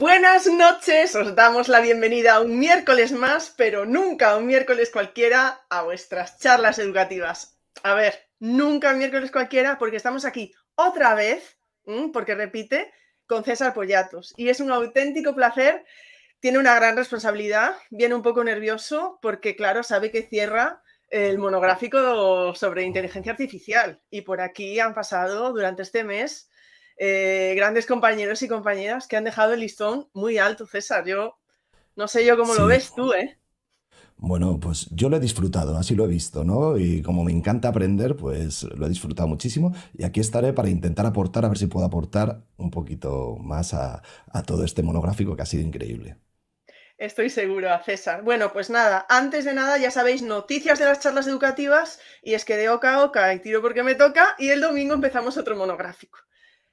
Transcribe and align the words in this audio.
Buenas 0.00 0.46
noches, 0.46 1.14
os 1.14 1.34
damos 1.34 1.68
la 1.68 1.82
bienvenida 1.82 2.36
a 2.36 2.40
un 2.40 2.58
miércoles 2.58 3.12
más, 3.12 3.52
pero 3.54 3.84
nunca 3.84 4.34
un 4.38 4.46
miércoles 4.46 4.88
cualquiera 4.90 5.66
a 5.68 5.82
vuestras 5.82 6.38
charlas 6.38 6.78
educativas. 6.78 7.60
A 7.82 7.92
ver, 7.92 8.14
nunca 8.38 8.92
un 8.92 8.98
miércoles 8.98 9.30
cualquiera 9.30 9.76
porque 9.76 9.98
estamos 9.98 10.24
aquí 10.24 10.54
otra 10.74 11.14
vez, 11.14 11.58
porque 12.14 12.34
repite, 12.34 12.90
con 13.26 13.44
César 13.44 13.74
Pollatos. 13.74 14.32
Y 14.38 14.48
es 14.48 14.60
un 14.60 14.70
auténtico 14.70 15.34
placer, 15.34 15.84
tiene 16.40 16.56
una 16.56 16.74
gran 16.76 16.96
responsabilidad, 16.96 17.76
viene 17.90 18.14
un 18.14 18.22
poco 18.22 18.42
nervioso 18.42 19.18
porque, 19.20 19.54
claro, 19.54 19.82
sabe 19.82 20.10
que 20.10 20.22
cierra 20.22 20.82
el 21.10 21.36
monográfico 21.36 22.54
sobre 22.54 22.84
inteligencia 22.84 23.32
artificial. 23.32 24.00
Y 24.08 24.22
por 24.22 24.40
aquí 24.40 24.80
han 24.80 24.94
pasado 24.94 25.52
durante 25.52 25.82
este 25.82 26.04
mes 26.04 26.49
eh, 27.02 27.54
grandes 27.56 27.86
compañeros 27.86 28.42
y 28.42 28.48
compañeras 28.48 29.06
que 29.06 29.16
han 29.16 29.24
dejado 29.24 29.54
el 29.54 29.60
listón 29.60 30.10
muy 30.12 30.36
alto, 30.36 30.66
César. 30.66 31.06
Yo 31.06 31.38
no 31.96 32.08
sé 32.08 32.26
yo 32.26 32.36
cómo 32.36 32.54
lo 32.54 32.66
ves 32.66 32.94
tú, 32.94 33.14
¿eh? 33.14 33.38
Bueno, 34.18 34.60
pues 34.60 34.86
yo 34.90 35.08
lo 35.08 35.16
he 35.16 35.20
disfrutado, 35.20 35.78
así 35.78 35.94
lo 35.94 36.04
he 36.04 36.08
visto, 36.08 36.44
¿no? 36.44 36.76
Y 36.76 37.00
como 37.00 37.24
me 37.24 37.32
encanta 37.32 37.68
aprender, 37.68 38.16
pues 38.16 38.64
lo 38.64 38.84
he 38.84 38.90
disfrutado 38.90 39.26
muchísimo. 39.26 39.74
Y 39.96 40.04
aquí 40.04 40.20
estaré 40.20 40.52
para 40.52 40.68
intentar 40.68 41.06
aportar, 41.06 41.46
a 41.46 41.48
ver 41.48 41.56
si 41.56 41.68
puedo 41.68 41.86
aportar 41.86 42.42
un 42.58 42.70
poquito 42.70 43.38
más 43.40 43.72
a, 43.72 44.02
todo 44.46 44.62
este 44.62 44.82
monográfico 44.82 45.34
que 45.34 45.42
ha 45.42 45.46
sido 45.46 45.62
increíble. 45.62 46.18
Estoy 46.98 47.30
seguro, 47.30 47.70
César. 47.82 48.22
Bueno, 48.22 48.52
pues 48.52 48.68
nada, 48.68 49.06
antes 49.08 49.46
de 49.46 49.54
nada, 49.54 49.78
ya 49.78 49.90
sabéis, 49.90 50.20
noticias 50.20 50.78
de 50.78 50.84
las 50.84 51.00
charlas 51.00 51.26
educativas, 51.26 51.98
y 52.22 52.34
es 52.34 52.44
que 52.44 52.58
de 52.58 52.68
oca 52.68 52.96
a 52.96 53.04
oca, 53.04 53.32
y 53.32 53.38
tiro 53.38 53.62
porque 53.62 53.82
me 53.82 53.94
toca, 53.94 54.36
y 54.38 54.50
el 54.50 54.60
domingo 54.60 54.92
empezamos 54.92 55.38
otro 55.38 55.56
monográfico. 55.56 56.18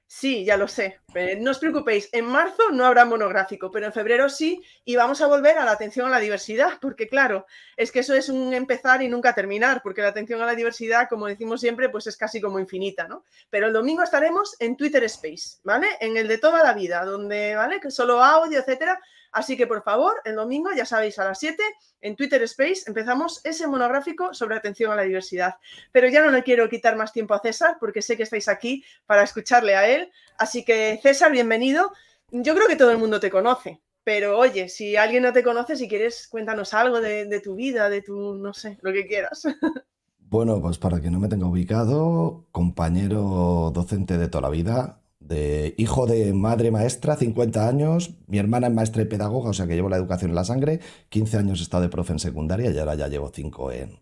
Sí, 0.10 0.46
ya 0.46 0.56
lo 0.56 0.70
sé. 0.70 1.02
No 1.40 1.52
os 1.52 1.60
preocupéis, 1.60 2.08
en 2.14 2.26
marzo 2.26 2.70
no 2.72 2.86
habrá 2.86 3.04
monográfico, 3.04 3.70
pero 3.72 3.88
en 3.88 3.94
febrero 3.94 4.30
sí, 4.30 4.64
y 4.86 4.96
vamos 4.96 5.22
a 5.22 5.28
volver 5.28 5.58
a 5.58 5.66
la 5.66 5.72
atención 5.72 6.08
a 6.08 6.10
la 6.10 6.20
diversidad, 6.20 6.80
porque 6.80 7.10
claro, 7.10 7.46
es 7.76 7.92
que 7.92 8.00
eso 8.00 8.14
es 8.14 8.30
un 8.30 8.54
empezar 8.54 9.02
y 9.02 9.10
nunca 9.10 9.36
terminar, 9.36 9.82
porque 9.84 10.02
la 10.02 10.08
atención 10.08 10.42
a 10.42 10.46
la 10.46 10.56
diversidad, 10.56 11.10
como 11.10 11.28
decimos 11.28 11.60
siempre, 11.60 11.90
pues 11.90 12.08
es 12.08 12.16
casi 12.16 12.40
como 12.40 12.58
infinita, 12.58 13.06
¿no? 13.08 13.26
Pero 13.50 13.68
el 13.68 13.74
domingo 13.74 14.02
estaremos 14.02 14.56
en 14.60 14.78
Twitter 14.78 15.04
Space, 15.04 15.60
¿vale? 15.64 15.88
En 16.00 16.16
el 16.16 16.30
de 16.30 16.38
toda 16.38 16.64
la 16.64 16.74
vida, 16.74 17.04
donde, 17.04 17.56
¿vale? 17.56 17.82
Que 17.82 17.92
solo 17.92 18.24
audio, 18.24 18.60
etcétera, 18.60 19.02
Así 19.32 19.58
que 19.58 19.68
por 19.68 19.84
favor, 19.84 20.22
el 20.26 20.36
domingo, 20.36 20.70
ya 20.76 20.86
sabéis, 20.86 21.20
a 21.20 21.26
las 21.26 21.40
7 21.40 21.62
en 22.02 22.16
Twitter 22.16 22.42
Space 22.44 22.84
empezamos 22.88 23.42
ese 23.44 23.68
monográfico 23.68 24.34
sobre 24.34 24.56
atención 24.56 24.92
a 24.92 24.96
la 24.96 25.04
diversidad. 25.04 25.56
Pero 25.92 26.08
ya 26.08 26.24
no 26.24 26.32
le 26.32 26.44
quiero 26.44 26.70
quitar 26.70 26.96
más 26.96 27.14
tiempo 27.14 27.34
a 27.34 27.40
César 27.40 27.78
porque 27.80 28.02
sé 28.02 28.18
que 28.18 28.24
estáis 28.24 28.48
aquí 28.48 28.84
para 29.06 29.24
escucharle 29.24 29.76
a 29.76 29.88
él. 29.88 30.12
Así 30.38 30.64
que 30.64 31.00
César, 31.02 31.32
bienvenido. 31.32 31.92
Yo 32.32 32.56
creo 32.56 32.68
que 32.68 32.76
todo 32.76 32.92
el 32.92 32.98
mundo 32.98 33.20
te 33.20 33.30
conoce, 33.30 33.82
pero 34.04 34.38
oye, 34.38 34.70
si 34.70 34.96
alguien 34.96 35.24
no 35.24 35.34
te 35.34 35.44
conoce, 35.44 35.76
si 35.76 35.88
quieres, 35.88 36.28
cuéntanos 36.28 36.74
algo 36.74 37.00
de, 37.00 37.26
de 37.26 37.40
tu 37.40 37.56
vida, 37.56 37.90
de 37.90 38.02
tu, 38.02 38.36
no 38.36 38.54
sé, 38.54 38.78
lo 38.82 38.92
que 38.92 39.08
quieras. 39.08 39.44
Bueno, 40.30 40.62
pues 40.62 40.78
para 40.78 41.00
que 41.00 41.10
no 41.10 41.22
me 41.22 41.30
tenga 41.30 41.48
ubicado, 41.48 42.48
compañero 42.52 43.72
docente 43.74 44.18
de 44.18 44.28
toda 44.28 44.42
la 44.42 44.50
vida, 44.50 45.00
de 45.28 45.76
hijo 45.78 46.06
de 46.06 46.34
madre 46.34 46.72
maestra, 46.72 47.16
50 47.16 47.68
años, 47.68 48.16
mi 48.28 48.40
hermana 48.40 48.68
es 48.68 48.74
maestra 48.74 49.02
y 49.02 49.06
pedagoga, 49.06 49.50
o 49.50 49.54
sea 49.54 49.68
que 49.68 49.76
llevo 49.76 49.90
la 49.90 49.98
educación 49.98 50.32
en 50.32 50.36
la 50.36 50.44
sangre, 50.44 50.80
15 51.10 51.38
años 51.38 51.60
he 51.60 51.64
estado 51.64 51.84
de 51.84 51.90
profe 51.90 52.14
en 52.14 52.20
secundaria 52.20 52.72
y 52.72 52.78
ahora 52.80 52.96
ya 52.96 53.08
llevo 53.08 53.32
5 53.34 53.72
en, 53.72 54.00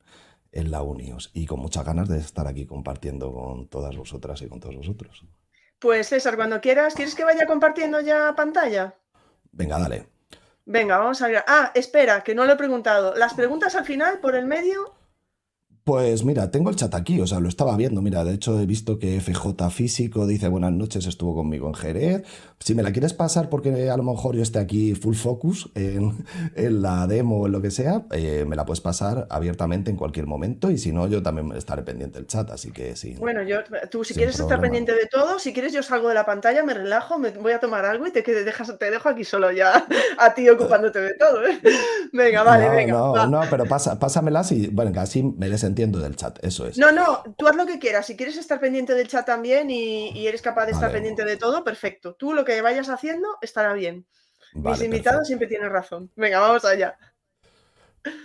en 0.52 0.72
la 0.72 0.82
UNIOS 0.82 1.32
y 1.34 1.46
con 1.46 1.60
muchas 1.60 1.86
ganas 1.86 2.08
de 2.08 2.18
estar 2.18 2.48
aquí 2.48 2.66
compartiendo 2.66 3.34
con 3.34 3.68
todas 3.68 3.96
vosotras 3.96 4.42
y 4.42 4.48
con 4.48 4.60
todos 4.60 4.76
vosotros. 4.76 5.26
Pues 5.80 6.08
César, 6.08 6.36
cuando 6.36 6.62
quieras, 6.62 6.94
¿quieres 6.94 7.16
que 7.16 7.26
vaya 7.26 7.46
compartiendo 7.46 8.00
ya 8.00 8.34
pantalla? 8.36 8.96
Venga, 9.52 9.78
dale. 9.78 10.08
Venga, 10.66 10.98
vamos 10.98 11.22
a 11.22 11.28
ver. 11.28 11.44
Ah, 11.48 11.72
espera, 11.76 12.24
que 12.24 12.34
no 12.34 12.46
lo 12.46 12.54
he 12.54 12.58
preguntado. 12.58 13.14
Las 13.16 13.34
preguntas 13.34 13.76
al 13.76 13.86
final, 13.86 14.20
por 14.20 14.36
el 14.36 14.46
medio. 14.46 14.96
Pues 15.86 16.24
mira, 16.24 16.50
tengo 16.50 16.72
el 16.72 16.76
chat 16.76 16.96
aquí, 16.96 17.22
o 17.22 17.28
sea, 17.28 17.40
lo 17.40 17.48
estaba 17.48 17.78
viendo. 17.78 18.02
Mira, 18.02 18.24
de 18.24 18.34
hecho 18.34 18.60
he 18.60 18.66
visto 18.66 18.98
que 18.98 19.22
FJ 19.22 19.70
Físico 19.70 20.26
dice 20.26 20.48
buenas 20.48 20.72
noches, 20.72 21.06
estuvo 21.06 21.36
conmigo 21.36 21.68
en 21.68 21.76
Jerez. 21.76 22.24
Si 22.58 22.74
me 22.74 22.82
la 22.82 22.92
quieres 22.92 23.14
pasar 23.14 23.50
porque 23.50 23.92
a 23.92 23.96
lo 23.96 24.02
mejor 24.02 24.36
yo 24.36 24.42
esté 24.42 24.58
aquí 24.58 24.96
full 24.96 25.14
focus 25.14 25.70
en, 25.76 26.26
la 26.56 27.06
demo 27.06 27.42
o 27.42 27.46
en 27.46 27.52
lo 27.52 27.62
que 27.62 27.70
sea, 27.70 28.02
eh, 28.14 28.46
me 28.48 28.56
la 28.56 28.66
puedes 28.66 28.82
pasar 28.82 29.28
abiertamente 29.30 29.92
en 29.92 29.98
cualquier 29.98 30.26
momento 30.26 30.72
y 30.72 30.80
si 30.80 30.92
no, 30.92 31.06
yo 31.06 31.22
también 31.22 31.52
estaré 31.52 31.84
pendiente 31.84 32.18
del 32.18 32.26
chat, 32.26 32.50
así 32.50 32.72
que 32.72 32.96
sí. 32.96 33.16
Bueno, 33.20 33.44
yo, 33.44 33.58
tú 33.92 34.04
si 34.04 34.16
quieres 34.16 34.40
estar 34.40 34.60
pendiente 34.60 34.92
de 34.94 35.06
todo, 35.06 35.38
si 35.38 35.54
quieres 35.54 35.72
yo 35.72 35.84
salgo 35.84 36.10
de 36.10 36.16
la 36.16 36.26
pantalla, 36.26 36.64
me 36.64 36.74
relajo, 36.74 37.20
me 37.20 37.30
voy 37.30 37.52
a 37.52 37.60
tomar 37.60 37.86
algo 37.86 38.08
y 38.08 38.12
te, 38.12 38.24
dejas, 38.24 38.76
te 38.80 38.90
dejo 38.90 39.08
aquí 39.08 39.24
solo 39.24 39.52
ya 39.52 39.86
a 40.18 40.34
ti 40.34 40.50
ocupándote 40.50 41.00
de 41.00 41.14
todo. 41.14 41.46
¿eh? 41.46 41.60
Venga, 42.12 42.42
vale, 42.42 42.70
venga. 42.70 42.94
No, 42.94 43.28
no, 43.28 43.42
pero 43.52 43.66
pasa, 43.66 44.00
pásamelas 44.00 44.52
y 44.52 44.70
bueno, 44.70 45.00
así 45.00 45.22
me 45.22 45.48
des 45.48 45.64
entiendo 45.76 46.00
del 46.00 46.16
chat, 46.16 46.40
eso 46.42 46.66
es. 46.66 46.78
No, 46.78 46.92
no, 46.92 47.24
tú 47.38 47.48
haz 47.48 47.56
lo 47.56 47.66
que 47.66 47.80
quieras. 47.80 48.06
Si 48.06 48.16
quieres 48.16 48.38
estar 48.38 48.62
pendiente 48.62 48.94
del 48.94 49.10
chat 49.10 49.26
también 49.26 49.70
y, 49.70 50.26
eres 50.26 50.42
capaz 50.42 50.66
de 50.66 50.72
estar 50.72 50.92
pendiente 50.92 51.26
de 51.26 51.36
todo, 51.36 51.64
perfecto. 51.64 52.16
Tú 52.16 52.34
lo 52.34 52.46
que 52.46 52.62
vayas 52.62 52.90
haciendo 52.90 53.28
estará 53.42 53.74
bien. 53.74 54.06
Mis 54.54 54.82
invitados 54.82 55.28
siempre 55.28 55.48
tienen 55.48 55.70
razón. 55.70 56.10
Venga, 56.16 56.40
vamos 56.40 56.64
allá. 56.64 56.98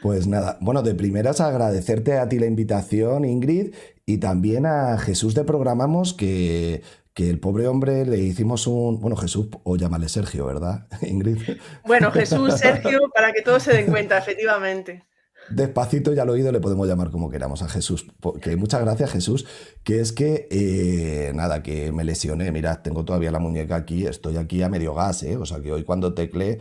Pues 0.03 0.27
nada, 0.27 0.59
bueno, 0.61 0.83
de 0.83 0.95
primeras 0.95 1.41
agradecerte 1.41 2.19
a 2.19 2.29
ti 2.29 2.39
la 2.39 2.47
invitación, 2.47 3.25
Ingrid, 3.25 3.75
y 4.07 4.19
también 4.19 4.67
a 4.67 4.99
Jesús 4.99 5.35
de 5.35 5.43
Programamos, 5.43 6.13
que, 6.13 6.83
que 7.15 7.31
el 7.31 7.41
pobre 7.41 7.67
hombre 7.67 8.07
le 8.07 8.19
hicimos 8.19 8.67
un. 8.67 9.01
Bueno, 9.01 9.17
Jesús, 9.17 9.49
o 9.65 9.77
llámale 9.77 10.09
Sergio, 10.09 10.47
¿verdad, 10.47 10.87
Ingrid? 11.03 11.39
Bueno, 11.85 12.11
Jesús, 12.13 12.55
Sergio, 12.59 13.01
para 13.15 13.33
que 13.33 13.43
todos 13.43 13.63
se 13.63 13.73
den 13.73 13.87
cuenta, 13.87 14.19
efectivamente. 14.19 15.05
Despacito 15.51 16.13
ya 16.13 16.23
al 16.23 16.31
oído 16.31 16.53
le 16.53 16.61
podemos 16.61 16.87
llamar 16.87 17.11
como 17.11 17.29
queramos 17.29 17.63
a 17.63 17.69
Jesús. 17.69 18.07
Que 18.41 18.57
muchas 18.57 18.81
gracias, 18.83 19.11
Jesús. 19.11 19.47
Que 19.83 20.01
es 20.01 20.13
que, 20.13 20.47
eh, 20.51 21.33
nada, 21.35 21.63
que 21.63 21.91
me 21.91 22.05
lesioné. 22.05 22.53
Mirad, 22.53 22.81
tengo 22.83 23.05
todavía 23.05 23.33
la 23.33 23.41
muñeca 23.41 23.75
aquí, 23.75 24.07
estoy 24.07 24.37
aquí 24.37 24.63
a 24.63 24.69
medio 24.69 24.95
gas, 24.95 25.25
¿eh? 25.25 25.37
O 25.37 25.47
sea 25.47 25.61
que 25.61 25.73
hoy 25.73 25.83
cuando 25.83 26.15
tecle 26.15 26.61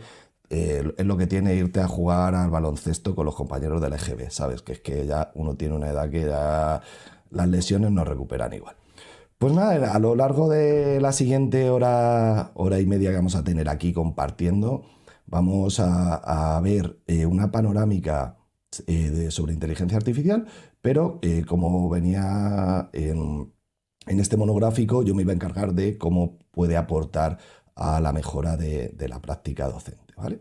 eh, 0.50 0.92
es 0.96 1.06
lo 1.06 1.16
que 1.16 1.28
tiene 1.28 1.54
irte 1.54 1.80
a 1.80 1.86
jugar 1.86 2.34
al 2.34 2.50
baloncesto 2.50 3.14
con 3.14 3.26
los 3.26 3.36
compañeros 3.36 3.80
del 3.80 3.92
EGB, 3.92 4.30
¿sabes? 4.30 4.62
Que 4.62 4.72
es 4.72 4.80
que 4.80 5.06
ya 5.06 5.30
uno 5.34 5.54
tiene 5.54 5.76
una 5.76 5.90
edad 5.90 6.10
que 6.10 6.22
ya 6.26 6.82
las 7.30 7.48
lesiones 7.48 7.92
no 7.92 8.04
recuperan 8.04 8.52
igual. 8.52 8.74
Pues 9.38 9.54
nada, 9.54 9.94
a 9.94 9.98
lo 10.00 10.16
largo 10.16 10.48
de 10.50 11.00
la 11.00 11.12
siguiente 11.12 11.70
hora, 11.70 12.50
hora 12.54 12.80
y 12.80 12.86
media 12.86 13.10
que 13.10 13.16
vamos 13.16 13.36
a 13.36 13.44
tener 13.44 13.68
aquí 13.68 13.92
compartiendo, 13.92 14.82
vamos 15.26 15.80
a, 15.80 16.56
a 16.56 16.60
ver 16.60 16.98
una 17.26 17.50
panorámica 17.50 18.39
eh, 18.86 19.32
sobre 19.32 19.52
inteligencia 19.52 19.96
artificial, 19.96 20.46
pero 20.80 21.18
eh, 21.22 21.44
como 21.44 21.88
venía 21.88 22.88
en, 22.92 23.52
este 24.06 24.36
monográfico, 24.36 25.02
yo 25.02 25.12
me 25.12 25.22
iba 25.22 25.32
a 25.32 25.34
encargar 25.34 25.74
de 25.74 25.98
cómo 25.98 26.38
puede 26.52 26.76
aportar 26.76 27.38
a 27.74 28.00
la 28.00 28.12
mejora 28.12 28.56
de, 28.56 28.94
la 29.08 29.20
práctica 29.20 29.68
docente. 29.68 30.14
¿vale? 30.16 30.40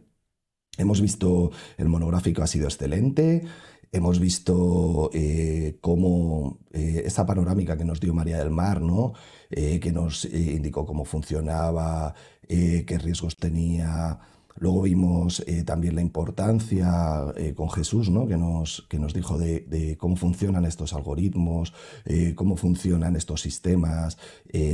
Hemos 0.78 1.01
visto, 1.01 1.50
el 1.78 1.90
monográfico 1.90 2.44
ha 2.44 2.47
sido 2.47 2.67
excelente, 2.67 3.45
hemos 3.91 4.19
visto 4.19 5.09
eh, 5.11 5.79
cómo 5.81 6.59
esa 6.72 7.25
panorámica 7.25 7.78
que 7.78 7.85
nos 7.85 8.00
dio 8.00 8.13
María 8.13 8.38
del 8.38 8.51
Mar, 8.51 8.79
¿no? 8.79 9.14
que 9.49 9.91
nos 9.91 10.26
indicó 10.26 10.85
cómo 10.85 11.03
funcionaba, 11.03 12.14
qué 12.47 12.99
riesgos 13.02 13.35
tenía 13.35 14.20
Luego 14.59 14.82
vimos 14.82 15.41
eh, 15.47 15.64
también 15.64 15.96
la 15.96 16.02
importancia 16.02 17.26
eh, 17.38 17.53
con 17.53 17.70
Jesús, 17.70 18.09
¿no? 18.09 18.28
que, 18.28 18.38
nos, 18.38 18.85
que 18.90 19.00
nos 19.00 19.14
dijo 19.14 19.38
de, 19.38 19.96
cómo 19.97 20.17
funcionan 20.17 20.66
estos 20.66 20.94
algoritmos, 20.94 21.73
eh, 22.06 22.34
cómo 22.35 22.58
funcionan 22.58 23.16
estos 23.16 23.41
sistemas, 23.41 24.17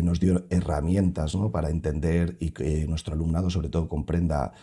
nos 0.03 0.19
dio 0.19 0.45
herramientas 0.49 1.35
¿no? 1.35 1.51
para 1.51 1.69
entender 1.69 2.37
y 2.39 2.51
que 2.51 2.87
nuestro 2.87 3.13
alumnado 3.13 3.49
sobre 3.49 3.69
todo 3.69 3.87
comprenda 3.87 4.53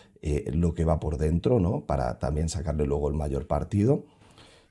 lo 0.53 0.73
que 0.73 0.85
va 0.85 0.99
por 0.99 1.17
dentro, 1.17 1.59
¿no? 1.59 1.85
para 1.85 2.19
también 2.19 2.49
sacarle 2.49 2.85
luego 2.85 3.09
el 3.09 3.15
mayor 3.15 3.47
partido. 3.47 4.05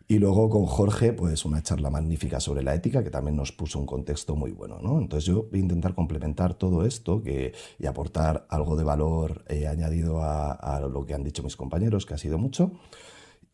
Y 0.09 0.19
luego 0.19 0.49
con 0.49 0.67
Jorge, 0.67 1.13
pues 1.13 1.45
una 1.45 1.63
charla 1.63 1.91
magnífica 1.91 2.41
sobre 2.41 2.63
la 2.63 2.75
ética 2.75 3.03
que 3.03 3.11
también 3.11 3.37
nos 3.37 3.53
puso 3.53 3.79
un 3.79 3.87
contexto 3.87 4.37
muy 4.37 4.51
bueno. 4.53 4.79
¿no? 4.83 4.99
Entonces 4.99 5.27
yo 5.27 5.47
voy 5.51 5.61
a 5.61 5.63
intentar 5.63 5.95
complementar 5.95 6.55
todo 6.55 6.85
esto 6.85 7.23
que, 7.23 7.53
y 7.79 7.87
aportar 7.87 8.47
algo 8.49 8.77
de 8.77 8.85
valor 8.85 9.45
eh, 9.49 9.67
añadido 9.67 10.23
a, 10.23 10.81
lo 10.93 11.05
que 11.07 11.15
han 11.15 11.23
dicho 11.23 11.43
mis 11.43 11.57
compañeros, 11.57 12.07
que 12.07 12.15
ha 12.15 12.19
sido 12.19 12.39
mucho. 12.39 12.73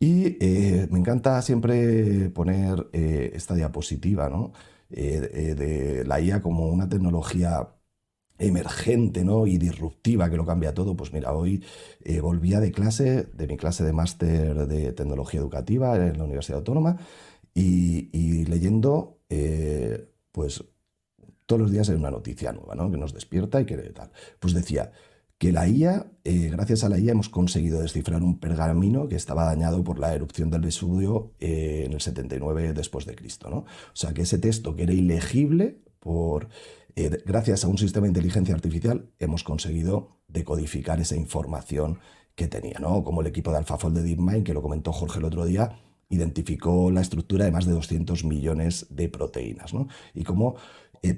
Y 0.00 0.37
eh, 0.41 0.89
me 0.91 0.99
encanta 1.00 1.41
siempre 1.43 2.31
poner 2.31 2.89
eh, 2.93 3.33
esta 3.35 3.55
diapositiva 3.55 4.29
¿no? 4.29 4.53
de 4.89 6.05
la 6.06 6.21
IA 6.21 6.41
como 6.41 6.69
una 6.69 6.89
tecnología 6.89 7.69
emergente 8.38 9.25
¿no? 9.25 9.46
y 9.46 9.58
disruptiva 9.58 10.31
que 10.31 10.37
lo 10.37 10.46
cambia 10.46 10.75
todo, 10.75 10.96
pues 10.96 11.12
mira, 11.12 11.32
hoy 11.32 11.64
eh, 12.05 12.20
volvía 12.20 12.61
de 12.61 12.73
clase, 12.73 13.25
de 13.25 13.46
mi 13.46 13.56
clase 13.56 13.85
de 13.85 13.93
máster 13.93 14.67
de 14.67 14.93
tecnología 14.93 15.40
educativa 15.40 15.96
en 15.96 16.19
la 16.19 16.25
Universidad 16.25 16.58
Autónoma 16.58 16.96
y, 17.55 18.44
leyendo, 18.44 19.19
eh, 19.29 20.12
pues 20.31 20.64
todos 21.46 21.61
los 21.61 21.73
días 21.73 21.88
hay 21.88 21.96
una 21.96 22.11
noticia 22.11 22.52
nueva 22.52 22.76
¿no? 22.76 22.90
que 22.90 22.99
nos 22.99 23.12
despierta 23.12 23.61
y 23.61 23.67
que 23.67 23.76
tal. 23.76 24.12
Pues 24.38 24.55
decía, 24.55 24.93
que 25.38 25.50
la 25.50 25.69
IA, 25.69 26.06
eh, 26.25 26.50
gracias 26.50 26.84
a 26.84 26.88
la 26.88 26.99
IA, 26.99 27.12
hemos 27.12 27.29
conseguido 27.29 27.81
descifrar 27.81 28.23
un 28.23 28.38
pergamino 28.38 29.08
que 29.08 29.17
estaba 29.17 29.44
dañado 29.44 29.82
por 29.82 29.99
la 29.99 30.14
erupción 30.14 30.50
del 30.50 30.61
Vesubio 30.61 31.32
en 31.41 31.93
el 31.93 32.00
79 32.00 32.73
después 32.75 33.06
de 33.06 33.17
Cristo. 33.17 33.50
¿no? 33.50 33.58
O 33.58 33.67
sea, 33.94 34.12
que 34.12 34.23
ese 34.23 34.38
texto 34.38 34.76
que 34.76 34.84
era 34.84 34.93
ilegible, 34.93 35.81
por, 35.99 36.49
eh, 36.96 37.23
gracias 37.25 37.64
a 37.64 37.69
un 37.69 37.79
sistema 37.79 38.05
de 38.05 38.11
inteligencia 38.11 38.55
artificial, 38.55 39.11
hemos 39.19 39.44
conseguido 39.44 40.19
decodificar 40.29 41.00
esa 41.00 41.17
información 41.17 41.99
que 42.35 42.49
tenía, 42.49 42.79
¿no? 42.79 43.02
Como 43.05 43.20
el 43.20 43.26
equipo 43.26 43.50
de 43.50 43.58
AlphaFold 43.58 43.96
de 43.96 44.02
DeepMind, 44.02 44.44
que 44.44 44.55
lo 44.55 44.62
comentó 44.62 44.93
Jorge 44.93 45.19
el 45.19 45.25
otro 45.25 45.44
día, 45.44 45.81
identificó 46.08 46.90
la 46.90 47.00
estructura 47.00 47.44
de 47.44 47.50
más 47.50 47.67
de 47.67 47.73
200 47.73 48.25
millones 48.25 48.87
de 48.90 49.08
proteínas, 49.08 49.75
¿no? 49.75 49.88
Y 50.14 50.25
como 50.25 50.56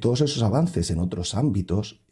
todos 0.00 0.20
esos 0.20 0.42
avances 0.42 0.90
en 0.90 0.98
otros 0.98 1.34
ámbitos 1.34 2.02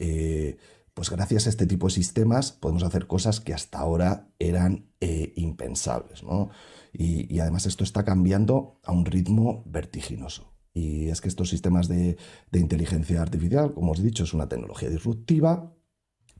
pues 0.99 1.11
gracias 1.11 1.47
a 1.47 1.49
este 1.49 1.65
tipo 1.65 1.87
de 1.87 1.93
sistemas 1.93 2.51
podemos 2.51 2.83
hacer 2.83 3.07
cosas 3.07 3.39
que 3.39 3.53
hasta 3.53 3.79
ahora 3.79 4.27
eran 4.37 4.89
eh, 4.99 5.31
impensables. 5.37 6.23
¿no? 6.23 6.49
Y, 6.91 7.39
además 7.39 7.65
esto 7.65 7.85
está 7.85 8.03
cambiando 8.03 8.81
a 8.83 8.91
un 8.91 9.05
ritmo 9.05 9.63
vertiginoso. 9.65 10.51
Y 10.79 11.09
es 11.09 11.19
que 11.19 11.27
estos 11.27 11.49
sistemas 11.49 11.87
de, 11.87 12.17
inteligencia 12.53 13.21
artificial, 13.21 13.73
como 13.73 13.91
os 13.91 13.99
he 13.99 14.03
dicho, 14.03 14.23
es 14.23 14.33
una 14.33 14.47
tecnología 14.47 14.89
disruptiva 14.89 15.73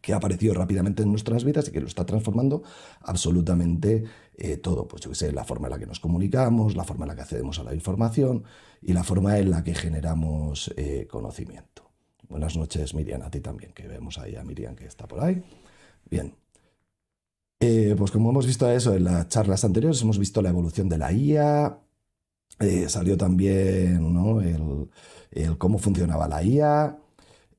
que 0.01 0.13
ha 0.13 0.15
aparecido 0.15 0.53
rápidamente 0.53 1.03
en 1.03 1.09
nuestras 1.09 1.43
vidas 1.43 1.67
y 1.67 1.71
que 1.71 1.81
lo 1.81 1.87
está 1.87 2.05
transformando 2.05 2.63
absolutamente 3.01 4.05
eh, 4.37 4.55
todo. 4.55 4.87
Pues 4.87 5.01
yo 5.01 5.13
sé, 5.13 5.33
la 5.33 5.43
forma 5.43 5.67
en 5.67 5.71
la 5.71 5.79
que 5.79 5.87
nos 5.87 5.99
comunicamos, 5.99 6.77
la 6.77 6.85
forma 6.85 7.03
en 7.03 7.09
la 7.09 7.15
que 7.15 7.21
accedemos 7.21 7.59
a 7.59 7.63
la 7.63 7.73
información 7.73 8.45
y 8.81 8.93
la 8.93 9.03
forma 9.03 9.37
en 9.37 9.49
la 9.51 9.61
que 9.61 9.75
generamos 9.75 10.73
eh, 10.77 11.05
conocimiento. 11.09 11.91
Buenas 12.29 12.55
noches, 12.55 12.93
Miriam, 12.93 13.23
a 13.23 13.29
ti 13.29 13.41
también, 13.41 13.73
que 13.73 13.87
vemos 13.89 14.19
ahí 14.19 14.37
a 14.37 14.43
Miriam 14.43 14.75
que 14.75 14.85
está 14.85 15.05
por 15.05 15.19
ahí. 15.19 15.43
Bien. 16.09 16.33
Eh, 17.59 17.93
pues 17.97 18.11
como 18.11 18.29
hemos 18.29 18.45
visto 18.45 18.71
eso 18.71 18.95
en 18.95 19.03
las 19.03 19.27
charlas 19.27 19.65
anteriores, 19.65 20.01
hemos 20.01 20.17
visto 20.17 20.41
la 20.41 20.49
evolución 20.49 20.87
de 20.87 20.97
la 20.97 21.11
IA, 21.11 21.77
eh, 22.59 22.89
salió 22.89 23.17
también 23.17 24.89
el, 25.31 25.57
cómo 25.57 25.79
funcionaba 25.79 26.27
la 26.27 26.43
IA, 26.43 26.97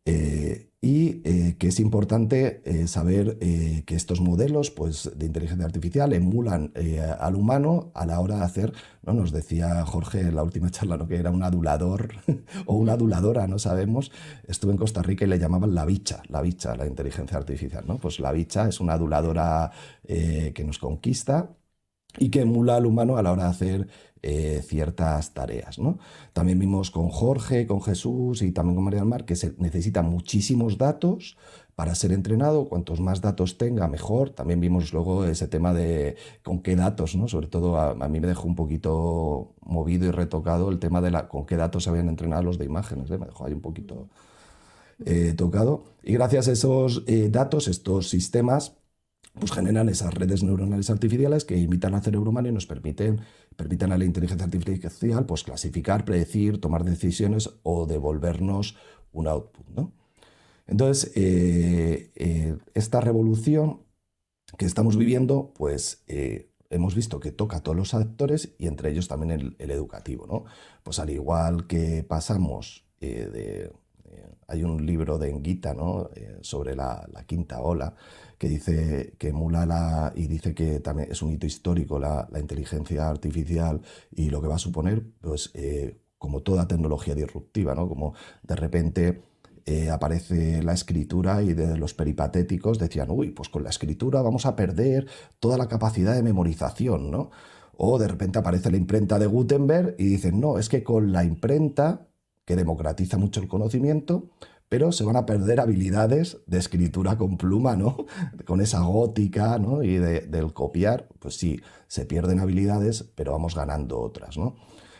eh, 0.05 0.67
y 0.83 1.21
eh, 1.25 1.57
que 1.59 1.69
es 1.69 1.79
importante 1.79 2.63
saber 2.87 3.39
que 3.39 3.95
estos 3.95 4.21
modelos 4.21 4.71
pues, 4.71 5.11
de 5.15 5.27
inteligencia 5.27 5.67
artificial 5.67 6.13
emulan 6.15 6.73
al 7.19 7.35
humano 7.35 7.93
a 7.95 8.07
la 8.07 8.19
hora 8.19 8.37
de 8.37 8.45
hacer, 8.45 8.73
¿no? 9.03 9.13
nos 9.13 9.31
decía 9.31 9.85
Jorge 9.85 10.21
en 10.21 10.37
la 10.37 10.43
última 10.43 10.71
charla 10.71 10.97
¿no? 10.97 11.07
que 11.07 11.17
era 11.17 11.31
un 11.31 11.43
adulador 11.43 12.09
o 12.67 12.77
una 12.77 12.95
aduladora, 12.95 13.47
no 13.47 13.59
sabemos, 13.59 14.11
estuve 14.47 14.73
en 14.73 14.79
Costa 14.79 15.03
Rica 15.03 15.27
y 15.27 15.29
le 15.29 15.39
llamaban 15.39 15.75
la 15.75 15.85
bicha, 15.85 16.23
la 16.29 16.41
bicha, 16.41 16.75
la 16.77 16.87
inteligencia 16.87 17.37
artificial, 17.37 17.85
¿no? 17.87 17.99
pues 17.99 18.19
la 18.19 18.33
bicha 18.33 18.67
es 18.69 18.81
una 18.81 18.95
aduladora 18.95 19.71
que 20.03 20.65
nos 20.65 20.79
conquista 20.79 21.51
y 22.19 22.31
que 22.31 22.43
emula 22.43 22.77
al 22.77 22.87
humano 22.87 23.17
a 23.17 23.23
la 23.23 23.33
hora 23.33 23.45
de 23.45 23.51
hacer 23.51 23.89
eh, 24.23 24.63
ciertas 24.67 25.33
tareas. 25.33 25.79
¿no? 25.79 25.99
También 26.35 26.59
vimos 26.59 26.91
con 26.91 27.09
Jorge, 27.09 27.67
con 27.67 27.81
Jesús 27.81 28.43
y 28.43 28.53
también 28.53 28.75
con 28.75 28.85
María 28.85 29.01
del 29.01 29.09
Mar 29.09 29.25
que 29.25 29.35
se 29.35 29.55
necesitan 29.57 30.11
muchísimos 30.11 30.77
datos 30.77 31.39
para 31.75 31.95
ser 31.95 32.13
entrenado. 32.13 32.69
Cuantos 32.69 33.01
más 33.01 33.23
datos 33.23 33.57
tenga, 33.57 33.89
mejor. 33.89 34.29
También 34.29 34.61
vimos 34.61 34.93
luego 34.93 35.25
ese 35.25 35.49
tema 35.49 35.73
de 35.73 36.17
con 36.43 36.61
qué 36.61 36.77
datos, 36.77 37.17
¿no? 37.17 37.29
sobre 37.29 37.47
todo 37.47 37.81
a, 37.81 37.95
mí 38.11 38.21
me 38.21 38.27
dejó 38.27 38.47
un 38.47 38.57
poquito 38.57 39.55
movido 39.63 40.07
y 40.07 40.11
retocado 40.11 40.69
el 40.69 40.79
tema 40.79 41.01
de 41.01 41.11
la, 41.11 41.27
con 41.27 41.47
qué 41.47 41.57
datos 41.57 41.85
se 41.85 41.91
habían 41.91 42.11
entrenado 42.11 42.43
los 42.43 42.59
de 42.59 42.67
imágenes. 42.67 43.11
¿eh? 43.11 43.17
Me 43.17 43.25
dejó 43.25 43.47
ahí 43.47 43.55
un 43.55 43.63
poquito 43.63 44.11
eh, 45.07 45.33
tocado. 45.35 45.85
Y 46.03 46.13
gracias 46.13 46.47
a 46.49 46.53
esos 46.53 47.05
datos, 47.31 47.69
estos 47.69 48.11
sistemas, 48.11 48.75
pues 49.39 49.53
generan 49.53 49.89
esas 49.89 50.13
redes 50.13 50.43
neuronales 50.43 50.91
artificiales 50.91 51.45
que 51.45 51.57
imitan 51.57 51.95
al 51.95 52.03
cerebro 52.03 52.31
humano 52.31 52.49
y 52.49 52.53
nos 52.53 52.67
permiten, 52.67 53.21
permiten 53.57 53.93
a 53.93 53.99
la 53.99 54.05
inteligencia 54.05 54.45
artificial 54.45 55.27
pues, 55.27 55.45
clasificar, 55.45 56.05
predecir, 56.05 56.61
tomar 56.61 56.85
decisiones 56.85 57.51
o 57.63 57.87
devolvernos 57.87 58.77
un 59.13 59.29
output. 59.29 59.67
¿no? 59.69 59.93
Entonces, 60.67 61.13
eh, 61.15 62.13
eh, 62.17 62.57
esta 62.75 63.01
revolución 63.01 63.83
que 64.59 64.67
estamos 64.67 64.97
viviendo, 64.97 65.53
pues 65.55 66.03
eh, 66.07 66.51
hemos 66.71 66.95
visto 66.95 67.21
que 67.21 67.33
toca 67.33 67.59
a 67.59 67.63
todos 67.63 67.77
los 67.77 67.95
actores 67.95 68.55
y 68.59 68.67
entre 68.67 68.91
ellos 68.91 69.09
también 69.09 69.57
el, 69.59 69.71
educativo. 69.71 70.27
¿no? 70.27 70.45
Pues 70.83 70.99
al 70.99 71.11
igual 71.11 71.67
que 71.67 72.05
pasamos 72.05 72.85
de... 73.01 73.73
hay 74.47 74.65
un 74.65 74.85
libro 74.85 75.19
de 75.19 75.31
Enguita 75.31 75.73
¿no? 75.73 76.11
sobre 76.43 76.77
la, 76.77 77.09
la 77.13 77.25
quinta 77.25 77.61
ola, 77.63 77.95
que 78.41 78.49
dice 78.49 79.17
que 79.19 79.29
emula 79.29 79.67
la, 79.67 80.15
y 80.17 80.27
dice 80.27 80.55
que 80.55 80.81
también 80.81 81.13
es 81.13 81.21
un 81.21 81.31
hito 81.31 81.45
histórico 81.45 81.99
la, 81.99 82.27
inteligencia 82.41 83.07
artificial 83.07 83.83
y 84.11 84.31
lo 84.31 84.41
que 84.41 84.49
va 84.49 84.55
a 84.55 84.59
suponer, 84.59 85.05
pues 85.21 85.51
eh, 85.53 86.01
como 86.17 86.41
toda 86.41 86.67
tecnología 86.67 87.15
disruptiva, 87.15 87.75
¿no? 87.75 87.87
Como 87.87 88.15
de 88.43 88.57
repente 88.57 89.21
eh, 89.67 89.91
aparece 89.91 90.63
la 90.63 90.73
escritura 90.73 91.43
y 91.43 91.53
de 91.53 91.77
los 91.77 91.93
peripatéticos 91.93 92.79
decían, 92.79 93.11
uy, 93.11 93.31
pues 93.33 93.51
con 93.51 93.63
la 93.63 93.69
escritura 93.69 94.23
vamos 94.23 94.47
a 94.47 94.57
perder 94.57 95.07
toda 95.39 95.59
la 95.59 95.69
capacidad 95.69 96.15
de 96.15 96.23
memorización, 96.23 97.11
¿no? 97.11 97.31
O 97.77 97.99
de 97.99 98.09
repente 98.09 98.39
aparece 98.39 98.71
la 98.71 98.79
imprenta 98.79 99.19
de 99.19 99.27
Gutenberg 99.27 99.97
y 99.99 100.05
dicen, 100.05 100.41
no, 100.41 100.57
es 100.57 100.71
que 100.71 100.83
con 100.83 101.13
la 101.13 101.25
imprenta, 101.25 102.09
que 102.47 102.57
democratiza 102.57 103.19
mucho 103.19 103.43
el 103.43 103.49
conocimiento, 103.49 104.31
pero 104.71 104.93
se 104.93 105.03
van 105.05 105.17
a 105.17 105.27
perder 105.27 105.59
habilidades 105.59 106.39
de 106.47 106.59
escritura 106.59 107.19
con 107.19 107.37
pluma, 107.37 107.75
¿no? 107.75 108.07
Con 108.47 108.61
esa 108.61 108.81
gótica, 108.81 109.59
¿no? 109.59 109.83
Y 109.83 109.99
del 109.99 110.55
copiar, 110.55 111.09
pues 111.19 111.37
sí, 111.37 111.61
se 111.89 112.07
pierden 112.07 112.39
habilidades, 112.39 113.05
pero 113.17 113.33
vamos 113.33 113.57
ganando 113.57 114.01
otras, 114.01 114.39
¿no? 114.39 114.55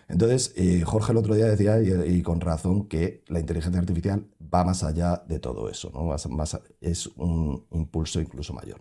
Entonces, 0.09 0.53
eh, 0.57 0.83
Jorge 0.85 1.13
el 1.13 1.19
otro 1.19 1.37
día 1.37 1.47
decía, 1.47 1.81
y, 1.81 2.21
con 2.23 2.41
razón, 2.41 2.89
que 2.89 3.23
la 3.29 3.39
inteligencia 3.39 3.81
artificial 3.81 4.27
va 4.53 4.65
más 4.65 4.83
allá 4.83 5.23
de 5.29 5.39
todo 5.39 5.71
eso, 5.71 5.93
¿no? 5.95 6.13
es 6.81 7.07
un 7.17 7.65
impulso 7.71 8.21
incluso 8.21 8.53
mayor. 8.53 8.81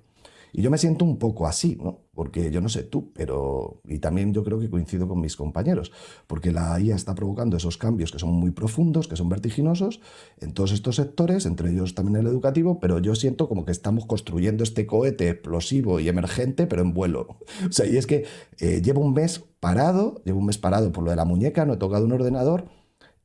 Y 0.52 0.62
yo 0.62 0.72
me 0.72 0.78
siento 0.78 1.06
un 1.06 1.18
poco 1.18 1.48
así, 1.48 1.78
¿no? 1.82 2.02
Porque 2.14 2.52
yo 2.52 2.62
no 2.62 2.70
sé 2.70 2.84
tú, 2.84 3.12
pero... 3.14 3.82
Y 3.88 4.00
también 4.00 4.34
yo 4.34 4.44
creo 4.44 4.60
que 4.60 4.70
coincido 4.70 5.08
con 5.08 5.22
mis 5.22 5.36
compañeros, 5.36 5.92
porque 6.28 6.52
la 6.52 6.80
IA 6.80 6.96
está 6.96 7.16
provocando 7.16 7.58
esos 7.58 7.78
cambios 7.78 8.12
que 8.12 8.20
son 8.20 8.32
muy 8.32 8.52
profundos, 8.52 9.08
que 9.08 9.16
son 9.16 9.30
vertiginosos 9.30 10.02
en 10.40 10.54
todos 10.54 10.72
estos 10.72 10.96
sectores, 10.96 11.46
entre 11.46 11.72
ellos 11.72 11.96
también 11.96 12.18
el 12.18 12.28
educativo, 12.28 12.80
pero 12.80 13.00
yo 13.00 13.16
siento 13.16 13.48
como 13.48 13.66
que 13.66 13.72
estamos 13.72 14.06
construyendo 14.06 14.64
este 14.64 14.86
cohete 14.86 15.30
explosivo 15.30 16.00
y 16.00 16.10
emergente, 16.10 16.68
pero 16.68 16.82
en 16.82 16.94
vuelo. 16.94 17.38
O 17.70 17.72
sea, 17.72 17.86
y 17.86 17.98
es 17.98 18.08
que 18.08 18.26
eh, 18.60 18.82
llevo 18.82 19.02
un 19.02 19.14
mes 19.14 19.44
parado, 19.60 20.22
llevo 20.26 20.40
un 20.40 20.48
mes 20.48 20.58
parado 20.58 20.92
por 20.92 21.04
lo 21.04 21.12
de 21.12 21.16
la 21.16 21.26
muñeca, 21.26 21.66
no 21.66 21.74
he 21.74 21.78
tocado 21.78 22.06
un 22.06 22.12
ordenador, 22.14 22.66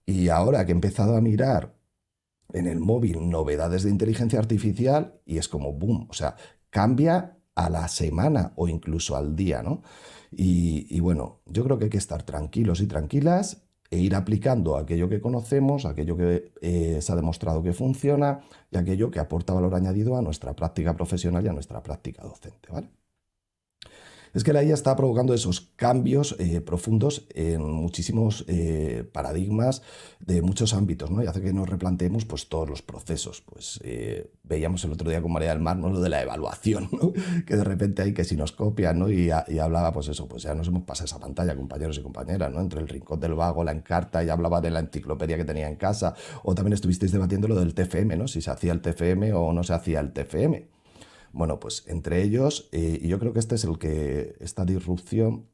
y 0.07 0.29
ahora 0.29 0.65
que 0.67 0.73
he 0.73 0.75
empezado 0.75 1.17
a 1.17 1.21
mirar 1.21 1.75
en 2.53 2.67
el 2.67 2.81
móvil 2.81 3.31
novedades 3.31 3.83
de 3.83 3.91
inteligencia 3.91 4.39
artificial 4.39 5.21
y 5.27 5.39
es 5.39 5.49
como 5.49 5.73
boom, 5.73 6.07
o 6.11 6.15
sea, 6.15 6.37
cambia 6.75 7.39
a 7.55 7.71
la 7.71 7.87
semana 7.87 8.53
o 8.57 8.67
incluso 8.67 9.15
al 9.15 9.37
día, 9.37 9.63
¿no? 9.63 9.83
Y, 10.33 10.99
bueno, 10.99 11.39
yo 11.47 11.63
creo 11.63 11.79
que 11.79 11.85
hay 11.85 11.91
que 11.91 11.99
estar 11.99 12.25
tranquilos 12.25 12.81
y 12.81 12.89
tranquilas 12.89 13.63
e 13.93 13.99
ir 13.99 14.17
aplicando 14.17 14.77
aquello 14.77 15.09
que 15.09 15.21
conocemos, 15.21 15.85
aquello 15.85 16.17
que 16.17 16.51
eh, 16.61 16.99
se 17.01 17.13
ha 17.13 17.15
demostrado 17.15 17.63
que 17.63 17.73
funciona 17.73 18.41
y 18.73 18.77
aquello 18.77 19.13
que 19.13 19.21
aporta 19.21 19.53
valor 19.53 19.77
añadido 19.77 20.17
a 20.17 20.23
nuestra 20.23 20.57
práctica 20.57 20.97
profesional 20.97 21.45
y 21.45 21.49
a 21.49 21.53
nuestra 21.53 21.81
práctica 21.81 22.25
docente, 22.25 22.69
¿vale? 22.73 22.91
Es 24.35 24.43
que 24.43 24.53
la 24.53 24.63
IA 24.65 24.75
está 24.75 24.97
provocando 24.97 25.33
esos 25.33 25.73
cambios 25.77 26.37
eh, 26.41 26.61
profundos 26.61 27.27
en 27.35 27.63
muchísimos 27.63 28.45
eh, 28.49 29.09
paradigmas 29.13 29.83
de 30.19 30.43
muchos 30.43 30.75
ámbitos, 30.75 31.11
¿no? 31.11 31.23
Y 31.23 31.27
hace 31.27 31.41
que 31.41 31.53
nos 31.53 31.69
replanteemos 31.69 32.25
pues, 32.25 32.49
todos 32.49 32.69
los 32.69 32.83
procesos. 32.83 33.43
Pues 33.43 33.81
eh, 33.85 34.33
veíamos 34.43 34.85
el 34.85 34.93
otro 34.93 35.09
día 35.09 35.23
con 35.23 35.33
María 35.33 35.51
del 35.51 35.61
Mar, 35.61 35.77
¿no? 35.77 35.89
Lo 35.89 36.01
de 36.01 36.09
la 36.09 36.21
evaluación, 36.21 36.89
¿no? 36.93 37.13
Que 37.47 37.57
de 37.57 37.65
repente 37.65 38.03
hay 38.03 38.13
que 38.13 38.25
si 38.25 38.37
nos 38.37 38.51
copian, 38.53 38.99
¿no? 38.99 39.11
Y, 39.11 39.31
hablaba, 39.31 39.93
pues 39.93 40.09
eso, 40.09 40.27
pues 40.27 40.43
ya 40.43 40.55
nos 40.55 40.67
hemos 40.67 40.83
pasado 40.83 41.07
esa 41.07 41.21
pantalla, 41.21 41.55
compañeros 41.55 41.99
y 41.99 42.03
compañeras, 42.03 42.53
¿no? 42.53 42.61
Entre 42.61 42.81
el 42.81 42.89
rincón 42.89 43.21
del 43.21 43.35
vago, 43.35 43.63
la 43.63 43.73
encarta, 43.73 44.25
y 44.25 44.31
hablaba 44.31 44.61
de 44.61 44.71
la 44.71 44.81
enciclopedia 44.81 45.37
que 45.37 45.45
tenía 45.45 45.69
en 45.69 45.77
casa, 45.77 46.15
o 46.43 46.55
también 46.55 46.73
estuvisteis 46.73 47.13
debatiendo 47.13 47.47
lo 47.47 47.55
del 47.55 47.75
TFM, 47.75 48.17
¿no? 48.17 48.27
Si 48.27 48.41
se 48.41 48.51
hacía 48.51 48.73
el 48.73 48.81
TFM 48.81 49.33
o 49.33 49.53
no 49.53 49.63
se 49.63 49.75
hacía 49.75 50.01
el 50.01 50.13
TFM. 50.13 50.74
Bueno, 51.35 51.59
pues 51.59 51.83
entre 51.89 52.23
ellos, 52.23 52.69
eh, 52.71 53.01
y 53.03 53.09
yo 53.09 53.19
creo 53.19 53.33
que 53.33 53.41
este 53.41 53.57
es 53.57 53.65
el 53.65 53.77
que, 53.77 54.37
esta 54.39 54.65
disrupción 54.65 55.49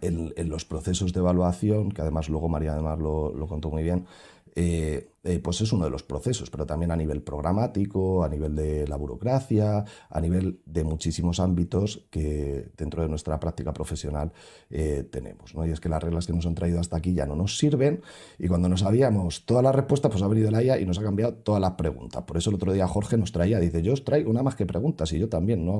en, 0.00 0.32
los 0.48 0.64
procesos 0.64 1.12
de 1.12 1.20
evaluación, 1.20 1.92
que 1.92 2.00
además 2.00 2.30
luego 2.30 2.48
María 2.48 2.72
además 2.72 2.98
lo, 2.98 3.30
lo 3.34 3.46
contó 3.46 3.70
muy 3.70 3.82
bien, 3.82 4.06
eh, 4.54 5.08
eh, 5.24 5.38
pues 5.38 5.60
es 5.60 5.72
uno 5.72 5.84
de 5.84 5.90
los 5.90 6.02
procesos, 6.02 6.50
pero 6.50 6.66
también 6.66 6.90
a 6.90 6.96
nivel 6.96 7.22
programático, 7.22 8.24
a 8.24 8.28
nivel 8.28 8.56
de 8.56 8.86
la 8.88 8.96
burocracia, 8.96 9.84
a 10.10 10.20
nivel 10.20 10.60
de 10.66 10.84
muchísimos 10.84 11.40
ámbitos 11.40 12.06
que 12.10 12.70
dentro 12.76 13.02
de 13.02 13.08
nuestra 13.08 13.38
práctica 13.38 13.72
profesional 13.72 14.32
eh, 14.68 15.06
tenemos. 15.10 15.54
¿no? 15.54 15.64
Y 15.64 15.70
es 15.70 15.80
que 15.80 15.88
las 15.88 16.02
reglas 16.02 16.26
que 16.26 16.32
nos 16.32 16.44
han 16.44 16.54
traído 16.54 16.80
hasta 16.80 16.96
aquí 16.96 17.14
ya 17.14 17.24
no 17.24 17.36
nos 17.36 17.56
sirven 17.56 18.02
y 18.38 18.48
cuando 18.48 18.68
no 18.68 18.76
sabíamos 18.76 19.46
todas 19.46 19.62
las 19.62 19.74
respuestas, 19.74 20.10
pues 20.10 20.22
ha 20.22 20.28
venido 20.28 20.50
la 20.50 20.62
IA 20.62 20.80
y 20.80 20.86
nos 20.86 20.98
ha 20.98 21.02
cambiado 21.02 21.34
todas 21.34 21.60
las 21.60 21.72
preguntas. 21.72 22.24
Por 22.24 22.36
eso 22.36 22.50
el 22.50 22.56
otro 22.56 22.72
día 22.72 22.88
Jorge 22.88 23.16
nos 23.16 23.32
traía, 23.32 23.60
dice, 23.60 23.80
yo 23.80 23.92
os 23.92 24.04
traigo 24.04 24.32
nada 24.32 24.42
más 24.42 24.56
que 24.56 24.66
preguntas 24.66 25.12
y 25.12 25.18
yo 25.18 25.28
también, 25.28 25.64
no 25.64 25.74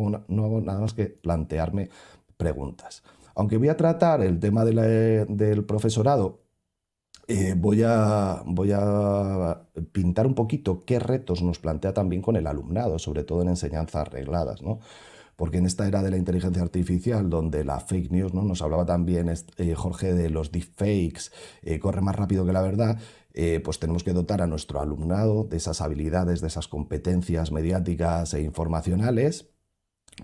hago 0.45 0.61
nada 0.61 0.81
más 0.81 0.95
que 0.95 1.07
plantearme 1.07 1.91
preguntas. 2.37 3.03
Aunque 3.35 3.57
voy 3.57 3.69
a 3.69 3.77
tratar 3.77 4.23
el 4.23 4.39
tema 4.39 4.65
del 4.65 5.65
profesorado 5.65 6.42
eh, 7.33 7.55
voy, 7.57 7.83
a, 7.83 8.43
voy 8.45 8.73
a 8.75 9.63
pintar 9.93 10.27
un 10.27 10.35
poquito 10.35 10.85
qué 10.85 10.99
retos 10.99 11.43
nos 11.43 11.59
plantea 11.59 11.95
también 11.95 12.21
con 12.21 12.37
el 12.37 12.47
alumnado, 12.47 12.99
sobre 12.99 13.25
todo 13.25 13.41
en 13.41 13.49
enseñanzas 13.49 14.09
arregladas, 14.09 14.61
¿no? 14.61 14.81
Porque 15.37 15.57
en 15.57 15.65
esta 15.65 15.89
era 15.89 16.03
de 16.03 16.11
la 16.11 16.19
inteligencia 16.19 16.63
artificial, 16.63 17.31
donde 17.31 17.65
la 17.65 17.81
fake 17.81 18.11
news, 18.11 18.35
¿no? 18.35 18.43
Nos 18.43 18.61
hablaba 18.61 18.85
también 18.85 19.31
eh, 19.31 19.75
Jorge 19.75 20.13
de 20.13 20.29
los 20.29 20.53
deepfakes, 20.53 21.33
eh, 21.63 21.79
corre 21.79 22.03
más 22.03 22.17
rápido 22.17 22.45
que 22.45 22.53
la 22.53 22.63
verdad, 22.63 22.99
pues 23.65 23.79
tenemos 23.79 24.05
que 24.05 24.13
dotar 24.13 24.43
a 24.43 24.47
nuestro 24.47 24.81
alumnado 24.83 25.45
de 25.45 25.57
esas 25.57 25.81
habilidades, 25.81 26.43
de 26.43 26.49
esas 26.49 26.69
competencias 26.69 27.51
mediáticas 27.51 28.35
e 28.35 28.43
informacionales 28.43 29.52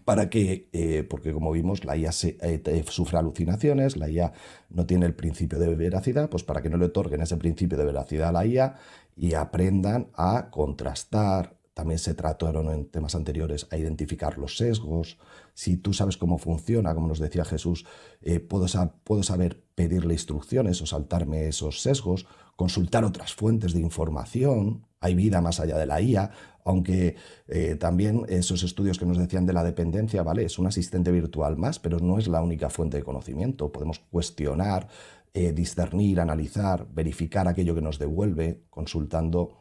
para 0.04 0.28
que, 0.30 0.68
eh, 0.73 1.02
porque 1.09 1.33
como 1.33 1.50
vimos, 1.52 1.85
la 1.85 1.97
IA 1.97 2.11
eh, 2.23 2.85
sufre 2.88 3.18
alucinaciones, 3.18 3.97
la 3.97 4.09
IA 4.11 4.33
no 4.71 4.87
tiene 4.87 5.07
el 5.07 5.14
principio 5.14 5.59
de 5.59 5.75
veracidad, 5.75 6.28
pues 6.28 6.45
para 6.45 6.62
que 6.62 6.71
no 6.71 6.76
le 6.76 6.87
otorguen 6.87 7.23
ese 7.23 7.37
principio 7.37 7.78
de 7.78 7.85
veracidad 7.85 8.28
a 8.28 8.33
la 8.33 8.47
IA 8.47 8.75
y 9.16 9.35
aprendan 9.35 10.09
a 10.14 10.50
contrastar. 10.50 11.57
También 11.75 11.99
se 12.00 12.14
trataron 12.14 12.71
en 12.71 12.90
temas 12.90 13.14
anteriores 13.14 13.68
a 13.71 13.76
identificar 13.76 14.37
los 14.37 14.57
sesgos. 14.57 15.16
Si 15.54 15.76
tú 15.76 15.92
sabes 15.92 16.16
cómo 16.16 16.38
funciona, 16.38 16.92
como 16.95 17.07
nos 17.07 17.21
decía 17.21 17.45
Jesús, 17.45 17.87
eh, 18.21 18.40
puedo, 18.40 18.66
puedo 19.04 19.23
saber 19.23 19.62
pedirle 19.76 20.14
instrucciones 20.14 20.83
o 20.83 20.87
saltarme 20.87 21.47
esos 21.47 21.80
sesgos, 21.80 22.26
consultar 22.57 23.04
otras 23.04 23.33
fuentes 23.33 23.75
de 23.75 23.80
información. 23.80 24.88
Hay 25.00 25.14
vida 25.14 25.40
más 25.40 25.61
allá 25.61 25.78
de 25.78 25.87
la 25.87 26.00
IA, 26.00 26.31
aunque 26.64 27.17
eh, 27.47 27.76
también 27.76 28.26
esos 28.28 28.62
estudios 28.62 28.99
que 28.99 29.07
nos 29.07 29.19
decían 29.19 29.47
de 29.47 29.52
la 29.52 29.64
dependencia, 29.64 30.23
¿vale? 30.23 30.45
Es 30.45 30.59
un 30.59 30.67
asistente 30.67 31.11
virtual 31.11 31.57
más, 31.57 31.78
pero 31.78 31.99
no 31.99 32.19
es 32.19 32.28
la 32.28 32.43
única 32.43 32.69
fuente 32.69 32.99
de 32.99 33.05
conocimiento. 33.05 33.73
Podemos 33.73 34.00
cuestionar, 34.00 34.88
eh, 35.33 35.52
discernir, 35.52 36.21
analizar, 36.21 36.87
verificar 36.93 37.49
aquello 37.49 37.75
que 37.75 37.83
nos 37.83 37.99
devuelve, 37.99 38.64
consultando 38.71 39.57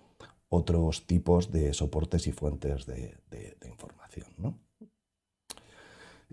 otros 0.50 1.08
tipos 1.08 1.52
de 1.52 1.74
soportes 1.74 2.28
y 2.28 2.32
fuentes 2.32 2.86
de, 2.86 3.18
de 3.30 3.68
información. 3.70 4.28
¿no? 4.38 4.67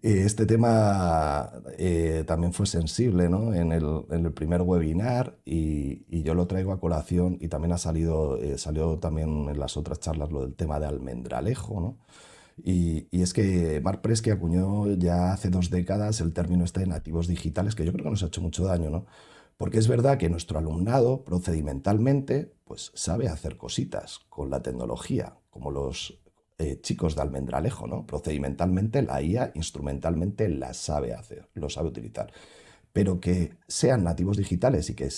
Este 0.04 0.44
tema 0.44 1.50
eh, 1.78 2.24
también 2.26 2.52
fue 2.52 2.66
sensible 2.66 3.24
en, 3.24 3.72
el, 3.72 4.32
primer 4.34 4.60
webinar 4.60 5.38
y, 5.46 6.22
yo 6.22 6.34
lo 6.34 6.46
traigo 6.46 6.72
a 6.72 6.78
colación 6.78 7.38
y 7.40 7.48
también 7.48 7.72
ha 7.72 7.78
salido, 7.78 8.36
eh, 8.36 8.58
salió 8.58 8.98
también 8.98 9.48
en 9.48 9.58
las 9.58 9.78
otras 9.78 10.00
charlas 10.00 10.30
lo 10.30 10.42
del 10.42 10.54
tema 10.56 10.78
de 10.78 10.84
almendralejo. 10.84 11.80
¿no? 11.80 11.96
Y, 12.62 13.06
es 13.12 13.32
que 13.32 13.80
Mark 13.82 14.02
Presky 14.02 14.28
acuñó 14.28 14.86
ya 14.94 15.32
hace 15.32 15.48
dos 15.48 15.70
décadas 15.70 16.20
el 16.20 16.34
término 16.34 16.64
este 16.64 16.80
de 16.80 16.86
nativos 16.88 17.26
digitales, 17.26 17.74
que 17.74 17.86
yo 17.86 17.92
creo 17.92 18.04
que 18.04 18.10
nos 18.10 18.22
ha 18.22 18.26
hecho 18.26 18.42
mucho 18.42 18.64
daño, 18.64 18.90
¿no? 18.90 19.06
Porque 19.56 19.78
es 19.78 19.88
verdad 19.88 20.18
que 20.18 20.28
nuestro 20.28 20.58
alumnado 20.58 21.24
procedimentalmente 21.24 22.52
pues 22.64 22.92
sabe 22.94 23.28
hacer 23.28 23.56
cositas 23.56 24.20
con 24.28 24.50
la 24.50 24.60
tecnología, 24.60 25.38
como 25.48 25.70
los 25.70 26.18
eh, 26.58 26.80
chicos 26.80 27.16
de 27.16 27.22
almendralejo, 27.22 27.86
¿no? 27.86 28.06
Procedimentalmente 28.06 29.02
la 29.02 29.20
IA, 29.20 29.52
instrumentalmente 29.54 30.48
la 30.48 30.72
sabe 30.72 31.12
hacer, 31.14 31.48
lo 31.54 31.68
sabe 31.68 31.88
utilizar. 31.88 32.32
Pero 32.92 33.18
que 33.20 33.56
sean 33.66 34.04
nativos 34.04 34.36
digitales 34.36 34.88
y 34.88 34.94
que 34.94 35.08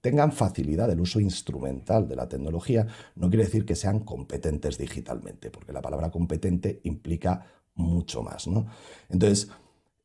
tengan 0.00 0.30
facilidad 0.30 0.86
del 0.86 1.00
uso 1.00 1.18
instrumental 1.18 2.06
de 2.08 2.14
la 2.14 2.28
tecnología, 2.28 2.86
no 3.16 3.28
quiere 3.28 3.44
decir 3.44 3.66
que 3.66 3.74
sean 3.74 4.00
competentes 4.00 4.78
digitalmente, 4.78 5.50
porque 5.50 5.72
la 5.72 5.82
palabra 5.82 6.10
competente 6.12 6.80
implica 6.84 7.44
mucho 7.74 8.22
más, 8.22 8.46
¿no? 8.46 8.66
Entonces, 9.08 9.48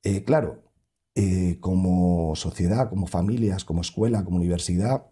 eh, 0.04 0.24
claro, 0.24 0.64
eh, 1.16 1.58
como 1.60 2.36
sociedad, 2.36 2.90
como 2.90 3.06
familias, 3.06 3.64
como 3.64 3.82
escuela, 3.82 4.26
como 4.26 4.38
universidad, 4.38 5.06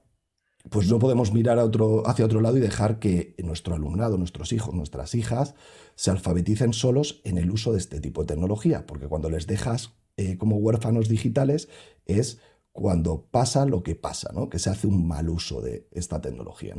pues 0.70 0.89
no 0.89 1.00
podemos 1.00 1.34
mirar 1.34 1.60
hacia 1.60 2.25
otro 2.25 2.41
lado 2.41 2.58
y 2.58 2.62
dejar 2.62 3.00
que 3.00 3.36
nuestro 3.44 3.75
alumnado, 3.75 4.18
nuestros 4.18 4.53
hijos, 4.53 4.74
nuestras 4.74 5.15
hijas, 5.15 5.56
se 5.96 6.12
alfabeticen 6.12 6.74
solos 6.74 7.22
en 7.24 7.38
el 7.38 7.51
uso 7.51 7.72
de 7.72 7.80
este 7.80 8.00
tipo 8.00 8.22
de 8.22 8.27
tecnología, 8.27 8.86
porque 8.86 9.08
cuando 9.08 9.30
les 9.30 9.48
dejas 9.48 9.94
eh, 10.18 10.38
como 10.38 10.58
huérfanos 10.58 11.10
digitales 11.10 11.70
es 12.06 12.39
cuando 12.72 13.27
pasa 13.32 13.65
lo 13.65 13.84
que 13.84 13.96
pasa, 13.96 14.32
¿no? 14.34 14.50
que 14.50 14.60
se 14.60 14.70
hace 14.70 14.88
un 14.88 15.08
mal 15.08 15.30
uso 15.30 15.62
de 15.62 15.88
esta 15.91 16.22
tecnología. 16.22 16.75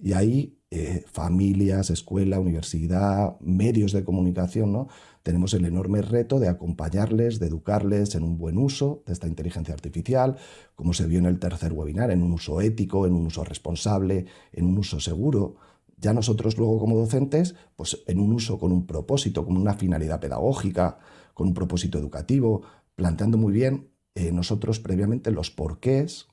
Y 0.00 0.12
ahí 0.12 0.58
eh, 0.70 1.04
familias, 1.06 1.90
escuela, 1.90 2.40
universidad, 2.40 3.38
medios 3.40 3.92
de 3.92 4.04
comunicación, 4.04 4.72
¿no? 4.72 4.88
Tenemos 5.26 5.54
el 5.54 5.64
enorme 5.64 6.02
reto 6.02 6.38
de 6.38 6.48
acompañarles, 6.48 7.40
de 7.40 7.48
educarles 7.48 8.14
en 8.14 8.22
un 8.22 8.38
buen 8.38 8.56
uso 8.56 9.02
de 9.06 9.12
esta 9.12 9.26
inteligencia 9.26 9.74
artificial, 9.74 10.36
como 10.76 10.92
se 10.92 11.08
vio 11.08 11.18
en 11.18 11.26
el 11.26 11.40
tercer 11.40 11.72
webinar, 11.72 12.12
en 12.12 12.22
un 12.22 12.30
uso 12.30 12.60
ético, 12.60 13.08
en 13.08 13.12
un 13.12 13.26
uso 13.26 13.42
responsable, 13.42 14.26
en 14.52 14.66
un 14.66 14.78
uso 14.78 15.00
seguro. 15.00 15.56
Ya 15.96 16.12
nosotros 16.12 16.56
luego 16.56 16.78
como 16.78 16.96
docentes, 16.96 17.56
pues 17.74 18.04
en 18.06 18.20
un 18.20 18.34
uso 18.34 18.60
con 18.60 18.70
un 18.70 18.86
propósito, 18.86 19.44
con 19.44 19.56
una 19.56 19.74
finalidad 19.74 20.20
pedagógica, 20.20 21.00
con 21.34 21.48
un 21.48 21.54
propósito 21.54 21.98
educativo, 21.98 22.62
planteando 22.94 23.36
muy 23.36 23.52
bien 23.52 23.90
eh, 24.14 24.30
nosotros 24.30 24.78
previamente 24.78 25.32
los 25.32 25.50
porqués, 25.50 26.28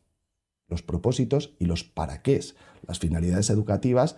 los 0.67 0.83
propósitos 0.83 1.55
y 1.57 1.65
los 1.65 1.83
para 1.83 2.21
qué, 2.21 2.41
las 2.85 2.99
finalidades 2.99 3.49
educativas, 3.49 4.17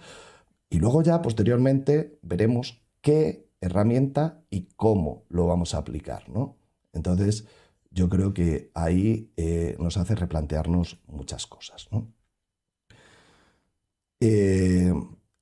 y 0.69 0.79
luego 0.79 1.01
ya 1.01 1.21
posteriormente 1.21 2.19
veremos 2.23 2.83
qué 2.99 3.44
herramienta 3.61 4.43
y 4.49 4.67
cómo 4.75 5.25
lo 5.29 5.47
vamos 5.47 5.73
a 5.73 5.79
aplicar. 5.79 6.29
¿no? 6.29 6.57
Entonces, 6.93 7.45
yo 7.91 8.09
creo 8.09 8.33
que 8.33 8.71
ahí 8.73 9.31
eh, 9.37 9.75
nos 9.79 9.97
hace 9.97 10.15
replantearnos 10.15 10.99
muchas 11.07 11.47
cosas. 11.47 11.87
Eh, 14.19 14.93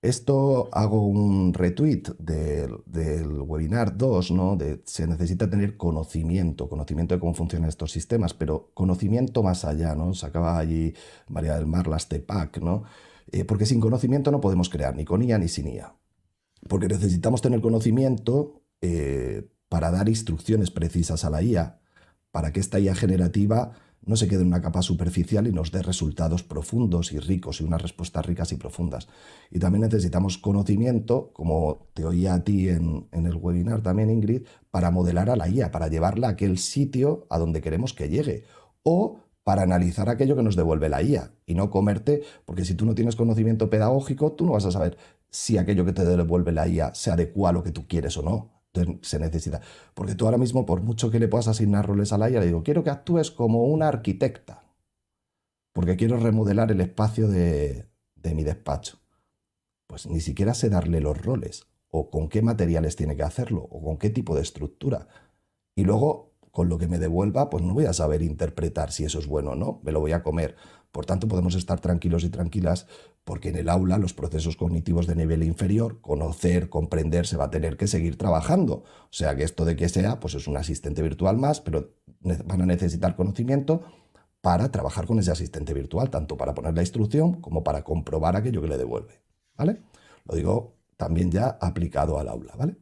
esto 0.03 0.69
hago 0.73 1.07
un 1.07 1.53
retweet 1.53 2.03
del, 2.19 2.73
webinar 3.41 3.97
2, 3.97 4.31
¿no? 4.31 4.57
Se 4.83 5.07
necesita 5.07 5.49
tener 5.49 5.77
conocimiento, 5.77 6.67
conocimiento 6.69 7.15
de 7.15 7.19
cómo 7.21 7.33
funcionan 7.33 7.69
estos 7.69 7.91
sistemas, 7.91 8.33
pero 8.33 8.71
conocimiento 8.73 9.41
más 9.43 9.63
allá, 9.65 9.95
¿no? 9.95 10.13
Sacaba 10.13 10.59
allí 10.59 10.93
María 11.29 11.55
del 11.55 11.67
Mar 11.67 11.87
las 11.87 12.09
TEPAC, 12.09 12.57
¿no? 12.59 12.83
Eh, 13.31 13.45
porque 13.45 13.65
sin 13.65 13.79
conocimiento 13.79 14.29
no 14.29 14.41
podemos 14.41 14.69
crear 14.69 14.95
ni 14.95 15.05
con 15.05 15.23
IA 15.23 15.37
ni 15.39 15.47
sin 15.47 15.67
IA 15.69 15.95
porque 16.67 16.87
necesitamos 16.87 17.41
tener 17.41 17.61
conocimiento 17.61 18.63
eh, 18.81 19.47
para 19.69 19.91
dar 19.91 20.09
instrucciones 20.09 20.71
precisas 20.71 21.25
a 21.25 21.29
la 21.29 21.41
IA, 21.41 21.79
para 22.31 22.51
que 22.51 22.59
esta 22.59 22.79
IA 22.79 22.95
generativa 22.95 23.73
no 24.05 24.17
se 24.17 24.27
quede 24.27 24.41
en 24.41 24.47
una 24.47 24.61
capa 24.61 24.81
superficial 24.81 25.47
y 25.47 25.53
nos 25.53 25.71
dé 25.71 25.81
resultados 25.81 26.43
profundos 26.43 27.13
y 27.13 27.19
ricos 27.19 27.61
y 27.61 27.63
unas 27.63 27.81
respuestas 27.81 28.25
ricas 28.25 28.51
y 28.51 28.57
profundas. 28.57 29.07
Y 29.49 29.59
también 29.59 29.83
necesitamos 29.83 30.37
conocimiento, 30.37 31.31
como 31.33 31.87
te 31.93 32.05
oía 32.05 32.33
a 32.33 32.43
ti 32.43 32.69
en, 32.69 33.07
en, 33.11 33.25
el 33.25 33.35
webinar 33.35 33.81
también, 33.81 34.09
Ingrid, 34.09 34.43
para 34.71 34.91
modelar 34.91 35.29
a 35.29 35.35
la 35.35 35.47
IA, 35.47 35.71
para 35.71 35.87
llevarla 35.87 36.27
a 36.27 36.31
aquel 36.31 36.57
sitio 36.57 37.27
a 37.29 37.37
donde 37.39 37.61
queremos 37.61 37.93
que 37.93 38.09
llegue. 38.09 38.43
O 38.83 39.19
para 39.43 39.63
analizar 39.63 40.09
aquello 40.09 40.35
que 40.35 40.43
nos 40.43 40.55
devuelve 40.55 40.89
la 40.89 41.01
IA 41.01 41.31
y 41.45 41.53
no 41.55 41.69
comerte, 41.69 42.23
porque 42.45 42.65
si 42.65 42.75
tú 42.75 42.85
no 42.85 42.95
tienes 42.95 43.15
conocimiento 43.15 43.69
pedagógico, 43.69 44.33
tú 44.33 44.45
no 44.45 44.53
vas 44.53 44.65
a 44.65 44.71
saber 44.71 44.97
si 45.33 45.57
aquello 45.57 45.83
que 45.83 45.93
te 45.93 46.05
devuelve 46.05 46.51
la 46.51 46.67
IA 46.67 46.93
se 46.93 47.11
adecua 47.11 47.49
a 47.49 47.53
lo 47.53 47.63
que 47.63 47.71
tú 47.71 47.87
quieres 47.87 48.15
o 48.17 48.21
no. 48.21 48.51
Se 49.01 49.19
necesita. 49.19 49.61
Porque 49.93 50.15
tú 50.15 50.25
ahora 50.25 50.37
mismo, 50.37 50.65
por 50.65 50.81
mucho 50.81 51.11
que 51.11 51.19
le 51.19 51.27
puedas 51.27 51.47
asignar 51.47 51.87
roles 51.87 52.13
a 52.13 52.17
la 52.17 52.29
IA, 52.29 52.39
le 52.39 52.47
digo, 52.47 52.63
quiero 52.63 52.83
que 52.83 52.91
actúes 52.91 53.31
como 53.31 53.65
una 53.65 53.87
arquitecta. 53.87 54.63
Porque 55.73 55.95
quiero 55.95 56.17
remodelar 56.17 56.71
el 56.71 56.81
espacio 56.81 57.27
de, 57.27 57.87
de 58.15 58.35
mi 58.35 58.43
despacho. 58.43 58.99
Pues 59.87 60.07
ni 60.07 60.21
siquiera 60.21 60.53
sé 60.53 60.69
darle 60.69 61.01
los 61.01 61.19
roles. 61.19 61.67
O 61.89 62.09
con 62.09 62.29
qué 62.29 62.41
materiales 62.41 62.95
tiene 62.95 63.15
que 63.15 63.23
hacerlo. 63.23 63.67
O 63.71 63.83
con 63.83 63.97
qué 63.97 64.11
tipo 64.11 64.35
de 64.35 64.41
estructura. 64.41 65.07
Y 65.75 65.83
luego, 65.83 66.33
con 66.51 66.69
lo 66.69 66.77
que 66.77 66.87
me 66.87 66.99
devuelva, 66.99 67.49
pues 67.49 67.63
no 67.63 67.73
voy 67.73 67.85
a 67.85 67.93
saber 67.93 68.21
interpretar 68.21 68.91
si 68.91 69.03
eso 69.05 69.17
es 69.17 69.27
bueno 69.27 69.51
o 69.51 69.55
no. 69.55 69.81
Me 69.83 69.91
lo 69.91 69.99
voy 69.99 70.11
a 70.11 70.21
comer. 70.21 70.55
Por 70.91 71.07
tanto, 71.07 71.27
podemos 71.27 71.55
estar 71.55 71.79
tranquilos 71.79 72.23
y 72.23 72.29
tranquilas 72.29 72.87
porque 73.23 73.49
en 73.49 73.55
el 73.55 73.69
aula 73.69 73.97
los 73.97 74.13
procesos 74.13 74.57
cognitivos 74.57 75.07
de 75.07 75.15
nivel 75.15 75.43
inferior, 75.43 76.01
conocer, 76.01 76.69
comprender, 76.69 77.25
se 77.25 77.37
va 77.37 77.45
a 77.45 77.49
tener 77.49 77.77
que 77.77 77.87
seguir 77.87 78.17
trabajando. 78.17 78.83
O 78.83 79.11
sea 79.11 79.35
que 79.35 79.43
esto 79.43 79.65
de 79.65 79.75
que 79.75 79.89
sea, 79.89 80.19
pues 80.19 80.35
es 80.35 80.47
un 80.47 80.57
asistente 80.57 81.01
virtual 81.01 81.37
más, 81.37 81.61
pero 81.61 81.93
van 82.21 82.61
a 82.61 82.65
necesitar 82.65 83.15
conocimiento 83.15 83.81
para 84.41 84.71
trabajar 84.71 85.05
con 85.05 85.19
ese 85.19 85.31
asistente 85.31 85.73
virtual, 85.73 86.09
tanto 86.09 86.35
para 86.35 86.53
poner 86.53 86.75
la 86.75 86.81
instrucción 86.81 87.39
como 87.39 87.63
para 87.63 87.83
comprobar 87.83 88.35
aquello 88.35 88.61
que 88.61 88.67
le 88.67 88.77
devuelve. 88.77 89.21
¿Vale? 89.57 89.81
Lo 90.25 90.35
digo 90.35 90.75
también 90.97 91.31
ya 91.31 91.57
aplicado 91.61 92.19
al 92.19 92.27
aula, 92.27 92.53
¿vale? 92.57 92.75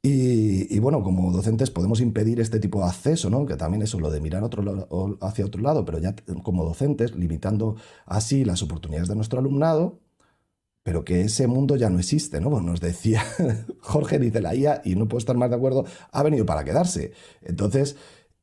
Y, 0.00 0.78
bueno, 0.78 1.02
como 1.02 1.32
docentes 1.32 1.70
podemos 1.70 2.00
impedir 2.00 2.40
este 2.40 2.60
tipo 2.60 2.78
de 2.78 2.86
acceso, 2.86 3.30
¿no? 3.30 3.44
que 3.46 3.56
también 3.56 3.82
eso, 3.82 3.98
lo 3.98 4.10
de 4.10 4.20
mirar 4.20 4.44
otro, 4.44 5.18
hacia 5.20 5.44
otro 5.44 5.60
lado, 5.60 5.84
pero 5.84 5.98
ya 5.98 6.14
como 6.44 6.64
docentes, 6.64 7.16
limitando 7.16 7.76
así 8.06 8.44
las 8.44 8.62
oportunidades 8.62 9.08
de 9.08 9.16
nuestro 9.16 9.40
alumnado, 9.40 10.00
pero 10.84 11.04
que 11.04 11.22
ese 11.22 11.46
mundo 11.46 11.76
ya 11.76 11.90
no 11.90 11.98
existe, 11.98 12.40
¿no? 12.40 12.48
Pues 12.48 12.62
nos 12.62 12.80
decía 12.80 13.22
Jorge, 13.80 14.18
dice 14.18 14.40
la 14.40 14.54
y 14.54 14.94
no 14.94 15.06
puedo 15.08 15.18
estar 15.18 15.36
más 15.36 15.50
de 15.50 15.56
acuerdo, 15.56 15.84
ha 16.12 16.22
venido 16.22 16.46
para 16.46 16.64
quedarse. 16.64 17.12
Entonces, 17.42 17.96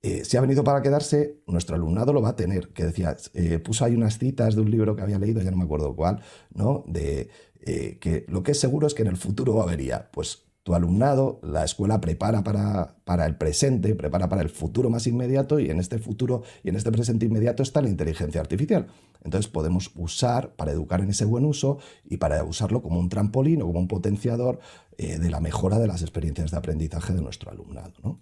eh, 0.03 0.23
si 0.23 0.37
ha 0.37 0.41
venido 0.41 0.63
para 0.63 0.83
quedarse, 0.83 1.41
nuestro 1.47 1.75
alumnado 1.75 2.13
lo 2.13 2.21
va 2.21 2.29
a 2.29 2.35
tener. 2.35 2.69
Que 2.69 2.85
decía, 2.85 3.17
eh, 3.33 3.57
puso 3.57 3.85
ahí 3.85 3.95
unas 3.95 4.19
citas 4.19 4.53
de 4.53 4.61
un 4.61 4.69
libro 4.69 4.95
que 4.95 5.01
había 5.01 5.17
leído, 5.17 5.41
ya 5.41 5.49
no 5.49 5.57
me 5.57 5.63
acuerdo 5.63 5.95
cuál, 5.95 6.21
¿no? 6.53 6.83
De 6.87 7.29
eh, 7.61 7.97
que 7.99 8.25
lo 8.27 8.43
que 8.43 8.51
es 8.51 8.59
seguro 8.59 8.85
es 8.85 8.93
que 8.93 9.01
en 9.01 9.07
el 9.07 9.17
futuro 9.17 9.55
va 9.55 9.63
a 9.63 9.65
haber. 9.65 10.11
Pues 10.11 10.44
tu 10.65 10.73
alumnado, 10.73 11.39
la 11.43 11.63
escuela 11.63 12.01
prepara 12.01 12.43
para, 12.43 12.95
para, 13.03 13.27
el 13.27 13.37
presente, 13.37 13.93
prepara 13.93 14.29
para 14.29 14.41
el 14.41 14.49
futuro 14.49 14.89
más 14.89 15.05
inmediato 15.05 15.59
y 15.59 15.69
en 15.69 15.79
este 15.79 15.99
futuro 15.99 16.41
y 16.63 16.69
en 16.69 16.75
este 16.75 16.91
presente 16.91 17.27
inmediato 17.27 17.61
está 17.61 17.83
la 17.83 17.89
inteligencia 17.89 18.41
artificial. 18.41 18.87
Entonces 19.23 19.47
podemos 19.47 19.91
usar 19.93 20.55
para 20.55 20.71
educar 20.71 21.01
en 21.01 21.11
ese 21.11 21.23
buen 21.23 21.45
uso 21.45 21.77
y 22.03 22.17
para 22.17 22.43
usarlo 22.43 22.81
como 22.81 22.99
un 22.99 23.09
trampolín 23.09 23.61
o 23.61 23.67
como 23.67 23.77
un 23.77 23.87
potenciador 23.87 24.59
eh, 24.97 25.19
de 25.19 25.29
la 25.29 25.39
mejora 25.39 25.77
de 25.77 25.85
las 25.85 26.01
experiencias 26.01 26.49
de 26.49 26.57
aprendizaje 26.57 27.13
de 27.13 27.21
nuestro 27.21 27.51
alumnado. 27.51 28.21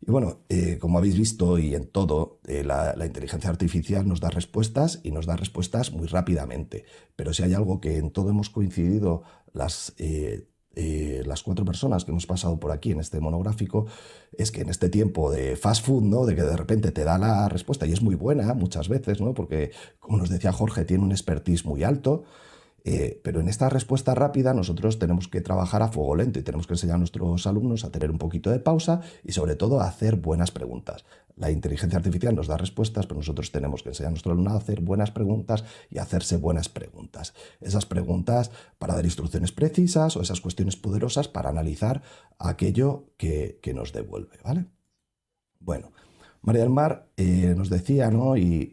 Y 0.00 0.10
bueno, 0.10 0.40
eh, 0.48 0.78
como 0.78 0.96
habéis 0.96 1.18
visto 1.18 1.58
y 1.58 1.74
en 1.74 1.86
todo, 1.86 2.40
eh, 2.46 2.64
la, 2.64 2.94
inteligencia 3.04 3.50
artificial 3.50 4.08
nos 4.08 4.20
da 4.20 4.30
respuestas 4.30 5.00
y 5.02 5.10
nos 5.10 5.26
da 5.26 5.36
respuestas 5.36 5.92
muy 5.92 6.06
rápidamente. 6.06 6.86
Pero 7.14 7.34
si 7.34 7.42
hay 7.42 7.52
algo 7.52 7.82
que 7.82 7.98
en 7.98 8.10
todo 8.10 8.30
hemos 8.30 8.48
coincidido 8.48 9.22
las 9.52 9.94
las 11.26 11.42
cuatro 11.42 11.64
personas 11.64 12.04
que 12.04 12.10
hemos 12.10 12.26
pasado 12.26 12.58
por 12.58 12.70
aquí 12.70 12.92
en 12.92 13.00
este 13.00 13.20
monográfico, 13.20 13.86
es 14.36 14.50
que 14.50 14.62
en 14.62 14.70
este 14.70 14.88
tiempo 14.88 15.30
de 15.30 15.56
fast 15.56 15.84
food, 15.84 16.02
¿no? 16.02 16.26
De 16.26 16.34
que 16.34 16.42
de 16.42 16.56
repente 16.56 16.90
te 16.90 17.04
da 17.04 17.18
la 17.18 17.48
respuesta 17.48 17.86
y 17.86 17.92
es 17.92 18.02
muy 18.02 18.14
buena 18.14 18.54
muchas 18.54 18.88
veces, 18.88 19.20
¿no? 19.20 19.34
Porque, 19.34 19.70
como 20.00 20.18
nos 20.18 20.30
decía 20.30 20.52
Jorge, 20.52 20.84
tiene 20.84 21.04
un 21.04 21.12
expertise 21.12 21.64
muy 21.64 21.84
alto. 21.84 22.24
Eh, 22.86 23.18
pero 23.24 23.40
en 23.40 23.48
esta 23.48 23.70
respuesta 23.70 24.14
rápida 24.14 24.52
nosotros 24.52 24.98
tenemos 24.98 25.26
que 25.26 25.40
trabajar 25.40 25.82
a 25.82 25.88
fuego 25.88 26.16
lento 26.16 26.38
y 26.38 26.42
tenemos 26.42 26.66
que 26.66 26.74
enseñar 26.74 26.96
a 26.96 26.98
nuestros 26.98 27.46
alumnos 27.46 27.82
a 27.82 27.90
tener 27.90 28.10
un 28.10 28.18
poquito 28.18 28.50
de 28.50 28.58
pausa 28.58 29.00
y 29.24 29.32
sobre 29.32 29.56
todo 29.56 29.80
a 29.80 29.88
hacer 29.88 30.16
buenas 30.16 30.50
preguntas. 30.50 31.06
La 31.34 31.50
inteligencia 31.50 31.96
artificial 31.96 32.34
nos 32.34 32.46
da 32.46 32.58
respuestas, 32.58 33.06
pero 33.06 33.18
nosotros 33.18 33.50
tenemos 33.50 33.82
que 33.82 33.88
enseñar 33.88 34.08
a 34.08 34.10
nuestro 34.10 34.32
alumnado 34.32 34.58
a 34.58 34.60
hacer 34.60 34.82
buenas 34.82 35.10
preguntas 35.10 35.64
y 35.90 35.98
hacerse 35.98 36.36
buenas 36.36 36.68
preguntas. 36.68 37.32
Esas 37.60 37.86
preguntas 37.86 38.50
para 38.78 38.94
dar 38.94 39.04
instrucciones 39.06 39.50
precisas 39.50 40.16
o 40.18 40.20
esas 40.20 40.42
cuestiones 40.42 40.76
poderosas 40.76 41.26
para 41.26 41.48
analizar 41.48 42.02
aquello 42.38 43.06
que, 43.16 43.58
nos 43.74 43.94
devuelve. 43.94 44.38
¿vale? 44.44 44.66
Bueno, 45.58 45.90
María 46.42 46.60
del 46.60 46.70
Mar 46.70 47.08
eh, 47.16 47.54
nos 47.56 47.70
decía, 47.70 48.10
¿no? 48.10 48.36
y, 48.36 48.70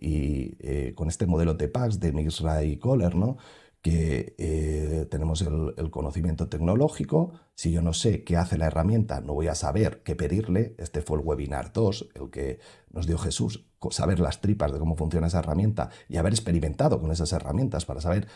eh, 0.59 0.93
con 0.95 1.07
este 1.07 1.25
modelo 1.25 1.55
TPAX 1.55 1.99
de 2.01 2.11
Misra 2.11 2.63
y 2.65 2.77
Kohler, 2.77 3.15
¿no? 3.15 3.37
Que 3.81 4.35
eh, 4.37 5.07
tenemos 5.09 5.41
el, 5.41 5.89
conocimiento 5.89 6.47
tecnológico. 6.47 7.33
Si 7.55 7.71
yo 7.71 7.81
no 7.81 7.93
sé 7.93 8.23
qué 8.23 8.37
hace 8.37 8.57
la 8.57 8.67
herramienta, 8.67 9.21
no 9.21 9.33
voy 9.33 9.47
a 9.47 9.55
saber 9.55 10.03
qué 10.03 10.15
pedirle. 10.15 10.75
Este 10.77 11.01
fue 11.01 11.17
el 11.17 11.25
webinar 11.25 11.73
2, 11.73 12.09
el 12.15 12.29
que 12.29 12.59
nos 12.91 13.07
dio 13.07 13.17
Jesús, 13.17 13.65
saber 13.89 14.19
las 14.19 14.39
tripas 14.39 14.71
de 14.71 14.79
cómo 14.79 14.95
funciona 14.95 15.27
esa 15.27 15.39
herramienta 15.39 15.89
y 16.07 16.17
haber 16.17 16.33
experimentado 16.33 16.99
con 16.99 17.11
esas 17.11 17.33
herramientas 17.33 17.85
para 17.85 18.01
saber 18.01 18.27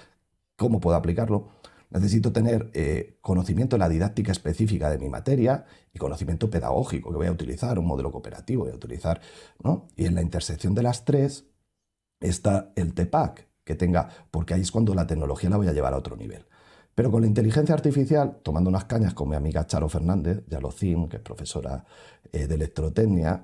cómo 0.56 0.80
puedo 0.80 0.98
aplicarlo. 0.98 1.50
Necesito 1.92 2.34
tener 2.34 2.72
eh, 2.74 3.20
conocimiento 3.22 3.76
de 3.76 3.80
la 3.80 3.90
didáctica 3.90 4.32
específica 4.32 4.90
de 4.90 4.98
mi 4.98 5.10
materia 5.10 5.66
y 5.94 6.00
conocimiento 6.00 6.50
pedagógico 6.50 7.12
que 7.12 7.18
voy 7.18 7.28
a 7.28 7.32
utilizar, 7.32 7.78
un 7.78 7.86
modelo 7.86 8.12
cooperativo 8.12 8.64
voy 8.64 8.74
a 8.74 8.76
utilizar. 8.76 9.22
¿no? 9.64 9.88
Y 9.96 10.06
en 10.06 10.16
la 10.16 10.24
intersección 10.24 10.74
de 10.74 10.82
las 10.82 11.06
tres 11.06 11.46
está 12.20 12.72
el 12.76 12.96
TEPAC, 12.96 13.48
que 13.66 13.76
tenga, 13.76 14.08
porque 14.32 14.54
ahí 14.54 14.62
es 14.62 14.72
cuando 14.72 14.96
la 14.96 15.08
tecnología 15.08 15.50
la 15.50 15.58
voy 15.58 15.68
a 15.68 15.74
llevar 15.74 15.94
a 15.94 15.98
otro 15.98 16.16
nivel. 16.16 16.46
Pero 16.94 17.12
con 17.12 17.22
la 17.22 17.28
inteligencia 17.28 17.76
artificial, 17.76 18.40
tomando 18.42 18.70
unas 18.70 18.86
cañas 18.86 19.14
con 19.14 19.28
mi 19.28 19.36
amiga 19.36 19.68
Charo 19.68 19.90
Fernández, 19.90 20.46
Yalocim, 20.48 21.10
que 21.10 21.18
es 21.18 21.22
profesora 21.22 21.84
eh, 22.32 22.48
de 22.48 22.56
electrotecnia, 22.56 23.44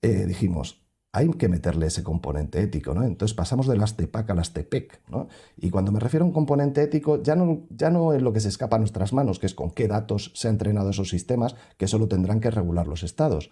eh, 0.00 0.24
dijimos, 0.26 0.82
hay 1.12 1.28
que 1.30 1.48
meterle 1.48 1.86
ese 1.86 2.02
componente 2.02 2.62
ético, 2.62 2.94
¿no? 2.94 3.02
Entonces 3.02 3.34
pasamos 3.34 3.66
de 3.66 3.76
las 3.76 3.96
TEPAC 3.96 4.30
a 4.30 4.34
las 4.34 4.52
TEPEC, 4.52 5.02
¿no? 5.08 5.28
Y 5.56 5.68
cuando 5.70 5.92
me 5.92 6.00
refiero 6.00 6.24
a 6.24 6.28
un 6.28 6.32
componente 6.32 6.82
ético, 6.82 7.22
ya 7.22 7.34
no, 7.34 7.64
ya 7.70 7.90
no 7.90 8.14
es 8.14 8.22
lo 8.22 8.32
que 8.32 8.40
se 8.40 8.48
escapa 8.48 8.76
a 8.76 8.78
nuestras 8.78 9.12
manos, 9.12 9.38
que 9.38 9.46
es 9.46 9.54
con 9.54 9.70
qué 9.70 9.88
datos 9.88 10.30
se 10.34 10.48
han 10.48 10.54
entrenado 10.54 10.90
esos 10.90 11.10
sistemas, 11.10 11.54
que 11.76 11.88
solo 11.88 12.08
tendrán 12.08 12.40
que 12.40 12.50
regular 12.50 12.86
los 12.86 13.02
estados, 13.02 13.50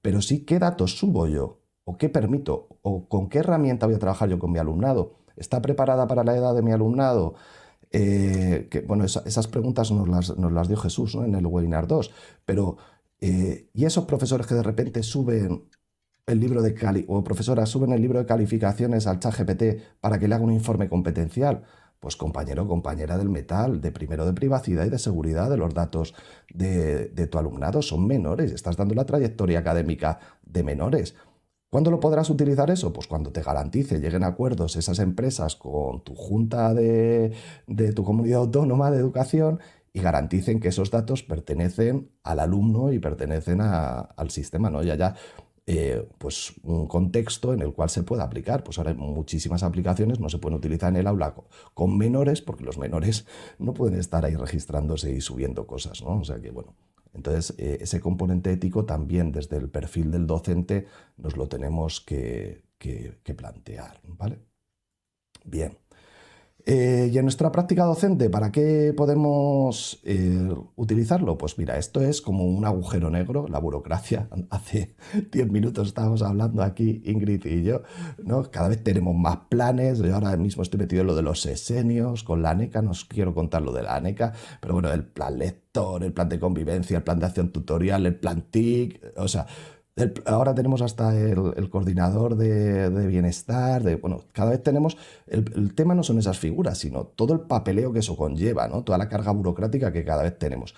pero 0.00 0.22
sí 0.22 0.44
qué 0.44 0.58
datos 0.58 0.96
subo 0.96 1.26
yo, 1.26 1.60
o 1.84 1.98
qué 1.98 2.08
permito, 2.08 2.68
o 2.80 3.08
con 3.08 3.28
qué 3.28 3.40
herramienta 3.40 3.86
voy 3.86 3.96
a 3.96 3.98
trabajar 3.98 4.28
yo 4.30 4.38
con 4.38 4.52
mi 4.52 4.58
alumnado, 4.58 5.21
¿Está 5.42 5.60
preparada 5.60 6.06
para 6.06 6.22
la 6.22 6.36
edad 6.36 6.54
de 6.54 6.62
mi 6.62 6.70
alumnado? 6.70 7.34
Eh, 7.90 8.84
bueno, 8.86 9.04
esas 9.04 9.48
preguntas 9.48 9.90
nos 9.90 10.08
las, 10.08 10.68
dio 10.68 10.76
Jesús 10.76 11.16
en 11.16 11.34
el 11.34 11.44
webinar 11.46 11.88
2, 11.88 12.12
pero 12.44 12.76
eh, 13.20 13.68
¿y 13.74 13.84
esos 13.84 14.04
profesores 14.04 14.46
que 14.46 14.54
de 14.54 14.62
repente 14.62 15.02
suben 15.02 15.64
el 16.26 16.38
libro 16.38 16.62
de 16.62 16.74
cali 16.74 17.04
o 17.08 17.24
profesoras 17.24 17.68
suben 17.68 17.92
el 17.92 18.00
libro 18.00 18.20
de 18.20 18.26
calificaciones 18.26 19.08
al 19.08 19.18
chat 19.18 19.36
GPT 19.36 19.98
para 20.00 20.20
que 20.20 20.28
le 20.28 20.36
haga 20.36 20.44
un 20.44 20.52
informe 20.52 20.88
competencial? 20.88 21.64
Pues 21.98 22.16
compañero, 22.16 22.68
compañera 22.68 23.18
del 23.18 23.28
metal, 23.28 23.80
de 23.80 23.90
primero 23.90 24.24
de 24.24 24.32
privacidad 24.34 24.86
y 24.86 24.90
de 24.90 24.98
seguridad 25.00 25.50
de 25.50 25.56
los 25.56 25.74
datos 25.74 26.14
de, 26.54 27.08
de 27.08 27.26
tu 27.26 27.38
alumnado, 27.38 27.82
son 27.82 28.06
menores, 28.06 28.52
estás 28.52 28.76
dando 28.76 28.94
la 28.94 29.06
trayectoria 29.06 29.58
académica 29.58 30.20
de 30.44 30.62
menores. 30.62 31.16
¿Cuándo 31.72 31.90
lo 31.90 32.00
podrás 32.00 32.28
utilizar 32.28 32.70
eso? 32.70 32.92
Pues 32.92 33.06
cuando 33.06 33.32
te 33.32 33.40
garantice, 33.40 33.98
lleguen 33.98 34.24
a 34.24 34.26
acuerdos 34.26 34.76
esas 34.76 34.98
empresas 34.98 35.56
con 35.56 36.04
tu 36.04 36.14
junta 36.14 36.74
de, 36.74 37.32
tu 37.96 38.04
comunidad 38.04 38.40
autónoma 38.40 38.90
de 38.90 38.98
educación 38.98 39.58
y 39.94 40.02
garanticen 40.02 40.60
que 40.60 40.68
esos 40.68 40.90
datos 40.90 41.22
pertenecen 41.22 42.10
al 42.24 42.40
alumno 42.40 42.92
y 42.92 42.98
pertenecen 42.98 43.62
al 43.62 44.28
sistema, 44.28 44.68
¿no? 44.68 44.82
Ya 44.82 44.96
ya 44.96 45.14
eh, 45.64 46.06
pues 46.18 46.52
un 46.62 46.86
contexto 46.88 47.54
en 47.54 47.62
el 47.62 47.72
cual 47.72 47.88
se 47.88 48.02
pueda 48.02 48.24
aplicar. 48.24 48.64
Pues 48.64 48.76
ahora 48.76 48.90
hay 48.90 48.96
muchísimas 48.98 49.62
aplicaciones, 49.62 50.20
no 50.20 50.28
se 50.28 50.36
pueden 50.36 50.58
utilizar 50.58 50.90
en 50.90 50.96
el 50.96 51.06
aula 51.06 51.34
con 51.72 51.96
menores, 51.96 52.42
porque 52.42 52.64
los 52.64 52.76
menores 52.76 53.24
no 53.58 53.72
pueden 53.72 53.98
estar 53.98 54.26
ahí 54.26 54.36
registrándose 54.36 55.10
y 55.10 55.22
subiendo 55.22 55.66
cosas, 55.66 56.02
¿no? 56.02 56.18
O 56.18 56.24
sea 56.24 56.38
que 56.38 56.50
bueno, 56.50 56.74
entonces, 57.14 57.54
eh, 57.58 57.78
ese 57.80 58.00
componente 58.00 58.52
ético 58.52 58.84
también 58.86 59.32
desde 59.32 59.56
el 59.56 59.68
perfil 59.70 60.10
del 60.10 60.26
docente 60.26 60.86
nos 61.16 61.36
lo 61.36 61.48
tenemos 61.48 62.00
que, 62.00 62.64
que 62.78 63.34
plantear. 63.34 64.00
¿vale? 64.04 64.38
Bien. 65.44 65.81
Eh, 66.64 67.10
y 67.12 67.18
en 67.18 67.24
nuestra 67.24 67.50
práctica 67.50 67.84
docente, 67.84 68.30
¿para 68.30 68.52
qué 68.52 68.94
podemos 68.96 70.00
eh, 70.04 70.48
utilizarlo? 70.76 71.36
Pues 71.36 71.58
mira, 71.58 71.76
esto 71.76 72.00
es 72.00 72.22
como 72.22 72.44
un 72.44 72.64
agujero 72.64 73.10
negro, 73.10 73.46
la 73.48 73.58
burocracia. 73.58 74.28
Hace 74.50 74.94
10 75.32 75.50
minutos 75.50 75.88
estábamos 75.88 76.22
hablando 76.22 76.62
aquí, 76.62 77.02
Ingrid 77.04 77.44
y 77.46 77.64
yo, 77.64 77.82
¿no? 78.18 78.48
Cada 78.50 78.68
vez 78.68 78.82
tenemos 78.84 79.16
más 79.16 79.38
planes. 79.48 79.98
Yo 79.98 80.14
ahora 80.14 80.36
mismo 80.36 80.62
estoy 80.62 80.78
metido 80.78 81.00
en 81.00 81.08
lo 81.08 81.16
de 81.16 81.22
los 81.22 81.40
sesenios, 81.40 82.22
con 82.22 82.42
la 82.42 82.50
ANECA, 82.50 82.80
no 82.80 82.92
os 82.92 83.04
quiero 83.04 83.34
contar 83.34 83.62
lo 83.62 83.72
de 83.72 83.82
la 83.82 83.96
ANECA, 83.96 84.32
pero 84.60 84.74
bueno, 84.74 84.92
el 84.92 85.04
plan 85.04 85.38
lector, 85.38 86.04
el 86.04 86.12
plan 86.12 86.28
de 86.28 86.38
convivencia, 86.38 86.96
el 86.96 87.02
plan 87.02 87.18
de 87.18 87.26
acción 87.26 87.50
tutorial, 87.50 88.06
el 88.06 88.14
plan 88.14 88.42
TIC, 88.50 89.14
o 89.16 89.26
sea, 89.26 89.46
ahora 90.26 90.54
tenemos 90.54 90.80
hasta 90.82 91.18
el, 91.18 91.68
coordinador 91.70 92.36
de, 92.36 93.06
bienestar, 93.06 93.82
bueno, 94.00 94.24
cada 94.32 94.50
vez 94.50 94.62
tenemos, 94.62 94.96
el, 95.26 95.74
tema 95.74 95.94
no 95.94 96.02
son 96.02 96.18
esas 96.18 96.38
figuras, 96.38 96.78
sino 96.78 97.04
todo 97.04 97.34
el 97.34 97.40
papeleo 97.40 97.92
que 97.92 97.98
eso 97.98 98.16
conlleva, 98.16 98.68
¿no? 98.68 98.84
toda 98.84 98.98
la 98.98 99.08
carga 99.08 99.32
burocrática 99.32 99.92
que 99.92 100.04
cada 100.04 100.22
vez 100.22 100.38
tenemos. 100.38 100.74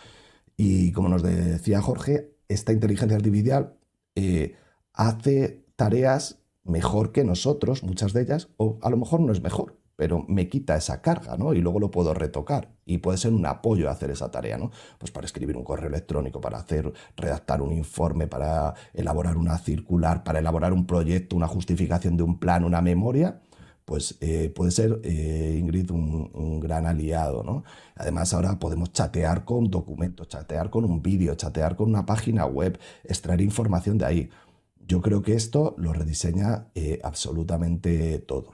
Y 0.57 0.93
como 0.93 1.09
nos 1.09 1.23
decía 1.23 1.81
Jorge, 1.81 2.35
esta 2.49 2.73
inteligencia 2.73 3.17
artificial 3.17 3.75
eh, 4.15 4.57
hace 4.93 5.65
tareas 5.77 6.39
mejor 6.65 7.13
que 7.13 7.25
nosotros, 7.25 7.83
muchas 7.83 8.13
de 8.13 8.23
ellas, 8.23 8.49
o 8.57 8.79
a 8.83 8.91
lo 8.91 8.97
mejor 8.97 9.21
no 9.21 9.33
es 9.33 9.43
mejor, 9.43 9.77
pero 9.97 10.25
me 10.29 10.49
quita 10.49 10.77
esa 10.77 11.01
carga, 11.01 11.37
¿no? 11.37 11.55
Y 11.55 11.61
luego 11.61 11.81
lo 11.81 11.91
puedo 11.91 12.15
retocar 12.15 12.71
y 12.85 12.99
puede 12.99 13.19
ser 13.19 13.33
un 13.33 13.47
apoyo 13.47 13.89
a 13.89 13.93
hacer 13.93 14.11
esa 14.11 14.31
tarea, 14.31 14.59
¿no? 14.59 14.71
Pues 14.99 15.11
para 15.11 15.27
escribir 15.27 15.57
un 15.57 15.65
correo 15.65 15.89
electrónico, 15.89 16.41
para 16.41 16.59
hacer, 16.59 16.93
redactar 17.17 17.63
un 17.63 17.73
informe, 17.73 18.27
para 18.27 18.75
elaborar 18.93 19.37
una 19.37 19.59
circular, 19.59 20.25
para 20.25 20.39
elaborar 20.41 20.73
un 20.73 20.87
proyecto, 20.87 21.37
una 21.37 21.49
justificación 21.49 22.17
de 22.17 22.23
un 22.23 22.39
plan, 22.39 22.65
una 22.65 22.83
memoria, 22.83 23.41
pues 23.85 24.17
eh, 24.21 24.51
puede 24.55 24.71
ser, 24.71 25.01
eh, 25.05 25.57
Ingrid, 25.61 25.91
un, 25.91 26.61
gran 26.61 26.87
aliado, 26.87 27.43
¿no? 27.43 27.65
Además, 27.95 28.33
ahora 28.33 28.59
podemos 28.59 28.93
chatear 28.93 29.45
con 29.45 29.71
documentos, 29.71 30.29
chatear 30.29 30.71
con 30.71 30.85
un 30.87 31.03
vídeo, 31.03 31.35
chatear 31.35 31.77
con 31.77 31.91
una 31.91 32.07
página 32.07 32.47
web, 32.47 32.79
extraer 33.05 33.43
información 33.43 33.99
de 33.99 34.07
ahí 34.07 34.31
yo 34.87 35.01
creo 35.01 35.23
que 35.23 35.35
esto 35.35 35.75
lo 35.79 35.93
rediseña 35.93 36.69
eh, 36.75 37.01
absolutamente 37.03 38.19
todo. 38.19 38.54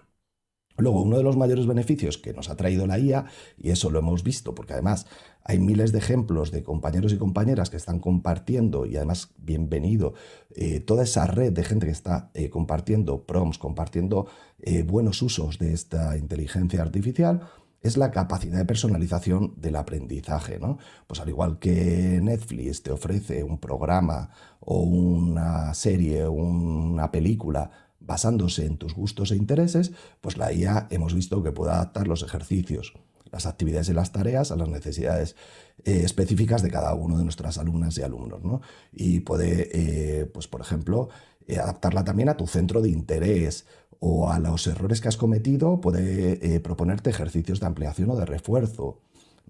Luego, 0.81 1.03
uno 1.03 1.16
de 1.16 1.23
los 1.23 1.37
mayores 1.37 1.66
beneficios 1.66 2.19
que 2.19 2.33
nos 2.33 2.51
ha 2.51 2.57
traído 2.57 2.87
la 2.87 2.99
IA, 2.99 3.27
y 3.59 3.71
eso 3.71 3.90
lo 3.90 3.99
hemos 3.99 4.23
visto, 4.23 4.55
porque 4.55 4.73
además 4.73 5.07
hay 5.45 5.59
miles 5.59 5.93
de 5.93 5.99
ejemplos 5.99 6.51
de 6.51 6.62
compañeros 6.62 7.12
y 7.12 7.19
compañeras 7.19 7.71
que 7.71 7.77
están 7.77 7.99
compartiendo, 7.99 8.87
y 8.87 8.97
además, 8.97 9.31
bienvenido, 9.38 10.14
eh, 10.55 10.81
toda 10.81 11.05
esa 11.05 11.27
red 11.27 11.53
de 11.53 11.64
gente 11.64 11.87
que 11.87 11.93
está 11.93 12.31
eh, 12.35 12.51
compartiendo 12.51 13.25
prompts, 13.25 13.59
compartiendo 13.59 14.27
buenos 14.85 15.23
usos 15.23 15.59
de 15.59 15.73
esta 15.73 16.19
inteligencia 16.19 16.83
artificial, 16.83 17.40
es 17.83 17.97
la 17.97 18.11
capacidad 18.11 18.59
de 18.59 18.64
personalización 18.64 19.55
del 19.57 19.77
aprendizaje. 19.77 20.59
¿no? 20.59 20.79
Pues 21.07 21.21
al 21.21 21.29
igual 21.29 21.59
que 21.59 22.21
Netflix 22.23 22.83
te 22.83 22.90
ofrece 22.90 23.43
un 23.43 23.59
programa 23.59 24.31
o 24.61 24.81
una 24.81 25.73
serie 25.75 26.25
o 26.25 26.33
una 26.33 27.11
película 27.11 27.71
basándose 28.11 28.66
en 28.66 28.77
tus 28.77 28.92
gustos 28.92 29.31
e 29.31 29.37
intereses, 29.37 29.92
pues 30.20 30.37
la 30.37 30.53
IA 30.53 30.88
hemos 30.90 31.14
visto 31.14 31.44
que 31.44 31.53
puede 31.53 31.70
adaptar 31.70 32.09
los 32.09 32.25
ejercicios, 32.25 32.92
las 33.31 33.46
actividades 33.46 33.88
y 33.88 33.92
las 33.92 34.11
tareas 34.11 34.51
a 34.51 34.57
las 34.57 34.68
necesidades 34.68 35.37
eh, 35.85 36.03
específicas 36.05 36.61
de 36.64 36.73
cada 36.73 36.92
uno 36.94 37.18
de 37.18 37.23
nuestras 37.23 37.57
alumnas 37.57 37.96
y 37.99 38.03
alumnos. 38.03 38.42
¿no? 38.42 38.62
Y 38.92 39.20
puede, 39.20 39.68
eh, 39.73 40.27
pues 40.27 40.49
por 40.49 40.61
ejemplo, 40.61 41.09
eh, 41.46 41.61
adaptarla 41.61 42.03
también 42.03 42.29
a 42.31 42.37
tu 42.37 42.49
centro 42.49 42.83
de 42.83 42.88
interés 42.88 43.66
o 44.01 44.29
a 44.29 44.40
los 44.40 44.66
errores 44.66 45.01
que 45.01 45.07
has 45.07 45.16
cometido, 45.16 45.81
puede 45.81 46.59
proponerte 46.59 47.11
ejercicios 47.11 47.61
de 47.61 47.66
ampliación 47.66 48.11
o 48.11 48.16
de 48.16 48.25
refuerzo. 48.27 49.03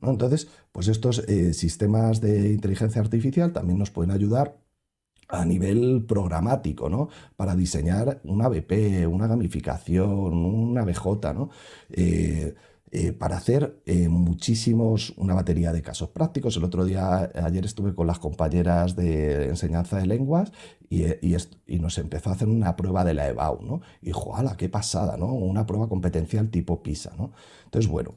Entonces, 0.02 0.48
pues 0.72 0.88
estos 0.88 1.22
sistemas 1.52 2.20
de 2.20 2.50
inteligencia 2.52 3.00
artificial 3.00 3.52
también 3.52 3.78
nos 3.78 3.90
pueden 3.90 4.10
ayudar 4.10 4.59
a 5.30 5.44
nivel 5.44 6.04
programático, 6.06 6.88
¿no? 6.88 7.08
Para 7.36 7.54
diseñar 7.54 8.20
una 8.24 8.48
BP, 8.48 9.06
una 9.08 9.26
gamificación, 9.26 10.10
una 10.10 10.84
BJ, 10.84 11.34
¿no? 11.34 11.50
Eh, 11.90 12.54
eh, 12.92 13.12
para 13.12 13.36
hacer 13.36 13.80
eh, 13.86 14.08
muchísimos, 14.08 15.14
una 15.16 15.32
batería 15.32 15.72
de 15.72 15.80
casos 15.80 16.08
prácticos. 16.08 16.56
El 16.56 16.64
otro 16.64 16.84
día, 16.84 17.30
ayer 17.36 17.64
estuve 17.64 17.94
con 17.94 18.08
las 18.08 18.18
compañeras 18.18 18.96
de 18.96 19.44
enseñanza 19.46 19.98
de 19.98 20.06
lenguas 20.06 20.50
y, 20.88 21.04
eh, 21.04 21.20
y, 21.68 21.78
nos 21.78 21.98
empezó 21.98 22.30
a 22.30 22.32
hacer 22.32 22.48
una 22.48 22.74
prueba 22.74 23.04
de 23.04 23.14
la 23.14 23.28
EBAU, 23.28 23.62
¿no? 23.62 23.80
Y 24.02 24.10
¡juala, 24.10 24.56
qué 24.56 24.68
pasada, 24.68 25.16
¿no? 25.16 25.26
Una 25.26 25.66
prueba 25.66 25.88
competencial 25.88 26.50
tipo 26.50 26.82
PISA, 26.82 27.12
¿no? 27.16 27.30
Entonces, 27.66 27.88
bueno, 27.88 28.14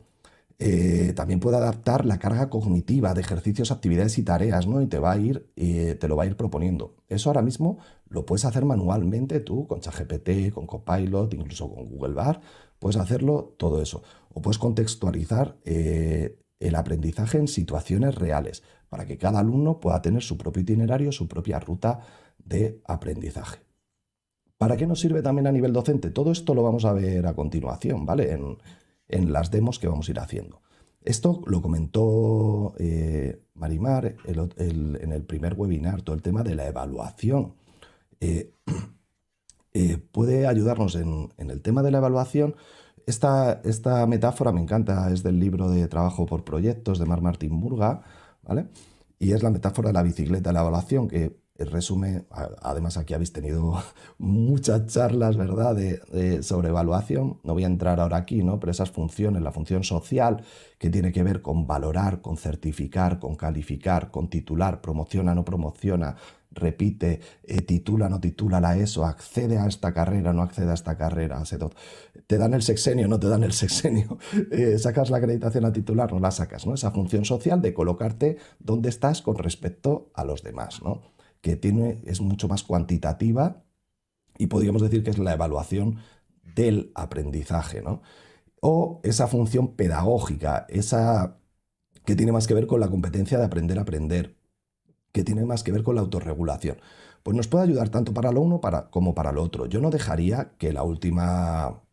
también 1.15 1.39
puede 1.39 1.57
adaptar 1.57 2.05
la 2.05 2.19
carga 2.19 2.49
cognitiva 2.49 3.13
de 3.13 3.21
ejercicios, 3.21 3.71
actividades 3.71 4.17
y 4.17 4.23
tareas, 4.23 4.67
¿no? 4.67 4.81
Y 4.81 4.87
te 4.87 4.99
va 4.99 5.11
a 5.11 5.17
ir, 5.17 5.51
te 5.55 6.07
lo 6.07 6.15
va 6.15 6.23
a 6.23 6.25
ir 6.25 6.37
proponiendo. 6.37 6.95
Eso 7.09 7.29
ahora 7.29 7.41
mismo 7.41 7.79
lo 8.07 8.25
puedes 8.25 8.45
hacer 8.45 8.63
manualmente 8.63 9.39
tú 9.39 9.67
con 9.67 9.81
ChatGPT, 9.81 10.53
con 10.53 10.67
Copilot, 10.67 11.33
incluso 11.33 11.73
con 11.73 11.89
Google 11.89 12.13
Bar. 12.13 12.41
Puedes 12.79 12.97
hacerlo 12.97 13.55
todo 13.57 13.81
eso 13.81 14.03
o 14.33 14.41
puedes 14.41 14.57
contextualizar 14.57 15.57
eh, 15.63 16.39
el 16.59 16.75
aprendizaje 16.75 17.37
en 17.37 17.47
situaciones 17.47 18.15
reales 18.15 18.63
para 18.89 19.05
que 19.05 19.17
cada 19.17 19.39
alumno 19.39 19.79
pueda 19.79 20.01
tener 20.01 20.21
su 20.21 20.37
propio 20.37 20.61
itinerario, 20.61 21.11
su 21.11 21.27
propia 21.27 21.59
ruta 21.59 22.01
de 22.37 22.81
aprendizaje. 22.85 23.59
¿Para 24.57 24.77
qué 24.77 24.85
nos 24.85 24.99
sirve 24.99 25.21
también 25.21 25.47
a 25.47 25.51
nivel 25.51 25.73
docente? 25.73 26.09
Todo 26.11 26.31
esto 26.31 26.53
lo 26.53 26.63
vamos 26.63 26.85
a 26.85 26.93
ver 26.93 27.25
a 27.25 27.33
continuación, 27.33 28.05
¿vale? 28.05 28.31
En, 28.31 28.57
las 29.21 29.51
demos 29.51 29.79
que 29.79 29.87
vamos 29.87 30.07
a 30.07 30.11
ir 30.11 30.19
haciendo. 30.19 30.61
Esto 31.01 31.41
lo 31.45 31.61
comentó 31.61 32.73
eh, 32.79 33.41
Marimar 33.55 34.15
en 34.25 35.11
el 35.11 35.23
primer 35.23 35.53
webinar, 35.55 36.01
todo 36.01 36.15
el 36.15 36.21
tema 36.21 36.43
de 36.43 36.55
la 36.55 36.67
evaluación. 36.67 37.55
Eh, 39.75 39.97
puede 39.97 40.45
ayudarnos 40.45 40.93
en, 40.93 41.33
en, 41.35 41.49
el 41.49 41.63
tema 41.63 41.81
de 41.81 41.89
la 41.89 41.97
evaluación 41.97 42.53
esta, 43.05 43.61
esta, 43.63 44.05
metáfora 44.07 44.51
me 44.51 44.61
encanta, 44.61 45.11
es 45.11 45.23
del 45.23 45.39
libro 45.39 45.69
de 45.69 45.87
Trabajo 45.87 46.25
por 46.25 46.43
Proyectos 46.43 46.99
de 46.99 47.05
Mar 47.05 47.21
Martín 47.21 47.51
Murga, 47.53 48.01
¿vale? 48.43 48.67
Y 49.19 49.33
es 49.33 49.43
la 49.43 49.49
metáfora 49.49 49.89
de 49.89 49.93
la 49.93 50.03
bicicleta 50.03 50.53
la 50.53 50.61
evaluación, 50.61 51.07
que 51.07 51.37
resume, 51.71 52.25
además 52.61 52.97
aquí 52.97 53.13
habéis 53.13 53.33
tenido 53.33 53.81
muchas 54.17 54.87
charlas, 54.87 55.37
¿verdad?, 55.37 55.75
de, 55.75 56.43
sobre 56.43 56.69
evaluación. 56.69 57.39
No 57.43 57.53
voy 57.53 57.63
a 57.63 57.67
entrar 57.67 57.99
ahora 57.99 58.17
aquí, 58.17 58.43
¿no? 58.43 58.59
Pero 58.59 58.71
esas 58.71 58.91
funciones, 58.91 59.41
la 59.41 59.51
función 59.51 59.83
social, 59.83 60.43
que 60.77 60.89
tiene 60.89 61.11
que 61.11 61.23
ver 61.23 61.41
con 61.41 61.67
valorar, 61.67 62.21
con 62.21 62.37
certificar, 62.37 63.19
con 63.19 63.35
calificar, 63.35 64.11
con 64.11 64.29
titular, 64.29 64.81
promociona, 64.81 65.33
no 65.33 65.45
promociona, 65.45 66.15
repite, 66.53 67.19
eh, 67.43 67.61
titula, 67.61 68.09
no 68.09 68.19
titula 68.19 68.59
la 68.59 68.77
ESO, 68.77 69.05
accede 69.05 69.57
a 69.57 69.67
esta 69.67 69.93
carrera, 69.93 70.33
no 70.33 70.41
accede 70.41 70.71
a 70.71 70.73
esta 70.73 70.97
carrera, 70.97 71.43
te 72.27 72.37
dan 72.37 72.53
el 72.53 72.61
sexenio, 72.61 73.07
no 73.07 73.19
te 73.19 73.27
dan 73.27 73.43
el 73.43 73.53
sexenio, 73.53 74.17
eh, 74.51 74.77
sacas 74.77 75.09
la 75.09 75.17
acreditación 75.17 75.65
a 75.65 75.73
titular, 75.73 76.11
no 76.11 76.19
la 76.19 76.31
sacas, 76.31 76.65
¿no? 76.65 76.73
Esa 76.73 76.91
función 76.91 77.25
social 77.25 77.61
de 77.61 77.73
colocarte 77.73 78.37
donde 78.59 78.89
estás 78.89 79.21
con 79.21 79.37
respecto 79.37 80.11
a 80.13 80.23
los 80.23 80.43
demás, 80.43 80.81
¿no? 80.83 81.12
Que 81.43 81.55
tiene, 81.55 82.01
es 82.05 82.21
mucho 82.21 82.47
más 82.47 82.63
cuantitativa 82.63 83.63
y 84.39 84.47
podríamos 84.47 84.81
decir 84.81 85.03
que 85.03 85.11
es 85.11 85.19
la 85.19 85.33
evaluación 85.33 85.99
del 86.55 86.91
aprendizaje, 86.95 87.83
¿no? 87.83 88.01
O 88.61 89.01
esa 89.03 89.27
función 89.27 89.75
pedagógica, 89.75 90.65
esa 90.69 91.37
que 92.05 92.15
tiene 92.15 92.31
más 92.31 92.47
que 92.47 92.53
ver 92.53 92.65
con 92.67 92.79
la 92.79 92.89
competencia 92.89 93.37
de 93.37 93.45
aprender 93.45 93.77
a 93.77 93.83
aprender, 93.83 94.37
que 95.11 95.23
tiene 95.23 95.45
más 95.45 95.63
que 95.63 95.71
ver 95.71 95.83
con 95.83 95.95
la 95.95 96.01
autorregulación. 96.01 96.77
Pues 97.23 97.37
nos 97.37 97.47
puede 97.47 97.65
ayudar 97.65 97.89
tanto 97.89 98.13
para 98.13 98.31
lo 98.31 98.41
uno 98.41 98.59
como 98.89 99.15
para 99.15 99.31
lo 99.31 99.43
otro. 99.43 99.65
Yo 99.67 99.79
no 99.79 99.91
dejaría 99.91 100.53
que 100.57 100.73
la 100.73 100.83
última 100.83 101.83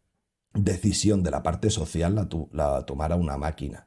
decisión 0.55 1.23
de 1.23 1.31
la 1.31 1.43
parte 1.43 1.71
social 1.71 2.15
la, 2.53 2.87
tomara 2.87 3.17
una 3.17 3.37
máquina. 3.37 3.87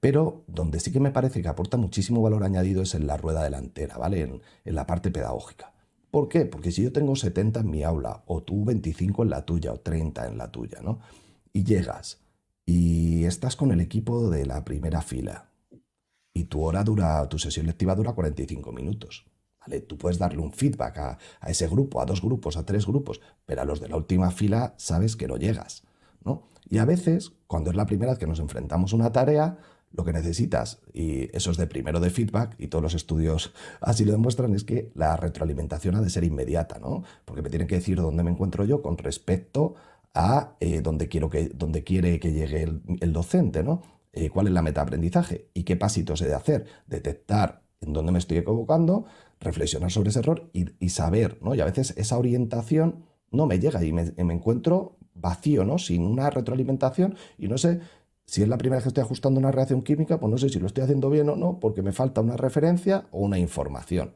Pero 0.00 0.44
donde 0.46 0.80
sí 0.80 0.92
que 0.92 1.00
me 1.00 1.10
parece 1.10 1.42
que 1.42 1.48
aporta 1.48 1.76
muchísimo 1.76 2.22
valor 2.22 2.44
añadido 2.44 2.82
es 2.82 2.94
en 2.94 3.06
la 3.06 3.16
rueda 3.16 3.42
delantera, 3.42 3.98
¿vale? 3.98 4.22
En, 4.64 4.74
la 4.74 4.86
parte 4.86 5.10
pedagógica. 5.10 5.72
¿Por 6.10 6.28
qué? 6.28 6.46
Porque 6.46 6.70
si 6.70 6.82
yo 6.82 6.92
tengo 6.92 7.16
70 7.16 7.60
en 7.60 7.70
mi 7.70 7.82
aula, 7.82 8.22
o 8.26 8.42
tú 8.42 8.64
25 8.64 9.24
en 9.24 9.30
la 9.30 9.44
tuya, 9.44 9.72
o 9.72 9.80
30 9.80 10.28
en 10.28 10.38
la 10.38 10.50
tuya, 10.50 10.80
¿no? 10.82 11.00
Y 11.52 11.64
llegas 11.64 12.20
y 12.64 13.24
estás 13.24 13.56
con 13.56 13.72
el 13.72 13.80
equipo 13.80 14.30
de 14.30 14.46
la 14.46 14.64
primera 14.64 15.02
fila, 15.02 15.48
y 16.38 16.44
tu 16.44 16.62
hora 16.62 16.84
dura, 16.84 17.28
tu 17.28 17.38
sesión 17.38 17.66
lectiva 17.66 17.94
dura 17.94 18.12
45 18.12 18.72
minutos. 18.72 19.26
¿vale? 19.60 19.80
Tú 19.80 19.98
puedes 19.98 20.18
darle 20.18 20.40
un 20.40 20.52
feedback 20.52 20.98
a, 20.98 21.18
ese 21.46 21.66
grupo, 21.66 22.00
a 22.00 22.06
dos 22.06 22.22
grupos, 22.22 22.56
a 22.56 22.64
tres 22.64 22.86
grupos, 22.86 23.20
pero 23.44 23.62
a 23.62 23.64
los 23.64 23.80
de 23.80 23.88
la 23.88 23.96
última 23.96 24.30
fila 24.30 24.74
sabes 24.76 25.16
que 25.16 25.26
no 25.26 25.36
llegas. 25.36 25.82
¿no? 26.24 26.48
Y 26.68 26.78
a 26.78 26.84
veces, 26.84 27.32
cuando 27.46 27.70
es 27.70 27.76
la 27.76 27.86
primera 27.86 28.12
vez 28.12 28.18
que 28.18 28.26
nos 28.26 28.38
enfrentamos 28.38 28.92
a 28.92 28.96
una 28.96 29.12
tarea, 29.12 29.58
lo 29.92 30.04
que 30.04 30.12
necesitas, 30.12 30.80
y 30.92 31.34
eso 31.36 31.50
es 31.50 31.56
de 31.56 31.66
primero 31.66 32.00
de 32.00 32.10
feedback, 32.10 32.54
y 32.58 32.68
todos 32.68 32.82
los 32.82 32.94
estudios 32.94 33.52
así 33.80 34.04
lo 34.04 34.12
demuestran, 34.12 34.54
es 34.54 34.64
que 34.64 34.90
la 34.94 35.16
retroalimentación 35.16 35.94
ha 35.94 36.00
de 36.00 36.10
ser 36.10 36.24
inmediata, 36.24 36.78
¿no? 36.78 37.02
Porque 37.24 37.42
me 37.42 37.50
tienen 37.50 37.68
que 37.68 37.76
decir 37.76 37.96
dónde 37.96 38.22
me 38.22 38.30
encuentro 38.30 38.64
yo 38.64 38.82
con 38.82 38.98
respecto 38.98 39.74
a 40.14 40.56
eh, 40.60 40.80
dónde, 40.80 41.08
quiero 41.08 41.30
que, 41.30 41.48
dónde 41.48 41.84
quiere 41.84 42.18
que 42.18 42.32
llegue 42.32 42.62
el, 43.00 43.12
docente, 43.12 43.62
¿no? 43.62 43.82
Eh, 44.12 44.30
cuál 44.30 44.48
es 44.48 44.52
la 44.52 44.62
meta 44.62 44.82
aprendizaje 44.82 45.48
y 45.54 45.64
qué 45.64 45.76
pasitos 45.76 46.20
he 46.22 46.26
de 46.26 46.34
hacer, 46.34 46.66
detectar 46.86 47.62
en 47.80 47.92
dónde 47.92 48.12
me 48.12 48.18
estoy 48.18 48.38
equivocando, 48.38 49.04
reflexionar 49.40 49.90
sobre 49.90 50.10
ese 50.10 50.18
error 50.20 50.50
y, 50.52 50.88
saber, 50.88 51.38
¿no? 51.42 51.54
Y 51.54 51.60
a 51.60 51.64
veces 51.64 51.94
esa 51.96 52.18
orientación 52.18 53.04
no 53.30 53.46
me 53.46 53.58
llega 53.58 53.84
y 53.84 53.92
me, 53.92 54.12
encuentro 54.16 54.96
vacío, 55.14 55.64
¿no? 55.64 55.78
Sin 55.78 56.04
una 56.04 56.30
retroalimentación 56.30 57.16
y 57.36 57.48
no 57.48 57.58
sé 57.58 57.80
si 58.28 58.42
es 58.42 58.48
la 58.48 58.58
primera 58.58 58.76
vez 58.76 58.84
que 58.84 58.88
estoy 58.90 59.02
ajustando 59.02 59.40
una 59.40 59.50
reacción 59.50 59.80
química, 59.82 60.20
pues 60.20 60.30
no 60.30 60.36
sé 60.36 60.50
si 60.50 60.60
lo 60.60 60.66
estoy 60.66 60.84
haciendo 60.84 61.08
bien 61.08 61.30
o 61.30 61.36
no, 61.36 61.58
porque 61.58 61.80
me 61.82 61.92
falta 61.92 62.20
una 62.20 62.36
referencia 62.36 63.06
o 63.10 63.20
una 63.20 63.38
información. 63.38 64.14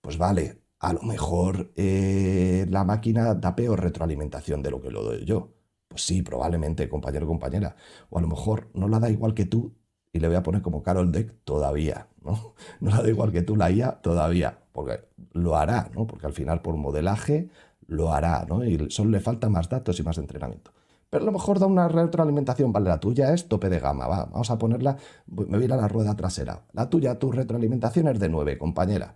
Pues 0.00 0.18
vale, 0.18 0.62
a 0.80 0.94
lo 0.94 1.02
mejor 1.02 1.72
eh, 1.76 2.66
la 2.70 2.84
máquina 2.84 3.34
da 3.34 3.54
peor 3.54 3.82
retroalimentación 3.82 4.62
de 4.62 4.70
lo 4.70 4.80
que 4.80 4.90
lo 4.90 5.02
doy 5.02 5.24
yo. 5.26 5.52
Pues 5.88 6.02
sí, 6.06 6.22
probablemente, 6.22 6.88
compañero 6.88 7.26
o 7.26 7.28
compañera. 7.28 7.76
O 8.10 8.18
a 8.18 8.22
lo 8.22 8.28
mejor 8.28 8.70
no 8.74 8.88
la 8.88 8.98
da 8.98 9.10
igual 9.10 9.34
que 9.34 9.44
tú 9.46 9.74
y 10.12 10.20
le 10.20 10.28
voy 10.28 10.36
a 10.36 10.42
poner 10.42 10.62
como 10.62 10.82
Carol 10.82 11.12
Deck 11.12 11.34
todavía, 11.44 12.08
¿no? 12.22 12.54
No 12.80 12.90
la 12.90 13.02
da 13.02 13.10
igual 13.10 13.30
que 13.30 13.42
tú 13.42 13.56
la 13.56 13.70
IA 13.70 14.00
todavía, 14.00 14.58
porque 14.72 15.00
lo 15.32 15.56
hará, 15.56 15.90
¿no? 15.94 16.06
Porque 16.06 16.26
al 16.26 16.32
final 16.32 16.62
por 16.62 16.76
modelaje 16.76 17.50
lo 17.86 18.12
hará, 18.12 18.46
¿no? 18.48 18.64
Y 18.64 18.90
solo 18.90 19.10
le 19.10 19.20
falta 19.20 19.50
más 19.50 19.68
datos 19.68 20.00
y 20.00 20.02
más 20.02 20.16
entrenamiento. 20.18 20.72
Pero 21.14 21.22
a 21.22 21.26
lo 21.26 21.32
mejor 21.32 21.60
da 21.60 21.66
una 21.66 21.86
retroalimentación, 21.86 22.72
vale, 22.72 22.88
la 22.88 22.98
tuya 22.98 23.32
es 23.32 23.46
tope 23.46 23.68
de 23.68 23.78
gama, 23.78 24.08
va, 24.08 24.24
vamos 24.24 24.50
a 24.50 24.58
ponerla, 24.58 24.96
me 25.28 25.44
voy 25.44 25.62
a 25.62 25.64
ir 25.66 25.72
a 25.72 25.76
la 25.76 25.86
rueda 25.86 26.16
trasera. 26.16 26.64
La 26.72 26.90
tuya, 26.90 27.20
tu 27.20 27.30
retroalimentación 27.30 28.08
es 28.08 28.18
de 28.18 28.28
9, 28.28 28.58
compañera. 28.58 29.14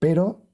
Pero 0.00 0.48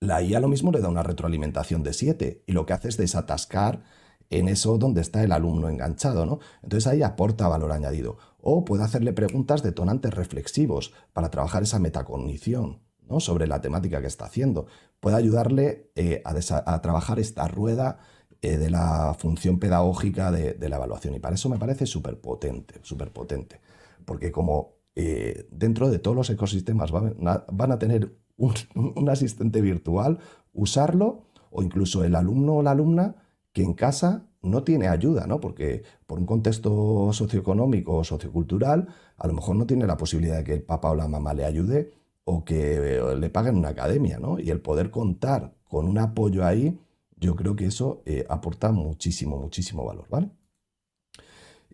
la 0.00 0.22
IA 0.22 0.40
lo 0.40 0.48
mismo 0.48 0.72
le 0.72 0.80
da 0.80 0.88
una 0.88 1.02
retroalimentación 1.02 1.82
de 1.82 1.92
7 1.92 2.44
y 2.46 2.52
lo 2.52 2.64
que 2.64 2.72
hace 2.72 2.88
es 2.88 2.96
desatascar 2.96 3.82
en 4.30 4.48
eso 4.48 4.78
donde 4.78 5.02
está 5.02 5.22
el 5.22 5.30
alumno 5.30 5.68
enganchado, 5.68 6.24
¿no? 6.24 6.38
Entonces 6.62 6.86
ahí 6.86 7.02
aporta 7.02 7.46
valor 7.46 7.72
añadido. 7.72 8.16
O 8.40 8.64
puede 8.64 8.84
hacerle 8.84 9.12
preguntas 9.12 9.62
detonantes 9.62 10.14
reflexivos 10.14 10.94
para 11.12 11.30
trabajar 11.30 11.64
esa 11.64 11.78
metacognición, 11.78 12.80
¿no? 13.10 13.20
sobre 13.20 13.46
la 13.46 13.60
temática 13.60 14.00
que 14.00 14.06
está 14.06 14.24
haciendo. 14.24 14.66
Puede 15.00 15.16
ayudarle 15.16 15.90
eh, 15.96 16.22
a, 16.24 16.80
trabajar 16.80 17.18
esta 17.18 17.46
rueda 17.46 17.98
eh, 18.42 18.56
de 18.56 18.70
la 18.70 19.14
función 19.18 19.58
pedagógica 19.58 20.30
de, 20.30 20.68
la 20.68 20.76
evaluación. 20.76 21.14
Y 21.14 21.20
para 21.20 21.34
eso 21.34 21.48
me 21.50 21.58
parece 21.58 21.84
súper 21.84 22.20
potente, 22.20 22.80
súper 22.82 23.12
potente. 23.12 23.60
Porque 24.06 24.32
como 24.32 24.76
eh, 24.94 25.46
dentro 25.50 25.90
de 25.90 25.98
todos 25.98 26.16
los 26.16 26.30
ecosistemas 26.30 26.90
van 26.90 27.72
a, 27.72 27.78
tener 27.78 28.16
un, 28.38 29.08
asistente 29.10 29.60
virtual, 29.60 30.18
usarlo, 30.54 31.26
o 31.50 31.62
incluso 31.62 32.02
el 32.02 32.14
alumno 32.14 32.56
o 32.56 32.62
la 32.62 32.70
alumna 32.70 33.16
que 33.52 33.62
en 33.62 33.74
casa 33.74 34.26
no 34.42 34.62
tiene 34.64 34.88
ayuda, 34.88 35.26
¿no? 35.26 35.40
Porque 35.40 35.82
por 36.06 36.18
un 36.18 36.24
contexto 36.24 37.12
socioeconómico 37.12 37.96
o 37.98 38.04
sociocultural, 38.04 38.88
a 39.18 39.26
lo 39.26 39.34
mejor 39.34 39.56
no 39.56 39.66
tiene 39.66 39.86
la 39.86 39.96
posibilidad 39.96 40.38
de 40.38 40.44
que 40.44 40.54
el 40.54 40.62
papá 40.62 40.90
o 40.90 40.94
la 40.94 41.08
mamá 41.08 41.34
le 41.34 41.44
ayude 41.44 41.92
o 42.24 42.44
que 42.44 43.02
le 43.18 43.30
paguen 43.30 43.56
una 43.56 43.70
academia, 43.70 44.18
¿no? 44.18 44.38
Y 44.38 44.50
el 44.50 44.60
poder 44.60 44.90
contar 44.90 45.54
con 45.64 45.86
un 45.86 45.98
apoyo 45.98 46.44
ahí, 46.44 46.78
yo 47.20 47.36
creo 47.36 47.54
que 47.54 47.66
eso 47.66 48.02
eh, 48.06 48.24
aporta 48.28 48.72
muchísimo, 48.72 49.36
muchísimo 49.36 49.84
valor, 49.84 50.06
¿vale? 50.08 50.30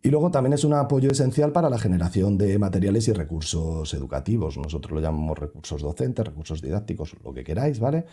Y 0.03 0.11
luego 0.11 0.31
también 0.31 0.53
es 0.53 0.65
un 0.65 0.75
apoyo 0.75 1.11
esencial 1.11 1.53
para 1.53 1.71
la 1.71 1.79
generación 1.79 2.37
de 2.37 2.59
materiales 2.59 3.09
y 3.09 3.13
recursos 3.13 3.93
educativos. 3.95 4.59
Nosotros 4.59 4.93
lo 4.93 5.01
llamamos 5.01 5.39
recursos 5.39 5.83
docentes, 5.83 6.27
recursos 6.27 6.61
didácticos, 6.61 7.17
lo 7.25 7.33
que 7.33 7.43
queráis, 7.43 7.81
¿vale? 7.81 8.05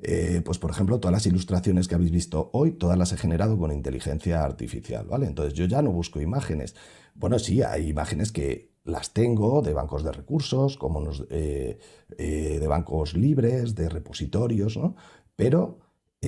Eh, 0.00 0.42
pues 0.44 0.58
por 0.58 0.70
ejemplo, 0.70 1.00
todas 1.00 1.12
las 1.12 1.26
ilustraciones 1.26 1.88
que 1.88 1.94
habéis 1.94 2.10
visto 2.10 2.50
hoy, 2.52 2.72
todas 2.72 2.98
las 2.98 3.12
he 3.12 3.16
generado 3.16 3.56
con 3.58 3.72
inteligencia 3.72 4.44
artificial, 4.44 5.06
¿vale? 5.06 5.26
Entonces 5.26 5.54
yo 5.54 5.64
ya 5.66 5.80
no 5.80 5.90
busco 5.90 6.20
imágenes. 6.20 6.74
Bueno, 7.14 7.38
sí, 7.38 7.62
hay 7.62 7.88
imágenes 7.88 8.32
que 8.32 8.72
las 8.84 9.12
tengo 9.12 9.62
de 9.62 9.74
bancos 9.74 10.04
de 10.04 10.12
recursos, 10.12 10.76
como 10.76 11.08
eh, 11.30 11.78
de 12.18 12.66
bancos 12.66 13.14
libres, 13.14 13.74
de 13.74 13.88
repositorios, 13.88 14.76
¿no? 14.76 14.96
Pero 15.36 15.78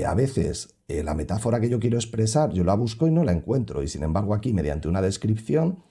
a 0.06 0.14
veces 0.14 0.76
la 0.88 1.14
metáfora 1.14 1.60
que 1.60 1.68
yo 1.68 1.78
quiero 1.78 1.96
expresar, 1.96 2.52
yo 2.52 2.64
la 2.64 2.74
busco 2.74 3.06
y 3.06 3.10
no 3.10 3.24
la 3.24 3.32
encuentro. 3.32 3.82
Y 3.82 3.88
sin 3.88 4.02
embargo 4.02 4.34
aquí, 4.34 4.52
mediante 4.52 4.88
una 4.88 5.02
descripción, 5.02 5.82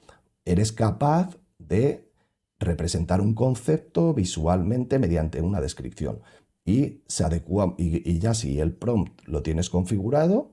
eres 0.45 0.71
capaz 0.71 1.38
de 1.57 2.09
representar 2.59 3.21
un 3.21 3.33
concepto 3.33 4.13
visualmente 4.13 4.99
mediante 4.99 5.41
una 5.41 5.62
descripción 5.62 6.21
y 6.65 7.03
se 7.07 7.23
adecua 7.23 7.75
y, 7.77 8.19
ya 8.19 8.33
si 8.33 8.59
el 8.59 8.73
prompt 8.73 9.27
lo 9.27 9.41
tienes 9.41 9.69
configurado, 9.69 10.51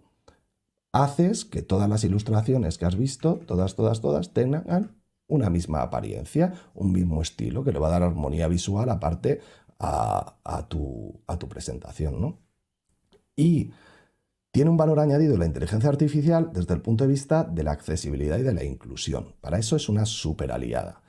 haces 0.92 1.44
que 1.44 1.62
todas 1.62 1.88
las 1.88 2.04
ilustraciones 2.04 2.78
que 2.78 2.86
has 2.86 2.96
visto, 2.96 3.40
todas, 3.46 3.74
todas, 3.74 4.00
todas, 4.00 4.32
tengan 4.32 4.96
una 5.28 5.50
misma 5.50 5.82
apariencia, 5.82 6.54
un 6.74 6.92
mismo 6.92 7.20
estilo, 7.20 7.64
que 7.64 7.72
le 7.72 7.78
va 7.78 7.88
a 7.88 7.90
dar 7.90 8.02
armonía 8.02 8.48
visual 8.48 8.88
aparte 8.88 9.40
a, 9.78 10.66
tu, 10.68 11.20
a 11.26 11.38
tu, 11.38 11.48
presentación. 11.48 12.20
¿no? 12.20 12.38
Y 13.36 13.72
tiene 14.50 14.70
un 14.70 14.76
valor 14.76 15.00
añadido 15.00 15.36
la 15.36 15.46
inteligencia 15.46 15.90
artificial 15.90 16.50
desde 16.52 16.74
el 16.74 16.80
punto 16.80 17.04
de 17.04 17.10
vista 17.10 17.44
de 17.44 17.62
la 17.62 17.72
accesibilidad 17.72 18.38
y 18.38 18.42
de 18.42 18.54
la 18.54 18.64
inclusión. 18.64 19.34
Para 19.40 19.58
eso 19.58 19.76
es 19.76 19.88
una 19.88 20.06
super 20.06 20.50
aliada. 20.50 21.02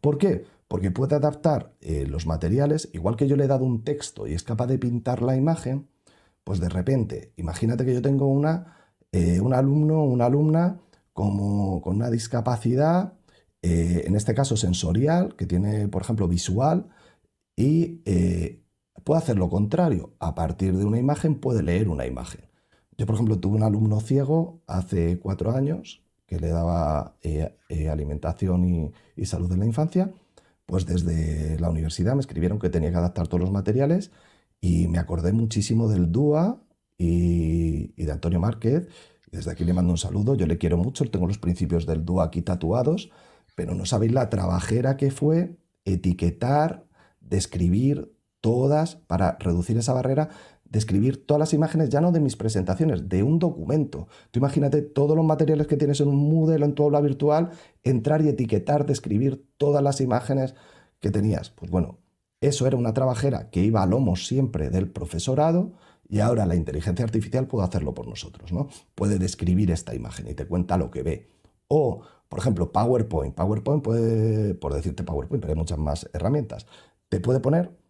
¿Por 0.00 0.18
qué? 0.18 0.44
porque 0.68 0.90
puede 0.90 1.14
adaptar 1.16 1.72
eh, 1.80 2.06
los 2.06 2.26
materiales, 2.26 2.88
igual 2.92 3.16
que 3.16 3.28
yo 3.28 3.36
le 3.36 3.44
he 3.44 3.46
dado 3.48 3.64
un 3.64 3.84
texto 3.84 4.26
y 4.26 4.34
es 4.34 4.42
capaz 4.42 4.66
de 4.66 4.78
pintar 4.78 5.22
la 5.22 5.36
imagen, 5.36 5.88
pues 6.42 6.60
de 6.60 6.68
repente, 6.68 7.32
imagínate 7.36 7.84
que 7.84 7.94
yo 7.94 8.02
tengo 8.02 8.26
una, 8.26 8.76
eh, 9.12 9.40
un 9.40 9.54
alumno 9.54 10.02
o 10.02 10.04
una 10.06 10.26
alumna 10.26 10.80
como, 11.12 11.80
con 11.80 11.96
una 11.96 12.10
discapacidad, 12.10 13.14
eh, 13.62 14.04
en 14.06 14.16
este 14.16 14.34
caso 14.34 14.56
sensorial, 14.56 15.36
que 15.36 15.46
tiene, 15.46 15.88
por 15.88 16.02
ejemplo, 16.02 16.28
visual, 16.28 16.88
y 17.56 18.02
puede 19.04 19.18
hacer 19.18 19.36
lo 19.36 19.48
contrario, 19.48 20.14
a 20.18 20.34
partir 20.34 20.76
de 20.76 20.84
una 20.84 20.98
imagen 20.98 21.36
puede 21.36 21.62
leer 21.62 21.88
una 21.88 22.06
imagen. 22.06 22.42
Yo, 22.96 23.06
por 23.06 23.14
ejemplo, 23.14 23.38
tuve 23.38 23.56
un 23.56 23.62
alumno 23.62 24.00
ciego 24.00 24.60
hace 24.66 25.18
cuatro 25.18 25.52
años 25.52 26.02
que 26.26 26.38
le 26.40 26.48
daba 26.48 27.16
alimentación 27.90 28.92
y 29.16 29.26
salud 29.26 29.52
en 29.52 29.60
la 29.60 29.66
infancia 29.66 30.12
pues 30.66 30.86
desde 30.86 31.58
la 31.58 31.70
universidad 31.70 32.14
me 32.14 32.20
escribieron 32.20 32.58
que 32.58 32.70
tenía 32.70 32.90
que 32.90 32.96
adaptar 32.96 33.28
todos 33.28 33.40
los 33.40 33.50
materiales 33.50 34.10
y 34.60 34.88
me 34.88 34.98
acordé 34.98 35.32
muchísimo 35.32 35.88
del 35.88 36.10
DUA 36.10 36.62
y, 36.96 38.02
de 38.02 38.12
Antonio 38.12 38.40
Márquez. 38.40 38.88
Desde 39.30 39.50
aquí 39.50 39.64
le 39.64 39.74
mando 39.74 39.92
un 39.92 39.98
saludo, 39.98 40.34
yo 40.36 40.46
le 40.46 40.58
quiero 40.58 40.78
mucho, 40.78 41.04
tengo 41.10 41.26
los 41.26 41.38
principios 41.38 41.86
del 41.86 42.04
DUA 42.04 42.24
aquí 42.24 42.40
tatuados, 42.40 43.10
pero 43.56 43.74
no 43.74 43.84
sabéis 43.84 44.12
la 44.12 44.30
trabajera 44.30 44.96
que 44.96 45.10
fue 45.10 45.56
etiquetar, 45.84 46.86
describir 47.20 48.13
todas 48.44 48.96
para 48.96 49.38
reducir 49.40 49.78
esa 49.78 49.94
barrera 49.94 50.28
describir 50.68 51.24
todas 51.24 51.38
las 51.38 51.54
imágenes, 51.54 51.88
ya 51.88 52.02
no 52.02 52.12
de 52.12 52.20
mis 52.20 52.36
presentaciones, 52.36 53.08
de 53.08 53.22
un 53.22 53.38
documento. 53.38 54.08
Tú 54.30 54.40
imagínate 54.40 54.82
todos 54.82 55.16
los 55.16 55.24
materiales 55.24 55.66
que 55.66 55.78
tienes 55.78 56.00
en 56.00 56.08
un 56.08 56.28
Moodle 56.28 56.62
en 56.62 56.74
tu 56.74 56.82
aula 56.82 57.00
virtual, 57.00 57.52
entrar 57.84 58.20
y 58.20 58.28
etiquetar, 58.28 58.84
describir 58.84 59.46
todas 59.56 59.82
las 59.82 60.02
imágenes 60.02 60.54
que 61.00 61.10
tenías. 61.10 61.48
Pues 61.48 61.70
bueno, 61.70 62.00
eso 62.42 62.66
era 62.66 62.76
una 62.76 62.92
trabajera 62.92 63.48
que 63.48 63.62
iba 63.62 63.82
a 63.82 63.86
lomos 63.86 64.26
siempre 64.26 64.68
del 64.68 64.90
profesorado 64.90 65.72
y 66.06 66.20
ahora 66.20 66.44
la 66.44 66.54
inteligencia 66.54 67.04
artificial 67.04 67.46
puede 67.46 67.64
hacerlo 67.64 67.94
por 67.94 68.06
nosotros, 68.06 68.52
¿no? 68.52 68.68
Puede 68.94 69.18
describir 69.18 69.70
esta 69.70 69.94
imagen 69.94 70.28
y 70.28 70.34
te 70.34 70.46
cuenta 70.46 70.76
lo 70.76 70.90
que 70.90 71.02
ve. 71.02 71.28
O, 71.68 72.02
por 72.28 72.40
ejemplo, 72.40 72.72
PowerPoint. 72.72 73.34
PowerPoint 73.34 73.82
puede, 73.82 74.54
por 74.54 74.74
decirte 74.74 75.02
PowerPoint, 75.02 75.40
pero 75.40 75.54
hay 75.54 75.58
muchas 75.58 75.78
más 75.78 76.10
herramientas. 76.12 76.66
Te 77.08 77.20
puede 77.20 77.40
poner 77.40 77.83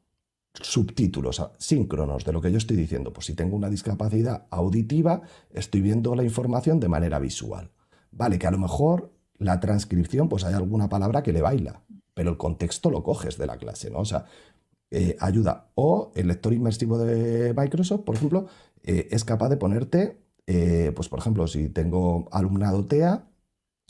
subtítulos 0.61 1.43
síncronos 1.59 2.25
de 2.25 2.33
lo 2.33 2.41
que 2.41 2.53
yo 2.53 2.59
estoy 2.59 2.77
diciendo. 2.77 3.13
Pues 3.13 3.27
si 3.27 3.35
tengo 3.35 3.57
una 3.57 3.71
discapacidad 3.71 4.47
auditiva, 4.51 5.23
estoy 5.51 5.81
viendo 5.81 6.15
la 6.15 6.25
información 6.25 6.81
de 6.81 6.89
manera 6.89 7.19
visual. 7.19 7.71
Vale, 8.11 8.39
que 8.39 8.47
a 8.47 8.51
lo 8.51 8.59
mejor 8.59 9.13
la 9.39 9.61
transcripción, 9.61 10.29
pues 10.29 10.45
hay 10.45 10.55
alguna 10.55 10.89
palabra 10.89 11.23
que 11.23 11.33
le 11.33 11.43
baila, 11.43 11.83
pero 12.15 12.31
el 12.31 12.37
contexto 12.37 12.91
lo 12.91 13.03
coges 13.03 13.37
de 13.37 13.47
la 13.47 13.57
clase, 13.57 13.91
¿no? 13.91 13.99
O 13.99 14.05
sea, 14.05 14.27
eh, 14.91 15.17
ayuda. 15.19 15.71
O 15.75 16.13
el 16.15 16.29
lector 16.29 16.53
inmersivo 16.53 16.99
de 16.99 17.53
Microsoft, 17.53 18.03
por 18.03 18.15
ejemplo, 18.15 18.47
eh, 18.85 19.09
es 19.11 19.25
capaz 19.25 19.49
de 19.49 19.57
ponerte, 19.57 20.19
eh, 20.47 20.93
pues 20.95 21.09
por 21.09 21.19
ejemplo, 21.19 21.49
si 21.49 21.69
tengo 21.69 22.29
alumnado 22.31 22.85
TEA, 22.87 23.27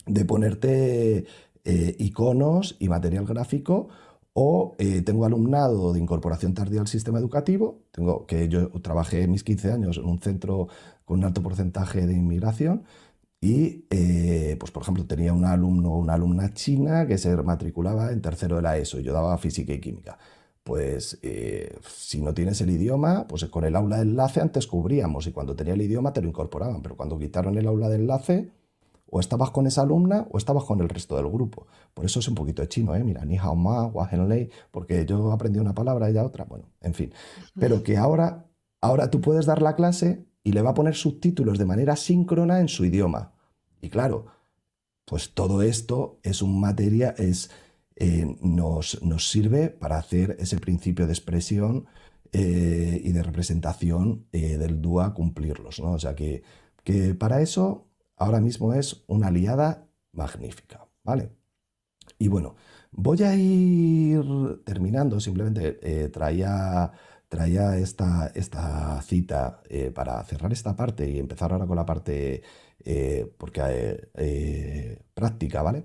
de 0.06 0.24
ponerte 0.24 1.26
iconos 1.66 2.76
y 2.78 2.90
material 2.90 3.24
gráfico 3.24 3.88
o 4.34 4.74
eh, 4.78 5.02
tengo 5.02 5.24
alumnado 5.24 5.92
de 5.92 6.00
incorporación 6.00 6.54
tardía 6.54 6.80
al 6.80 6.88
sistema 6.88 7.18
educativo, 7.20 7.84
tengo, 7.92 8.26
que 8.26 8.48
yo 8.48 8.68
trabajé 8.82 9.28
mis 9.28 9.44
15 9.44 9.72
años 9.72 9.96
en 9.98 10.06
un 10.06 10.18
centro 10.20 10.68
con 11.04 11.18
un 11.20 11.24
alto 11.24 11.42
porcentaje 11.42 12.06
de 12.06 12.14
inmigración 12.14 12.84
y, 13.40 13.86
eh, 13.90 14.56
pues 14.58 14.72
por 14.72 14.82
ejemplo, 14.82 15.06
tenía 15.06 15.32
un 15.32 15.44
alumno 15.44 15.92
o 15.92 15.98
una 15.98 16.14
alumna 16.14 16.52
china 16.54 17.06
que 17.06 17.18
se 17.18 17.36
matriculaba 17.36 18.10
en 18.10 18.22
tercero 18.22 18.56
de 18.56 18.62
la 18.62 18.78
ESO 18.78 19.00
y 19.00 19.04
yo 19.04 19.12
daba 19.12 19.38
física 19.38 19.72
y 19.72 19.80
química. 19.80 20.18
Pues 20.62 21.18
eh, 21.22 21.78
si 21.86 22.22
no 22.22 22.32
tienes 22.34 22.60
el 22.62 22.70
idioma, 22.70 23.26
pues 23.28 23.44
con 23.46 23.64
el 23.64 23.76
aula 23.76 23.96
de 23.96 24.02
enlace 24.02 24.40
antes 24.40 24.66
cubríamos 24.66 25.26
y 25.26 25.32
cuando 25.32 25.54
tenía 25.54 25.74
el 25.74 25.82
idioma 25.82 26.12
te 26.12 26.22
lo 26.22 26.28
incorporaban, 26.28 26.82
pero 26.82 26.96
cuando 26.96 27.18
quitaron 27.18 27.58
el 27.58 27.66
aula 27.66 27.88
de 27.90 27.96
enlace 27.96 28.50
o 29.14 29.20
estabas 29.20 29.52
con 29.52 29.64
esa 29.68 29.82
alumna 29.82 30.26
o 30.32 30.38
estabas 30.38 30.64
con 30.64 30.80
el 30.80 30.88
resto 30.88 31.14
del 31.14 31.28
grupo. 31.28 31.68
Por 31.94 32.04
eso 32.04 32.18
es 32.18 32.26
un 32.26 32.34
poquito 32.34 32.62
de 32.62 32.68
chino, 32.68 32.96
¿eh? 32.96 33.04
Mira, 33.04 33.24
ni 33.24 33.38
hao 33.38 33.54
ma, 33.54 33.88
lei, 34.26 34.50
porque 34.72 35.06
yo 35.06 35.30
aprendí 35.30 35.60
una 35.60 35.72
palabra, 35.72 36.08
y 36.08 36.10
ella 36.10 36.24
otra, 36.24 36.44
bueno, 36.46 36.64
en 36.80 36.94
fin. 36.94 37.12
Pero 37.56 37.84
que 37.84 37.96
ahora, 37.96 38.48
ahora 38.80 39.12
tú 39.12 39.20
puedes 39.20 39.46
dar 39.46 39.62
la 39.62 39.76
clase 39.76 40.26
y 40.42 40.50
le 40.50 40.62
va 40.62 40.70
a 40.70 40.74
poner 40.74 40.96
subtítulos 40.96 41.58
de 41.58 41.64
manera 41.64 41.94
síncrona 41.94 42.58
en 42.58 42.66
su 42.66 42.84
idioma. 42.84 43.34
Y 43.80 43.88
claro, 43.88 44.26
pues 45.04 45.32
todo 45.32 45.62
esto 45.62 46.18
es 46.24 46.42
un 46.42 46.58
materia, 46.58 47.14
es, 47.16 47.52
eh, 47.94 48.26
nos, 48.42 49.00
nos, 49.00 49.30
sirve 49.30 49.68
para 49.68 49.96
hacer 49.96 50.36
ese 50.40 50.58
principio 50.58 51.06
de 51.06 51.12
expresión 51.12 51.86
eh, 52.32 53.00
y 53.04 53.12
de 53.12 53.22
representación 53.22 54.26
eh, 54.32 54.58
del 54.58 54.82
DUA 54.82 55.14
cumplirlos, 55.14 55.78
¿no? 55.78 55.92
O 55.92 56.00
sea 56.00 56.16
que, 56.16 56.42
que 56.82 57.14
para 57.14 57.40
eso 57.42 57.86
ahora 58.16 58.40
mismo 58.40 58.74
es 58.74 59.04
una 59.06 59.28
aliada 59.28 59.88
magnífica, 60.12 60.86
¿vale? 61.02 61.30
Y 62.18 62.28
bueno, 62.28 62.56
voy 62.92 63.22
a 63.22 63.34
ir 63.36 64.24
terminando, 64.64 65.20
simplemente 65.20 65.78
eh, 65.82 66.08
traía, 66.08 66.92
traía 67.28 67.76
esta, 67.78 68.28
esta 68.34 69.00
cita 69.02 69.62
eh, 69.68 69.90
para 69.90 70.22
cerrar 70.24 70.52
esta 70.52 70.76
parte 70.76 71.08
y 71.10 71.18
empezar 71.18 71.52
ahora 71.52 71.66
con 71.66 71.76
la 71.76 71.86
parte 71.86 72.42
eh, 72.84 73.32
porque, 73.38 75.00
práctica, 75.14 75.62
¿vale? 75.62 75.84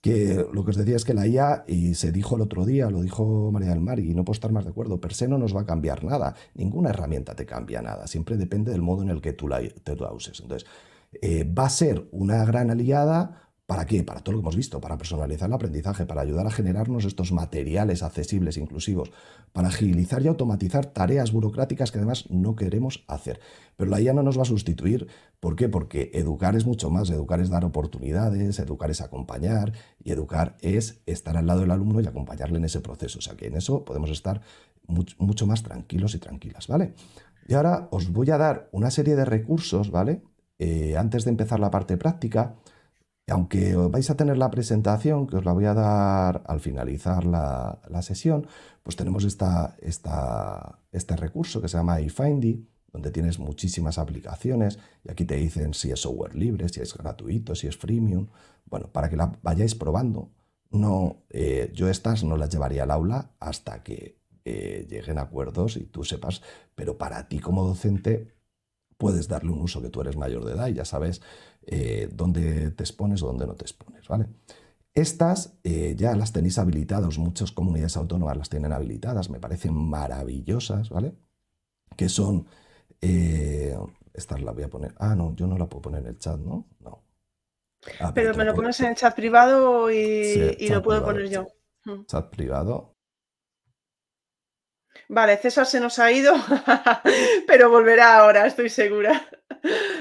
Que 0.00 0.46
lo 0.52 0.64
que 0.64 0.70
os 0.70 0.76
decía 0.76 0.96
es 0.96 1.04
que 1.04 1.14
la 1.14 1.26
IA, 1.26 1.64
y 1.66 1.94
se 1.94 2.12
dijo 2.12 2.36
el 2.36 2.42
otro 2.42 2.66
día, 2.66 2.90
lo 2.90 3.00
dijo 3.00 3.50
María 3.50 3.70
del 3.70 3.80
Mar, 3.80 3.98
y 4.00 4.14
no 4.14 4.24
puedo 4.24 4.34
estar 4.34 4.52
más 4.52 4.64
de 4.64 4.70
acuerdo, 4.70 5.00
per 5.00 5.14
se 5.14 5.28
no 5.28 5.38
nos 5.38 5.56
va 5.56 5.62
a 5.62 5.66
cambiar 5.66 6.04
nada, 6.04 6.34
ninguna 6.54 6.90
herramienta 6.90 7.34
te 7.34 7.46
cambia 7.46 7.80
nada, 7.80 8.06
siempre 8.06 8.36
depende 8.36 8.70
del 8.70 8.82
modo 8.82 9.02
en 9.02 9.08
el 9.08 9.22
que 9.22 9.32
tú 9.32 9.48
la, 9.48 9.60
te 9.82 9.96
la 9.96 10.12
uses. 10.12 10.40
Entonces, 10.40 10.68
eh, 11.22 11.44
va 11.44 11.66
a 11.66 11.70
ser 11.70 12.08
una 12.12 12.44
gran 12.44 12.70
aliada 12.70 13.44
¿Para 13.66 13.86
qué? 13.86 14.04
Para 14.04 14.20
todo 14.20 14.34
lo 14.34 14.40
que 14.40 14.42
hemos 14.42 14.56
visto, 14.56 14.78
para 14.78 14.98
personalizar 14.98 15.48
el 15.48 15.54
aprendizaje, 15.54 16.04
para 16.04 16.20
ayudar 16.20 16.46
a 16.46 16.50
generarnos 16.50 17.06
estos 17.06 17.32
materiales 17.32 18.02
accesibles, 18.02 18.58
inclusivos, 18.58 19.10
para 19.52 19.68
agilizar 19.68 20.20
y 20.20 20.28
automatizar 20.28 20.84
tareas 20.84 21.32
burocráticas 21.32 21.90
que 21.90 21.96
además 21.96 22.26
no 22.28 22.56
queremos 22.56 23.04
hacer. 23.08 23.40
Pero 23.76 23.90
la 23.90 24.02
IA 24.02 24.12
no 24.12 24.22
nos 24.22 24.36
va 24.36 24.42
a 24.42 24.44
sustituir. 24.44 25.06
¿Por 25.40 25.56
qué? 25.56 25.70
Porque 25.70 26.10
educar 26.12 26.56
es 26.56 26.66
mucho 26.66 26.90
más. 26.90 27.08
Educar 27.08 27.40
es 27.40 27.48
dar 27.48 27.64
oportunidades, 27.64 28.58
educar 28.58 28.90
es 28.90 29.00
acompañar 29.00 29.72
y 29.98 30.12
educar 30.12 30.58
es 30.60 31.00
estar 31.06 31.38
al 31.38 31.46
lado 31.46 31.60
del 31.60 31.70
alumno 31.70 32.02
y 32.02 32.06
acompañarle 32.06 32.58
en 32.58 32.66
ese 32.66 32.82
proceso. 32.82 33.18
O 33.18 33.22
sea 33.22 33.34
que 33.34 33.46
en 33.46 33.56
eso 33.56 33.86
podemos 33.86 34.10
estar 34.10 34.42
mucho, 34.86 35.46
más 35.46 35.62
tranquilos 35.62 36.14
y 36.14 36.18
tranquilas, 36.18 36.68
¿vale? 36.68 36.92
Y 37.48 37.54
ahora 37.54 37.88
os 37.92 38.12
voy 38.12 38.30
a 38.30 38.36
dar 38.36 38.68
una 38.72 38.90
serie 38.90 39.16
de 39.16 39.24
recursos, 39.24 39.90
¿vale? 39.90 40.22
Eh, 40.58 40.96
antes 40.96 41.24
de 41.24 41.30
empezar 41.30 41.60
la 41.60 41.70
parte 41.70 41.96
práctica 41.96 42.56
aunque 43.28 43.74
vais 43.74 44.10
a 44.10 44.16
tener 44.16 44.36
la 44.36 44.50
presentación, 44.50 45.26
que 45.26 45.36
os 45.36 45.44
la 45.44 45.52
voy 45.52 45.64
a 45.64 45.74
dar 45.74 46.42
al 46.46 46.60
finalizar 46.60 47.24
la, 47.24 48.02
sesión, 48.02 48.46
pues 48.82 48.96
tenemos 48.96 49.24
este 49.24 51.16
recurso 51.16 51.62
que 51.62 51.68
se 51.68 51.78
llama 51.78 52.00
iFindy, 52.00 52.68
donde 52.92 53.10
tienes 53.10 53.38
muchísimas 53.38 53.98
aplicaciones 53.98 54.78
y 55.02 55.10
aquí 55.10 55.24
te 55.24 55.36
dicen 55.36 55.74
si 55.74 55.90
es 55.90 56.00
software 56.00 56.36
libre, 56.36 56.68
si 56.68 56.80
es 56.80 56.94
gratuito, 56.94 57.54
si 57.54 57.66
es 57.66 57.76
freemium. 57.76 58.28
Bueno, 58.66 58.92
para 58.92 59.08
que 59.08 59.16
la 59.16 59.32
vayáis 59.42 59.74
probando. 59.74 60.30
No, 60.70 61.24
eh, 61.30 61.70
yo 61.74 61.88
estas 61.88 62.24
no 62.24 62.36
las 62.36 62.50
llevaría 62.50 62.82
al 62.82 62.90
aula 62.90 63.30
hasta 63.40 63.82
que 63.82 64.18
eh, 64.44 64.86
lleguen 64.88 65.18
acuerdos 65.18 65.76
y 65.76 65.86
tú 65.86 66.04
sepas, 66.04 66.42
pero 66.74 66.98
para 66.98 67.28
ti 67.28 67.38
como 67.38 67.66
docente 67.66 68.33
puedes 68.96 69.28
darle 69.28 69.50
un 69.50 69.60
uso 69.60 69.82
que 69.82 69.90
tú 69.90 70.00
eres 70.00 70.16
mayor 70.16 70.44
de 70.44 70.52
edad 70.52 70.68
y 70.68 70.74
ya 70.74 70.84
sabes 70.84 71.20
eh, 71.66 72.08
dónde 72.12 72.70
te 72.70 72.82
expones 72.82 73.22
o 73.22 73.26
dónde 73.26 73.46
no 73.46 73.54
te 73.54 73.64
expones, 73.64 74.06
¿vale? 74.08 74.26
Estas 74.94 75.58
eh, 75.64 75.94
ya 75.96 76.14
las 76.14 76.32
tenéis 76.32 76.58
habilitadas, 76.58 77.18
muchas 77.18 77.50
comunidades 77.50 77.96
autónomas 77.96 78.36
las 78.36 78.48
tienen 78.48 78.72
habilitadas, 78.72 79.28
me 79.28 79.40
parecen 79.40 79.74
maravillosas, 79.74 80.88
¿vale? 80.90 81.14
Que 81.96 82.08
son, 82.08 82.46
eh, 83.00 83.76
estas 84.12 84.40
las 84.40 84.54
voy 84.54 84.64
a 84.64 84.70
poner, 84.70 84.94
ah, 84.98 85.14
no, 85.14 85.34
yo 85.34 85.46
no 85.46 85.58
la 85.58 85.68
puedo 85.68 85.82
poner 85.82 86.02
en 86.02 86.08
el 86.08 86.18
chat, 86.18 86.38
¿no? 86.38 86.68
No. 86.80 87.02
Ah, 88.00 88.12
pero, 88.14 88.34
me 88.34 88.44
lo 88.44 88.54
pones 88.54 88.78
en 88.80 88.86
el 88.86 88.94
chat 88.94 89.14
privado 89.14 89.90
y, 89.90 90.68
lo 90.68 90.82
puedo 90.82 91.04
poner 91.04 91.28
yo. 91.28 91.46
Hmm. 91.84 92.04
Chat 92.06 92.30
privado. 92.30 92.93
Vale, 95.08 95.36
César 95.36 95.66
se 95.66 95.80
nos 95.80 95.98
ha 95.98 96.10
ido, 96.10 96.34
pero 97.46 97.70
volverá 97.70 98.18
ahora, 98.18 98.46
estoy 98.46 98.68
segura. 98.68 99.26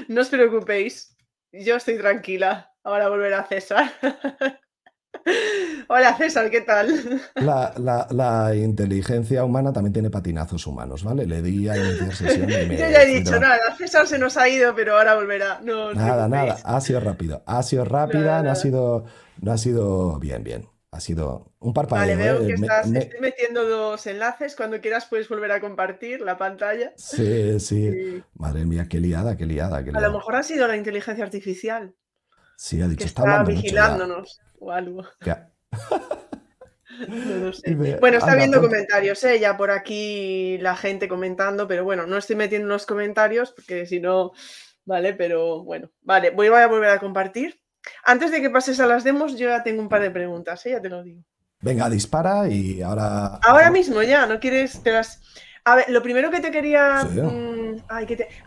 No 0.08 0.22
os 0.22 0.30
preocupéis. 0.30 1.16
Yo 1.52 1.76
estoy 1.76 1.98
tranquila. 1.98 2.72
Ahora 2.84 3.10
volverá 3.10 3.46
César. 3.46 3.92
Hola 5.88 6.18
César, 6.18 6.50
¿qué 6.50 6.62
tal? 6.62 7.22
La, 7.36 8.52
inteligencia 8.56 9.46
humana 9.46 9.72
también 9.72 9.94
tiene 9.94 10.10
patinazos 10.10 10.66
humanos, 10.68 11.04
¿vale? 11.04 11.26
Le 11.26 11.42
di 11.42 11.70
a 11.70 11.78
iniciar 11.78 12.16
sesión 12.16 12.50
y 12.50 12.54
me 12.68 12.78
Yo 12.78 12.90
ya 12.90 13.04
he 13.04 13.20
dicho, 13.20 13.40
nada, 13.40 13.76
César 13.78 14.08
se 14.08 14.18
nos 14.18 14.36
ha 14.38 14.50
ido, 14.50 14.76
pero 14.76 14.98
ahora 14.98 15.16
volverá. 15.16 15.62
nada, 15.62 16.28
nada, 16.28 16.58
ha 16.64 16.82
sido 16.82 17.00
rápido. 17.00 17.44
Ha 17.46 17.64
sido 17.64 17.86
rápida, 17.86 18.42
no 18.42 18.52
ha 18.52 18.56
sido, 18.56 19.06
no 19.40 19.52
ha 19.52 19.58
sido 19.58 20.20
bien, 20.20 20.44
bien. 20.44 20.73
Ha 20.94 21.00
sido 21.00 21.52
un 21.60 21.74
parpadeo. 21.74 22.16
Vale, 22.16 22.16
veo 22.16 22.44
¿eh? 22.44 22.48
que 22.48 22.54
estás, 22.54 22.92
estoy 22.92 23.20
metiendo 23.20 23.68
dos 23.68 24.06
enlaces. 24.06 24.56
Cuando 24.56 24.80
quieras 24.80 25.08
puedes 25.08 25.28
volver 25.28 25.52
a 25.52 25.60
compartir 25.60 26.22
la 26.22 26.38
pantalla. 26.38 26.94
Sí, 26.96 27.60
sí. 27.60 28.24
Madre 28.36 28.64
mía, 28.64 28.86
qué 28.88 29.00
liada, 29.00 29.36
qué 29.36 29.48
liada, 29.48 29.78
A 29.78 30.02
lo 30.02 30.12
mejor 30.12 30.36
ha 30.36 30.44
sido 30.44 30.68
la 30.68 30.78
inteligencia 30.78 31.24
artificial. 31.24 31.96
Sí, 32.56 32.80
ha 32.80 32.88
dicho, 32.88 33.00
que 33.00 33.06
está, 33.06 33.44
vigilándonos 33.44 34.40
o 34.60 34.72
algo. 34.72 35.04
no 37.08 37.54
sé. 37.54 37.74
bueno, 38.00 38.20
está 38.20 38.36
viendo 38.36 38.62
comentarios, 38.62 39.24
¿eh? 39.24 39.40
ya 39.40 39.58
por 39.58 39.72
aquí 39.72 40.60
la 40.60 40.76
gente 40.76 41.08
comentando, 41.08 41.68
pero 41.68 41.84
bueno, 41.84 42.06
no 42.06 42.18
estoy 42.18 42.36
metiendo 42.36 42.68
los 42.68 42.86
comentarios 42.86 43.52
porque 43.52 43.88
si 43.88 44.00
no, 44.00 44.34
vale, 44.86 45.14
pero 45.16 45.64
bueno, 45.64 45.90
vale, 46.04 46.30
voy 46.30 46.50
a 46.50 46.68
volver 46.68 46.92
a 46.92 47.00
compartir. 47.00 47.63
Antes 48.04 48.32
de 48.32 48.42
que 48.42 48.50
pases 48.50 48.80
a 48.80 48.88
las 48.88 49.04
demos, 49.04 49.38
yo 49.38 49.50
ya 49.50 49.64
tengo 49.64 49.82
un 49.82 49.90
par 49.90 50.02
de 50.02 50.12
preguntas, 50.12 50.66
¿eh? 50.66 50.72
ya 50.72 50.82
te 50.82 50.90
lo 50.90 51.04
digo. 51.04 51.24
Venga, 51.64 51.90
dispara 51.90 52.50
y 52.50 52.82
ahora. 52.82 53.40
Ahora 53.42 53.72
mismo 53.72 54.04
ya, 54.04 54.26
no 54.26 54.40
quieres. 54.40 54.84
Te 54.84 54.92
las... 54.92 55.22
A 55.64 55.78
ver, 55.78 55.90
lo 55.90 56.04
primero 56.04 56.30
que 56.30 56.42
te 56.42 56.52
quería. 56.52 57.06
Mm, 57.06 57.78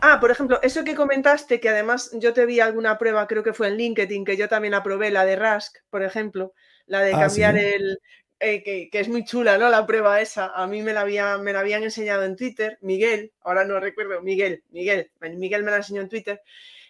ah, 0.01 0.19
por 0.19 0.29
ejemplo, 0.29 0.59
eso 0.61 0.83
que 0.83 0.93
comentaste, 0.93 1.59
que 1.59 1.69
además 1.69 2.11
yo 2.13 2.31
te 2.33 2.45
vi 2.45 2.59
alguna 2.59 2.99
prueba, 2.99 3.25
creo 3.25 3.41
que 3.41 3.53
fue 3.53 3.69
en 3.69 3.77
LinkedIn, 3.77 4.23
que 4.23 4.37
yo 4.37 4.47
también 4.47 4.75
aprobé, 4.75 5.09
la 5.09 5.25
de 5.25 5.35
Rask, 5.35 5.77
por 5.89 6.03
ejemplo, 6.03 6.53
la 6.85 7.01
de 7.01 7.15
ah, 7.15 7.21
cambiar 7.21 7.57
el. 7.57 7.99
Eh, 8.39 8.61
que, 8.61 8.99
es 8.99 9.09
muy 9.09 9.25
chula, 9.25 9.57
¿no? 9.57 9.67
La 9.69 9.87
prueba 9.87 10.21
esa. 10.21 10.51
A 10.53 10.67
mí 10.67 10.83
me 10.83 10.93
la, 10.93 11.01
había, 11.01 11.39
me 11.39 11.53
la 11.53 11.61
habían 11.61 11.81
enseñado 11.81 12.23
en 12.23 12.35
Twitter, 12.35 12.77
Miguel, 12.81 13.31
ahora 13.41 13.65
no 13.65 13.79
recuerdo, 13.79 14.21
Miguel, 14.21 14.63
Miguel, 14.69 15.09
Miguel 15.37 15.63
me 15.63 15.71
la 15.71 15.77
enseñó 15.77 16.01
en 16.01 16.09
Twitter. 16.09 16.39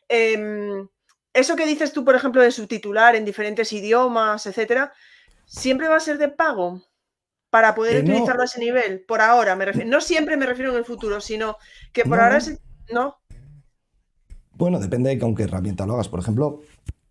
Eh, 0.10 0.86
eso 1.38 1.56
que 1.56 1.66
dices 1.66 1.94
tú, 1.94 2.04
por 2.04 2.16
ejemplo, 2.16 2.42
de 2.42 2.52
subtitular 2.52 3.16
en 3.16 3.26
diferentes 3.26 3.72
idiomas, 3.72 4.46
etcétera, 4.46 4.92
¿siempre 5.46 5.88
va 5.88 5.98
a 5.98 6.02
ser 6.02 6.18
de 6.18 6.30
pago? 6.30 6.82
Para 7.50 7.76
poder 7.76 7.96
eh, 7.96 8.00
utilizarlo 8.02 8.42
a 8.42 8.46
ese 8.46 8.60
nivel, 8.60 9.06
por 9.08 9.22
ahora, 9.22 9.56
me 9.56 9.66
refiero. 9.66 9.90
No 9.90 10.02
siempre 10.02 10.36
me 10.36 10.46
refiero 10.46 10.72
en 10.72 10.78
el 10.78 10.86
futuro, 10.86 11.22
sino 11.22 11.58
que 11.94 12.04
por 12.04 12.20
ahora 12.20 12.38
es. 12.38 12.60
¿No? 12.92 13.16
Bueno, 14.52 14.80
depende 14.80 15.10
de 15.12 15.20
con 15.20 15.34
qué 15.34 15.44
herramienta 15.44 15.86
lo 15.86 15.94
hagas. 15.94 16.10
Por 16.10 16.20
ejemplo, 16.20 16.62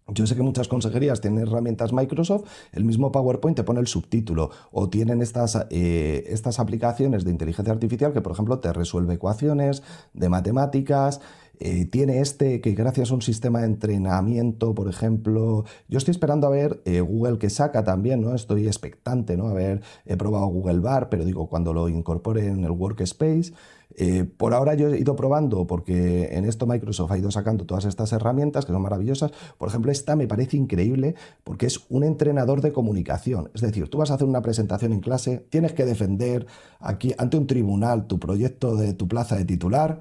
yo 0.09 0.25
sé 0.25 0.37
que 0.37 0.43
muchas 0.43 0.69
consejerías 0.69 1.21
tienen 1.21 1.49
herramientas 1.49 1.93
Microsoft, 1.93 2.49
el 2.73 2.85
mismo 2.85 3.11
PowerPoint 3.11 3.57
te 3.57 3.65
pone 3.65 3.81
el 3.81 3.89
subtítulo 3.89 4.51
o 4.71 4.89
tienen 4.89 5.21
estas, 5.21 5.67
eh, 5.71 6.25
estas 6.29 6.61
aplicaciones 6.61 7.25
de 7.25 7.33
inteligencia 7.33 7.73
artificial 7.73 8.13
que, 8.13 8.21
por 8.21 8.33
ejemplo, 8.33 8.61
te 8.61 8.73
resuelve 8.73 9.15
ecuaciones 9.15 9.83
de 10.13 10.29
matemáticas. 10.29 11.21
Eh, 11.59 11.87
tiene 11.87 12.21
este 12.21 12.61
que 12.61 12.73
gracias 12.73 13.11
a 13.11 13.15
un 13.15 13.23
sistema 13.23 13.61
de 13.61 13.67
entrenamiento, 13.67 14.75
por 14.75 14.89
ejemplo, 14.89 15.65
yo 15.89 15.99
estoy 15.99 16.13
esperando 16.13 16.47
a 16.47 16.51
ver 16.51 16.83
eh, 16.85 17.01
Google 17.01 17.39
que 17.39 17.51
saca 17.51 17.85
también, 17.85 18.21
¿no? 18.21 18.35
Estoy 18.35 18.67
expectante, 18.67 19.37
¿no? 19.37 19.49
A 19.49 19.55
ver, 19.55 19.83
he 20.05 20.17
probado 20.17 20.47
Google 20.47 20.81
Bar, 20.81 21.09
pero 21.09 21.25
digo, 21.25 21.49
cuando 21.49 21.73
lo 21.73 21.89
incorpore 21.89 22.47
en 22.47 22.65
el 22.65 22.71
Workspace. 22.71 23.53
Eh, 23.99 24.25
por 24.25 24.53
ahora 24.53 24.75
yo 24.75 24.89
he 24.89 24.99
ido 24.99 25.17
probando, 25.17 25.67
porque 25.67 26.29
en 26.33 26.45
esto 26.45 26.67
Microsoft 26.67 27.13
ha 27.13 27.19
ido 27.19 27.31
sacando 27.31 27.65
todas 27.65 27.87
estas 27.87 28.13
herramientas 28.13 28.67
que 28.67 28.73
son 28.73 28.83
maravillosas. 28.83 29.33
Por 29.57 29.69
ejemplo, 29.69 29.91
esta 29.91 30.17
me 30.17 30.27
parece 30.27 30.57
increíble 30.57 31.15
porque 31.45 31.67
es 31.67 31.87
un 31.89 32.05
entrenador 32.05 32.61
de 32.61 32.73
comunicación. 32.73 33.51
Es 33.55 33.63
decir, 33.63 33.89
tú 33.89 33.99
vas 33.99 34.11
a 34.11 34.15
hacer 34.15 34.27
una 34.27 34.43
presentación 34.43 34.93
en 34.93 35.01
clase, 35.01 35.47
tienes 35.51 35.73
que 35.73 35.87
defender 35.87 36.47
aquí 36.81 37.15
ante 37.17 37.39
un 37.39 37.47
tribunal 37.47 38.07
tu 38.07 38.19
proyecto 38.19 38.77
de 38.77 38.93
tu 38.93 39.09
plaza 39.09 39.37
de 39.37 39.45
titular. 39.47 40.01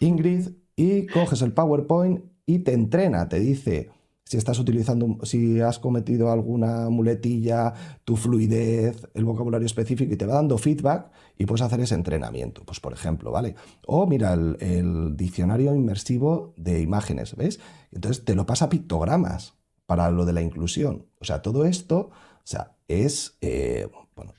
Ingrid, 0.00 0.50
y 0.76 1.06
coges 1.06 1.42
el 1.42 1.52
PowerPoint 1.52 2.24
y 2.46 2.60
te 2.60 2.72
entrena, 2.72 3.28
te 3.28 3.40
dice 3.40 3.90
si 4.24 4.38
estás 4.38 4.58
utilizando, 4.58 5.18
si 5.24 5.60
has 5.60 5.78
cometido 5.78 6.32
alguna 6.32 6.88
muletilla, 6.88 7.74
tu 8.04 8.16
fluidez, 8.16 9.06
el 9.12 9.24
vocabulario 9.24 9.66
específico 9.66 10.14
y 10.14 10.16
te 10.16 10.24
va 10.24 10.34
dando 10.34 10.56
feedback 10.56 11.10
y 11.36 11.44
puedes 11.44 11.60
hacer 11.60 11.80
ese 11.80 11.94
entrenamiento, 11.94 12.64
pues 12.64 12.80
por 12.80 12.94
ejemplo, 12.94 13.30
¿vale? 13.30 13.54
O 13.86 14.06
mira, 14.06 14.32
el, 14.32 15.14
diccionario 15.16 15.74
inmersivo 15.74 16.54
de 16.56 16.80
imágenes, 16.80 17.36
¿ves? 17.36 17.60
Entonces 17.92 18.24
te 18.24 18.34
lo 18.34 18.46
pasa 18.46 18.66
a 18.66 18.70
pictogramas 18.70 19.54
para 19.84 20.10
lo 20.10 20.24
de 20.24 20.32
la 20.32 20.40
inclusión. 20.40 21.06
O 21.20 21.24
sea, 21.24 21.42
todo 21.42 21.66
esto, 21.66 22.10
o 22.10 22.46
sea, 22.46 22.76
es, 22.88 23.36
eh, 23.42 23.88
bueno, 24.16 24.32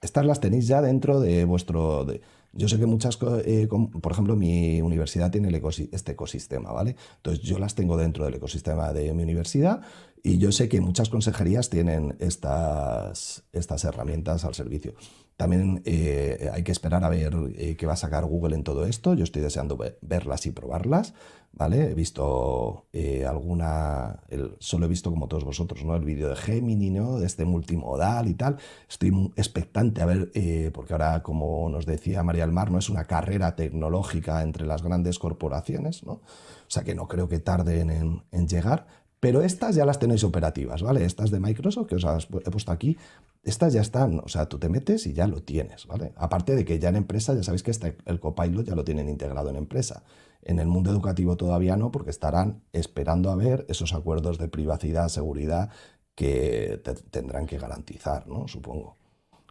estas 0.00 0.24
las 0.24 0.40
tenéis 0.40 0.68
ya 0.68 0.80
dentro 0.82 1.20
de 1.20 1.44
vuestro... 1.44 2.06
Yo 2.52 2.68
sé 2.68 2.78
que 2.78 2.86
muchas, 2.86 3.18
eh, 3.44 3.68
por 3.68 4.12
ejemplo, 4.12 4.34
mi 4.34 4.82
universidad 4.82 5.30
tiene 5.30 5.48
este 5.92 6.12
ecosistema, 6.12 6.72
¿vale? 6.72 6.96
Entonces 7.16 7.44
yo 7.44 7.58
las 7.58 7.74
tengo 7.74 7.96
dentro 7.96 8.24
del 8.24 8.34
ecosistema 8.34 8.92
de 8.92 9.12
mi 9.14 9.22
universidad 9.22 9.82
y 10.22 10.38
yo 10.38 10.50
sé 10.50 10.68
que 10.68 10.80
muchas 10.80 11.08
consejerías 11.08 11.70
tienen 11.70 12.16
estas, 12.18 13.44
estas 13.52 13.84
herramientas 13.84 14.44
al 14.44 14.54
servicio. 14.54 14.94
También 15.36 15.80
eh, 15.86 16.50
hay 16.52 16.62
que 16.62 16.72
esperar 16.72 17.02
a 17.04 17.08
ver 17.08 17.34
eh, 17.56 17.76
qué 17.76 17.86
va 17.86 17.94
a 17.94 17.96
sacar 17.96 18.26
Google 18.26 18.54
en 18.54 18.62
todo 18.62 18.84
esto. 18.84 19.14
Yo 19.14 19.24
estoy 19.24 19.40
deseando 19.40 19.78
verlas 20.02 20.44
y 20.44 20.50
probarlas. 20.50 21.14
¿Vale? 21.52 21.90
He 21.90 21.94
visto 21.94 22.86
eh, 22.92 23.26
alguna, 23.26 24.20
solo 24.58 24.86
he 24.86 24.88
visto 24.88 25.10
como 25.10 25.28
todos 25.28 25.44
vosotros, 25.44 25.84
¿no? 25.84 25.96
El 25.96 26.04
vídeo 26.04 26.28
de 26.28 26.36
Gemini, 26.36 26.90
¿no? 26.90 27.18
De 27.18 27.26
este 27.26 27.44
multimodal 27.44 28.28
y 28.28 28.34
tal. 28.34 28.56
Estoy 28.88 29.32
expectante 29.36 30.02
a 30.02 30.06
ver, 30.06 30.30
porque 30.72 30.92
ahora, 30.92 31.22
como 31.22 31.68
nos 31.68 31.86
decía 31.86 32.22
María 32.22 32.44
del 32.44 32.52
Mar, 32.52 32.70
no 32.70 32.78
es 32.78 32.88
una 32.88 33.04
carrera 33.04 33.56
tecnológica 33.56 34.42
entre 34.42 34.66
las 34.66 34.82
grandes 34.82 35.18
corporaciones, 35.18 36.04
¿no? 36.04 36.12
O 36.12 36.72
sea 36.72 36.84
que 36.84 36.94
no 36.94 37.08
creo 37.08 37.28
que 37.28 37.40
tarden 37.40 37.90
en, 37.90 38.22
en 38.30 38.48
llegar, 38.48 38.86
pero 39.20 39.42
estas 39.42 39.74
ya 39.74 39.84
las 39.84 39.98
tenéis 39.98 40.24
operativas, 40.24 40.82
¿vale? 40.82 41.04
Estas 41.04 41.30
de 41.30 41.40
Microsoft 41.40 41.86
que 41.88 41.96
os 41.96 42.04
he 42.04 42.50
puesto 42.50 42.72
aquí, 42.72 42.96
estas 43.42 43.74
ya 43.74 43.82
están, 43.82 44.20
o 44.20 44.28
sea, 44.28 44.46
tú 44.46 44.58
te 44.58 44.70
metes 44.70 45.06
y 45.06 45.12
ya 45.12 45.26
lo 45.26 45.42
tienes, 45.42 45.86
¿vale? 45.86 46.12
Aparte 46.16 46.56
de 46.56 46.64
que 46.64 46.78
ya 46.78 46.88
en 46.88 46.96
empresa, 46.96 47.34
ya 47.34 47.42
sabéis 47.42 47.62
que 47.62 47.70
este, 47.70 47.98
el 48.06 48.18
Copilot 48.18 48.66
ya 48.66 48.74
lo 48.74 48.82
tienen 48.82 49.10
integrado 49.10 49.50
en 49.50 49.56
empresa. 49.56 50.02
En 50.42 50.58
el 50.58 50.66
mundo 50.66 50.90
educativo 50.90 51.36
todavía 51.36 51.76
no, 51.76 51.90
porque 51.90 52.10
estarán 52.10 52.62
esperando 52.72 53.30
a 53.30 53.36
ver 53.36 53.66
esos 53.68 53.92
acuerdos 53.92 54.38
de 54.38 54.48
privacidad, 54.48 55.08
seguridad 55.08 55.70
que 56.14 56.80
tendrán 57.10 57.46
que 57.46 57.58
garantizar, 57.58 58.26
¿no? 58.26 58.48
Supongo. 58.48 58.96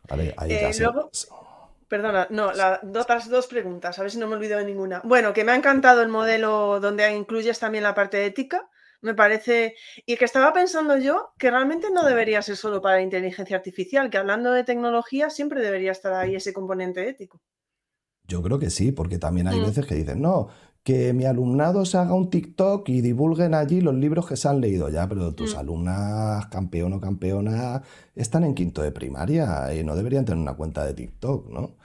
Vale, 0.08 0.34
ahí 0.38 0.52
eh, 0.52 0.72
Perdona, 1.88 2.28
no, 2.30 2.54
las 2.54 2.82
otras 2.84 3.30
dos 3.30 3.48
preguntas, 3.48 3.98
a 3.98 4.04
ver 4.04 4.12
si 4.12 4.20
no 4.20 4.28
me 4.28 4.36
olvido 4.36 4.60
de 4.60 4.66
ninguna. 4.66 5.02
Bueno, 5.04 5.34
que 5.34 5.44
me 5.44 5.52
ha 5.52 5.56
encantado 5.56 6.04
el 6.04 6.10
modelo 6.10 6.80
donde 6.80 7.12
incluyes 7.12 7.58
también 7.58 7.84
la 7.84 7.96
parte 7.96 8.24
ética, 8.26 8.70
me 9.02 9.16
parece, 9.16 9.76
y 10.06 10.16
que 10.16 10.26
estaba 10.26 10.54
pensando 10.54 10.98
yo 10.98 11.34
que 11.40 11.50
realmente 11.50 11.88
no 11.92 12.06
debería 12.06 12.44
ser 12.44 12.58
solo 12.58 12.80
para 12.80 12.98
la 12.98 13.02
inteligencia 13.02 13.58
artificial, 13.58 14.12
que 14.12 14.20
hablando 14.20 14.52
de 14.52 14.64
tecnología 14.64 15.32
siempre 15.32 15.62
debería 15.62 15.92
estar 15.92 16.14
ahí 16.14 16.36
ese 16.36 16.54
componente 16.54 17.10
ético. 17.10 17.42
Yo 18.28 18.44
creo 18.44 18.60
que 18.60 18.70
sí, 18.70 18.92
porque 18.92 19.18
también 19.18 19.48
hay 19.48 19.60
mm. 19.60 19.66
veces 19.66 19.86
que 19.88 19.96
dicen, 19.96 20.22
no, 20.22 20.50
que 20.84 21.14
mi 21.14 21.26
alumnado 21.26 21.86
se 21.86 21.98
haga 21.98 22.14
un 22.14 22.30
TikTok 22.30 22.88
y 22.90 23.02
divulguen 23.02 23.54
allí 23.54 23.82
los 23.82 23.96
libros 23.96 24.28
que 24.28 24.38
se 24.38 24.48
han 24.48 24.62
leído 24.62 24.90
ya, 24.90 25.08
pero 25.08 25.34
tus 25.36 25.56
mm. 25.56 25.60
alumnas, 25.60 26.48
campeón 26.48 26.94
o 26.94 27.02
campeona, 27.02 27.84
están 28.16 28.44
en 28.44 28.56
quinto 28.56 28.82
de 28.82 28.92
primaria 28.92 29.74
y 29.74 29.84
no 29.84 29.96
deberían 29.96 30.26
tener 30.26 30.42
una 30.42 30.56
cuenta 30.56 30.86
de 30.86 30.94
TikTok, 30.94 31.50
¿no? 31.50 31.76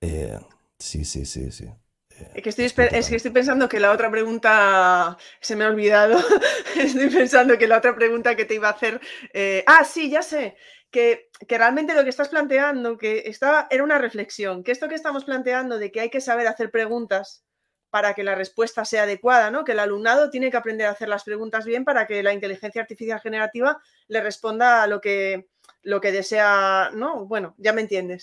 Eh, 0.00 0.38
sí, 0.78 1.04
sí, 1.04 1.24
sí, 1.24 1.50
sí. 1.50 1.64
Eh, 1.64 2.30
es 2.34 2.42
que, 2.42 2.50
estoy, 2.50 2.88
es 2.90 3.08
que 3.08 3.16
estoy 3.16 3.30
pensando 3.30 3.68
que 3.68 3.80
la 3.80 3.92
otra 3.92 4.10
pregunta 4.10 5.16
se 5.40 5.56
me 5.56 5.64
ha 5.64 5.68
olvidado. 5.68 6.18
estoy 6.76 7.10
pensando 7.10 7.58
que 7.58 7.68
la 7.68 7.78
otra 7.78 7.94
pregunta 7.94 8.36
que 8.36 8.44
te 8.44 8.54
iba 8.54 8.68
a 8.68 8.72
hacer. 8.72 9.00
Eh, 9.32 9.64
ah, 9.66 9.84
sí, 9.84 10.10
ya 10.10 10.22
sé. 10.22 10.56
Que, 10.90 11.30
que, 11.46 11.58
realmente 11.58 11.94
lo 11.94 12.02
que 12.02 12.10
estás 12.10 12.30
planteando, 12.30 12.96
que 12.96 13.24
estaba, 13.26 13.66
era 13.70 13.84
una 13.84 13.98
reflexión, 13.98 14.64
que 14.64 14.72
esto 14.72 14.88
que 14.88 14.94
estamos 14.94 15.24
planteando 15.24 15.78
de 15.78 15.92
que 15.92 16.00
hay 16.00 16.10
que 16.10 16.22
saber 16.22 16.46
hacer 16.46 16.70
preguntas 16.70 17.44
para 17.90 18.14
que 18.14 18.22
la 18.22 18.34
respuesta 18.34 18.84
sea 18.84 19.04
adecuada, 19.04 19.50
¿no? 19.50 19.64
Que 19.64 19.72
el 19.72 19.78
alumnado 19.78 20.30
tiene 20.30 20.50
que 20.50 20.56
aprender 20.56 20.86
a 20.86 20.90
hacer 20.90 21.08
las 21.08 21.24
preguntas 21.24 21.64
bien 21.64 21.84
para 21.84 22.06
que 22.06 22.22
la 22.22 22.32
inteligencia 22.32 22.82
artificial 22.82 23.20
generativa 23.20 23.80
le 24.08 24.20
responda 24.20 24.82
a 24.82 24.86
lo 24.86 25.00
que, 25.00 25.48
lo 25.82 26.00
que 26.00 26.12
desea, 26.12 26.90
¿no? 26.94 27.26
Bueno, 27.26 27.54
ya 27.58 27.72
me 27.72 27.80
entiendes. 27.80 28.22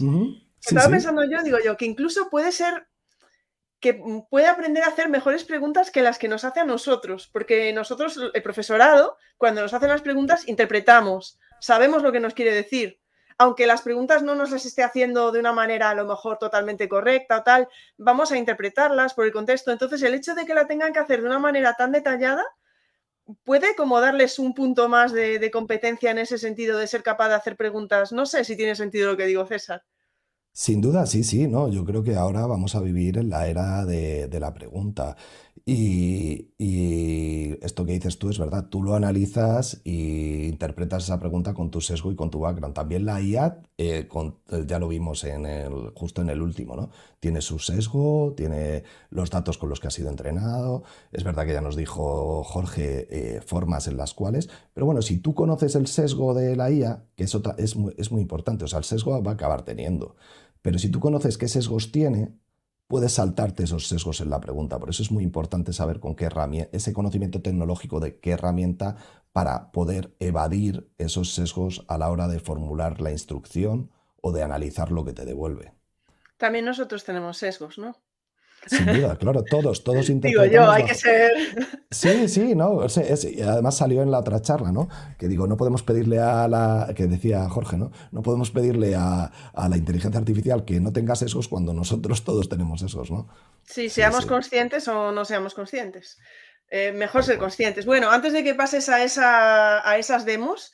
Estaba 0.63 0.89
pensando 0.89 1.23
yo, 1.23 1.43
digo 1.43 1.57
yo, 1.63 1.77
que 1.77 1.85
incluso 1.85 2.29
puede 2.29 2.51
ser 2.51 2.87
que 3.79 4.01
puede 4.29 4.47
aprender 4.47 4.83
a 4.83 4.87
hacer 4.87 5.09
mejores 5.09 5.43
preguntas 5.43 5.91
que 5.91 6.01
las 6.01 6.17
que 6.17 6.27
nos 6.27 6.43
hace 6.43 6.61
a 6.61 6.65
nosotros, 6.65 7.29
porque 7.31 7.71
nosotros, 7.71 8.19
el 8.33 8.41
profesorado, 8.41 9.17
cuando 9.37 9.61
nos 9.61 9.75
hacen 9.75 9.89
las 9.89 10.01
preguntas, 10.01 10.47
interpretamos, 10.47 11.37
sabemos 11.59 12.01
lo 12.01 12.11
que 12.11 12.19
nos 12.19 12.33
quiere 12.33 12.51
decir, 12.51 12.99
aunque 13.37 13.67
las 13.67 13.81
preguntas 13.81 14.23
no 14.23 14.35
nos 14.35 14.51
las 14.51 14.65
esté 14.65 14.83
haciendo 14.83 15.31
de 15.31 15.39
una 15.39 15.51
manera 15.51 15.89
a 15.89 15.95
lo 15.95 16.05
mejor 16.05 16.37
totalmente 16.37 16.87
correcta 16.87 17.39
o 17.39 17.43
tal, 17.43 17.67
vamos 17.97 18.31
a 18.31 18.37
interpretarlas 18.37 19.13
por 19.13 19.25
el 19.25 19.31
contexto. 19.31 19.71
Entonces, 19.71 20.01
el 20.03 20.13
hecho 20.13 20.35
de 20.35 20.45
que 20.45 20.53
la 20.53 20.67
tengan 20.67 20.93
que 20.93 20.99
hacer 20.99 21.21
de 21.21 21.27
una 21.27 21.39
manera 21.39 21.73
tan 21.73 21.91
detallada 21.91 22.43
puede 23.43 23.75
como 23.75 23.99
darles 23.99 24.39
un 24.39 24.53
punto 24.53 24.87
más 24.87 25.11
de, 25.11 25.49
competencia 25.51 26.11
en 26.11 26.19
ese 26.19 26.37
sentido 26.37 26.77
de 26.77 26.87
ser 26.87 27.03
capaz 27.03 27.29
de 27.29 27.35
hacer 27.35 27.57
preguntas. 27.57 28.11
No 28.11 28.25
sé 28.25 28.45
si 28.45 28.55
tiene 28.55 28.75
sentido 28.75 29.11
lo 29.11 29.17
que 29.17 29.25
digo, 29.25 29.45
César. 29.45 29.83
Sin 30.53 30.79
duda, 30.79 31.05
sí, 31.05 31.23
sí, 31.23 31.47
no. 31.47 31.67
Yo 31.69 31.83
creo 31.83 32.03
que 32.03 32.15
ahora 32.15 32.45
vamos 32.45 32.75
a 32.75 32.79
vivir 32.79 33.17
en 33.17 33.29
la 33.29 33.47
era 33.47 33.83
de 33.83 34.39
la 34.39 34.53
pregunta. 34.53 35.17
Y, 35.63 36.51
esto 37.61 37.85
que 37.85 37.93
dices 37.93 38.19
tú 38.19 38.29
es 38.29 38.37
verdad, 38.37 38.67
tú 38.69 38.83
lo 38.83 38.95
analizas 38.95 39.81
y 39.83 40.45
interpretas 40.47 41.05
esa 41.05 41.19
pregunta 41.19 41.53
con 41.53 41.71
tu 41.71 41.81
sesgo 41.81 42.11
y 42.11 42.15
con 42.15 42.29
tu 42.29 42.39
background. 42.41 42.75
También 42.75 43.05
la 43.05 43.21
IA, 43.21 43.61
eh, 43.77 44.07
ya 44.67 44.79
lo 44.79 44.87
vimos 44.87 45.23
en 45.23 45.45
el, 45.45 45.91
justo 45.95 46.21
en 46.21 46.29
el 46.29 46.41
último, 46.41 46.75
¿no? 46.75 46.89
Tiene 47.19 47.41
su 47.41 47.57
sesgo, 47.59 48.33
tiene 48.37 48.83
los 49.09 49.31
datos 49.31 49.57
con 49.57 49.69
los 49.69 49.79
que 49.79 49.87
ha 49.87 49.91
sido 49.91 50.09
entrenado. 50.09 50.83
Es 51.11 51.23
verdad 51.23 51.45
que 51.45 51.53
ya 51.53 51.61
nos 51.61 51.75
dijo 51.75 52.43
Jorge 52.43 53.07
eh, 53.09 53.41
formas 53.41 53.87
en 53.87 53.97
las 53.97 54.13
cuales, 54.13 54.49
pero 54.73 54.85
bueno, 54.85 55.01
si 55.01 55.17
tú 55.17 55.33
conoces 55.33 55.75
el 55.75 55.87
sesgo 55.87 56.33
de 56.33 56.55
la 56.55 56.69
IA, 56.69 57.05
que 57.15 57.23
eso 57.23 57.41
es 57.57 57.75
muy, 57.75 57.93
es 57.97 58.11
muy 58.11 58.21
importante, 58.21 58.65
o 58.65 58.67
sea, 58.67 58.79
el 58.79 58.85
sesgo 58.85 59.21
va 59.23 59.31
a 59.31 59.33
acabar 59.35 59.63
teniendo. 59.63 60.15
Pero 60.61 60.79
si 60.79 60.89
tú 60.89 60.99
conoces 60.99 61.37
qué 61.37 61.47
sesgos 61.47 61.91
tiene, 61.91 62.33
puedes 62.87 63.13
saltarte 63.13 63.63
esos 63.63 63.87
sesgos 63.87 64.21
en 64.21 64.29
la 64.29 64.41
pregunta. 64.41 64.79
Por 64.79 64.89
eso 64.89 65.03
es 65.03 65.11
muy 65.11 65.23
importante 65.23 65.73
saber 65.73 65.99
con 65.99 66.15
qué 66.15 66.25
herramienta, 66.25 66.69
ese 66.75 66.93
conocimiento 66.93 67.41
tecnológico 67.41 67.99
de 67.99 68.19
qué 68.19 68.31
herramienta 68.31 68.97
para 69.31 69.71
poder 69.71 70.15
evadir 70.19 70.89
esos 70.97 71.33
sesgos 71.33 71.83
a 71.87 71.97
la 71.97 72.09
hora 72.09 72.27
de 72.27 72.39
formular 72.39 73.01
la 73.01 73.11
instrucción 73.11 73.91
o 74.21 74.31
de 74.31 74.43
analizar 74.43 74.91
lo 74.91 75.03
que 75.03 75.13
te 75.13 75.25
devuelve. 75.25 75.73
También 76.37 76.65
nosotros 76.65 77.03
tenemos 77.03 77.37
sesgos, 77.37 77.77
¿no? 77.77 77.95
Sin 78.65 78.85
duda, 78.85 79.17
claro, 79.17 79.43
todos, 79.43 79.83
todos 79.83 80.09
interpretamos. 80.09 80.51
Digo 80.51 80.65
yo, 80.65 80.71
hay 80.71 80.85
que 80.85 80.95
ser. 80.95 81.31
Sí, 81.91 82.27
sí, 82.27 82.55
no. 82.55 82.81
además 82.81 83.77
salió 83.77 84.01
en 84.01 84.11
la 84.11 84.19
otra 84.19 84.41
charla, 84.41 84.71
¿no? 84.71 84.89
Que 85.17 85.27
digo, 85.27 85.47
no 85.47 85.57
podemos 85.57 85.83
pedirle 85.83 86.19
a 86.19 86.47
la. 86.47 86.91
que 86.95 87.07
decía 87.07 87.47
Jorge, 87.49 87.77
¿no? 87.77 87.91
No 88.11 88.21
podemos 88.21 88.51
pedirle 88.51 88.95
a, 88.95 89.31
la 89.69 89.77
inteligencia 89.77 90.19
artificial 90.19 90.65
que 90.65 90.79
no 90.79 90.91
tenga 90.93 91.15
sesgos 91.15 91.47
cuando 91.47 91.73
nosotros 91.73 92.23
todos 92.23 92.49
tenemos 92.49 92.81
esos, 92.81 93.11
¿no? 93.11 93.27
Sí, 93.63 93.89
seamos 93.89 94.25
conscientes 94.25 94.87
o 94.87 95.11
no 95.11 95.25
seamos 95.25 95.53
conscientes. 95.53 96.17
Eh, 96.69 96.91
mejor 96.91 97.23
ser 97.23 97.37
conscientes. 97.37 97.85
Bueno, 97.85 98.09
antes 98.11 98.33
de 98.33 98.43
que 98.43 98.55
pases 98.55 98.89
a, 98.89 99.03
esa, 99.03 99.87
a 99.87 99.97
esas 99.97 100.25
demos, 100.25 100.73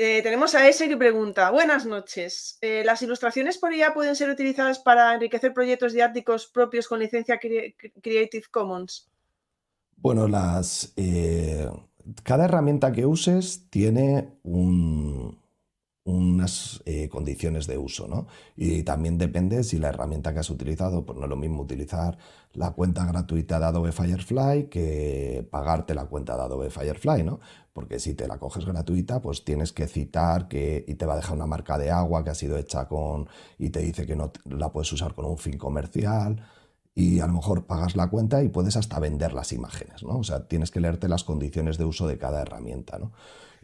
eh, 0.00 0.22
tenemos 0.22 0.54
a 0.54 0.68
ese 0.68 0.88
que 0.88 0.96
pregunta, 0.96 1.50
buenas 1.50 1.84
noches. 1.84 2.56
Eh, 2.60 2.84
¿Las 2.84 3.02
ilustraciones 3.02 3.58
por 3.58 3.74
IA 3.74 3.94
pueden 3.94 4.14
ser 4.14 4.30
utilizadas 4.30 4.78
para 4.78 5.12
enriquecer 5.12 5.52
proyectos 5.52 5.92
didácticos 5.92 6.46
propios 6.46 6.86
con 6.86 7.00
licencia 7.00 7.40
Creative 7.40 8.46
Commons? 8.48 9.10
Bueno, 9.96 10.28
las, 10.28 10.92
eh, 10.94 11.68
cada 12.22 12.44
herramienta 12.44 12.92
que 12.92 13.06
uses 13.06 13.68
tiene 13.70 14.28
un, 14.44 15.36
unas 16.08 16.82
eh, 16.86 17.10
condiciones 17.10 17.66
de 17.66 17.76
uso, 17.76 18.08
¿no? 18.08 18.26
Y 18.56 18.82
también 18.82 19.18
depende 19.18 19.62
si 19.62 19.78
la 19.78 19.90
herramienta 19.90 20.32
que 20.32 20.38
has 20.38 20.48
utilizado, 20.48 21.04
pues 21.04 21.18
no 21.18 21.24
es 21.24 21.30
lo 21.30 21.36
mismo 21.36 21.62
utilizar 21.62 22.16
la 22.54 22.70
cuenta 22.70 23.04
gratuita 23.04 23.60
de 23.60 23.66
Adobe 23.66 23.92
Firefly 23.92 24.68
que 24.70 25.46
pagarte 25.50 25.94
la 25.94 26.06
cuenta 26.06 26.34
de 26.34 26.42
Adobe 26.44 26.70
Firefly, 26.70 27.24
¿no? 27.24 27.40
Porque 27.74 28.00
si 28.00 28.14
te 28.14 28.26
la 28.26 28.38
coges 28.38 28.64
gratuita, 28.64 29.20
pues 29.20 29.44
tienes 29.44 29.72
que 29.72 29.86
citar 29.86 30.48
que 30.48 30.82
y 30.88 30.94
te 30.94 31.04
va 31.04 31.12
a 31.12 31.16
dejar 31.16 31.36
una 31.36 31.46
marca 31.46 31.76
de 31.76 31.90
agua 31.90 32.24
que 32.24 32.30
ha 32.30 32.34
sido 32.34 32.56
hecha 32.56 32.88
con 32.88 33.28
y 33.58 33.68
te 33.68 33.80
dice 33.80 34.06
que 34.06 34.16
no 34.16 34.32
la 34.46 34.72
puedes 34.72 34.90
usar 34.90 35.14
con 35.14 35.26
un 35.26 35.36
fin 35.36 35.58
comercial 35.58 36.42
y 36.94 37.20
a 37.20 37.26
lo 37.26 37.34
mejor 37.34 37.66
pagas 37.66 37.96
la 37.96 38.08
cuenta 38.08 38.42
y 38.42 38.48
puedes 38.48 38.76
hasta 38.76 38.98
vender 38.98 39.34
las 39.34 39.52
imágenes, 39.52 40.02
¿no? 40.02 40.18
O 40.18 40.24
sea, 40.24 40.48
tienes 40.48 40.70
que 40.70 40.80
leerte 40.80 41.06
las 41.06 41.22
condiciones 41.22 41.76
de 41.76 41.84
uso 41.84 42.06
de 42.08 42.16
cada 42.16 42.40
herramienta, 42.40 42.98
¿no? 42.98 43.12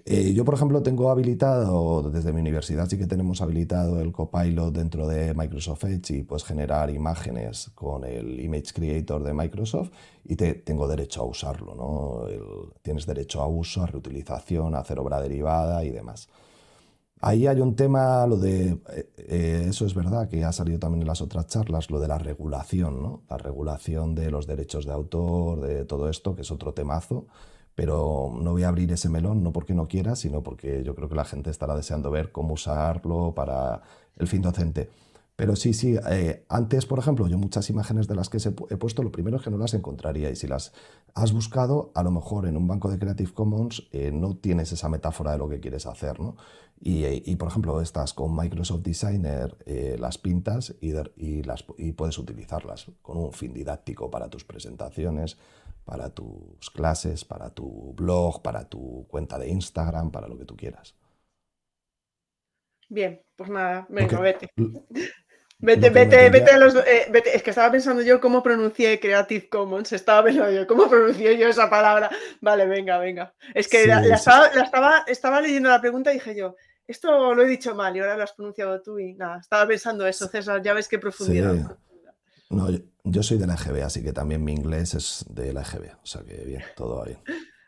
Eh, 0.06 0.34
yo, 0.34 0.44
por 0.44 0.54
ejemplo, 0.54 0.82
tengo 0.82 1.10
habilitado, 1.10 2.10
desde 2.10 2.34
mi 2.34 2.40
universidad 2.42 2.86
sí 2.86 2.98
que 2.98 3.06
tenemos 3.06 3.40
habilitado 3.40 4.00
el 4.02 4.12
Copilot 4.12 4.74
dentro 4.74 5.06
de 5.08 5.32
Microsoft 5.32 5.84
Edge 5.84 6.18
y 6.18 6.22
puedes 6.22 6.44
generar 6.44 6.90
imágenes 6.90 7.70
con 7.74 8.04
el 8.04 8.38
Image 8.38 8.74
Creator 8.74 9.22
de 9.22 9.32
Microsoft 9.32 9.90
y 10.24 10.36
te, 10.36 10.54
tengo 10.56 10.86
derecho 10.88 11.22
a 11.22 11.24
usarlo, 11.24 11.74
¿no? 11.74 12.26
tienes 12.82 13.06
derecho 13.06 13.40
a 13.40 13.46
uso, 13.46 13.82
a 13.82 13.86
reutilización, 13.86 14.74
a 14.74 14.80
hacer 14.80 14.98
obra 14.98 15.22
derivada 15.22 15.82
y 15.84 15.90
demás. 15.90 16.28
Ahí 17.22 17.46
hay 17.46 17.60
un 17.60 17.74
tema, 17.74 18.26
lo 18.26 18.36
de, 18.36 18.72
eh, 18.92 19.08
eh, 19.16 19.66
eso 19.70 19.86
es 19.86 19.94
verdad, 19.94 20.28
que 20.28 20.44
ha 20.44 20.52
salido 20.52 20.78
también 20.78 21.00
en 21.00 21.08
las 21.08 21.22
otras 21.22 21.46
charlas, 21.46 21.90
lo 21.90 21.98
de 21.98 22.08
la 22.08 22.18
regulación, 22.18 23.02
¿no? 23.02 23.22
La 23.30 23.38
regulación 23.38 24.14
de 24.14 24.30
los 24.30 24.46
derechos 24.46 24.84
de 24.84 24.92
autor, 24.92 25.62
de 25.62 25.86
todo 25.86 26.10
esto, 26.10 26.34
que 26.36 26.42
es 26.42 26.50
otro 26.50 26.74
temazo 26.74 27.26
pero 27.74 28.32
no 28.40 28.52
voy 28.52 28.62
a 28.62 28.68
abrir 28.68 28.92
ese 28.92 29.08
melón, 29.08 29.42
no 29.42 29.52
porque 29.52 29.74
no 29.74 29.88
quiera, 29.88 30.16
sino 30.16 30.42
porque 30.42 30.84
yo 30.84 30.94
creo 30.94 31.08
que 31.08 31.16
la 31.16 31.24
gente 31.24 31.50
estará 31.50 31.74
deseando 31.74 32.10
ver 32.10 32.32
cómo 32.32 32.54
usarlo 32.54 33.34
para 33.34 33.82
el 34.16 34.28
fin 34.28 34.42
docente. 34.42 34.88
Pero 35.36 35.56
sí, 35.56 35.72
sí, 35.72 35.96
eh, 36.10 36.44
antes, 36.48 36.86
por 36.86 37.00
ejemplo, 37.00 37.26
yo 37.26 37.38
muchas 37.38 37.68
imágenes 37.68 38.06
de 38.06 38.14
las 38.14 38.28
que 38.28 38.38
he 38.38 38.76
puesto, 38.76 39.02
lo 39.02 39.10
primero 39.10 39.38
es 39.38 39.42
que 39.42 39.50
no 39.50 39.58
las 39.58 39.74
encontraría 39.74 40.30
y 40.30 40.36
si 40.36 40.46
las 40.46 40.72
has 41.14 41.32
buscado, 41.32 41.90
a 41.94 42.04
lo 42.04 42.12
mejor 42.12 42.46
en 42.46 42.56
un 42.56 42.68
banco 42.68 42.88
de 42.88 43.00
Creative 43.00 43.32
Commons 43.32 43.82
eh, 43.90 44.12
no 44.12 44.36
tienes 44.36 44.70
esa 44.70 44.88
metáfora 44.88 45.32
de 45.32 45.38
lo 45.38 45.48
que 45.48 45.58
quieres 45.58 45.86
hacer, 45.86 46.20
¿no? 46.20 46.36
Y, 46.80 47.04
y 47.30 47.36
por 47.36 47.48
ejemplo, 47.48 47.80
estas 47.80 48.12
con 48.14 48.36
Microsoft 48.36 48.82
Designer 48.82 49.56
eh, 49.64 49.96
las 49.98 50.18
pintas 50.18 50.74
y, 50.80 50.92
y, 51.16 51.42
las, 51.42 51.64
y 51.78 51.92
puedes 51.92 52.18
utilizarlas 52.18 52.86
con 53.02 53.16
un 53.16 53.32
fin 53.32 53.52
didáctico 53.52 54.10
para 54.10 54.28
tus 54.28 54.44
presentaciones, 54.44 55.36
para 55.84 56.10
tus 56.10 56.70
clases, 56.70 57.24
para 57.24 57.50
tu 57.50 57.92
blog, 57.94 58.42
para 58.42 58.68
tu 58.68 59.06
cuenta 59.08 59.38
de 59.38 59.48
Instagram, 59.48 60.10
para 60.10 60.28
lo 60.28 60.38
que 60.38 60.44
tú 60.44 60.56
quieras. 60.56 60.96
Bien, 62.88 63.22
pues 63.36 63.50
nada, 63.50 63.86
venga, 63.88 64.20
vete. 64.20 64.50
Vete, 65.58 65.88
vete, 65.88 66.28
vete 66.28 66.50
a 66.50 66.58
los. 66.58 66.74
Eh, 66.74 67.06
vete. 67.10 67.34
Es 67.34 67.42
que 67.42 67.50
estaba 67.50 67.70
pensando 67.70 68.02
yo 68.02 68.20
cómo 68.20 68.42
pronuncié 68.42 69.00
Creative 69.00 69.48
Commons. 69.48 69.92
Estaba 69.92 70.24
pensando 70.24 70.50
yo 70.50 70.66
cómo 70.66 70.90
pronuncié 70.90 71.38
yo 71.38 71.48
esa 71.48 71.70
palabra. 71.70 72.10
Vale, 72.42 72.66
venga, 72.66 72.98
venga. 72.98 73.32
Es 73.54 73.68
que 73.68 73.86
la, 73.86 74.02
estaba, 74.02 75.04
estaba, 75.06 75.40
leyendo 75.40 75.70
la 75.70 75.80
pregunta 75.80 76.10
y 76.10 76.14
dije 76.14 76.34
yo, 76.36 76.56
esto 76.86 77.34
lo 77.34 77.42
he 77.42 77.48
dicho 77.48 77.74
mal 77.74 77.96
y 77.96 78.00
ahora 78.00 78.16
lo 78.16 78.24
has 78.24 78.32
pronunciado 78.32 78.82
tú 78.82 78.98
y 78.98 79.14
nada, 79.14 79.38
estaba 79.38 79.66
pensando 79.66 80.06
eso, 80.06 80.28
César. 80.28 80.60
Ya 80.60 80.74
ves 80.74 80.86
qué 80.86 80.98
profundidad. 80.98 81.78
No, 82.50 82.68
yo, 83.04 83.22
soy 83.22 83.38
de 83.38 83.46
la 83.46 83.54
EGB, 83.54 83.82
así 83.82 84.02
que 84.02 84.12
también 84.12 84.44
mi 84.44 84.52
inglés 84.52 84.94
es 84.94 85.24
de 85.28 85.52
la 85.52 85.62
EGB. 85.62 85.94
O 86.02 86.06
sea 86.06 86.22
que 86.22 86.44
bien, 86.44 86.62
todo 86.76 87.04
bien. 87.04 87.18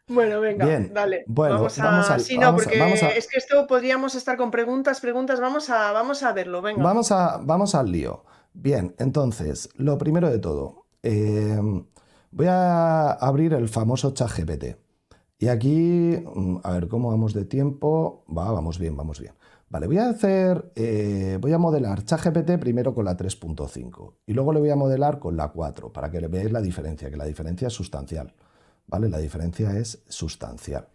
Bueno, 0.08 0.40
venga, 0.40 0.66
dale. 0.92 1.24
Bueno, 1.26 1.56
vamos 1.56 2.10
a... 2.10 2.18
sí, 2.20 2.38
no, 2.38 2.54
porque 2.54 2.78
es 3.16 3.26
que 3.26 3.38
esto 3.38 3.66
podríamos 3.66 4.14
estar 4.14 4.36
con 4.36 4.52
preguntas, 4.52 5.00
preguntas. 5.00 5.40
Vamos 5.40 5.68
a, 5.68 5.90
vamos 5.90 6.22
a 6.22 6.32
verlo, 6.32 6.62
venga. 6.62 6.82
Vamos, 6.82 7.10
a, 7.10 7.38
vamos 7.42 7.74
al 7.74 7.90
lío. 7.90 8.24
Bien, 8.52 8.94
entonces, 8.98 9.68
lo 9.74 9.98
primero 9.98 10.30
de 10.30 10.38
todo, 10.38 10.86
eh, 11.02 11.60
voy 12.30 12.46
a 12.48 13.10
abrir 13.12 13.54
el 13.54 13.68
famoso 13.68 14.12
chat 14.12 14.30
GPT. 14.30 14.76
Y 15.38 15.48
aquí, 15.48 16.16
mm, 16.24 16.58
a 16.62 16.72
ver, 16.72 16.88
¿cómo 16.88 17.10
vamos 17.10 17.34
de 17.34 17.44
tiempo? 17.44 18.24
Va, 18.26 18.50
vamos 18.52 18.78
bien, 18.78 18.96
vamos 18.96 19.20
bien. 19.20 19.34
Vale, 19.68 19.88
voy 19.88 19.98
a 19.98 20.10
hacer, 20.10 20.70
eh, 20.76 21.38
voy 21.40 21.52
a 21.52 21.58
modelar 21.58 22.04
ChatGPT 22.04 22.58
primero 22.60 22.94
con 22.94 23.04
la 23.04 23.16
3.5 23.16 24.14
y 24.24 24.32
luego 24.32 24.52
le 24.52 24.60
voy 24.60 24.70
a 24.70 24.76
modelar 24.76 25.18
con 25.18 25.36
la 25.36 25.48
4 25.48 25.92
para 25.92 26.08
que 26.10 26.20
veáis 26.28 26.52
la 26.52 26.60
diferencia, 26.60 27.10
que 27.10 27.16
la 27.16 27.24
diferencia 27.24 27.66
es 27.68 27.74
sustancial. 27.74 28.32
¿Vale? 28.86 29.08
La 29.08 29.18
diferencia 29.18 29.76
es 29.76 30.04
sustancial. 30.08 30.86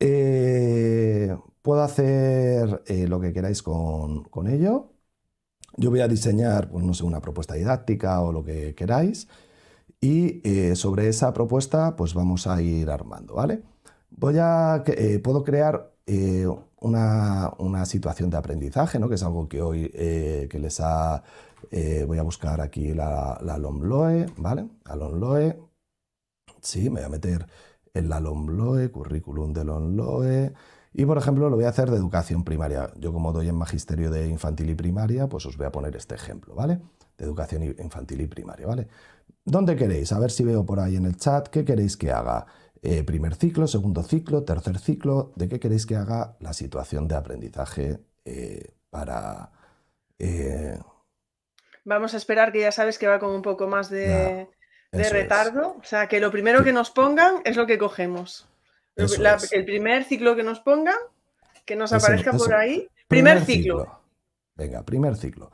Eh, 0.00 1.36
puedo 1.60 1.82
hacer 1.82 2.82
eh, 2.86 3.06
lo 3.06 3.20
que 3.20 3.34
queráis 3.34 3.62
con, 3.62 4.24
con, 4.24 4.48
ello. 4.48 4.92
Yo 5.76 5.90
voy 5.90 6.00
a 6.00 6.08
diseñar, 6.08 6.70
pues 6.70 6.84
no 6.84 6.94
sé, 6.94 7.04
una 7.04 7.20
propuesta 7.20 7.54
didáctica 7.54 8.22
o 8.22 8.32
lo 8.32 8.42
que 8.42 8.74
queráis. 8.74 9.28
Y 10.00 10.40
sobre 10.74 11.08
esa 11.08 11.32
propuesta, 11.32 11.94
pues 11.96 12.14
vamos 12.14 12.46
a 12.46 12.60
ir 12.60 12.90
armando, 12.90 13.34
¿vale? 13.34 13.62
Voy 14.10 14.36
a, 14.40 14.82
puedo 15.22 15.44
crear 15.44 15.92
una, 16.82 17.84
situación 17.86 18.30
de 18.30 18.36
aprendizaje, 18.36 18.98
¿no? 18.98 19.08
que 19.08 19.14
es 19.16 19.22
algo 19.22 19.48
que 19.48 19.62
hoy 19.62 19.90
eh, 19.94 20.48
que 20.50 20.58
les 20.58 20.80
ha... 20.80 21.22
Eh, 21.70 22.04
voy 22.06 22.18
a 22.18 22.22
buscar 22.22 22.60
aquí 22.60 22.92
la, 22.92 23.38
la 23.42 23.56
LOMLOE, 23.56 24.26
¿vale? 24.36 24.68
La 24.84 24.96
LOMLOE. 24.96 25.58
Sí, 26.60 26.90
me 26.90 27.00
voy 27.00 27.04
a 27.04 27.08
meter 27.08 27.46
en 27.94 28.08
la 28.08 28.20
LOMLOE, 28.20 28.90
currículum 28.90 29.52
de 29.52 29.64
LOMLOE. 29.64 30.52
Y, 30.94 31.04
por 31.06 31.18
ejemplo, 31.18 31.48
lo 31.48 31.56
voy 31.56 31.64
a 31.64 31.70
hacer 31.70 31.90
de 31.90 31.96
educación 31.96 32.44
primaria. 32.44 32.92
Yo 32.98 33.12
como 33.12 33.32
doy 33.32 33.48
en 33.48 33.54
magisterio 33.54 34.10
de 34.10 34.28
infantil 34.28 34.70
y 34.70 34.74
primaria, 34.74 35.28
pues 35.28 35.46
os 35.46 35.56
voy 35.56 35.66
a 35.66 35.72
poner 35.72 35.96
este 35.96 36.14
ejemplo, 36.14 36.54
¿vale? 36.54 36.80
De 37.16 37.24
educación 37.24 37.62
infantil 37.62 38.20
y 38.20 38.26
primaria, 38.26 38.66
¿vale? 38.66 38.88
¿Dónde 39.44 39.74
queréis? 39.76 40.12
A 40.12 40.18
ver 40.18 40.30
si 40.30 40.44
veo 40.44 40.64
por 40.66 40.80
ahí 40.80 40.96
en 40.96 41.06
el 41.06 41.16
chat 41.16 41.48
qué 41.48 41.64
queréis 41.64 41.96
que 41.96 42.12
haga. 42.12 42.46
Eh, 42.84 43.04
primer 43.04 43.36
ciclo, 43.36 43.68
segundo 43.68 44.02
ciclo, 44.02 44.42
tercer 44.42 44.76
ciclo, 44.80 45.32
¿de 45.36 45.48
qué 45.48 45.60
queréis 45.60 45.86
que 45.86 45.94
haga 45.94 46.36
la 46.40 46.52
situación 46.52 47.06
de 47.06 47.14
aprendizaje 47.14 48.00
eh, 48.24 48.74
para... 48.90 49.52
Eh, 50.18 50.76
Vamos 51.84 52.14
a 52.14 52.16
esperar 52.16 52.50
que 52.50 52.60
ya 52.60 52.72
sabes 52.72 52.98
que 52.98 53.06
va 53.06 53.20
con 53.20 53.30
un 53.30 53.42
poco 53.42 53.68
más 53.68 53.88
de, 53.88 54.48
retardo. 54.90 55.76
O 55.80 55.84
sea, 55.84 56.08
que 56.08 56.20
lo 56.20 56.32
primero 56.32 56.64
que 56.64 56.72
nos 56.72 56.90
pongan 56.90 57.36
es 57.44 57.56
lo 57.56 57.66
que 57.66 57.78
cogemos. 57.78 58.48
el 58.96 59.64
primer 59.64 60.04
ciclo 60.04 60.34
que 60.34 60.42
nos 60.42 60.58
pongan, 60.58 60.98
que 61.64 61.76
nos 61.76 61.92
aparezca 61.92 62.32
por 62.32 62.52
ahí. 62.52 62.88
Primer, 63.06 63.44
ciclo. 63.44 64.00
Venga, 64.56 64.84
primer 64.84 65.16
ciclo. 65.16 65.52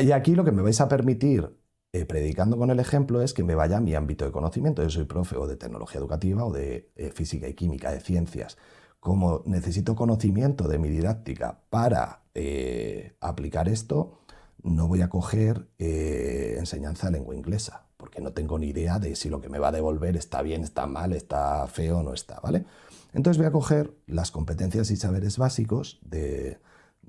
Y 0.00 0.10
aquí 0.10 0.34
lo 0.34 0.44
que 0.44 0.52
me 0.52 0.62
vais 0.62 0.80
a 0.80 0.88
permitir 0.88 1.48
eh, 1.92 2.04
predicando 2.04 2.58
con 2.58 2.70
el 2.70 2.80
ejemplo 2.80 3.22
es 3.22 3.32
que 3.32 3.42
me 3.42 3.54
vaya 3.54 3.78
a 3.78 3.80
mi 3.80 3.94
ámbito 3.94 4.26
de 4.26 4.30
conocimiento. 4.30 4.82
Yo 4.82 4.90
soy 4.90 5.04
profe 5.04 5.36
o 5.36 5.46
de 5.46 5.56
tecnología 5.56 5.98
educativa 5.98 6.44
o 6.44 6.52
de 6.52 6.90
eh, 6.96 7.10
física 7.14 7.48
y 7.48 7.54
química, 7.54 7.90
de 7.90 8.00
ciencias. 8.00 8.58
Como 9.00 9.42
necesito 9.46 9.96
conocimiento 9.96 10.68
de 10.68 10.78
mi 10.78 10.90
didáctica 10.90 11.60
para 11.70 12.24
eh, 12.34 13.14
aplicar 13.20 13.68
esto, 13.68 14.18
no 14.62 14.86
voy 14.86 15.00
a 15.02 15.08
coger 15.08 15.68
enseñanza 15.78 17.06
de 17.06 17.12
lengua 17.12 17.34
inglesa, 17.34 17.86
porque 17.96 18.20
no 18.20 18.32
tengo 18.32 18.58
ni 18.58 18.66
idea 18.66 18.98
de 18.98 19.14
si 19.14 19.30
lo 19.30 19.40
que 19.40 19.48
me 19.48 19.60
va 19.60 19.68
a 19.68 19.72
devolver 19.72 20.16
está 20.16 20.42
bien, 20.42 20.64
está 20.64 20.86
mal, 20.86 21.12
está 21.12 21.66
feo 21.68 21.98
o 21.98 22.02
no 22.02 22.12
está, 22.12 22.40
¿vale? 22.40 22.64
Entonces 23.14 23.38
voy 23.38 23.46
a 23.46 23.52
coger 23.52 23.94
las 24.06 24.32
competencias 24.32 24.90
y 24.90 24.96
saberes 24.96 25.38
básicos 25.38 26.00
de, 26.02 26.58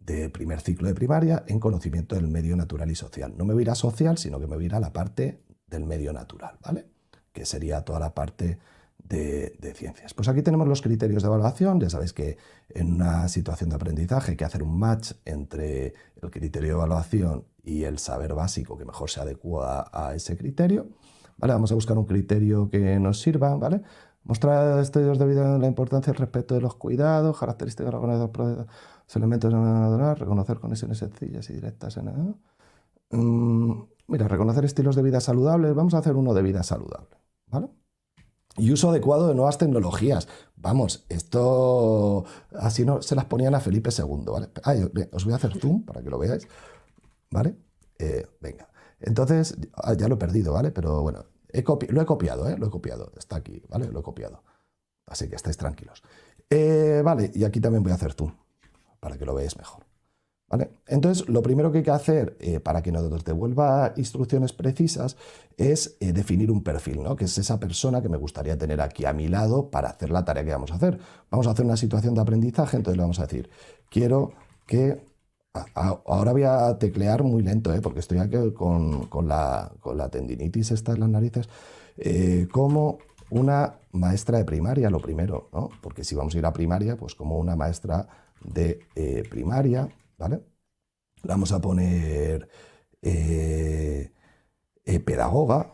de 0.05 0.29
primer 0.29 0.61
ciclo 0.61 0.87
de 0.87 0.95
primaria 0.95 1.43
en 1.47 1.59
conocimiento 1.59 2.15
del 2.15 2.27
medio 2.27 2.55
natural 2.55 2.89
y 2.89 2.95
social. 2.95 3.33
No 3.37 3.45
me 3.45 3.53
voy 3.53 3.61
a 3.61 3.65
ir 3.65 3.69
a 3.69 3.75
social, 3.75 4.17
sino 4.17 4.39
que 4.39 4.47
me 4.47 4.55
voy 4.55 4.65
a 4.65 4.67
ir 4.67 4.75
a 4.75 4.79
la 4.79 4.93
parte 4.93 5.43
del 5.67 5.85
medio 5.85 6.13
natural, 6.13 6.57
¿vale? 6.63 6.85
Que 7.31 7.45
sería 7.45 7.81
toda 7.81 7.99
la 7.99 8.13
parte 8.13 8.59
de, 9.03 9.73
ciencias. 9.75 10.13
Pues 10.13 10.27
aquí 10.27 10.41
tenemos 10.41 10.67
los 10.67 10.81
criterios 10.81 11.23
de 11.23 11.27
evaluación. 11.27 11.79
Ya 11.79 11.89
sabéis 11.89 12.13
que 12.13 12.37
en 12.69 12.93
una 12.93 13.27
situación 13.27 13.69
de 13.69 13.75
aprendizaje 13.75 14.31
hay 14.31 14.37
que 14.37 14.45
hacer 14.45 14.63
un 14.63 14.77
match 14.77 15.13
entre 15.25 15.93
el 16.21 16.29
criterio 16.29 16.69
de 16.69 16.75
evaluación 16.75 17.45
y 17.63 17.83
el 17.83 17.97
saber 17.97 18.33
básico 18.33 18.77
que 18.77 18.85
mejor 18.85 19.09
se 19.09 19.19
adecua 19.19 19.89
a, 19.91 20.15
ese 20.15 20.37
criterio. 20.37 20.87
¿Vale? 21.37 21.53
Vamos 21.53 21.71
a 21.71 21.75
buscar 21.75 21.97
un 21.97 22.05
criterio 22.05 22.69
que 22.69 22.99
nos 22.99 23.21
sirva, 23.21 23.55
¿vale? 23.55 23.81
Mostrar 24.29 24.79
estudios 24.79 25.17
de 25.17 25.25
vida 25.25 25.57
la 25.57 25.65
importancia 25.65 26.11
y 26.11 26.13
el 26.13 26.19
respeto 26.19 26.53
de 26.53 26.61
los 26.61 26.75
cuidados, 26.75 27.35
características 27.39 27.91
de 27.91 27.99
los 27.99 29.15
elementos 29.15 29.51
de 29.51 30.15
reconocer 30.15 30.59
conexiones 30.59 30.99
sencillas 30.99 31.49
y 31.49 31.53
directas 31.53 31.97
en... 31.97 32.35
Mm, 33.09 33.87
mira, 34.07 34.27
reconocer 34.27 34.65
estilos 34.65 34.95
de 34.95 35.01
vida 35.01 35.19
saludables. 35.19 35.73
Vamos 35.73 35.95
a 35.95 35.97
hacer 35.97 36.15
uno 36.15 36.35
de 36.35 36.43
vida 36.43 36.61
saludable, 36.61 37.17
¿vale? 37.47 37.69
Y 38.57 38.71
uso 38.71 38.91
adecuado 38.91 39.29
de 39.29 39.33
nuevas 39.33 39.57
tecnologías. 39.57 40.27
Vamos, 40.55 41.07
esto 41.09 42.23
así 42.55 42.85
no 42.85 43.01
se 43.01 43.15
las 43.15 43.25
ponían 43.25 43.55
a 43.55 43.59
Felipe 43.59 43.89
II, 43.89 44.25
¿vale? 44.27 44.49
Ah, 44.63 44.75
os 45.11 45.25
voy 45.25 45.33
a 45.33 45.37
hacer 45.37 45.59
zoom 45.59 45.85
para 45.85 46.03
que 46.03 46.09
lo 46.11 46.19
veáis, 46.19 46.47
¿vale? 47.31 47.57
Eh, 47.97 48.27
venga. 48.39 48.69
Entonces, 48.99 49.57
ah, 49.73 49.95
ya 49.95 50.07
lo 50.07 50.15
he 50.15 50.17
perdido, 50.19 50.53
¿vale? 50.53 50.69
Pero 50.69 51.01
bueno, 51.01 51.25
lo 51.89 52.01
he 52.01 52.05
copiado, 52.05 52.49
¿eh? 52.49 52.57
Lo 52.57 52.67
he 52.67 52.69
copiado. 52.69 53.11
Está 53.17 53.37
aquí, 53.37 53.61
¿vale? 53.69 53.87
Lo 53.91 53.99
he 53.99 54.03
copiado. 54.03 54.43
Así 55.05 55.27
que 55.27 55.35
estáis 55.35 55.57
tranquilos. 55.57 56.03
Eh, 56.49 57.01
vale, 57.03 57.31
y 57.33 57.43
aquí 57.43 57.59
también 57.59 57.83
voy 57.83 57.91
a 57.91 57.95
hacer 57.95 58.13
zoom 58.13 58.33
para 58.99 59.17
que 59.17 59.25
lo 59.25 59.33
veáis 59.33 59.57
mejor. 59.57 59.85
¿Vale? 60.47 60.71
Entonces, 60.87 61.29
lo 61.29 61.43
primero 61.43 61.71
que 61.71 61.79
hay 61.79 61.83
que 61.83 61.91
hacer 61.91 62.35
eh, 62.39 62.59
para 62.59 62.81
que 62.81 62.91
nos 62.91 63.23
devuelva 63.23 63.93
instrucciones 63.97 64.51
precisas 64.51 65.15
es 65.57 65.95
definir 65.99 66.49
un 66.49 66.63
perfil, 66.63 67.03
¿no? 67.03 67.15
que 67.15 67.25
es 67.25 67.37
esa 67.37 67.59
persona 67.59 68.01
que 68.01 68.09
me 68.09 68.17
gustaría 68.17 68.57
tener 68.57 68.81
aquí 68.81 69.05
a 69.05 69.13
mi 69.13 69.27
lado 69.27 69.69
para 69.69 69.89
hacer 69.89 70.09
la 70.09 70.25
tarea 70.25 70.43
que 70.43 70.51
vamos 70.51 70.71
a 70.71 70.75
hacer. 70.75 70.99
Vamos 71.29 71.45
a 71.45 71.51
hacer 71.51 71.65
una 71.65 71.77
situación 71.77 72.15
de 72.15 72.21
aprendizaje, 72.21 72.77
entonces 72.77 72.97
le 72.97 73.03
vamos 73.03 73.19
a 73.19 73.23
decir, 73.23 73.49
quiero 73.89 74.31
que... 74.65 75.08
ahora 75.53 76.31
voy 76.31 76.43
a 76.43 76.77
teclear 76.77 77.23
muy 77.23 77.43
lento, 77.43 77.73
¿eh? 77.73 77.81
porque 77.81 77.99
estoy 77.99 78.19
aquí 78.19 78.37
con, 78.53 79.27
la, 79.27 79.71
tendinitis 80.11 80.71
esta 80.71 80.93
en 80.93 80.99
las 80.99 81.09
narices, 81.09 81.49
como 82.51 82.99
una 83.29 83.79
maestra 83.91 84.37
de 84.37 84.45
primaria, 84.45 84.89
lo 84.89 84.99
primero, 84.99 85.49
¿no? 85.53 85.69
porque 85.81 86.03
si 86.03 86.15
vamos 86.15 86.35
a 86.35 86.37
ir 86.37 86.45
a 86.45 86.53
primaria, 86.53 86.95
pues 86.95 87.15
como 87.15 87.37
una 87.37 87.55
maestra 87.55 88.07
de 88.43 88.79
eh, 88.95 89.23
primaria, 89.29 89.89
¿vale? 90.17 90.41
vamos 91.23 91.51
a 91.51 91.61
poner 91.61 92.49
eh, 93.01 94.11
eh, 94.85 94.99
pedagoga, 94.99 95.73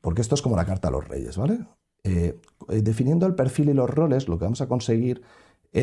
porque 0.00 0.20
esto 0.20 0.34
es 0.34 0.42
como 0.42 0.56
la 0.56 0.64
carta 0.64 0.88
a 0.88 0.90
los 0.90 1.06
reyes, 1.06 1.36
¿vale? 1.36 1.58
definiendo 2.68 3.26
el 3.26 3.34
perfil 3.34 3.70
y 3.70 3.74
los 3.74 3.90
roles, 3.90 4.28
lo 4.28 4.38
que 4.38 4.44
vamos 4.44 4.60
a 4.60 4.68
conseguir 4.68 5.22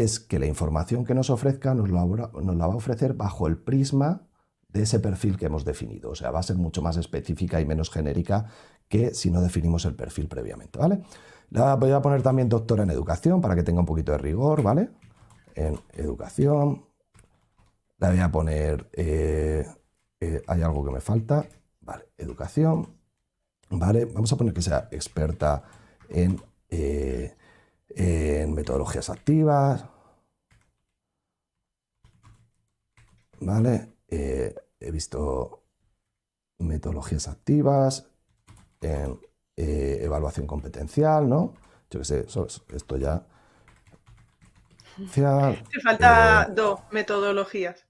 es 0.02 0.20
que 0.20 0.40
la 0.40 0.46
información 0.46 1.06
que 1.06 1.14
nos 1.14 1.30
ofrezca 1.30 1.74
nos 1.74 1.90
la, 1.90 2.04
va 2.06 2.74
a 2.74 2.76
ofrecer 2.76 3.14
bajo 3.14 3.48
el 3.48 3.58
prisma 3.58 4.28
de 4.70 4.84
ese 4.84 5.00
perfil 5.00 5.38
que 5.38 5.46
hemos 5.46 5.66
definido. 5.66 6.12
O 6.12 6.16
sea, 6.16 6.32
va 6.32 6.40
a 6.40 6.44
ser 6.44 6.58
mucho 6.58 6.82
más 6.82 6.98
específica 6.98 7.62
y 7.62 7.66
menos 7.66 7.92
genérica 7.92 8.48
que 8.88 9.14
si 9.14 9.30
no 9.32 9.42
definimos 9.42 9.86
el 9.86 9.96
perfil 9.96 10.28
previamente, 10.28 10.80
¿vale? 10.80 11.04
La 11.50 11.76
voy 11.76 11.92
a 11.92 12.02
poner 12.02 12.24
también 12.24 12.50
doctora 12.50 12.84
en 12.84 12.90
educación 12.90 13.40
para 13.40 13.56
que 13.56 13.64
tenga 13.64 13.82
un 13.82 13.86
poquito 13.86 14.12
de 14.12 14.18
rigor, 14.18 14.64
¿vale? 14.64 14.90
en 15.56 15.80
educación. 15.94 16.86
La 17.98 18.10
voy 18.10 18.20
a 18.20 18.32
poner, 18.32 18.90
eh, 18.94 19.66
eh, 20.20 20.42
hay 20.48 20.62
algo 20.62 20.84
que 20.84 20.92
me 20.92 21.02
falta, 21.02 21.48
vale, 21.82 22.06
educación, 22.18 22.98
vale, 23.70 24.06
vamos 24.06 24.32
a 24.34 24.38
poner 24.38 24.54
que 24.54 24.62
sea 24.62 24.90
experta 24.92 25.64
en, 26.10 26.42
eh, 26.70 27.36
en 27.96 28.54
metodologías 28.54 29.10
activas, 29.10 29.86
vale, 33.40 33.94
he 34.08 34.92
visto 34.92 35.64
metodologías 36.60 37.28
activas, 37.28 38.10
en 38.82 39.20
evaluación 39.56 40.48
competencial, 40.48 41.28
¿no? 41.30 41.54
Yo 41.90 42.00
qué 42.00 42.06
sé, 42.06 42.26
esto 42.70 42.98
ya 42.98 43.26
te 44.96 45.82
falta 45.82 46.44
eh, 46.44 46.54
dos 46.54 46.82
metodologías. 46.92 47.88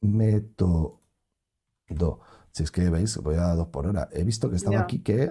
Método. 0.00 1.00
Si 2.56 2.62
es 2.62 2.70
que 2.70 2.88
veis, 2.88 3.16
voy 3.16 3.34
a 3.34 3.48
dos 3.56 3.66
por 3.66 3.84
hora. 3.88 4.08
He 4.12 4.22
visto 4.22 4.48
que 4.48 4.54
estaba 4.54 4.78
aquí 4.78 5.00
que, 5.00 5.28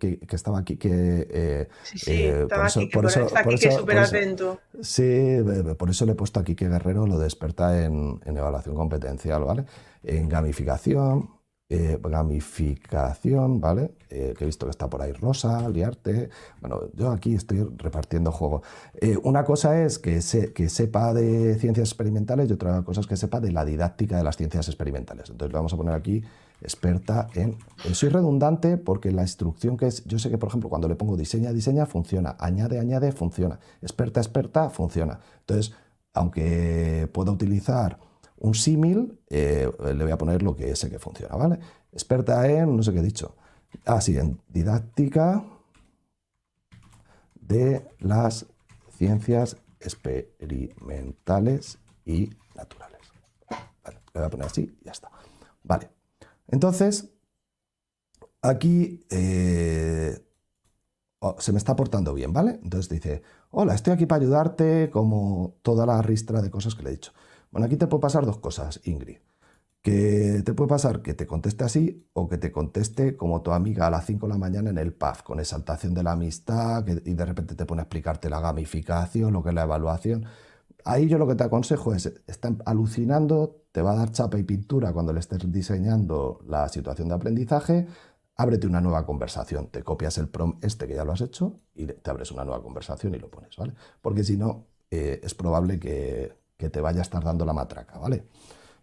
que, 0.00 0.18
estaba 0.34 0.58
aquí 0.58 0.76
que. 0.76 1.28
Eh, 1.30 1.68
sí, 1.84 1.98
sí, 1.98 2.10
eh, 2.10 2.42
estaba 2.42 2.66
aquí 2.66 2.88
que, 2.88 2.92
por 2.96 3.06
eso, 3.06 3.20
está 3.26 3.40
aquí 3.40 3.54
que 3.56 3.70
súper 3.70 3.98
atento. 3.98 4.58
Sí, 4.80 5.36
por 5.78 5.90
eso 5.90 6.04
le 6.04 6.12
he 6.12 6.14
puesto 6.16 6.40
aquí 6.40 6.56
que 6.56 6.68
Guerrero 6.68 7.06
lo 7.06 7.20
desperta 7.20 7.84
en, 7.84 8.20
en 8.24 8.36
evaluación 8.36 8.74
competencial, 8.74 9.44
¿vale? 9.44 9.66
En 10.02 10.28
gamificación, 10.28 11.30
eh, 11.68 11.98
gamificación, 12.02 13.60
¿vale? 13.60 13.94
Eh, 14.10 14.34
que 14.36 14.42
he 14.42 14.46
visto 14.46 14.66
que 14.66 14.70
está 14.70 14.90
por 14.90 15.00
ahí 15.00 15.12
Rosa, 15.12 15.68
Liarte. 15.68 16.28
Bueno, 16.60 16.90
yo 16.94 17.12
aquí 17.12 17.34
estoy 17.34 17.62
repartiendo 17.76 18.32
juego. 18.32 18.62
Eh, 19.00 19.16
una 19.22 19.44
cosa 19.44 19.80
es 19.80 20.00
que, 20.00 20.20
que 20.52 20.68
sepa 20.68 21.14
de 21.14 21.54
ciencias 21.54 21.88
experimentales 21.88 22.50
y 22.50 22.52
otra 22.52 22.82
cosa 22.82 23.00
es 23.00 23.06
que 23.06 23.16
sepa 23.16 23.38
de 23.38 23.52
la 23.52 23.64
didáctica 23.64 24.16
de 24.16 24.24
las 24.24 24.36
ciencias 24.36 24.66
experimentales. 24.66 25.30
Entonces 25.30 25.52
le 25.52 25.56
vamos 25.56 25.72
a 25.72 25.76
poner 25.76 25.94
aquí 25.94 26.22
experta 26.60 27.28
en... 27.34 27.56
soy 27.92 28.08
redundante 28.08 28.76
porque 28.76 29.12
la 29.12 29.22
instrucción 29.22 29.76
que 29.76 29.86
es... 29.86 30.04
Yo 30.04 30.18
sé 30.18 30.30
que, 30.30 30.38
por 30.38 30.48
ejemplo, 30.48 30.68
cuando 30.68 30.88
le 30.88 30.96
pongo 30.96 31.16
diseña, 31.16 31.52
diseña, 31.52 31.86
funciona. 31.86 32.36
Añade, 32.38 32.78
añade, 32.78 33.12
funciona. 33.12 33.58
Experta, 33.82 34.20
experta, 34.20 34.70
funciona. 34.70 35.20
Entonces, 35.40 35.74
aunque 36.12 37.08
pueda 37.12 37.32
utilizar 37.32 37.98
un 38.38 38.54
símil, 38.54 39.20
eh, 39.30 39.70
le 39.94 40.04
voy 40.04 40.12
a 40.12 40.18
poner 40.18 40.42
lo 40.42 40.54
que 40.56 40.74
sé 40.76 40.90
que 40.90 40.98
funciona, 40.98 41.36
¿vale? 41.36 41.58
Experta 41.92 42.48
en, 42.48 42.76
no 42.76 42.82
sé 42.82 42.92
qué 42.92 42.98
he 42.98 43.02
dicho, 43.02 43.34
ah, 43.86 44.00
sí, 44.00 44.16
en 44.16 44.40
didáctica 44.48 45.44
de 47.34 47.86
las 48.00 48.46
ciencias 48.96 49.56
experimentales 49.80 51.78
y 52.04 52.30
naturales. 52.54 53.00
Le 54.14 54.20
voy 54.20 54.24
a 54.24 54.30
poner 54.30 54.46
así 54.46 54.76
y 54.80 54.84
ya 54.84 54.92
está. 54.92 55.10
Vale, 55.62 55.90
entonces, 56.54 57.10
aquí 58.42 59.04
eh, 59.10 60.24
oh, 61.18 61.34
se 61.40 61.50
me 61.50 61.58
está 61.58 61.74
portando 61.74 62.14
bien, 62.14 62.32
¿vale? 62.32 62.60
Entonces 62.62 62.88
dice, 62.88 63.22
hola, 63.50 63.74
estoy 63.74 63.92
aquí 63.92 64.06
para 64.06 64.22
ayudarte 64.22 64.88
como 64.92 65.56
toda 65.62 65.84
la 65.84 66.00
ristra 66.00 66.40
de 66.42 66.50
cosas 66.50 66.76
que 66.76 66.84
le 66.84 66.90
he 66.90 66.92
dicho. 66.92 67.12
Bueno, 67.50 67.66
aquí 67.66 67.76
te 67.76 67.88
puede 67.88 68.02
pasar 68.02 68.24
dos 68.24 68.38
cosas, 68.38 68.80
Ingrid. 68.84 69.18
Que 69.82 70.42
te 70.44 70.54
puede 70.54 70.68
pasar 70.68 71.02
que 71.02 71.14
te 71.14 71.26
conteste 71.26 71.64
así 71.64 72.06
o 72.12 72.28
que 72.28 72.38
te 72.38 72.52
conteste 72.52 73.16
como 73.16 73.42
tu 73.42 73.50
amiga 73.50 73.88
a 73.88 73.90
las 73.90 74.06
5 74.06 74.26
de 74.26 74.32
la 74.32 74.38
mañana 74.38 74.70
en 74.70 74.78
el 74.78 74.94
PAF, 74.94 75.22
con 75.22 75.40
exaltación 75.40 75.92
de 75.92 76.04
la 76.04 76.12
amistad 76.12 76.86
y 76.86 77.14
de 77.14 77.24
repente 77.26 77.56
te 77.56 77.66
pone 77.66 77.80
a 77.82 77.84
explicarte 77.84 78.30
la 78.30 78.40
gamificación, 78.40 79.32
lo 79.32 79.42
que 79.42 79.48
es 79.48 79.54
la 79.56 79.64
evaluación. 79.64 80.24
Ahí 80.84 81.08
yo 81.08 81.18
lo 81.18 81.26
que 81.26 81.34
te 81.34 81.44
aconsejo 81.44 81.94
es, 81.94 82.12
está 82.26 82.54
alucinando, 82.66 83.62
te 83.72 83.80
va 83.82 83.92
a 83.92 83.96
dar 83.96 84.12
chapa 84.12 84.38
y 84.38 84.42
pintura 84.42 84.92
cuando 84.92 85.12
le 85.12 85.20
estés 85.20 85.50
diseñando 85.50 86.40
la 86.46 86.68
situación 86.68 87.08
de 87.08 87.14
aprendizaje, 87.14 87.86
ábrete 88.36 88.66
una 88.66 88.80
nueva 88.80 89.06
conversación, 89.06 89.68
te 89.68 89.82
copias 89.82 90.18
el 90.18 90.28
prom 90.28 90.58
este 90.60 90.86
que 90.86 90.94
ya 90.94 91.04
lo 91.04 91.12
has 91.12 91.20
hecho 91.20 91.60
y 91.74 91.86
te 91.86 92.10
abres 92.10 92.32
una 92.32 92.44
nueva 92.44 92.62
conversación 92.62 93.14
y 93.14 93.18
lo 93.18 93.30
pones, 93.30 93.56
¿vale? 93.56 93.74
Porque 94.02 94.24
si 94.24 94.36
no, 94.36 94.66
eh, 94.90 95.20
es 95.22 95.34
probable 95.34 95.78
que, 95.78 96.42
te 96.56 96.80
vaya 96.80 97.00
a 97.00 97.02
estar 97.02 97.22
dando 97.22 97.44
la 97.44 97.52
matraca, 97.52 97.98
¿vale? 97.98 98.26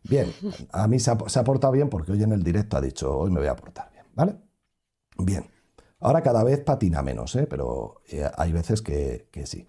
Bien, 0.04 0.32
a 0.72 0.88
mí 0.88 1.00
se 1.00 1.10
ha, 1.10 1.44
portado 1.44 1.74
bien 1.74 1.90
porque 1.90 2.12
hoy 2.12 2.22
en 2.22 2.32
el 2.32 2.44
directo 2.44 2.78
ha 2.78 2.82
dicho, 2.82 3.18
hoy 3.18 3.32
me 3.32 3.40
voy 3.40 3.48
a 3.48 3.56
portar 3.56 3.92
bien, 3.92 4.06
¿vale? 4.14 4.38
Bien, 5.18 5.50
ahora 6.00 6.22
cada 6.22 6.44
vez 6.44 6.60
patina 6.60 7.02
menos, 7.02 7.36
¿eh? 7.36 7.48
pero 7.48 8.02
eh, 8.12 8.30
hay 8.38 8.52
veces 8.52 8.84
que, 8.84 9.30
sí. 9.46 9.68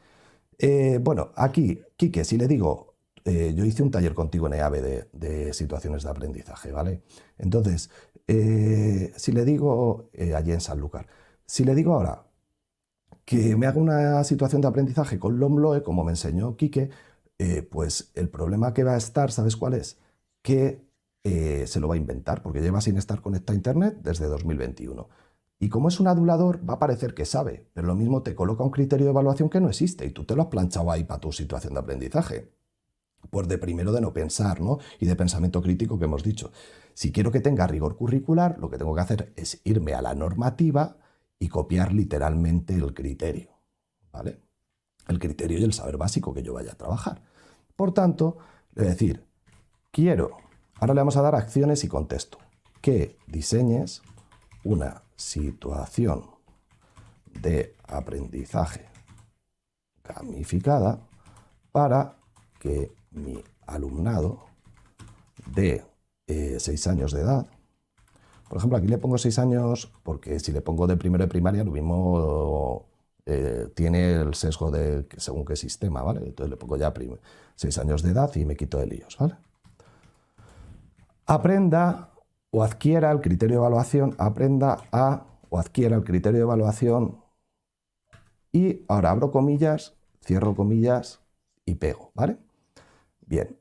Eh, 0.63 0.99
bueno, 1.03 1.33
aquí, 1.37 1.81
Quique, 1.97 2.25
si 2.25 2.39
le 2.39 2.49
digo, 2.49 2.95
yo 3.25 3.65
hice 3.65 3.83
un 3.83 3.91
taller 3.91 4.15
contigo 4.15 4.47
en 4.49 4.55
EAVE 4.55 4.83
de, 4.83 5.09
de 5.13 5.53
situaciones 5.55 6.03
de 6.05 6.11
aprendizaje, 6.11 6.73
¿vale? 6.73 7.03
Entonces, 7.39 7.91
si 8.27 9.33
le 9.33 9.45
digo, 9.45 10.11
allí 10.35 10.53
en 10.53 10.61
Sanlúcar, 10.61 11.07
si 11.47 11.65
le 11.65 11.75
digo 11.75 11.95
ahora 11.95 12.25
que 13.25 13.57
me 13.57 13.67
haga 13.67 13.81
una 13.81 14.25
situación 14.25 14.61
de 14.63 14.69
aprendizaje 14.69 15.19
con 15.19 15.39
Lombloe, 15.39 15.83
como 15.83 16.05
me 16.05 16.13
enseñó 16.13 16.57
Quique, 16.57 16.91
eh, 17.39 17.63
pues 17.63 18.13
el 18.15 18.29
problema 18.29 18.75
que 18.75 18.85
va 18.85 18.95
a 18.95 18.97
estar, 18.97 19.31
¿sabes 19.33 19.57
cuál 19.57 19.75
es? 19.75 19.99
Que 20.43 20.85
eh, 21.25 21.65
se 21.67 21.81
lo 21.81 21.89
va 21.89 21.95
a 21.95 21.99
inventar, 21.99 22.43
porque 22.43 22.61
lleva 22.61 22.81
sin 22.81 22.97
estar 22.99 23.21
conectado 23.23 23.55
a 23.55 23.57
Internet 23.57 23.99
desde 24.03 24.27
2021. 24.27 25.09
Y 25.63 25.69
como 25.69 25.87
es 25.87 26.01
un 26.01 26.09
adulador, 26.09 26.69
va 26.69 26.75
a 26.75 26.79
parecer 26.81 27.15
que 27.15 27.25
sabe, 27.25 27.69
pero 27.73 27.87
lo 27.87 27.95
mismo 27.95 28.25
te 28.25 28.35
coloca 28.35 28.65
un 28.65 28.73
criterio 28.73 29.07
de 29.07 29.11
evaluación 29.13 29.49
que 29.49 29.61
no 29.61 29.69
existe 29.69 30.05
y 30.05 30.11
tú 30.11 30.25
te 30.25 30.35
lo 30.35 30.43
has 30.43 30.49
planchado 30.49 30.91
ahí 30.91 31.05
para 31.05 31.21
tu 31.21 31.31
situación 31.31 31.75
de 31.75 31.79
aprendizaje. 31.79 32.51
Pues 33.31 33.47
de 33.47 33.59
primero 33.59 33.93
de 33.93 34.01
no 34.01 34.13
pensar, 34.13 34.61
¿no? 34.61 34.81
Y 34.99 35.07
de 35.07 35.15
pensamiento 35.15 35.63
crítico 35.63 36.01
que 36.01 36.07
hemos 36.07 36.25
dicho. 36.25 36.51
Si 36.95 37.13
quiero 37.13 37.31
que 37.31 37.39
tenga 37.39 37.69
rigor 37.69 37.97
curricular, 37.97 38.59
lo 38.59 38.71
que 38.71 38.77
tengo 38.77 38.93
que 38.93 39.03
hacer 39.03 39.33
es 39.37 39.61
irme 39.63 39.95
a 39.95 40.03
la 40.03 40.17
normativa 40.17 40.97
y 41.39 41.47
copiar 41.47 41.93
literalmente 41.93 42.75
el 42.75 42.93
criterio, 42.93 43.51
¿vale? 44.11 44.41
El 45.07 45.21
criterio 45.21 45.61
y 45.61 45.63
el 45.63 45.75
saber 45.75 45.97
básico 45.97 46.35
que 46.35 46.43
yo 46.43 46.55
vaya 46.55 46.73
a 46.73 46.77
trabajar. 46.77 47.23
Por 47.77 47.95
tanto, 47.95 48.39
a 48.77 48.83
decir, 48.83 49.25
quiero, 49.93 50.33
ahora 50.81 50.95
le 50.95 51.03
vamos 51.03 51.17
a 51.17 51.23
dar 51.23 51.37
acciones 51.37 51.85
y 51.85 51.89
contexto, 51.89 52.39
que 52.81 53.17
diseñes 53.29 54.03
una 54.65 55.05
situación 55.23 56.27
de 57.41 57.75
aprendizaje 57.87 58.87
gamificada 60.05 61.01
para 61.71 62.17
que 62.59 62.93
mi 63.13 63.43
alumnado 63.67 64.45
de 65.47 65.85
6 66.27 66.87
eh, 66.87 66.91
años 66.91 67.13
de 67.13 67.21
edad, 67.21 67.47
por 68.49 68.59
ejemplo, 68.59 68.77
aquí 68.77 68.89
le 68.89 68.99
pongo 68.99 69.17
6 69.17 69.39
años 69.39 69.91
porque 70.03 70.39
si 70.41 70.53
le 70.53 70.61
pongo 70.61 70.87
de 70.87 70.97
primero 70.97 71.25
de 71.25 71.29
primaria, 71.29 71.65
lo 71.65 71.73
mismo 71.73 72.87
eh, 73.25 73.69
tiene 73.75 74.13
el 74.15 74.35
sesgo 74.35 74.71
de 74.71 75.07
según 75.17 75.45
qué 75.45 75.57
sistema, 75.57 76.03
¿vale? 76.03 76.21
Entonces 76.21 76.51
le 76.51 76.57
pongo 76.57 76.77
ya 76.77 76.93
6 77.55 77.79
años 77.79 78.03
de 78.03 78.11
edad 78.11 78.35
y 78.35 78.45
me 78.45 78.57
quito 78.57 78.79
de 78.79 78.87
líos, 78.87 79.17
¿vale? 79.19 79.37
Aprenda 81.27 82.12
o 82.53 82.63
adquiera 82.63 83.11
el 83.11 83.21
criterio 83.21 83.57
de 83.57 83.63
evaluación, 83.63 84.15
aprenda 84.19 84.77
a 84.93 85.27
o 85.49 85.59
adquiera 85.59 85.97
el 85.97 86.05
criterio 86.05 86.39
de 86.39 86.45
evaluación 86.45 87.23
y 88.53 88.85
ahora 88.89 89.11
abro 89.11 89.31
comillas, 89.31 89.95
cierro 90.25 90.55
comillas 90.55 91.21
y 91.65 91.77
pego, 91.77 92.13
¿vale? 92.15 92.37
Bien. 93.27 93.59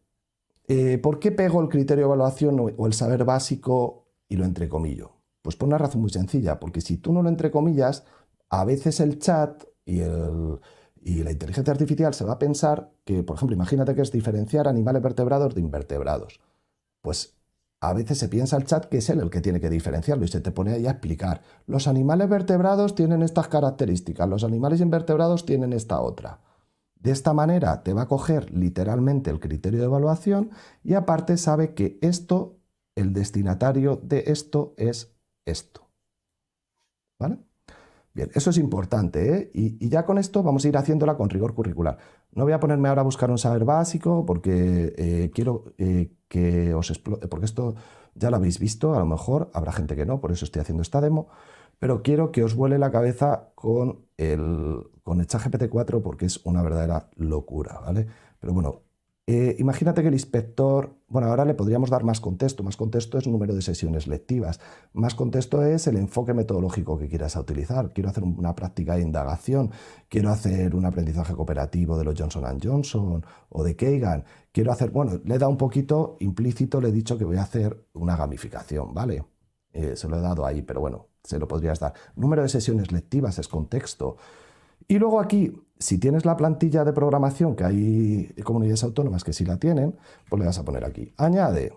Eh, 0.68 0.98
¿Por 0.98 1.20
qué 1.20 1.32
pego 1.32 1.62
el 1.62 1.70
criterio 1.70 2.04
de 2.04 2.08
evaluación 2.08 2.74
o 2.78 2.88
el 2.88 2.94
saber 2.94 3.24
básico 3.24 4.06
y 4.28 4.36
lo 4.36 4.46
entrecomillo? 4.46 5.14
Pues 5.42 5.56
por 5.56 5.68
una 5.68 5.78
razón 5.78 6.02
muy 6.02 6.12
sencilla, 6.12 6.60
porque 6.60 6.82
si 6.82 6.98
tú 6.98 7.14
no 7.14 7.24
lo 7.24 7.30
entrecomillas, 7.30 8.06
a 8.50 8.66
veces 8.66 9.00
el 9.00 9.18
chat 9.20 9.64
y, 9.86 10.02
la 10.02 11.32
inteligencia 11.32 11.72
artificial 11.72 12.14
se 12.14 12.26
va 12.26 12.34
a 12.34 12.40
pensar 12.40 12.92
que, 13.06 13.24
por 13.24 13.38
ejemplo, 13.38 13.56
imagínate 13.56 13.96
que 13.96 14.02
es 14.02 14.12
diferenciar 14.12 14.68
animales 14.68 15.02
vertebrados 15.02 15.56
de 15.56 15.62
invertebrados. 15.62 16.40
Pues 17.02 17.41
a 17.82 17.94
veces 17.94 18.20
se 18.20 18.30
piensa 18.30 18.58
el 18.58 18.66
chat 18.66 18.86
que 18.86 19.00
es 19.00 19.10
él 19.10 19.20
el 19.20 19.32
que 19.32 19.42
tiene 19.42 19.60
que 19.60 19.70
diferenciarlo 19.70 20.24
y 20.24 20.28
se 20.28 20.40
te 20.40 20.52
pone 20.52 20.74
ahí 20.74 20.86
a 20.86 20.92
explicar. 20.92 21.42
Los 21.66 21.88
animales 21.88 22.30
vertebrados 22.30 22.94
tienen 22.94 23.24
estas 23.24 23.48
características, 23.48 24.30
los 24.30 24.44
animales 24.44 24.82
invertebrados 24.82 25.46
tienen 25.46 25.74
esta 25.74 26.00
otra. 26.00 26.40
De 26.96 27.10
esta 27.10 27.34
manera 27.34 27.82
te 27.82 27.94
va 27.94 28.04
a 28.04 28.08
coger 28.08 28.52
literalmente 28.52 29.32
el 29.32 29.40
criterio 29.40 29.80
de 29.80 29.86
evaluación 29.86 30.52
y 30.84 30.94
aparte 30.94 31.38
sabe 31.38 31.74
que 31.74 31.98
esto, 32.02 32.60
el 32.96 33.14
destinatario 33.14 34.00
de 34.04 34.26
esto 34.28 34.76
es 34.78 35.16
esto. 35.46 35.90
¿Vale? 37.20 37.40
Bien, 38.14 38.30
eso 38.36 38.50
es 38.52 38.58
importante, 38.58 39.38
¿eh? 39.38 39.52
y, 39.54 39.90
ya 39.90 40.06
con 40.06 40.18
esto 40.18 40.44
vamos 40.44 40.66
a 40.66 40.68
ir 40.68 40.78
haciéndola 40.78 41.16
con 41.16 41.30
rigor 41.30 41.56
curricular. 41.56 41.98
No 42.34 42.44
voy 42.44 42.54
a 42.54 42.60
ponerme 42.60 42.90
ahora 42.90 43.02
a 43.02 43.06
buscar 43.06 43.32
un 43.32 43.38
saber 43.38 43.66
básico 43.66 44.26
porque 44.26 44.94
eh, 44.98 45.32
quiero 45.34 45.74
eh, 45.78 46.12
que 46.32 46.74
os 46.74 46.90
explote, 46.90 47.28
porque 47.28 47.44
esto 47.44 47.76
ya 48.16 48.30
lo 48.30 48.38
habéis 48.38 48.58
visto, 48.58 48.96
a 48.96 49.00
lo 49.00 49.06
mejor 49.06 49.52
habrá 49.54 49.74
gente 49.74 49.98
que 49.98 50.06
no, 50.06 50.22
por 50.22 50.32
eso 50.32 50.46
estoy 50.46 50.62
haciendo 50.62 50.82
esta 50.82 51.02
demo, 51.02 51.28
pero 51.78 52.02
quiero 52.04 52.32
que 52.32 52.46
os 52.46 52.56
vuele 52.56 52.78
la 52.80 52.90
cabeza 52.90 53.52
con 53.54 54.06
el, 54.16 54.82
con 55.04 55.20
el 55.20 55.28
ChatGPT 55.28 55.68
4 55.68 56.02
porque 56.02 56.26
es 56.28 56.40
una 56.46 56.64
verdadera 56.64 57.10
locura, 57.18 57.82
¿vale? 57.82 58.08
Pero 58.40 58.54
bueno, 58.54 58.84
eh, 59.34 59.56
imagínate 59.60 60.02
que 60.02 60.10
el 60.10 60.14
inspector, 60.14 60.94
bueno, 61.08 61.30
ahora 61.30 61.46
le 61.46 61.54
podríamos 61.54 61.90
dar 61.90 62.04
más 62.04 62.20
contexto. 62.20 62.64
Más 62.64 62.76
contexto 62.76 63.18
es 63.18 63.28
número 63.28 63.56
de 63.56 63.62
sesiones 63.62 64.06
lectivas. 64.06 64.60
Más 64.92 65.16
contexto 65.16 65.64
es 65.64 65.88
el 65.88 65.96
enfoque 65.96 66.34
metodológico 66.34 67.00
que 67.00 67.08
quieras 67.08 67.38
utilizar. 67.38 67.94
Quiero 67.94 68.10
hacer 68.10 68.26
una 68.26 68.54
práctica 68.56 68.98
de 68.98 69.04
indagación. 69.04 69.72
Quiero 70.10 70.32
hacer 70.32 70.76
un 70.76 70.86
aprendizaje 70.86 71.34
cooperativo 71.34 71.98
de 71.98 72.04
los 72.04 72.20
Johnson 72.20 72.60
Johnson 72.62 73.26
o 73.48 73.64
de 73.64 73.78
Kagan. 73.78 74.26
Quiero 74.52 74.74
hacer, 74.74 74.92
bueno, 74.92 75.22
le 75.24 75.36
he 75.36 75.40
dado 75.40 75.50
un 75.50 75.58
poquito 75.58 76.18
implícito, 76.20 76.82
le 76.82 76.90
he 76.90 76.92
dicho 76.92 77.18
que 77.18 77.24
voy 77.24 77.38
a 77.38 77.44
hacer 77.44 77.86
una 77.94 78.18
gamificación, 78.18 78.94
¿vale? 78.94 79.24
Eh, 79.72 79.96
se 79.96 80.10
lo 80.10 80.18
he 80.18 80.22
dado 80.22 80.46
ahí, 80.46 80.62
pero 80.62 80.82
bueno, 80.82 81.08
se 81.24 81.40
lo 81.40 81.48
podrías 81.48 81.80
dar. 81.80 81.94
Número 82.18 82.42
de 82.42 82.50
sesiones 82.50 82.92
lectivas 82.92 83.40
es 83.40 83.48
contexto. 83.48 84.18
Y 84.90 85.00
luego 85.00 85.22
aquí 85.22 85.54
si 85.82 85.98
tienes 85.98 86.26
la 86.26 86.38
plantilla 86.38 86.86
de 86.86 86.94
programación, 86.94 87.56
que 87.56 87.64
hay 87.64 88.34
comunidades 88.44 88.84
autónomas 88.84 89.24
que 89.24 89.34
sí 89.34 89.46
la 89.46 89.58
tienen, 89.58 89.98
pues 90.30 90.40
le 90.40 90.46
vas 90.46 90.60
a 90.60 90.64
poner 90.64 90.86
aquí, 90.86 91.12
añade 91.18 91.74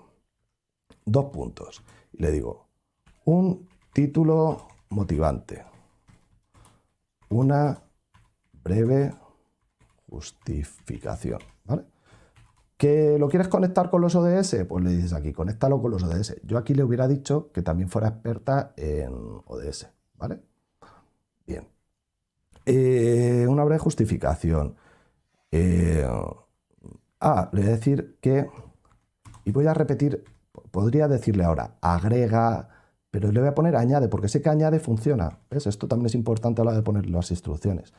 dos 1.07 1.26
puntos. 1.26 1.82
Y 2.12 2.22
le 2.22 2.30
digo, 2.30 2.66
un 3.24 3.66
título 3.94 4.68
motivante, 4.90 5.64
una 7.30 7.82
breve 8.62 9.14
justificación. 10.11 11.40
¿vale? 11.64 11.84
¿Que 12.76 13.18
lo 13.18 13.28
quieres 13.28 13.48
conectar 13.48 13.88
con 13.88 14.02
los 14.02 14.14
ODS? 14.14 14.66
Pues 14.68 14.84
le 14.84 14.90
dices 14.90 15.14
aquí, 15.14 15.32
conéctalo 15.32 15.80
con 15.80 15.92
los 15.92 16.02
ODS. 16.02 16.36
Yo 16.44 16.59
aquí 16.59 16.74
le 16.74 16.84
hubiera 16.84 17.09
dicho 17.09 17.50
que 17.52 17.62
también 17.62 17.88
fuera 17.88 18.09
experta 18.09 18.74
en 18.76 19.14
ODS, 19.46 19.88
¿vale? 20.16 20.42
Eh, 22.66 23.46
una 23.48 23.64
breve 23.64 23.78
justificación. 23.78 24.76
Eh, 25.50 26.06
ah, 27.20 27.50
le 27.52 27.60
voy 27.60 27.70
a 27.70 27.72
decir 27.74 28.18
que, 28.20 28.48
y 29.44 29.52
voy 29.52 29.66
a 29.66 29.74
repetir, 29.74 30.24
podría 30.70 31.08
decirle 31.08 31.44
ahora, 31.44 31.76
agrega, 31.80 32.68
pero 33.10 33.30
le 33.30 33.40
voy 33.40 33.48
a 33.48 33.54
poner 33.54 33.76
añade, 33.76 34.08
porque 34.08 34.28
sé 34.28 34.42
que 34.42 34.48
añade 34.48 34.80
funciona. 34.80 35.38
¿Ves? 35.50 35.66
Esto 35.66 35.88
también 35.88 36.06
es 36.06 36.14
importante 36.14 36.60
a 36.62 36.64
la 36.64 36.70
hora 36.70 36.78
de 36.78 36.82
poner 36.84 37.08
las 37.08 37.30
instrucciones. 37.30 37.92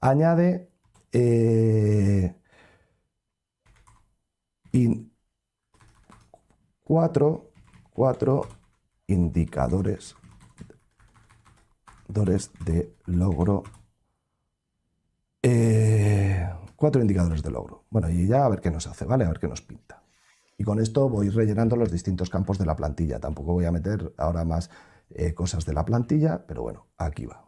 Añade 0.00 0.70
eh, 1.12 2.34
cuatro, 6.84 7.50
cuatro 7.92 8.46
indicadores 9.06 10.14
de 12.08 12.94
logro. 13.06 13.62
Eh, 15.42 16.48
cuatro 16.76 17.00
indicadores 17.00 17.42
de 17.42 17.50
logro. 17.50 17.84
Bueno, 17.90 18.08
y 18.08 18.26
ya 18.26 18.44
a 18.44 18.48
ver 18.48 18.60
qué 18.60 18.70
nos 18.70 18.86
hace, 18.86 19.04
¿vale? 19.04 19.24
A 19.24 19.28
ver 19.28 19.40
qué 19.40 19.48
nos 19.48 19.60
pinta. 19.60 20.02
Y 20.56 20.64
con 20.64 20.78
esto 20.78 21.08
voy 21.08 21.28
rellenando 21.30 21.76
los 21.76 21.90
distintos 21.90 22.30
campos 22.30 22.58
de 22.58 22.66
la 22.66 22.76
plantilla. 22.76 23.18
Tampoco 23.18 23.52
voy 23.52 23.64
a 23.64 23.72
meter 23.72 24.14
ahora 24.16 24.44
más 24.44 24.70
eh, 25.10 25.34
cosas 25.34 25.64
de 25.64 25.72
la 25.72 25.84
plantilla, 25.84 26.46
pero 26.46 26.62
bueno, 26.62 26.86
aquí 26.96 27.26
va. 27.26 27.44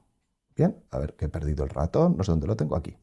Bien, 0.56 0.82
a 0.90 0.98
ver 0.98 1.14
que 1.14 1.26
he 1.26 1.28
perdido 1.28 1.64
el 1.64 1.70
ratón, 1.70 2.16
no 2.16 2.24
sé 2.24 2.32
dónde 2.32 2.46
lo 2.46 2.56
tengo 2.56 2.76
aquí. 2.76 2.96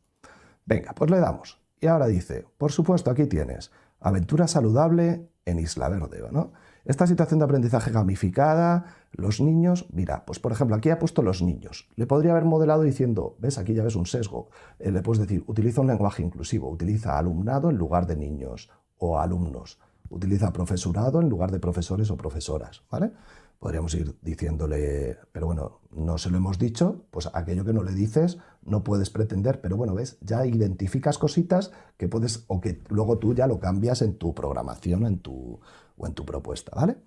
Venga, 0.66 0.94
pues 0.94 1.10
le 1.10 1.20
damos. 1.20 1.62
Y 1.80 1.88
ahora 1.88 2.08
dice, 2.08 2.46
por 2.58 2.72
supuesto, 2.72 3.10
aquí 3.10 3.26
tienes 3.26 3.72
aventura 4.00 4.48
saludable 4.48 5.30
en 5.46 5.60
Isla 5.60 5.90
Verde, 5.90 6.28
¿no? 6.32 6.54
Esta 6.86 7.08
situación 7.08 7.40
de 7.40 7.46
aprendizaje 7.46 7.92
gamificada, 7.92 8.86
los 9.12 9.42
niños, 9.42 9.88
mira, 9.92 10.26
pues 10.26 10.40
por 10.40 10.52
ejemplo, 10.52 10.76
aquí 10.76 10.90
ha 10.90 11.00
puesto 11.00 11.22
los 11.22 11.42
niños. 11.42 11.90
Le 11.96 12.08
podría 12.08 12.32
haber 12.32 12.46
modelado 12.46 12.84
diciendo, 12.84 13.36
ves, 13.40 13.58
aquí 13.58 13.74
ya 13.74 13.84
ves 13.84 13.96
un 13.96 14.06
sesgo. 14.06 14.50
Eh, 14.80 14.92
le 14.92 15.02
puedes 15.02 15.20
decir, 15.20 15.44
utiliza 15.48 15.82
un 15.82 15.88
lenguaje 15.88 16.24
inclusivo, 16.24 16.70
utiliza 16.70 17.18
alumnado 17.18 17.70
en 17.70 17.78
lugar 17.78 18.08
de 18.08 18.16
niños 18.16 18.70
o 18.98 19.20
alumnos, 19.20 19.80
utiliza 20.10 20.54
profesorado 20.54 21.20
en 21.22 21.30
lugar 21.30 21.52
de 21.52 21.60
profesores 21.60 22.10
o 22.10 22.18
profesoras, 22.18 22.84
¿vale? 22.90 23.12
Podríamos 23.60 23.94
ir 23.94 24.16
diciéndole, 24.22 25.18
pero 25.32 25.46
bueno, 25.46 25.82
no 25.92 26.18
se 26.18 26.32
lo 26.32 26.38
hemos 26.38 26.58
dicho, 26.58 27.06
pues 27.12 27.30
aquello 27.34 27.64
que 27.64 27.74
no 27.74 27.84
le 27.84 27.92
dices 27.92 28.40
no 28.64 28.84
puedes 28.84 29.10
pretender, 29.10 29.62
pero 29.62 29.78
bueno, 29.78 29.94
ves, 29.94 30.18
ya 30.22 30.46
identificas 30.46 31.18
cositas 31.18 31.72
que 31.98 32.08
puedes 32.08 32.46
o 32.48 32.60
que 32.60 32.82
luego 32.90 33.20
tú 33.20 33.36
ya 33.36 33.46
lo 33.46 33.60
cambias 33.60 34.02
en 34.02 34.18
tu 34.18 34.34
programación 34.34 35.06
en 35.06 35.20
tu, 35.20 35.60
o 35.98 36.08
en 36.08 36.14
tu 36.14 36.26
propuesta, 36.26 36.72
¿vale? 36.76 36.98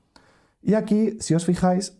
Y 0.64 0.72
aquí, 0.74 1.18
si 1.20 1.34
os 1.34 1.44
fijáis, 1.44 1.98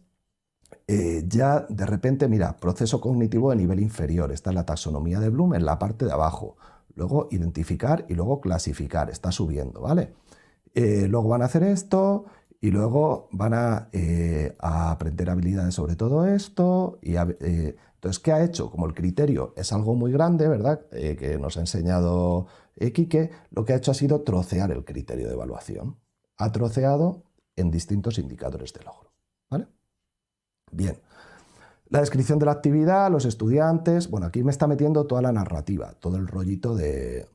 eh, 0.89 1.25
ya 1.29 1.67
de 1.69 1.85
repente, 1.85 2.29
mira, 2.29 2.57
proceso 2.57 2.99
cognitivo 2.99 3.51
de 3.51 3.57
nivel 3.57 3.79
inferior, 3.79 4.33
está 4.33 4.51
en 4.51 4.57
la 4.57 4.65
taxonomía 4.65 5.21
de 5.21 5.29
Bloom 5.29 5.55
en 5.55 5.67
la 5.67 5.79
parte 5.79 6.07
de 6.07 6.13
abajo. 6.13 6.57
Luego 6.95 7.29
identificar 7.31 8.07
y 8.09 8.15
luego 8.15 8.41
clasificar, 8.41 9.11
está 9.11 9.33
subiendo, 9.33 9.83
¿vale? 9.83 10.15
Eh, 10.75 11.07
luego 11.09 11.29
van 11.29 11.43
a 11.43 11.45
hacer 11.45 11.63
esto 11.63 12.25
y 12.59 12.71
luego 12.71 13.29
van 13.33 13.89
eh, 13.93 14.57
a, 14.59 14.91
aprender 14.91 15.29
habilidades 15.29 15.75
sobre 15.75 15.95
todo 15.95 16.27
esto. 16.27 16.99
Y 17.03 17.17
entonces, 17.17 18.19
¿qué 18.19 18.33
ha 18.33 18.43
hecho? 18.43 18.71
Como 18.71 18.87
el 18.87 18.95
criterio 18.95 19.53
es 19.57 19.75
algo 19.75 19.95
muy 19.95 20.11
grande, 20.11 20.49
¿verdad? 20.49 20.87
que 20.91 21.37
nos 21.39 21.59
ha 21.59 21.61
enseñado 21.61 22.47
Quique, 22.95 23.31
lo 23.51 23.67
que 23.67 23.75
ha 23.75 23.77
hecho 23.77 23.91
ha 23.91 23.95
sido 23.95 24.23
trocear 24.23 24.71
el 24.71 24.85
criterio 24.85 25.27
de 25.29 25.35
evaluación 25.35 25.97
ha 26.37 26.53
troceado 26.53 27.23
en 27.57 27.71
distintos 27.71 28.19
indicadores 28.19 28.73
de 28.73 28.83
logro. 28.85 29.13
¿vale? 29.51 29.67
Bien. 30.71 30.99
La 31.89 32.01
descripción 32.01 32.39
de 32.39 32.47
la 32.47 32.53
actividad, 32.53 33.11
los 33.11 33.25
estudiantes. 33.25 34.11
Bueno, 34.11 34.27
aquí 34.27 34.43
me 34.43 34.51
está 34.51 34.67
metiendo 34.67 35.07
toda 35.07 35.23
la 35.23 35.33
narrativa, 35.33 35.93
todo 36.01 36.17
el 36.17 36.27
rollito 36.27 36.75
de, 36.75 37.29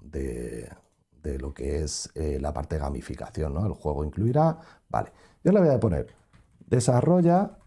lo 1.23 1.53
que 1.53 1.83
es 1.83 2.09
eh, 2.15 2.39
la 2.41 2.53
parte 2.53 2.75
de 2.75 2.81
gamificación. 2.81 3.53
¿no? 3.53 3.65
El 3.65 3.73
juego 3.73 4.03
incluirá. 4.03 4.57
Vale. 4.89 5.13
Yo 5.43 5.51
le 5.51 5.59
voy 5.59 5.69
a 5.69 5.79
poner. 5.79 6.07
Desarrolla 6.67 7.57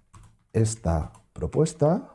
esta 0.52 1.12
propuesta 1.32 2.08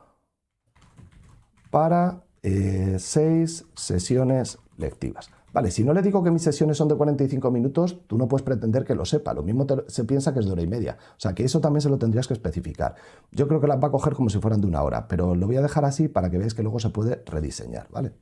para 1.72 2.24
eh, 2.44 2.98
seis 3.00 3.66
sesiones 3.76 4.60
lectivas. 4.78 5.32
Vale, 5.58 5.72
si 5.72 5.84
no 5.84 5.92
le 5.92 6.04
digo 6.04 6.24
que 6.24 6.30
mis 6.30 6.44
sesiones 6.44 6.78
son 6.78 6.88
de 6.88 6.94
45 6.94 7.50
minutos, 7.50 8.04
tú 8.06 8.16
no 8.16 8.28
puedes 8.28 8.44
pretender 8.44 8.86
que 8.86 8.94
lo 8.94 9.06
sepa. 9.06 9.34
Lo 9.34 9.42
mismo 9.42 9.66
se 9.88 10.04
piensa 10.04 10.32
que 10.32 10.42
es 10.42 10.46
de 10.46 10.52
hora 10.52 10.62
y 10.62 10.68
media. 10.68 11.00
O 11.14 11.20
sea, 11.20 11.34
que 11.34 11.44
eso 11.44 11.60
también 11.60 11.82
se 11.82 11.90
lo 11.90 11.98
tendrías 11.98 12.28
que 12.28 12.36
especificar. 12.36 12.94
Yo 13.32 13.48
creo 13.48 13.60
que 13.60 13.66
las 13.66 13.82
va 13.84 13.88
a 13.88 13.92
coger 13.92 14.14
como 14.14 14.30
si 14.30 14.38
fueran 14.38 14.62
de 14.62 14.68
una 14.68 14.84
hora, 14.84 15.08
pero 15.08 15.34
lo 15.34 15.48
voy 15.48 15.56
a 15.56 15.64
dejar 15.64 15.84
así 15.84 16.10
para 16.10 16.30
que 16.30 16.38
veáis 16.38 16.54
que 16.54 16.62
luego 16.62 16.78
se 16.78 16.92
puede 16.92 17.24
rediseñar, 17.26 17.88
¿vale? 17.90 18.14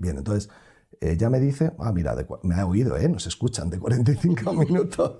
Bien, 0.00 0.18
entonces 0.18 0.50
eh, 1.00 1.16
ya 1.16 1.30
me 1.30 1.38
dice, 1.38 1.74
ah, 1.78 1.92
mira, 1.92 2.16
me 2.42 2.56
ha 2.56 2.66
oído, 2.66 2.96
¿eh? 2.96 3.08
Nos 3.08 3.28
escuchan 3.28 3.70
de 3.70 3.78
45 3.78 4.52
minutos. 4.68 5.18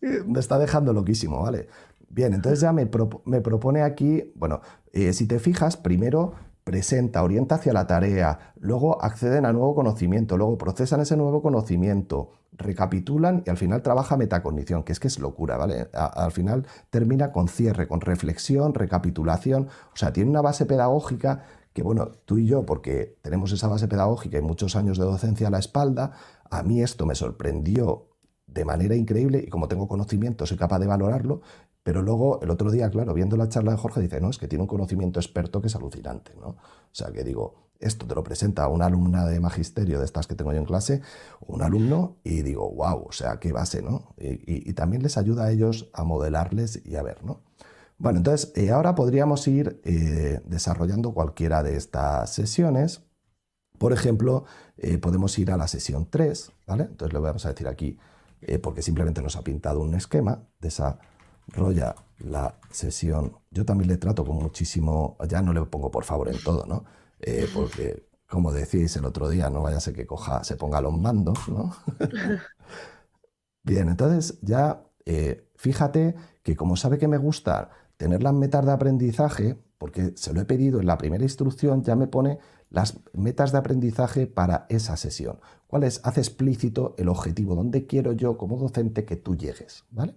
me 0.26 0.40
está 0.40 0.58
dejando 0.58 0.92
loquísimo, 0.92 1.40
¿vale? 1.42 1.68
Bien, 2.08 2.34
entonces 2.34 2.58
ya 2.58 2.72
me, 2.72 2.86
propone 2.86 3.82
aquí, 3.82 4.32
bueno, 4.34 4.62
eh, 4.92 5.12
si 5.12 5.28
te 5.28 5.38
fijas, 5.38 5.76
primero 5.76 6.34
presenta, 6.64 7.22
orienta 7.22 7.56
hacia 7.56 7.74
la 7.74 7.86
tarea, 7.86 8.54
luego 8.58 9.02
acceden 9.04 9.44
a 9.44 9.52
nuevo 9.52 9.74
conocimiento, 9.74 10.36
luego 10.38 10.56
procesan 10.56 11.00
ese 11.00 11.16
nuevo 11.16 11.42
conocimiento, 11.42 12.32
recapitulan 12.52 13.42
y 13.46 13.50
al 13.50 13.58
final 13.58 13.82
trabaja 13.82 14.16
metacognición, 14.16 14.82
que 14.82 14.92
es 14.92 15.00
que 15.00 15.08
es 15.08 15.18
locura, 15.18 15.58
¿vale? 15.58 15.88
al 15.92 16.32
final 16.32 16.66
termina 16.90 17.32
con 17.32 17.48
cierre, 17.48 17.86
con 17.86 18.00
reflexión, 18.00 18.72
recapitulación, 18.72 19.68
o 19.92 19.96
sea, 19.96 20.12
tiene 20.12 20.30
una 20.30 20.40
base 20.40 20.64
pedagógica 20.64 21.44
que, 21.74 21.82
bueno, 21.82 22.12
tú 22.24 22.38
y 22.38 22.46
yo, 22.46 22.64
porque 22.64 23.18
tenemos 23.20 23.52
esa 23.52 23.68
base 23.68 23.88
pedagógica 23.88 24.38
y 24.38 24.42
muchos 24.42 24.76
años 24.76 24.96
de 24.96 25.04
docencia 25.04 25.48
a 25.48 25.50
la 25.50 25.58
espalda, 25.58 26.12
a 26.48 26.62
mí 26.62 26.82
esto 26.82 27.04
me 27.04 27.16
sorprendió 27.16 28.13
de 28.54 28.64
manera 28.64 28.94
increíble 28.94 29.44
y 29.46 29.50
como 29.50 29.68
tengo 29.68 29.88
conocimiento 29.88 30.46
soy 30.46 30.56
capaz 30.56 30.78
de 30.78 30.86
valorarlo, 30.86 31.42
pero 31.84 32.00
luego, 32.00 32.40
el 32.40 32.50
otro 32.50 32.70
día, 32.70 32.88
claro, 32.88 33.12
viendo 33.12 33.36
la 33.36 33.50
charla 33.50 33.72
de 33.72 33.76
Jorge, 33.76 34.00
dice, 34.00 34.18
no, 34.18 34.30
es 34.30 34.38
que 34.38 34.48
tiene 34.48 34.62
un 34.62 34.68
conocimiento 34.68 35.20
experto 35.20 35.60
que 35.60 35.66
es 35.66 35.76
alucinante, 35.76 36.32
¿no? 36.40 36.48
O 36.48 36.56
sea, 36.92 37.12
que 37.12 37.22
digo, 37.22 37.64
esto 37.78 38.06
te 38.06 38.14
lo 38.14 38.24
presenta 38.24 38.66
una 38.68 38.86
alumna 38.86 39.26
de 39.26 39.38
magisterio 39.38 39.98
de 39.98 40.06
estas 40.06 40.26
que 40.26 40.34
tengo 40.34 40.50
yo 40.52 40.58
en 40.58 40.64
clase, 40.64 41.02
un 41.46 41.60
alumno, 41.60 42.16
y 42.24 42.40
digo, 42.40 42.70
wow, 42.70 43.04
o 43.06 43.12
sea, 43.12 43.38
qué 43.38 43.52
base, 43.52 43.82
¿no? 43.82 44.14
Y, 44.16 44.72
también 44.72 45.02
les 45.02 45.18
ayuda 45.18 45.44
a 45.44 45.50
ellos 45.50 45.90
a 45.92 46.04
modelarles 46.04 46.80
y 46.86 46.96
a 46.96 47.02
ver, 47.02 47.22
¿no? 47.22 47.42
Bueno, 47.98 48.18
entonces, 48.18 48.50
eh, 48.56 48.70
ahora 48.70 48.94
podríamos 48.94 49.46
ir 49.46 49.82
eh, 49.84 50.40
desarrollando 50.46 51.12
cualquiera 51.12 51.62
de 51.62 51.76
estas 51.76 52.30
sesiones. 52.30 53.02
Por 53.78 53.92
ejemplo, 53.92 54.44
eh, 54.78 54.96
podemos 54.96 55.38
ir 55.38 55.50
a 55.50 55.58
la 55.58 55.68
sesión 55.68 56.08
3, 56.08 56.50
¿vale? 56.66 56.84
Entonces 56.84 57.12
le 57.12 57.20
vamos 57.20 57.44
a 57.44 57.50
decir 57.50 57.68
aquí, 57.68 57.98
porque 58.62 58.82
simplemente 58.82 59.22
nos 59.22 59.36
ha 59.36 59.42
pintado 59.42 59.80
un 59.80 59.94
esquema 59.94 60.42
de 60.60 60.68
esa 60.68 60.98
rolla 61.48 61.94
la 62.18 62.58
sesión. 62.70 63.36
Yo 63.50 63.64
también 63.64 63.88
le 63.88 63.96
trato 63.96 64.24
con 64.24 64.36
muchísimo, 64.36 65.16
ya 65.28 65.42
no 65.42 65.52
le 65.52 65.64
pongo 65.66 65.90
por 65.90 66.04
favor 66.04 66.28
en 66.28 66.42
todo, 66.42 66.66
¿no? 66.66 66.84
Eh, 67.20 67.48
porque, 67.54 68.06
como 68.26 68.52
decís 68.52 68.96
el 68.96 69.04
otro 69.04 69.28
día, 69.28 69.50
no 69.50 69.62
vaya 69.62 69.78
a 69.78 69.80
ser 69.80 69.94
que 69.94 70.06
coja, 70.06 70.44
se 70.44 70.56
ponga 70.56 70.80
los 70.80 70.96
mandos, 70.96 71.38
¿no? 71.48 71.74
Bien, 73.62 73.88
entonces 73.88 74.38
ya 74.42 74.84
eh, 75.06 75.48
fíjate 75.56 76.14
que 76.42 76.56
como 76.56 76.76
sabe 76.76 76.98
que 76.98 77.08
me 77.08 77.16
gusta 77.18 77.70
tener 77.96 78.22
las 78.22 78.34
metas 78.34 78.66
de 78.66 78.72
aprendizaje, 78.72 79.56
porque 79.78 80.12
se 80.16 80.32
lo 80.32 80.40
he 80.40 80.44
pedido 80.44 80.80
en 80.80 80.86
la 80.86 80.98
primera 80.98 81.24
instrucción, 81.24 81.82
ya 81.82 81.96
me 81.96 82.06
pone 82.06 82.38
las 82.74 82.98
metas 83.12 83.52
de 83.52 83.58
aprendizaje 83.58 84.26
para 84.26 84.66
esa 84.68 84.96
sesión. 84.96 85.38
¿Cuál 85.68 85.84
es? 85.84 86.00
Hace 86.02 86.20
explícito 86.20 86.96
el 86.98 87.08
objetivo, 87.08 87.54
dónde 87.54 87.86
quiero 87.86 88.12
yo 88.12 88.36
como 88.36 88.58
docente 88.58 89.04
que 89.04 89.14
tú 89.14 89.36
llegues, 89.36 89.84
¿vale? 89.90 90.16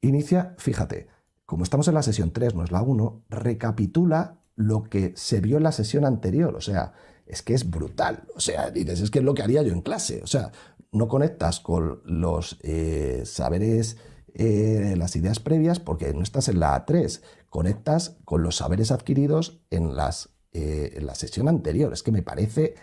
Inicia, 0.00 0.56
fíjate, 0.58 1.06
como 1.46 1.62
estamos 1.62 1.86
en 1.86 1.94
la 1.94 2.02
sesión 2.02 2.32
3, 2.32 2.56
no 2.56 2.64
es 2.64 2.72
la 2.72 2.82
1, 2.82 3.22
recapitula 3.30 4.40
lo 4.56 4.82
que 4.82 5.12
se 5.14 5.40
vio 5.40 5.58
en 5.58 5.62
la 5.62 5.70
sesión 5.70 6.04
anterior. 6.04 6.56
O 6.56 6.60
sea, 6.60 6.92
es 7.24 7.42
que 7.42 7.54
es 7.54 7.70
brutal. 7.70 8.24
O 8.34 8.40
sea, 8.40 8.70
dices, 8.70 9.00
es 9.00 9.10
que 9.10 9.20
es 9.20 9.24
lo 9.24 9.34
que 9.34 9.42
haría 9.42 9.62
yo 9.62 9.72
en 9.72 9.82
clase. 9.82 10.22
O 10.24 10.26
sea, 10.26 10.50
no 10.90 11.06
conectas 11.06 11.60
con 11.60 12.00
los 12.04 12.58
eh, 12.62 13.22
saberes, 13.26 13.96
eh, 14.34 14.94
las 14.98 15.14
ideas 15.14 15.38
previas, 15.38 15.78
porque 15.78 16.12
no 16.14 16.22
estás 16.22 16.48
en 16.48 16.58
la 16.58 16.84
A3. 16.84 17.20
Conectas 17.48 18.16
con 18.24 18.42
los 18.42 18.56
saberes 18.56 18.90
adquiridos 18.90 19.60
en, 19.70 19.94
las, 19.94 20.30
eh, 20.52 20.94
en 20.96 21.06
la 21.06 21.14
sesión 21.14 21.48
anterior. 21.48 21.92
Es 21.92 22.02
que 22.02 22.10
me 22.10 22.22
parece 22.22 22.74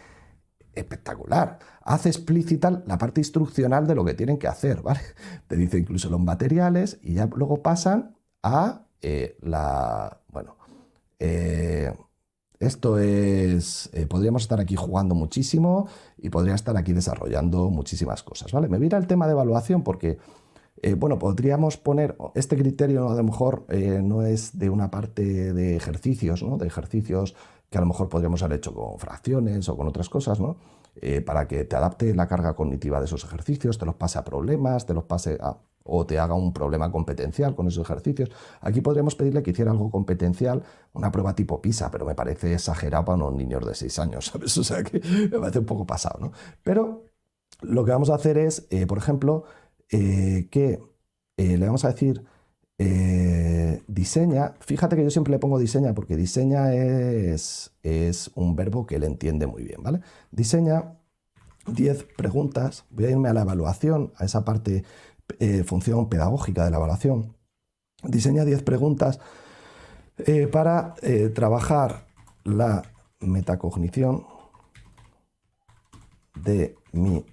espectacular. 0.73 1.59
Hace 1.81 2.07
explícita 2.07 2.81
la 2.85 2.97
parte 2.97 3.19
instruccional 3.19 3.85
de 3.85 3.95
lo 3.95 4.05
que 4.05 4.13
tienen 4.13 4.37
que 4.37 4.47
hacer, 4.47 4.81
¿vale? 4.81 5.01
Te 5.47 5.57
dice 5.57 5.77
incluso 5.77 6.09
los 6.09 6.21
materiales 6.21 6.97
y 7.01 7.15
ya 7.15 7.25
luego 7.25 7.61
pasan 7.61 8.15
a 8.41 8.87
eh, 9.01 9.37
la, 9.41 10.21
bueno, 10.29 10.55
eh, 11.19 11.93
Esto 12.59 12.99
es, 12.99 13.91
podríamos 14.09 14.43
estar 14.43 14.61
aquí 14.61 14.77
jugando 14.77 15.13
muchísimo 15.13 15.89
y 16.17 16.29
podría 16.29 16.55
estar 16.55 16.77
aquí 16.77 16.93
desarrollando 16.93 17.69
muchísimas 17.69 18.23
cosas, 18.23 18.53
¿vale? 18.53 18.69
Me 18.69 18.79
viene 18.79 18.95
el 18.95 19.07
tema 19.07 19.25
de 19.27 19.33
evaluación 19.33 19.83
porque, 19.83 20.17
bueno, 20.97 21.19
podríamos 21.19 21.77
poner, 21.77 22.17
este 22.33 22.55
criterio 22.55 23.09
a 23.09 23.15
lo 23.15 23.23
mejor 23.23 23.65
no 24.03 24.23
es 24.23 24.57
de 24.57 24.69
una 24.71 24.89
parte 24.89 25.53
de 25.53 25.75
ejercicios, 25.75 26.41
¿no? 26.41 26.57
De 26.57 26.65
ejercicios 26.65 27.35
que 27.69 27.77
a 27.77 27.81
lo 27.81 27.87
mejor 27.87 28.09
podríamos 28.09 28.41
haber 28.43 28.57
hecho 28.57 28.73
con 28.73 28.97
fracciones 28.99 29.67
o 29.69 29.77
con 29.77 29.87
otras 29.87 30.09
cosas, 30.09 30.39
¿no? 30.39 30.57
para 31.27 31.47
que 31.47 31.63
te 31.63 31.75
adapte 31.75 32.15
la 32.15 32.27
carga 32.27 32.55
cognitiva 32.55 32.97
de 32.97 33.05
esos 33.05 33.23
ejercicios, 33.23 33.77
te 33.77 33.85
los 33.85 33.93
pase 33.93 34.17
a 34.17 34.23
problemas, 34.23 34.87
te 34.87 34.95
los 34.95 35.03
pase 35.03 35.37
a 35.39 35.57
o 35.87 36.05
te 36.05 36.19
haga 36.19 36.35
un 36.35 36.53
problema 36.53 36.91
competencial 36.91 37.55
con 37.55 37.67
esos 37.67 37.83
ejercicios. 37.83 38.29
Aquí 38.61 38.81
podríamos 38.81 39.15
pedirle 39.15 39.41
que 39.41 39.51
hiciera 39.51 39.71
algo 39.71 39.89
competencial, 39.89 40.63
una 40.93 41.11
prueba 41.11 41.33
tipo 41.33 41.61
PISA, 41.61 41.89
pero 41.89 42.05
me 42.05 42.13
parece 42.13 42.53
exagerado 42.53 43.05
para 43.05 43.15
unos 43.15 43.33
niños 43.35 43.65
de 43.65 43.73
6 43.73 43.99
años, 43.99 44.25
¿sabes? 44.31 44.57
O 44.57 44.63
sea 44.63 44.83
que 44.83 44.99
me 44.99 45.39
parece 45.39 45.59
un 45.59 45.65
poco 45.65 45.85
pasado, 45.87 46.19
¿no? 46.19 46.31
Pero 46.61 47.05
lo 47.61 47.85
que 47.85 47.91
vamos 47.91 48.09
a 48.09 48.15
hacer 48.15 48.37
es, 48.37 48.67
eh, 48.69 48.85
por 48.85 48.97
ejemplo, 48.97 49.45
eh, 49.89 50.49
que 50.51 50.83
eh, 51.37 51.57
le 51.57 51.65
vamos 51.65 51.85
a 51.85 51.91
decir 51.91 52.23
diseña, 53.87 54.53
fíjate 54.59 54.95
que 54.95 55.03
yo 55.03 55.09
siempre 55.09 55.31
le 55.31 55.39
pongo 55.39 55.57
diseña 55.57 55.93
porque 55.93 56.15
diseña 56.15 56.73
es, 56.73 57.71
es 57.83 58.31
un 58.35 58.55
verbo 58.55 58.85
que 58.85 58.95
él 58.95 59.03
entiende 59.03 59.47
muy 59.47 59.63
bien, 59.63 59.81
¿vale? 59.81 60.01
Diseña 60.31 60.97
10 61.67 62.05
preguntas, 62.15 62.85
voy 62.89 63.05
a 63.05 63.11
irme 63.11 63.29
a 63.29 63.33
la 63.33 63.41
evaluación, 63.41 64.13
a 64.17 64.25
esa 64.25 64.45
parte 64.45 64.83
eh, 65.39 65.63
función 65.63 66.09
pedagógica 66.09 66.63
de 66.63 66.71
la 66.71 66.77
evaluación. 66.77 67.35
Diseña 68.03 68.45
10 68.45 68.63
preguntas 68.63 69.19
eh, 70.17 70.47
para 70.47 70.95
eh, 71.01 71.29
trabajar 71.29 72.07
la 72.43 72.83
metacognición 73.19 74.25
de 76.35 76.75
mi 76.93 77.25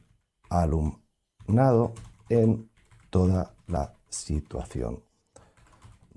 alumnado 0.48 1.92
en 2.28 2.70
toda 3.10 3.54
la 3.66 3.94
situación 4.08 5.04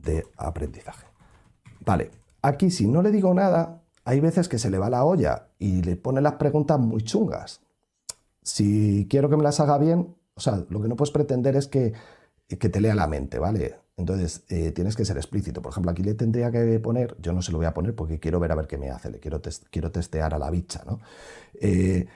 de 0.07 0.25
aprendizaje. 0.37 1.05
Vale, 1.85 2.11
aquí 2.41 2.71
si 2.71 2.87
no 2.87 3.01
le 3.01 3.11
digo 3.11 3.33
nada, 3.33 3.81
hay 4.05 4.19
veces 4.19 4.47
que 4.49 4.57
se 4.57 4.69
le 4.69 4.77
va 4.77 4.89
la 4.89 5.03
olla 5.03 5.49
y 5.59 5.83
le 5.83 5.97
pone 5.97 6.21
las 6.21 6.35
preguntas 6.35 6.79
muy 6.79 7.03
chungas. 7.03 7.61
Si 8.41 9.05
quiero 9.09 9.29
que 9.29 9.37
me 9.37 9.43
las 9.43 9.59
haga 9.59 9.77
bien, 9.77 10.15
o 10.33 10.39
sea, 10.39 10.63
lo 10.69 10.81
que 10.81 10.87
no 10.87 10.95
puedes 10.95 11.11
pretender 11.11 11.55
es 11.55 11.67
que, 11.67 11.93
te 12.47 12.81
lea 12.81 12.95
la 12.95 13.07
mente, 13.07 13.37
¿vale? 13.37 13.75
Entonces, 13.97 14.43
eh, 14.47 14.71
tienes 14.71 14.95
que 14.95 15.03
ser 15.03 15.17
explícito. 15.17 15.61
Por 15.61 15.71
ejemplo, 15.71 15.91
aquí 15.91 16.03
le 16.03 16.13
tendría 16.13 16.51
que 16.51 16.79
poner, 16.79 17.17
yo 17.19 17.33
no 17.33 17.41
se 17.41 17.51
lo 17.51 17.57
voy 17.57 17.67
a 17.67 17.73
poner 17.73 17.95
porque 17.95 18.19
quiero 18.19 18.39
ver 18.39 18.51
a 18.51 18.55
ver 18.55 18.67
qué 18.67 18.77
me 18.77 18.89
hace, 18.89 19.09
le 19.09 19.19
quiero, 19.19 19.41
quiero 19.69 19.91
testear 19.91 20.33
a 20.33 20.39
la 20.39 20.49
bicha, 20.49 20.83
¿no? 20.85 20.99
Eh, 21.59 22.07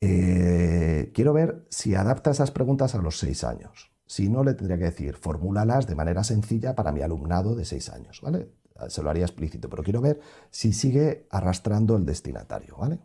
eh, 0.00 1.10
quiero 1.12 1.32
ver 1.32 1.66
si 1.70 1.94
adapta 1.94 2.30
esas 2.30 2.50
preguntas 2.50 2.94
a 2.94 2.98
los 2.98 3.18
seis 3.18 3.44
años. 3.44 3.93
Si 4.06 4.28
no, 4.28 4.44
le 4.44 4.54
tendría 4.54 4.78
que 4.78 4.84
decir, 4.84 5.16
formúlalas 5.16 5.86
de 5.86 5.94
manera 5.94 6.24
sencilla 6.24 6.74
para 6.74 6.92
mi 6.92 7.02
alumnado 7.02 7.54
de 7.54 7.64
seis 7.64 7.88
años, 7.88 8.20
¿vale? 8.20 8.50
Se 8.88 9.02
lo 9.02 9.10
haría 9.10 9.24
explícito, 9.24 9.70
pero 9.70 9.82
quiero 9.82 10.00
ver 10.00 10.20
si 10.50 10.72
sigue 10.72 11.26
arrastrando 11.30 11.96
el 11.96 12.04
destinatario, 12.04 12.76
¿vale? 12.76 12.98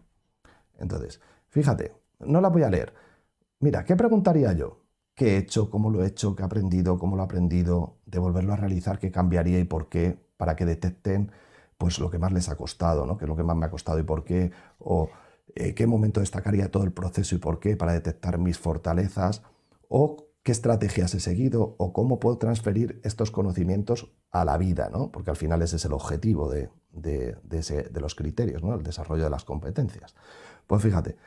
Entonces, 0.78 1.22
fíjate, 1.48 1.94
no 2.20 2.42
la 2.42 2.50
voy 2.50 2.64
a 2.64 2.70
leer. 2.70 2.94
Mira, 3.60 3.86
¿qué 3.86 3.96
preguntaría 3.96 4.52
yo? 4.54 4.84
¿Qué 5.14 5.36
he 5.36 5.38
hecho? 5.38 5.70
¿Cómo 5.70 5.90
lo 5.90 6.04
he 6.04 6.08
hecho? 6.08 6.36
¿Qué 6.36 6.44
he 6.44 6.46
aprendido? 6.46 6.98
¿Cómo 6.98 7.16
lo 7.16 7.24
he 7.24 7.26
aprendido? 7.26 7.98
¿De 8.06 8.20
volverlo 8.20 8.54
a 8.54 8.56
realizar? 8.56 9.00
¿Qué 9.00 9.12
cambiaría 9.12 9.60
y 9.60 9.66
por 9.66 9.90
qué? 9.90 10.18
Para 10.38 10.56
que 10.56 10.66
detecten 10.66 11.32
pues 11.78 12.00
lo 12.00 12.10
que 12.10 12.20
más 12.20 12.34
les 12.34 12.50
ha 12.50 12.56
costado, 12.56 13.06
¿no? 13.06 13.18
¿Qué 13.18 13.26
es 13.26 13.30
lo 13.30 13.36
que 13.36 13.44
más 13.44 13.56
me 13.56 13.66
ha 13.66 13.70
costado 13.70 14.00
y 14.00 14.04
por 14.04 14.24
qué? 14.24 14.52
O 14.80 15.10
eh, 15.56 15.74
qué 15.74 15.88
momento 15.88 16.20
destacaría 16.20 16.72
todo 16.72 16.84
el 16.84 16.92
proceso 16.92 17.36
y 17.36 17.38
por 17.38 17.60
qué 17.60 17.76
para 17.78 17.94
detectar 17.94 18.38
mis 18.38 18.58
fortalezas 18.58 19.44
o 19.88 20.29
qué 20.44 20.52
estrategias 20.52 21.14
he 21.14 21.20
seguido 21.20 21.76
o 21.78 21.94
cómo 21.94 22.20
puedo 22.20 22.38
transferir 22.38 23.02
estos 23.04 23.32
conocimientos 23.32 24.12
a 24.32 24.46
la 24.46 24.58
vida, 24.58 24.90
¿no? 24.92 25.12
Porque 25.12 25.32
al 25.32 25.36
final 25.36 25.62
ese 25.62 25.76
es 25.76 25.86
el 25.86 25.94
objetivo 25.94 26.50
de, 26.50 26.70
de 26.92 28.02
los 28.02 28.16
criterios, 28.16 28.64
¿no? 28.64 28.74
El 28.74 28.84
desarrollo 28.84 29.24
de 29.24 29.30
las 29.30 29.44
competencias. 29.44 30.16
Pues 30.68 30.82
fíjate, 30.82 31.18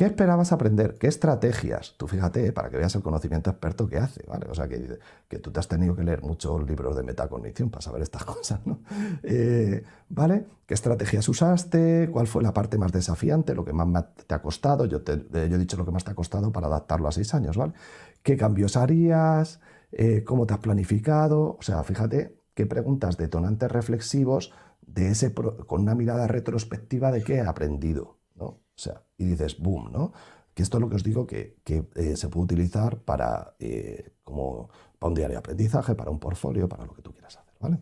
¿Qué 0.00 0.06
esperabas 0.06 0.50
aprender? 0.50 0.94
¿Qué 0.98 1.08
estrategias? 1.08 1.94
Tú 1.98 2.06
fíjate, 2.08 2.46
eh, 2.46 2.52
para 2.52 2.70
que 2.70 2.78
veas 2.78 2.94
el 2.94 3.02
conocimiento 3.02 3.50
experto 3.50 3.86
que 3.86 3.98
hace, 3.98 4.24
¿vale? 4.26 4.46
O 4.48 4.54
sea, 4.54 4.66
que, 4.66 4.98
que 5.28 5.38
tú 5.40 5.50
te 5.50 5.60
has 5.60 5.68
tenido 5.68 5.94
que 5.94 6.02
leer 6.02 6.22
muchos 6.22 6.66
libros 6.66 6.96
de 6.96 7.02
metacognición 7.02 7.68
para 7.68 7.82
saber 7.82 8.00
estas 8.00 8.24
cosas, 8.34 8.60
¿no? 8.64 8.80
Eh, 9.22 9.84
¿Vale? 10.08 10.46
¿Qué 10.64 10.72
estrategias 10.72 11.28
usaste? 11.28 12.08
¿Cuál 12.10 12.28
fue 12.28 12.42
la 12.42 12.54
parte 12.54 12.78
más 12.78 12.92
desafiante? 12.92 13.54
¿Lo 13.54 13.62
que 13.62 13.74
más 13.74 14.06
te 14.26 14.34
ha 14.34 14.40
costado? 14.40 14.86
Yo, 14.86 15.02
te, 15.02 15.18
yo 15.18 15.56
he 15.56 15.58
dicho 15.58 15.76
lo 15.76 15.84
que 15.84 15.90
más 15.90 16.04
te 16.04 16.12
ha 16.12 16.14
costado 16.14 16.50
para 16.50 16.68
adaptarlo 16.68 17.06
a 17.06 17.12
seis 17.12 17.34
años, 17.34 17.58
¿vale? 17.58 17.74
¿Qué 18.22 18.36
cambios 18.36 18.76
harías? 18.76 19.60
Eh, 19.92 20.24
¿Cómo 20.24 20.46
te 20.46 20.54
has 20.54 20.60
planificado? 20.60 21.56
O 21.58 21.62
sea, 21.62 21.82
fíjate 21.82 22.38
qué 22.54 22.66
preguntas 22.66 23.16
detonantes 23.16 23.70
reflexivos 23.70 24.52
de 24.82 25.10
ese, 25.10 25.32
con 25.34 25.82
una 25.82 25.94
mirada 25.94 26.26
retrospectiva 26.26 27.10
de 27.12 27.22
qué 27.22 27.36
he 27.36 27.40
aprendido, 27.40 28.18
¿no? 28.34 28.46
O 28.46 28.62
sea, 28.76 29.04
y 29.16 29.24
dices, 29.24 29.58
boom, 29.58 29.90
¿no? 29.92 30.12
Que 30.54 30.62
esto 30.62 30.78
es 30.78 30.80
lo 30.80 30.88
que 30.88 30.96
os 30.96 31.04
digo 31.04 31.26
que, 31.26 31.56
eh, 31.66 32.16
se 32.16 32.28
puede 32.28 32.44
utilizar 32.44 32.98
para, 33.02 33.54
eh, 33.58 34.14
como, 34.24 34.68
para 34.98 35.08
un 35.08 35.14
diario 35.14 35.34
de 35.34 35.38
aprendizaje, 35.38 35.94
para 35.94 36.10
un 36.10 36.18
portfolio, 36.18 36.68
para 36.68 36.84
lo 36.84 36.92
que 36.92 37.02
tú 37.02 37.12
quieras 37.12 37.36
hacer, 37.36 37.54
¿vale? 37.60 37.80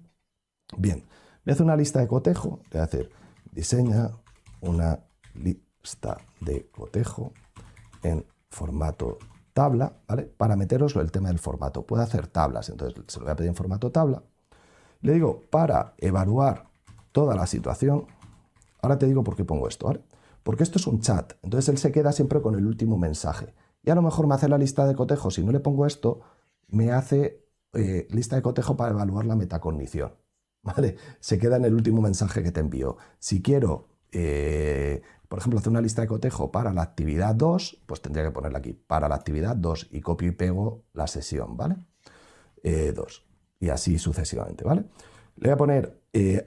Bien, 0.77 1.01
voy 1.45 1.51
a 1.51 1.53
hacer 1.53 1.65
una 1.65 1.77
lista 1.77 2.01
de 2.01 2.09
cotejo, 2.09 2.61
voy 2.71 2.81
a 2.81 2.85
hacer, 2.85 3.11
diseña 3.51 4.11
una 4.61 5.01
lista 5.35 6.19
de 6.41 6.69
cotejo 6.71 7.33
en 8.03 8.27
formato 8.51 9.19
tabla, 9.59 9.93
¿vale? 10.07 10.23
Para 10.23 10.55
meteroslo 10.55 11.03
el 11.03 11.11
tema 11.11 11.31
del 11.31 11.41
formato. 11.41 11.85
Puede 11.85 12.05
hacer 12.05 12.29
tablas, 12.29 12.69
entonces 12.69 13.03
se 13.09 13.19
lo 13.19 13.25
voy 13.25 13.33
a 13.33 13.35
pedir 13.35 13.49
en 13.49 13.57
formato 13.57 13.91
tabla. 13.91 14.23
Le 15.01 15.15
digo, 15.15 15.47
para 15.51 15.95
evaluar 15.99 16.69
toda 17.11 17.35
la 17.35 17.45
situación, 17.45 18.07
ahora 18.81 18.99
te 18.99 19.07
digo 19.07 19.25
por 19.25 19.35
qué 19.35 19.45
pongo 19.45 19.67
esto, 19.67 19.87
¿vale? 19.87 20.01
Porque 20.45 20.63
esto 20.63 20.79
es 20.79 20.87
un 20.87 21.01
chat, 21.01 21.33
entonces 21.43 21.69
él 21.71 21.79
se 21.79 21.91
queda 21.91 22.13
siempre 22.13 22.41
con 22.41 22.55
el 22.55 22.69
último 22.69 22.99
mensaje. 22.99 23.53
Y 23.83 23.91
a 23.91 23.97
lo 23.97 24.03
mejor 24.03 24.29
me 24.29 24.37
hace 24.37 24.49
la 24.49 24.59
lista 24.59 24.87
de 24.87 24.95
cotejo, 24.95 25.33
si 25.33 25.43
no 25.43 25.51
le 25.51 25.59
pongo 25.59 25.87
esto, 25.87 26.21
me 26.69 26.93
hace 26.93 27.45
eh, 27.73 28.07
lista 28.11 28.37
de 28.37 28.43
cotejo 28.43 28.77
para 28.77 28.93
evaluar 28.93 29.27
la 29.27 29.35
metacognición. 29.35 30.15
¿Vale? 30.63 30.95
Se 31.19 31.37
queda 31.37 31.57
en 31.57 31.65
el 31.65 31.75
último 31.75 32.01
mensaje 32.01 32.45
que 32.45 32.53
te 32.53 32.61
envío. 32.61 32.97
Si 33.19 33.43
quiero, 33.43 33.89
eh, 34.13 35.03
por 35.29 35.39
ejemplo, 35.39 35.59
hacer 35.59 35.71
una 35.71 35.81
lista 35.81 36.03
de 36.03 36.09
cotejo 36.09 36.51
para 36.51 36.73
la 36.73 36.83
actividad 36.83 37.35
2, 37.35 37.83
pues 37.87 38.01
tendría 38.01 38.25
que 38.25 38.31
ponerla 38.31 38.59
aquí, 38.59 38.73
para 38.73 39.09
la 39.09 39.15
actividad 39.15 39.55
2 39.57 39.89
y 39.91 40.01
copio 40.01 40.29
y 40.29 40.33
pego 40.33 40.85
la 40.95 41.07
sesión, 41.07 41.57
¿vale? 41.57 41.77
2. 41.77 41.83
Eh, 42.65 42.95
y 43.61 43.69
así 43.69 43.99
sucesivamente, 43.99 44.65
¿vale? 44.65 44.85
Le 45.37 45.49
voy 45.49 45.53
a 45.53 45.57
poner, 45.57 46.01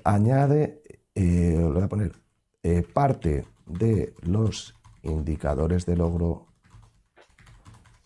añade, 0.04 0.82
le 1.14 1.64
voy 1.64 1.82
a 1.84 1.90
poner 1.90 2.20
parte 2.94 3.46
de 3.66 4.14
los 4.22 4.76
indicadores 5.04 5.86
de 5.86 5.96
logro 5.96 6.48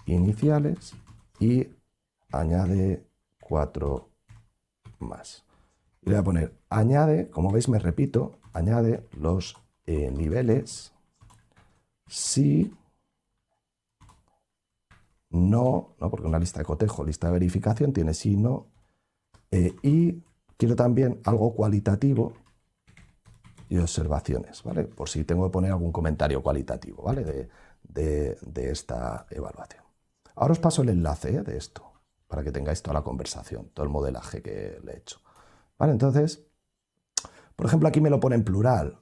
iniciales 0.06 0.96
y 1.40 1.68
añade 2.32 3.06
cuatro 3.42 4.10
más. 5.00 5.46
Y 6.02 6.10
le 6.10 6.16
voy 6.16 6.22
a 6.22 6.24
poner 6.24 6.54
añade, 6.70 7.30
como 7.30 7.52
veis 7.52 7.70
me 7.70 7.80
repito, 7.80 8.40
añade 8.54 9.08
los 9.18 9.58
eh, 9.86 10.12
niveles 10.12 10.94
si 12.08 12.74
no, 15.30 15.96
no, 16.00 16.10
porque 16.10 16.28
una 16.28 16.40
lista 16.40 16.60
de 16.60 16.66
cotejo, 16.66 17.04
lista 17.04 17.28
de 17.28 17.34
verificación 17.34 17.92
tiene 17.92 18.14
si 18.14 18.38
no, 18.38 18.68
eh, 19.52 19.76
y 19.84 20.24
quiero 20.58 20.76
también 20.76 21.20
algo 21.26 21.54
cualitativo 21.54 22.34
y 23.68 23.78
observaciones, 23.78 24.64
¿vale? 24.64 24.84
Por 24.86 25.10
si 25.10 25.24
tengo 25.24 25.46
que 25.46 25.52
poner 25.52 25.72
algún 25.72 25.92
comentario 25.92 26.42
cualitativo, 26.42 27.04
¿vale? 27.04 27.50
De, 27.84 28.72
esta 28.72 29.26
evaluación. 29.30 29.84
Ahora 30.36 30.54
os 30.54 30.60
paso 30.60 30.82
el 30.82 30.90
enlace 30.90 31.38
¿eh? 31.38 31.44
de 31.44 31.58
esto, 31.58 31.94
para 32.28 32.44
que 32.44 32.52
tengáis 32.52 32.82
toda 32.82 32.96
la 32.96 33.04
conversación, 33.04 33.70
todo 33.74 33.86
el 33.86 33.92
modelaje 33.92 34.42
que 34.42 34.80
le 34.84 34.94
he 34.94 34.98
hecho. 34.98 35.22
¿Vale? 35.78 35.94
Entonces, 35.94 36.46
por 37.56 37.66
ejemplo, 37.66 37.88
aquí 37.88 38.02
me 38.02 38.10
lo 38.10 38.20
pone 38.20 38.36
en 38.36 38.44
plural. 38.44 39.00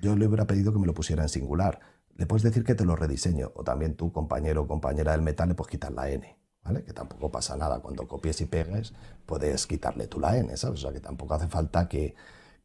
Yo 0.00 0.16
le 0.16 0.26
hubiera 0.26 0.46
pedido 0.46 0.72
que 0.72 0.78
me 0.78 0.86
lo 0.86 0.94
pusiera 0.94 1.22
en 1.22 1.28
singular. 1.28 1.80
Le 2.16 2.26
puedes 2.26 2.42
decir 2.42 2.64
que 2.64 2.74
te 2.74 2.84
lo 2.84 2.96
rediseño, 2.96 3.52
o 3.54 3.64
también 3.64 3.94
tú, 3.94 4.12
compañero 4.12 4.62
o 4.62 4.66
compañera 4.66 5.12
del 5.12 5.22
metal, 5.22 5.48
le 5.48 5.54
puedes 5.54 5.70
quitar 5.70 5.92
la 5.92 6.10
N. 6.10 6.36
¿Vale? 6.62 6.82
Que 6.82 6.92
tampoco 6.92 7.30
pasa 7.30 7.56
nada. 7.56 7.80
Cuando 7.80 8.08
copies 8.08 8.40
y 8.40 8.46
pegues, 8.46 8.92
puedes 9.24 9.66
quitarle 9.68 10.08
tú 10.08 10.18
la 10.18 10.36
N, 10.36 10.56
¿sabes? 10.56 10.80
O 10.80 10.82
sea, 10.82 10.92
que 10.92 11.00
tampoco 11.00 11.34
hace 11.34 11.46
falta 11.46 11.88
que, 11.88 12.16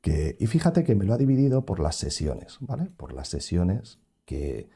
y 0.03 0.47
fíjate 0.47 0.83
que 0.83 0.95
me 0.95 1.05
lo 1.05 1.13
ha 1.13 1.17
dividido 1.17 1.65
por 1.65 1.79
las 1.79 1.95
sesiones, 1.95 2.57
¿vale? 2.61 2.85
Por 2.97 3.13
las 3.13 3.27
sesiones 3.27 3.99
que, 4.25 4.69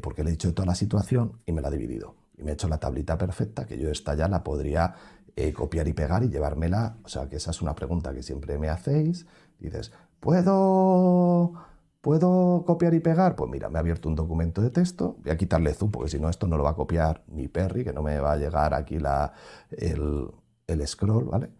porque 0.00 0.22
le 0.22 0.30
he 0.30 0.32
dicho 0.32 0.54
toda 0.54 0.66
la 0.66 0.76
situación 0.76 1.40
y 1.46 1.52
me 1.52 1.60
la 1.60 1.68
ha 1.68 1.70
dividido. 1.72 2.14
Y 2.38 2.44
me 2.44 2.52
ha 2.52 2.54
hecho 2.54 2.68
la 2.68 2.78
tablita 2.78 3.18
perfecta 3.18 3.66
que 3.66 3.78
yo 3.78 3.90
esta 3.90 4.14
ya 4.14 4.28
la 4.28 4.44
podría 4.44 4.94
eh, 5.34 5.52
copiar 5.52 5.88
y 5.88 5.92
pegar 5.92 6.22
y 6.22 6.28
llevármela. 6.28 6.98
O 7.02 7.08
sea, 7.08 7.28
que 7.28 7.36
esa 7.36 7.50
es 7.50 7.60
una 7.60 7.74
pregunta 7.74 8.14
que 8.14 8.22
siempre 8.22 8.56
me 8.58 8.68
hacéis. 8.68 9.26
Dices, 9.58 9.90
¿puedo 10.20 11.54
¿Puedo 12.00 12.64
copiar 12.66 12.94
y 12.94 13.00
pegar? 13.00 13.36
Pues 13.36 13.50
mira, 13.50 13.68
me 13.68 13.78
ha 13.78 13.80
abierto 13.80 14.08
un 14.08 14.14
documento 14.16 14.62
de 14.62 14.70
texto, 14.70 15.16
voy 15.22 15.32
a 15.32 15.36
quitarle 15.36 15.74
zoom 15.74 15.90
porque 15.90 16.10
si 16.10 16.18
no 16.18 16.30
esto 16.30 16.46
no 16.46 16.56
lo 16.56 16.64
va 16.64 16.70
a 16.70 16.74
copiar 16.74 17.24
ni 17.28 17.46
Perry, 17.48 17.84
que 17.84 17.92
no 17.92 18.02
me 18.02 18.18
va 18.18 18.32
a 18.32 18.36
llegar 18.36 18.72
aquí 18.72 18.98
la, 18.98 19.32
el, 19.70 20.30
el 20.66 20.86
scroll, 20.86 21.26
¿vale? 21.26 21.50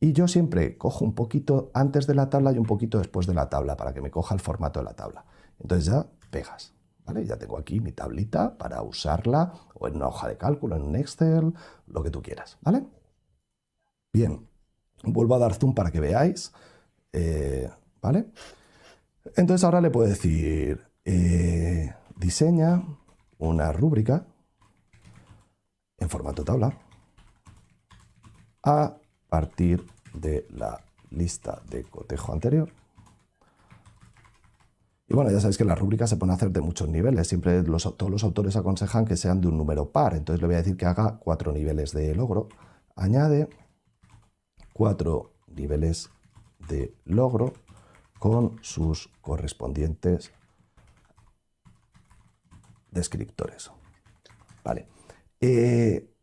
Y 0.00 0.14
yo 0.14 0.26
siempre 0.26 0.78
cojo 0.78 1.04
un 1.04 1.14
poquito 1.14 1.70
antes 1.74 2.06
de 2.06 2.14
la 2.14 2.30
tabla 2.30 2.52
y 2.52 2.58
un 2.58 2.64
poquito 2.64 2.96
después 2.96 3.26
de 3.26 3.34
la 3.34 3.50
tabla 3.50 3.76
para 3.76 3.92
que 3.92 4.00
me 4.00 4.10
coja 4.10 4.34
el 4.34 4.40
formato 4.40 4.80
de 4.80 4.84
la 4.84 4.94
tabla. 4.94 5.26
Entonces 5.60 5.84
ya 5.92 6.06
pegas, 6.30 6.72
¿vale? 7.04 7.26
Ya 7.26 7.36
tengo 7.36 7.58
aquí 7.58 7.80
mi 7.80 7.92
tablita 7.92 8.56
para 8.56 8.80
usarla 8.82 9.52
o 9.74 9.86
en 9.86 9.96
una 9.96 10.08
hoja 10.08 10.28
de 10.28 10.38
cálculo, 10.38 10.76
en 10.76 10.82
un 10.82 10.96
Excel, 10.96 11.52
lo 11.86 12.02
que 12.02 12.10
tú 12.10 12.22
quieras, 12.22 12.56
¿vale? 12.62 12.86
Bien, 14.14 14.48
vuelvo 15.04 15.34
a 15.34 15.38
dar 15.38 15.52
zoom 15.54 15.74
para 15.74 15.90
que 15.90 16.00
veáis, 16.00 16.52
eh, 17.12 17.68
¿vale? 18.00 18.30
Entonces 19.36 19.64
ahora 19.64 19.80
le 19.80 19.90
puedo 19.90 20.08
decir, 20.08 20.80
eh, 21.04 21.94
diseña 22.16 22.82
una 23.38 23.72
rúbrica 23.72 24.26
en 25.98 26.08
formato 26.08 26.44
tabla 26.44 26.78
a 28.62 28.96
partir 29.28 29.86
de 30.14 30.46
la 30.50 30.84
lista 31.10 31.62
de 31.68 31.84
cotejo 31.84 32.32
anterior. 32.32 32.72
Y 35.08 35.14
bueno, 35.14 35.30
ya 35.30 35.40
sabéis 35.40 35.58
que 35.58 35.64
las 35.64 35.78
rúbricas 35.78 36.08
se 36.08 36.16
pueden 36.16 36.34
hacer 36.34 36.52
de 36.52 36.60
muchos 36.60 36.88
niveles. 36.88 37.26
Siempre 37.26 37.64
todos 37.64 38.10
los 38.10 38.22
autores 38.22 38.54
aconsejan 38.54 39.04
que 39.04 39.16
sean 39.16 39.40
de 39.40 39.48
un 39.48 39.58
número 39.58 39.90
par. 39.90 40.14
Entonces 40.14 40.40
le 40.40 40.46
voy 40.46 40.54
a 40.54 40.58
decir 40.58 40.76
que 40.76 40.86
haga 40.86 41.18
cuatro 41.18 41.52
niveles 41.52 41.92
de 41.92 42.14
logro. 42.14 42.48
Añade 42.94 43.48
cuatro 44.72 45.32
niveles 45.48 46.10
de 46.68 46.94
logro 47.04 47.54
con 48.20 48.58
sus 48.62 49.08
correspondientes 49.22 50.30
descriptores. 52.90 53.72
Vale. 54.62 54.86
Eh, 55.40 56.14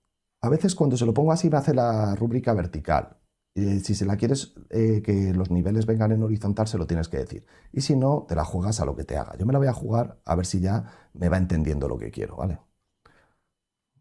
a 0.41 0.49
veces 0.49 0.75
cuando 0.75 0.95
se 0.95 1.07
lo 1.07 1.13
pongo 1.13 1.31
así 1.31 1.49
me 1.49 1.57
hace 1.57 1.73
la 1.73 2.15
rúbrica 2.15 2.53
vertical. 2.53 3.17
si 3.55 3.95
se 3.95 4.05
la 4.05 4.15
quieres 4.15 4.53
eh, 4.69 5.01
que 5.01 5.33
los 5.33 5.49
niveles 5.49 5.87
vengan 5.87 6.11
en 6.11 6.21
horizontal, 6.21 6.67
se 6.67 6.77
lo 6.77 6.85
tienes 6.85 7.09
que 7.09 7.17
decir. 7.17 7.47
Y 7.73 7.81
si 7.81 7.95
no, 7.95 8.25
te 8.27 8.35
la 8.35 8.45
juegas 8.45 8.79
a 8.79 8.85
lo 8.85 8.95
que 8.95 9.03
te 9.03 9.17
haga. 9.17 9.35
Yo 9.35 9.47
me 9.47 9.53
la 9.53 9.59
voy 9.59 9.67
a 9.67 9.73
jugar 9.73 10.21
a 10.23 10.35
ver 10.35 10.45
si 10.45 10.59
ya 10.59 11.09
me 11.13 11.29
va 11.29 11.37
entendiendo 11.37 11.87
lo 11.89 11.97
que 11.97 12.11
quiero, 12.11 12.35
¿vale? 12.37 12.59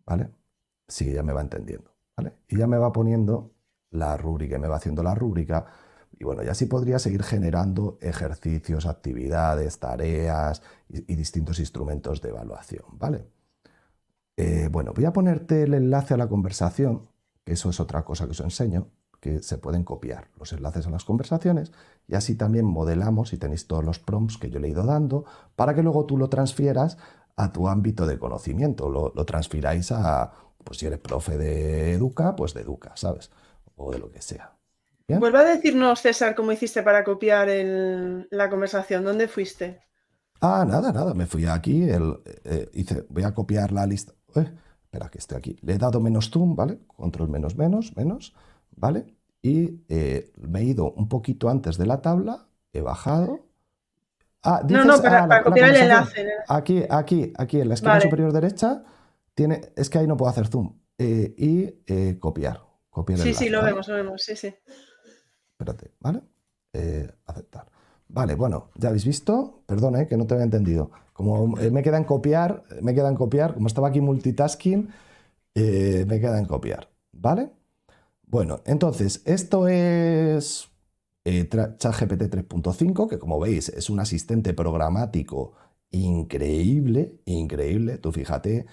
¿Vale? 0.04 0.30
Sí, 0.88 1.12
ya 1.12 1.22
me 1.22 1.32
va 1.32 1.40
entendiendo, 1.40 1.96
¿vale? 2.16 2.34
Y 2.48 2.58
ya 2.58 2.66
me 2.66 2.78
va 2.78 2.92
poniendo 2.92 3.54
la 3.90 4.16
rúbrica, 4.18 4.58
me 4.58 4.68
va 4.68 4.76
haciendo 4.76 5.02
la 5.02 5.14
rúbrica 5.14 5.66
y 6.18 6.24
bueno, 6.24 6.42
ya 6.42 6.54
sí 6.54 6.66
podría 6.66 6.98
seguir 6.98 7.22
generando 7.22 7.98
ejercicios, 8.00 8.86
actividades, 8.86 9.78
tareas 9.78 10.62
y, 10.88 11.14
distintos 11.14 11.58
instrumentos 11.58 12.22
de 12.22 12.30
evaluación, 12.30 12.84
¿vale? 12.92 13.26
Eh, 14.36 14.68
bueno, 14.70 14.92
voy 14.94 15.04
a 15.04 15.12
ponerte 15.12 15.62
el 15.62 15.74
enlace 15.74 16.14
a 16.14 16.16
la 16.16 16.28
conversación, 16.28 17.08
que 17.44 17.52
eso 17.52 17.70
es 17.70 17.80
otra 17.80 18.04
cosa 18.04 18.24
que 18.24 18.32
os 18.32 18.40
enseño, 18.40 18.88
que 19.20 19.42
se 19.42 19.58
pueden 19.58 19.82
copiar 19.82 20.28
los 20.38 20.52
enlaces 20.52 20.86
a 20.86 20.90
las 20.90 21.04
conversaciones 21.04 21.72
y 22.06 22.14
así 22.14 22.34
también 22.34 22.66
modelamos 22.66 23.32
y 23.32 23.38
tenéis 23.38 23.66
todos 23.66 23.84
los 23.84 23.98
prompts 23.98 24.38
que 24.38 24.50
yo 24.50 24.58
le 24.58 24.68
he 24.68 24.70
ido 24.70 24.84
dando 24.84 25.24
para 25.54 25.74
que 25.74 25.82
luego 25.82 26.06
tú 26.06 26.18
lo 26.18 26.28
transfieras 26.28 26.98
a 27.34 27.52
tu 27.52 27.68
ámbito 27.68 28.06
de 28.06 28.18
conocimiento, 28.18 28.88
lo, 28.90 29.12
lo 29.14 29.24
transfiráis 29.26 29.90
a, 29.92 30.32
pues 30.64 30.78
si 30.78 30.86
eres 30.86 30.98
profe 30.98 31.38
de 31.38 31.92
Educa, 31.94 32.36
pues 32.36 32.54
de 32.54 32.62
Educa, 32.62 32.92
¿sabes? 32.96 33.30
O 33.76 33.92
de 33.92 33.98
lo 33.98 34.10
que 34.10 34.22
sea. 34.22 34.55
Vuelve 35.08 35.38
a 35.38 35.44
decirnos, 35.44 36.00
César, 36.00 36.34
cómo 36.34 36.50
hiciste 36.50 36.82
para 36.82 37.04
copiar 37.04 37.48
la 37.48 38.50
conversación. 38.50 39.04
¿Dónde 39.04 39.28
fuiste? 39.28 39.80
Ah, 40.40 40.64
nada, 40.66 40.92
nada. 40.92 41.14
Me 41.14 41.26
fui 41.26 41.46
aquí. 41.46 41.88
El, 41.88 42.18
eh, 42.44 42.68
hice, 42.74 43.06
voy 43.08 43.22
a 43.22 43.32
copiar 43.32 43.70
la 43.70 43.86
lista. 43.86 44.12
Eh, 44.34 44.52
espera, 44.82 45.08
que 45.08 45.18
esté 45.18 45.36
aquí. 45.36 45.56
Le 45.62 45.74
he 45.74 45.78
dado 45.78 46.00
menos 46.00 46.30
zoom, 46.30 46.56
¿vale? 46.56 46.80
Control 46.88 47.28
menos, 47.28 47.56
menos, 47.56 47.96
menos, 47.96 48.34
¿vale? 48.74 49.14
Y 49.42 49.84
eh, 49.88 50.32
me 50.38 50.60
he 50.60 50.64
ido 50.64 50.92
un 50.92 51.08
poquito 51.08 51.48
antes 51.48 51.78
de 51.78 51.86
la 51.86 52.02
tabla, 52.02 52.48
he 52.72 52.80
bajado. 52.80 53.46
Ah, 54.42 54.62
no, 54.68 54.84
no, 54.84 55.00
para, 55.00 55.24
ah, 55.24 55.42
copiar 55.42 55.70
el 55.70 55.82
enlace. 55.82 56.26
Aquí, 56.48 56.82
aquí, 56.88 57.32
aquí, 57.36 57.60
en 57.60 57.68
la 57.68 57.74
esquina 57.74 58.00
superior 58.00 58.32
derecha, 58.32 58.82
tiene, 59.34 59.72
es 59.76 59.88
que 59.88 59.98
ahí 59.98 60.06
no 60.06 60.16
puedo 60.16 60.30
hacer 60.30 60.48
zoom. 60.48 60.78
y 60.98 61.70
copiar. 62.18 62.62
copiar 62.90 63.20
sí, 63.20 63.34
sí, 63.34 63.48
lo 63.48 63.62
vemos, 63.62 63.86
lo 63.86 63.94
vemos, 63.94 64.22
sí, 64.22 64.34
sí. 64.34 64.54
Espérate, 65.58 65.90
¿vale? 66.00 66.20
Eh, 66.74 67.10
aceptar. 67.24 67.66
Vale, 68.08 68.34
bueno, 68.34 68.70
ya 68.76 68.88
habéis 68.88 69.06
visto. 69.06 69.62
Perdón, 69.66 69.96
eh, 69.96 70.06
que 70.06 70.16
no 70.18 70.26
te 70.26 70.34
había 70.34 70.44
entendido. 70.44 70.90
Como 71.14 71.58
eh, 71.58 71.70
me 71.70 71.82
queda 71.82 71.96
en 71.96 72.04
copiar, 72.04 72.64
me 72.82 72.94
queda 72.94 73.08
en 73.08 73.14
copiar, 73.14 73.54
como 73.54 73.66
estaba 73.66 73.88
aquí 73.88 74.00
multitasking, 74.00 74.88
me 75.54 76.20
queda 76.20 76.38
en 76.38 76.44
copiar. 76.44 76.90
¿Vale? 77.12 77.50
Bueno, 78.26 78.60
entonces, 78.66 79.22
esto 79.24 79.68
es 79.68 80.68
ChatGPT 81.24 82.28
3.5, 82.30 83.08
que 83.08 83.18
como 83.18 83.40
veis 83.40 83.70
es 83.70 83.90
un 83.90 84.00
asistente 84.00 84.52
programático 84.54 85.54
increíble, 85.90 87.20
increíble. 87.24 87.98
Tú 87.98 88.12
fíjate, 88.12 88.66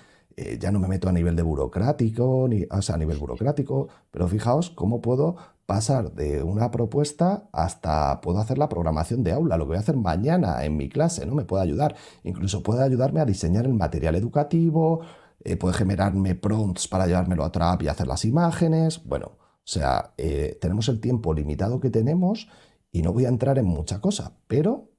ya 0.60 0.72
no 0.72 0.80
me 0.80 0.88
meto 0.88 1.10
a 1.10 1.12
nivel 1.12 1.36
de 1.36 1.44
burocrático, 1.44 2.48
ni, 2.50 2.66
a 2.70 2.98
nivel 2.98 3.18
burocrático, 3.18 3.88
pero 4.12 4.28
fijaos 4.28 4.70
cómo 4.72 5.02
puedo 5.02 5.36
pasar 5.66 6.14
de 6.14 6.44
una 6.44 6.72
propuesta 6.72 7.50
hasta 7.52 8.20
puedo 8.22 8.40
hacer 8.40 8.58
la 8.58 8.70
programación 8.70 9.24
de 9.24 9.32
aula, 9.32 9.58
lo 9.58 9.66
que 9.66 9.70
voy 9.70 9.78
a 9.78 9.80
hacer 9.80 9.98
mañana 9.98 10.64
en 10.66 10.78
mi 10.78 10.90
clase, 10.90 11.26
¿no? 11.26 11.36
Me 11.36 11.46
puede 11.46 11.64
ayudar. 11.64 11.96
Incluso 12.24 12.64
puede 12.64 12.84
ayudarme 12.84 13.22
a 13.22 13.26
diseñar 13.26 13.66
el 13.66 13.74
material 13.74 14.16
educativo, 14.16 15.02
eh, 15.44 15.56
puede 15.58 15.76
generarme 15.76 16.36
prompts 16.36 16.88
para 16.88 17.08
llevármelo 17.08 17.44
a 17.44 17.48
otra 17.48 17.72
app 17.72 17.84
y 17.84 17.88
hacer 17.88 18.08
las 18.08 18.26
imágenes. 18.26 19.04
Bueno, 19.06 19.38
o 19.38 19.66
sea, 19.66 20.14
eh, 20.18 20.58
tenemos 20.62 20.90
el 20.90 21.00
tiempo 21.00 21.34
limitado 21.34 21.80
que 21.80 21.90
tenemos 21.90 22.50
y 22.92 23.02
no 23.02 23.14
voy 23.14 23.26
a 23.26 23.30
entrar 23.30 23.58
en 23.58 23.66
mucha 23.66 24.02
cosa, 24.02 24.34
pero 24.48 24.90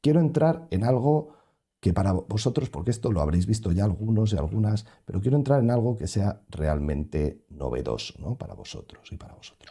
quiero 0.00 0.20
entrar 0.20 0.66
en 0.70 0.84
algo 0.84 1.39
que 1.80 1.92
para 1.94 2.12
vosotros, 2.12 2.68
porque 2.70 2.90
esto 2.90 3.10
lo 3.10 3.20
habréis 3.20 3.46
visto 3.46 3.72
ya 3.72 3.84
algunos 3.84 4.32
y 4.32 4.36
algunas, 4.36 4.86
pero 5.06 5.20
quiero 5.20 5.36
entrar 5.36 5.60
en 5.60 5.70
algo 5.70 5.96
que 5.96 6.06
sea 6.06 6.42
realmente 6.50 7.44
novedoso, 7.48 8.14
¿no? 8.18 8.36
Para 8.36 8.54
vosotros 8.54 9.10
y 9.10 9.16
para 9.16 9.34
vosotros. 9.34 9.70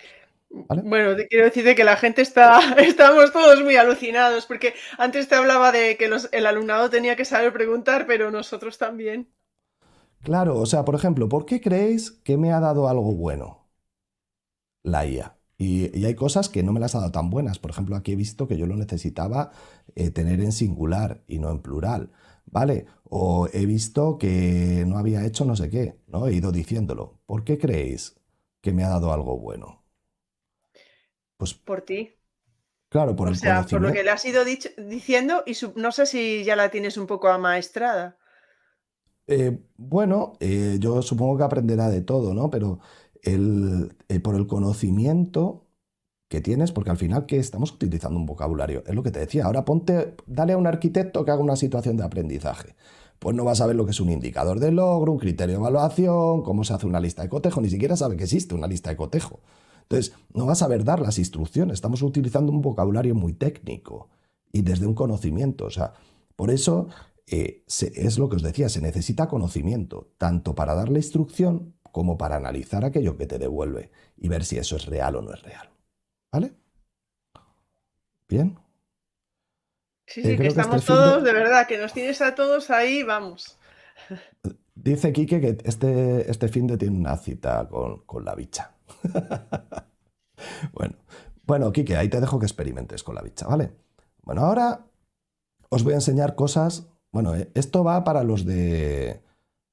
Bueno, 0.49 1.15
te 1.15 1.27
quiero 1.27 1.45
decir 1.45 1.75
que 1.75 1.83
la 1.83 1.95
gente 1.95 2.23
está, 2.23 2.59
estamos 2.77 3.31
todos 3.31 3.63
muy 3.63 3.75
alucinados, 3.75 4.47
porque 4.47 4.73
antes 4.97 5.27
te 5.27 5.35
hablaba 5.35 5.71
de 5.71 5.95
que 5.97 6.09
el 6.31 6.45
alumnado 6.47 6.89
tenía 6.89 7.15
que 7.15 7.25
saber 7.25 7.53
preguntar, 7.53 8.07
pero 8.07 8.31
nosotros 8.31 8.77
también. 8.79 9.31
Claro, 10.23 10.57
o 10.57 10.65
sea, 10.65 10.83
por 10.83 10.95
ejemplo, 10.95 11.29
¿por 11.29 11.45
qué 11.45 11.61
creéis 11.61 12.11
que 12.11 12.37
me 12.37 12.51
ha 12.51 12.59
dado 12.59 12.87
algo 12.89 13.13
bueno 13.15 13.67
la 14.83 15.05
IA? 15.05 15.38
Y, 15.61 16.05
hay 16.05 16.15
cosas 16.15 16.47
que 16.47 16.63
no 16.63 16.71
me 16.71 16.79
las 16.79 16.95
ha 16.95 16.99
dado 16.99 17.11
tan 17.11 17.29
buenas. 17.29 17.59
Por 17.59 17.69
ejemplo, 17.69 17.97
aquí 17.97 18.13
he 18.13 18.15
visto 18.15 18.47
que 18.47 18.57
yo 18.57 18.65
lo 18.65 18.77
necesitaba 18.77 19.51
eh, 19.93 20.09
tener 20.09 20.39
en 20.39 20.53
singular 20.53 21.21
y 21.27 21.39
no 21.39 21.51
en 21.51 21.59
plural. 21.59 22.11
¿Vale? 22.45 22.85
O 23.03 23.47
he 23.51 23.65
visto 23.65 24.17
que 24.17 24.85
no 24.87 24.97
había 24.97 25.25
hecho 25.25 25.45
no 25.45 25.55
sé 25.55 25.69
qué, 25.69 25.99
¿no? 26.07 26.27
He 26.27 26.33
ido 26.33 26.53
diciéndolo. 26.53 27.19
¿Por 27.25 27.43
qué 27.43 27.59
creéis 27.59 28.15
que 28.61 28.71
me 28.71 28.85
ha 28.85 28.89
dado 28.89 29.11
algo 29.11 29.37
bueno? 29.37 29.83
Pues, 31.37 31.53
por 31.53 31.81
ti. 31.81 32.15
Claro, 32.87 33.15
por 33.15 33.27
o 33.27 33.35
sea, 33.35 33.63
por 33.63 33.81
lo 33.81 33.91
que 33.91 34.03
le 34.03 34.09
has 34.09 34.25
ido 34.25 34.43
diciendo 34.45 35.43
y 35.45 35.55
no 35.75 35.91
sé 35.91 36.05
si 36.05 36.43
ya 36.43 36.55
la 36.55 36.71
tienes 36.71 36.97
un 36.97 37.05
poco 37.05 37.27
amaestrada. 37.27 38.17
Eh, 39.27 39.59
bueno, 39.77 40.37
eh, 40.39 40.77
yo 40.79 41.03
supongo 41.03 41.37
que 41.37 41.43
aprenderá 41.43 41.89
de 41.89 42.01
todo, 42.01 42.33
¿no? 42.33 42.49
Pero 42.49 42.79
el, 43.23 43.95
eh, 44.07 44.19
por 44.19 44.35
el 44.35 44.47
conocimiento 44.47 45.67
que 46.29 46.41
tienes, 46.41 46.71
porque 46.71 46.91
al 46.91 46.97
final 46.97 47.25
que 47.25 47.37
estamos 47.37 47.71
utilizando 47.71 48.19
un 48.19 48.25
vocabulario, 48.25 48.83
es 48.85 48.93
lo 48.93 49.03
que 49.03 49.11
te 49.11 49.19
decía, 49.19 49.45
ahora 49.45 49.65
ponte, 49.65 50.15
dale 50.27 50.53
a 50.53 50.57
un 50.57 50.67
arquitecto 50.67 51.25
que 51.25 51.31
haga 51.31 51.41
una 51.41 51.55
situación 51.55 51.97
de 51.97 52.03
aprendizaje. 52.03 52.75
Pues 53.17 53.35
no 53.35 53.43
vas 53.43 53.59
a 53.61 53.65
ver 53.65 53.75
lo 53.75 53.85
que 53.85 53.91
es 53.91 53.99
un 53.99 54.09
indicador 54.09 54.59
de 54.59 54.71
logro, 54.71 55.11
un 55.11 55.17
criterio 55.17 55.55
de 55.55 55.59
evaluación, 55.59 56.43
cómo 56.43 56.63
se 56.63 56.73
hace 56.73 56.85
una 56.85 56.99
lista 56.99 57.23
de 57.23 57.29
cotejo, 57.29 57.59
ni 57.61 57.69
siquiera 57.69 57.97
sabe 57.97 58.15
que 58.15 58.23
existe 58.23 58.55
una 58.55 58.67
lista 58.67 58.91
de 58.91 58.95
cotejo. 58.95 59.41
Entonces, 59.81 60.13
no 60.33 60.45
vas 60.45 60.59
a 60.59 60.65
saber 60.65 60.83
dar 60.83 60.99
las 60.99 61.17
instrucciones, 61.17 61.73
estamos 61.73 62.03
utilizando 62.03 62.51
un 62.51 62.61
vocabulario 62.61 63.15
muy 63.15 63.33
técnico 63.33 64.09
y 64.53 64.61
desde 64.61 64.85
un 64.85 64.93
conocimiento. 64.93 65.65
O 65.65 65.71
sea, 65.71 65.93
por 66.35 66.51
eso 66.51 66.87
eh, 67.25 67.63
es 67.67 68.17
lo 68.19 68.29
que 68.29 68.35
os 68.35 68.43
decía, 68.43 68.69
se 68.69 68.81
necesita 68.81 69.27
conocimiento, 69.27 70.11
tanto 70.17 70.53
para 70.53 70.75
dar 70.75 70.89
la 70.89 70.99
instrucción 70.99 71.73
como 71.91 72.17
para 72.17 72.35
analizar 72.35 72.85
aquello 72.85 73.17
que 73.17 73.27
te 73.27 73.39
devuelve 73.39 73.91
y 74.17 74.27
ver 74.27 74.45
si 74.45 74.57
eso 74.57 74.75
es 74.75 74.85
real 74.85 75.15
o 75.15 75.21
no 75.21 75.33
es 75.33 75.41
real. 75.41 75.69
¿Vale? 76.31 76.53
¿Bien? 78.27 78.59
Sí, 80.05 80.21
sí, 80.23 80.31
eh, 80.31 80.37
que 80.37 80.47
este 80.47 80.61
estamos 80.61 80.85
todos, 80.85 81.23
de... 81.23 81.33
verdad, 81.33 81.67
que 81.67 81.77
nos 81.77 81.93
tienes 81.93 82.21
a 82.21 82.35
todos 82.35 82.69
ahí, 82.69 83.03
vamos. 83.03 83.57
Dice 84.75 85.11
Quique 85.11 85.41
que 85.41 85.57
este, 85.65 86.29
este 86.31 86.47
fin 86.47 86.67
de 86.67 86.77
tiene 86.77 86.97
una 86.97 87.17
cita 87.17 87.67
con, 87.67 88.05
con 88.05 88.23
la 88.23 88.33
bicha. 88.33 88.75
bueno, 90.73 90.95
bueno, 91.49 91.71
Kike, 91.71 91.97
ahí 91.97 92.09
te 92.09 92.21
dejo 92.21 92.39
que 92.39 92.45
experimentes 92.45 93.03
con 93.03 93.15
la 93.15 93.21
bicha, 93.21 93.47
¿vale? 93.47 93.71
Bueno, 94.21 94.41
ahora 94.41 94.85
os 95.69 95.83
voy 95.83 95.93
a 95.93 95.97
enseñar 95.97 96.35
cosas. 96.35 96.87
Bueno, 97.11 97.35
eh, 97.35 97.49
esto 97.55 97.83
va 97.83 98.03
para 98.03 98.23
los 98.23 98.45
de. 98.45 99.23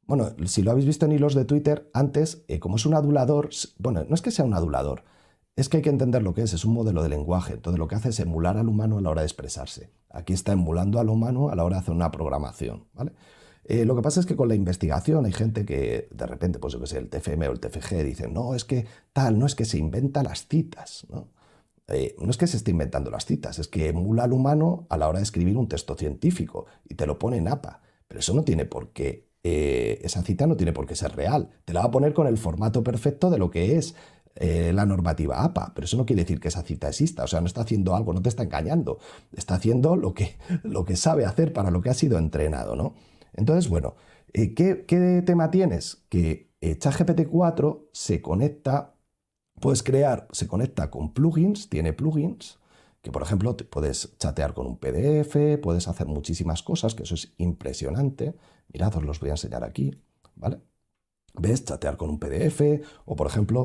Bueno, 0.06 0.30
si 0.46 0.62
lo 0.62 0.70
habéis 0.70 0.86
visto 0.86 1.06
en 1.06 1.12
hilos 1.12 1.34
de 1.34 1.44
Twitter, 1.44 1.90
antes, 1.92 2.44
eh, 2.48 2.60
como 2.60 2.76
es 2.76 2.86
un 2.86 2.94
adulador, 2.94 3.50
bueno, 3.78 4.04
no 4.08 4.14
es 4.14 4.22
que 4.22 4.30
sea 4.30 4.44
un 4.44 4.54
adulador, 4.54 5.02
es 5.56 5.68
que 5.68 5.78
hay 5.78 5.82
que 5.82 5.90
entender 5.90 6.22
lo 6.22 6.34
que 6.34 6.42
es, 6.42 6.52
es 6.52 6.64
un 6.64 6.74
modelo 6.74 7.02
de 7.02 7.08
lenguaje. 7.08 7.54
Entonces 7.54 7.78
lo 7.78 7.88
que 7.88 7.96
hace 7.96 8.10
es 8.10 8.20
emular 8.20 8.56
al 8.56 8.68
humano 8.68 8.98
a 8.98 9.00
la 9.00 9.10
hora 9.10 9.22
de 9.22 9.26
expresarse. 9.26 9.90
Aquí 10.10 10.32
está 10.32 10.52
emulando 10.52 11.00
al 11.00 11.08
humano 11.08 11.48
a 11.48 11.56
la 11.56 11.64
hora 11.64 11.76
de 11.76 11.80
hacer 11.80 11.94
una 11.94 12.12
programación, 12.12 12.84
¿vale? 12.94 13.12
Eh, 13.64 13.84
lo 13.84 13.96
que 13.96 14.02
pasa 14.02 14.20
es 14.20 14.26
que 14.26 14.36
con 14.36 14.48
la 14.48 14.54
investigación 14.54 15.26
hay 15.26 15.32
gente 15.32 15.64
que 15.64 16.08
de 16.12 16.26
repente, 16.26 16.60
pues 16.60 16.72
yo 16.72 16.80
que 16.80 16.86
sé, 16.86 16.98
el 16.98 17.08
TFM 17.08 17.48
o 17.48 17.52
el 17.52 17.58
TFG 17.58 18.04
dicen, 18.04 18.32
no, 18.32 18.54
es 18.54 18.64
que 18.64 18.86
tal, 19.12 19.40
no 19.40 19.46
es 19.46 19.56
que 19.56 19.64
se 19.64 19.78
inventa 19.78 20.22
las 20.22 20.46
citas, 20.46 21.04
¿no? 21.10 21.28
Eh, 21.88 22.14
no 22.20 22.30
es 22.30 22.36
que 22.36 22.46
se 22.46 22.56
esté 22.56 22.72
inventando 22.72 23.10
las 23.10 23.26
citas, 23.26 23.58
es 23.58 23.68
que 23.68 23.88
emula 23.88 24.24
al 24.24 24.32
humano 24.32 24.86
a 24.88 24.96
la 24.96 25.08
hora 25.08 25.18
de 25.18 25.24
escribir 25.24 25.56
un 25.56 25.68
texto 25.68 25.94
científico 25.96 26.66
y 26.88 26.94
te 26.94 27.06
lo 27.06 27.18
pone 27.18 27.38
en 27.38 27.48
APA. 27.48 27.80
Pero 28.08 28.20
eso 28.20 28.34
no 28.34 28.44
tiene 28.44 28.64
por 28.64 28.90
qué, 28.90 29.25
eh, 29.48 30.00
esa 30.02 30.22
cita 30.22 30.46
no 30.46 30.56
tiene 30.56 30.72
por 30.72 30.86
qué 30.86 30.94
ser 30.94 31.14
real. 31.14 31.50
Te 31.64 31.72
la 31.72 31.80
va 31.80 31.86
a 31.86 31.90
poner 31.90 32.12
con 32.14 32.26
el 32.26 32.38
formato 32.38 32.82
perfecto 32.82 33.30
de 33.30 33.38
lo 33.38 33.50
que 33.50 33.76
es 33.76 33.94
la 34.38 34.84
normativa 34.84 35.42
APA, 35.44 35.72
pero 35.74 35.86
eso 35.86 35.96
no 35.96 36.04
quiere 36.04 36.20
decir 36.20 36.40
que 36.40 36.48
esa 36.48 36.60
cita 36.60 36.88
exista, 36.88 37.24
o 37.24 37.26
sea, 37.26 37.40
no 37.40 37.46
está 37.46 37.62
haciendo 37.62 37.96
algo, 37.96 38.12
no 38.12 38.20
te 38.20 38.28
está 38.28 38.42
engañando, 38.42 38.98
está 39.34 39.54
haciendo 39.54 39.96
lo 39.96 40.12
que, 40.12 40.36
lo 40.62 40.84
que 40.84 40.94
sabe 40.96 41.24
hacer 41.24 41.54
para 41.54 41.70
lo 41.70 41.80
que 41.80 41.88
ha 41.88 41.94
sido 41.94 42.18
entrenado, 42.18 42.76
¿no? 42.76 42.92
Entonces, 43.32 43.70
bueno, 43.70 43.94
eh, 44.32 44.54
¿qué, 44.54 45.22
tema 45.24 45.50
tienes? 45.50 46.04
Que 46.10 46.50
eh, 46.60 46.76
ChatGPT 46.76 47.28
4 47.28 47.88
se 47.92 48.20
conecta, 48.20 48.94
puedes 49.60 49.82
crear, 49.82 50.28
se 50.32 50.46
conecta 50.46 50.90
con 50.90 51.14
plugins, 51.14 51.70
tiene 51.70 51.94
plugins, 51.94 52.58
que 53.02 53.10
por 53.10 53.22
ejemplo 53.22 53.56
puedes 53.56 54.16
chatear 54.18 54.52
con 54.52 54.66
un 54.66 54.78
PDF, 54.78 55.58
puedes 55.62 55.88
hacer 55.88 56.06
muchísimas 56.06 56.62
cosas, 56.62 56.94
que 56.94 57.04
eso 57.04 57.14
es 57.14 57.32
impresionante. 57.38 58.34
Mirad, 58.76 58.94
os 58.94 59.04
los 59.04 59.20
voy 59.20 59.30
a 59.30 59.32
enseñar 59.32 59.64
aquí, 59.64 59.90
¿vale? 60.34 60.60
¿Ves? 61.32 61.64
Chatear 61.64 61.96
con 61.96 62.10
un 62.10 62.18
PDF, 62.18 62.60
o 63.06 63.16
por 63.16 63.26
ejemplo, 63.26 63.64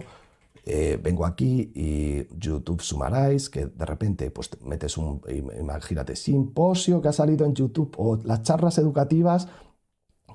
eh, 0.63 0.97
vengo 1.03 1.25
aquí 1.25 1.69
y 1.75 2.33
YouTube 2.37 2.81
Summarize, 2.81 3.51
que 3.51 3.65
de 3.65 3.85
repente 3.85 4.31
pues 4.31 4.49
metes 4.61 4.95
un, 4.95 5.21
imagínate, 5.59 6.15
simposio 6.15 7.01
que 7.01 7.09
ha 7.09 7.11
salido 7.11 7.45
en 7.45 7.53
YouTube 7.53 7.93
o 7.97 8.21
las 8.23 8.43
charlas 8.43 8.77
educativas, 8.77 9.49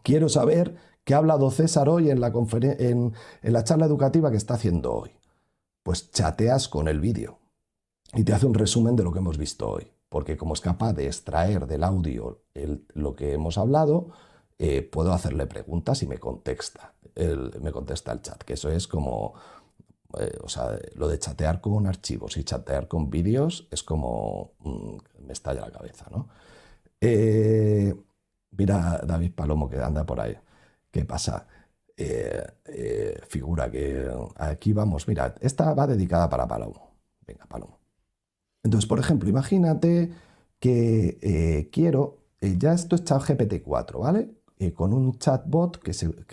quiero 0.02 0.28
saber 0.28 0.76
qué 1.04 1.14
ha 1.14 1.18
hablado 1.18 1.50
César 1.50 1.88
hoy 1.88 2.10
en 2.10 2.20
la, 2.20 2.30
en, 2.60 3.14
en 3.40 3.52
la 3.54 3.64
charla 3.64 3.86
educativa 3.86 4.30
que 4.30 4.36
está 4.36 4.54
haciendo 4.54 4.92
hoy. 4.92 5.10
Pues 5.82 6.10
chateas 6.10 6.68
con 6.68 6.86
el 6.86 7.00
vídeo 7.00 7.38
y 8.12 8.24
te 8.24 8.34
hace 8.34 8.44
un 8.44 8.52
resumen 8.52 8.94
de 8.94 9.04
lo 9.04 9.12
que 9.12 9.20
hemos 9.20 9.38
visto 9.38 9.70
hoy, 9.70 9.90
porque 10.10 10.36
como 10.36 10.52
es 10.52 10.60
capaz 10.60 10.92
de 10.92 11.06
extraer 11.06 11.66
del 11.66 11.82
audio 11.82 12.42
lo 12.92 13.16
que 13.16 13.32
hemos 13.32 13.56
hablado, 13.56 14.10
eh, 14.59 14.82
puedo 14.82 15.12
hacerle 15.12 15.46
preguntas 15.46 16.02
y 16.02 16.07
me 16.07 16.18
contesta, 16.18 16.94
me 17.61 17.72
contesta 17.72 18.12
el 18.12 18.22
chat, 18.22 18.42
que 18.42 18.54
eso 18.54 18.70
es 18.70 18.86
como 18.86 19.34
eh, 20.18 20.38
o 20.42 20.48
sea, 20.48 20.78
lo 20.94 21.09
de 21.09 21.18
chatear 21.18 21.61
con 21.61 21.86
archivos 21.86 22.36
y 22.36 22.44
chatear 22.44 22.88
con 22.88 23.11
vídeos 23.11 23.68
es 23.70 23.82
como 23.82 24.52
mm, 24.61 24.96
me 25.26 25.32
estalla 25.32 25.62
la 25.62 25.70
cabeza, 25.70 26.07
¿no? 26.11 26.28
Eh, 27.00 27.94
mira 28.52 29.00
David 29.07 29.32
Palomo 29.34 29.68
que 29.68 29.78
anda 29.78 30.04
por 30.07 30.20
ahí. 30.20 30.36
¿Qué 30.90 31.04
pasa? 31.04 31.46
Figura 33.28 33.70
que 33.70 34.11
aquí 34.36 34.72
vamos, 34.72 35.09
mira, 35.09 35.34
esta 35.40 35.74
va 35.74 35.86
dedicada 35.86 36.28
para 36.28 36.46
Palomo. 36.46 36.94
Venga, 37.26 37.46
Palomo. 37.46 37.78
Entonces, 38.62 38.88
por 38.88 38.98
ejemplo, 38.98 39.28
imagínate 39.28 40.12
que 40.61 41.68
quiero, 41.72 42.18
ya 42.40 42.72
esto 42.74 42.96
es 42.96 43.04
ChatGPT 43.04 43.62
4, 43.62 43.98
¿vale? 44.00 44.36
Con 44.74 44.92
un 44.92 45.18
chatbot 45.18 45.78
que, 45.78 45.90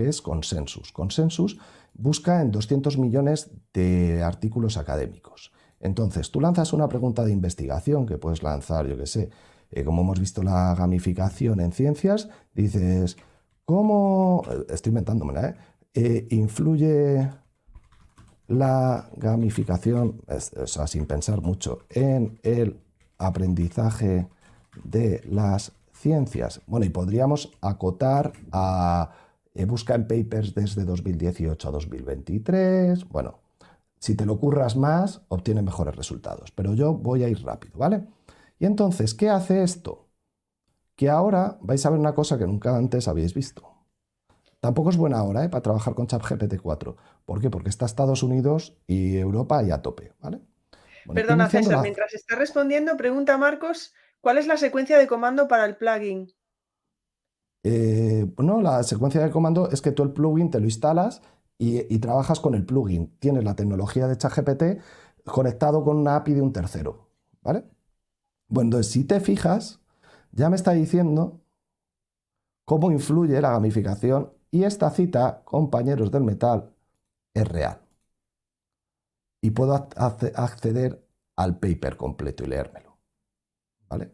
es 0.08 0.22
Consensus. 0.22 0.92
Consensus 0.92 1.58
busca 1.94 2.42
en 2.42 2.52
200 2.52 2.98
millones 2.98 3.52
de 3.74 4.24
artículos 4.24 4.78
académicos. 4.78 5.52
Entonces, 5.80 6.32
tú 6.32 6.40
lanzas 6.40 6.72
una 6.72 6.88
pregunta 6.88 7.26
de 7.26 7.32
investigación 7.32 8.06
que 8.06 8.18
puedes 8.18 8.42
lanzar, 8.42 8.88
yo 8.88 8.98
qué 8.98 9.06
sé, 9.06 9.30
eh, 9.70 9.84
como 9.84 10.02
hemos 10.02 10.20
visto 10.20 10.42
la 10.42 10.74
gamificación 10.76 11.60
en 11.60 11.74
ciencias, 11.74 12.30
dices, 12.54 13.18
¿cómo, 13.66 14.44
eh, 14.50 14.66
estoy 14.70 14.92
inventándome, 14.92 15.40
¿eh? 15.42 15.56
¿eh? 15.94 16.28
influye 16.32 17.30
la 18.48 19.10
gamificación, 19.18 20.22
o 20.28 20.68
sea, 20.68 20.88
sin 20.88 21.06
pensar 21.06 21.42
mucho, 21.42 21.80
en 21.90 22.40
el 22.44 22.80
aprendizaje 23.18 24.28
de 24.84 25.22
las 25.26 25.74
ciencias? 26.04 26.62
Bueno, 26.68 26.86
y 26.86 26.90
podríamos 26.90 27.58
acotar 27.62 28.34
a 28.52 29.16
eh, 29.56 29.66
busca 29.66 29.96
en 29.96 30.08
papers 30.08 30.54
desde 30.54 30.84
2018 30.84 31.68
a 31.68 31.72
2023. 31.72 33.08
Bueno, 33.08 33.40
si 34.00 34.16
te 34.16 34.26
lo 34.26 34.38
curras 34.40 34.76
más, 34.76 35.22
obtienes 35.30 35.64
mejores 35.64 35.96
resultados. 35.96 36.52
Pero 36.52 36.74
yo 36.74 36.94
voy 36.94 37.24
a 37.24 37.30
ir 37.30 37.44
rápido, 37.44 37.78
¿vale? 37.78 38.06
Y 38.60 38.66
entonces, 38.66 39.14
¿qué 39.14 39.30
hace 39.30 39.64
esto? 39.64 40.10
Que 40.96 41.10
ahora 41.10 41.58
vais 41.62 41.86
a 41.86 41.90
ver 41.90 42.00
una 42.00 42.14
cosa 42.14 42.38
que 42.38 42.46
nunca 42.46 42.76
antes 42.76 43.08
habéis 43.08 43.34
visto. 43.34 43.70
Tampoco 44.60 44.90
es 44.90 44.98
buena 44.98 45.24
hora 45.24 45.44
¿eh? 45.44 45.50
para 45.50 45.62
trabajar 45.62 45.94
con 45.94 46.08
ChatGPT 46.08 46.62
4. 46.62 46.96
¿Por 47.26 47.42
qué? 47.42 47.50
Porque 47.50 47.70
está 47.70 47.86
Estados 47.86 48.24
Unidos 48.24 48.78
y 48.88 49.18
Europa 49.18 49.60
ahí 49.60 49.72
a 49.72 49.82
tope, 49.82 50.14
¿vale? 50.22 50.40
Perdona, 51.14 51.50
César, 51.50 51.82
mientras 51.82 52.14
está 52.14 52.36
respondiendo, 52.36 52.96
pregunta 52.96 53.38
Marcos, 53.38 53.94
¿cuál 54.24 54.38
es 54.38 54.48
la 54.48 54.58
secuencia 54.58 54.98
de 54.98 55.06
comando 55.06 55.48
para 55.50 55.66
el 55.66 55.76
plugin? 55.76 56.32
Eh, 57.64 58.26
bueno, 58.36 58.62
la 58.62 58.82
secuencia 58.84 59.22
de 59.22 59.30
comando 59.30 59.70
es 59.70 59.82
que 59.82 59.92
tú 59.92 60.04
el 60.04 60.14
plugin 60.14 60.50
te 60.50 60.60
lo 60.60 60.66
instalas 60.66 61.22
y, 61.58 62.00
trabajas 62.00 62.40
con 62.40 62.56
el 62.56 62.66
plugin. 62.66 63.18
Tienes 63.20 63.44
la 63.44 63.56
tecnología 63.56 64.08
de 64.08 64.18
ChatGPT 64.18 64.64
conectado 65.26 65.84
con 65.84 65.98
una 65.98 66.16
API 66.16 66.34
de 66.34 66.42
un 66.42 66.54
tercero. 66.54 67.10
¿Vale? 67.42 67.66
Bueno, 68.48 68.68
entonces 68.68 68.92
si 68.92 69.04
te 69.04 69.20
fijas, 69.20 69.82
ya 70.32 70.50
me 70.50 70.56
está 70.56 70.72
diciendo 70.72 71.42
cómo 72.66 72.92
influye 72.92 73.42
la 73.42 73.52
gamificación 73.52 74.34
y 74.52 74.64
esta 74.64 74.90
cita, 74.90 75.42
compañeros 75.44 76.12
del 76.12 76.24
metal, 76.24 76.74
es 77.34 77.48
real. 77.48 77.82
Y 79.42 79.52
puedo 79.52 79.74
acceder 79.76 81.06
al 81.36 81.60
paper 81.60 81.98
completo 81.98 82.44
y 82.46 82.48
leérmelo. 82.48 82.93
¿Vale? 83.94 84.12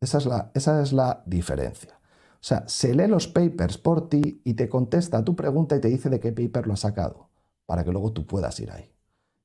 Esa 0.00 0.18
es 0.18 0.26
la, 0.26 0.50
esa 0.54 0.80
es 0.80 0.92
la 0.94 1.22
diferencia. 1.26 2.00
O 2.34 2.44
sea, 2.48 2.66
se 2.66 2.94
lee 2.94 3.08
los 3.08 3.28
papers 3.28 3.76
por 3.76 4.08
ti 4.08 4.40
y 4.42 4.54
te 4.54 4.70
contesta 4.70 5.22
tu 5.22 5.36
pregunta 5.36 5.76
y 5.76 5.80
te 5.80 5.88
dice 5.88 6.08
de 6.08 6.18
qué 6.18 6.32
paper 6.32 6.66
lo 6.66 6.72
ha 6.72 6.76
sacado, 6.78 7.28
para 7.66 7.84
que 7.84 7.90
luego 7.92 8.12
tú 8.12 8.26
puedas 8.26 8.58
ir 8.60 8.70
ahí. 8.70 8.90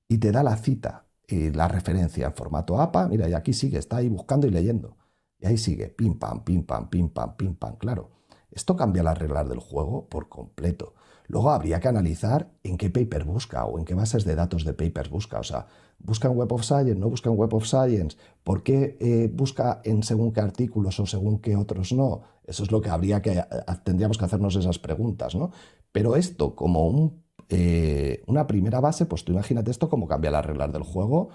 Y 0.07 0.19
te 0.19 0.31
da 0.31 0.41
la 0.41 0.55
cita 0.55 1.07
y 1.27 1.51
la 1.51 1.67
referencia 1.67 2.27
en 2.27 2.33
formato 2.33 2.79
APA. 2.79 3.09
Mira, 3.09 3.27
y 3.27 3.33
aquí 3.33 3.51
sigue, 3.51 3.77
está 3.77 3.97
ahí 3.97 4.07
buscando 4.07 4.47
y 4.47 4.51
leyendo. 4.51 4.95
Y 5.37 5.47
ahí 5.47 5.57
sigue, 5.57 5.89
pim 5.89 6.17
pam, 6.17 6.45
pim 6.45 6.63
pam, 6.65 6.89
pim 6.89 7.09
pam, 7.09 7.35
pim 7.35 7.55
pam. 7.55 7.75
Claro, 7.75 8.11
esto 8.51 8.77
cambia 8.77 9.03
las 9.03 9.17
reglas 9.17 9.49
del 9.49 9.59
juego 9.59 10.07
por 10.07 10.29
completo. 10.29 10.93
Luego 11.27 11.51
habría 11.51 11.81
que 11.81 11.89
analizar 11.89 12.51
en 12.63 12.77
qué 12.77 12.89
paper 12.89 13.25
busca 13.25 13.65
o 13.65 13.79
en 13.79 13.85
qué 13.85 13.95
bases 13.95 14.23
de 14.23 14.35
datos 14.35 14.63
de 14.63 14.73
papers 14.73 15.09
busca. 15.09 15.39
O 15.39 15.43
sea, 15.43 15.67
busca 16.03 16.27
en 16.27 16.35
Web 16.35 16.51
of 16.51 16.63
Science, 16.63 16.95
no 16.95 17.09
busca 17.09 17.29
en 17.29 17.37
Web 17.37 17.53
of 17.53 17.65
Science, 17.65 18.17
¿por 18.43 18.61
qué 18.61 18.97
eh, 18.99 19.29
busca 19.33 19.81
en 19.83 20.03
según 20.03 20.31
qué 20.31 20.41
artículos 20.41 20.99
o 20.99 21.05
según 21.05 21.39
qué 21.39 21.55
otros 21.55 21.93
no? 21.93 22.23
Eso 22.45 22.63
es 22.63 22.71
lo 22.71 22.81
que 22.81 22.89
habría 22.89 23.21
que, 23.21 23.31
eh, 23.31 23.45
tendríamos 23.83 24.17
que 24.17 24.25
hacernos 24.25 24.55
esas 24.55 24.79
preguntas, 24.79 25.33
¿no? 25.35 25.51
Pero 25.91 26.15
esto 26.15 26.55
como 26.55 27.13
eh, 27.49 28.21
una 28.27 28.45
primera 28.45 28.79
base, 28.81 29.05
pues 29.05 29.23
tú 29.23 29.31
imagínate 29.31 29.71
esto 29.71 29.89
cómo 29.89 30.07
cambia 30.07 30.31
las 30.31 30.45
reglas 30.45 30.71
del 30.73 30.83
juego 30.83 31.29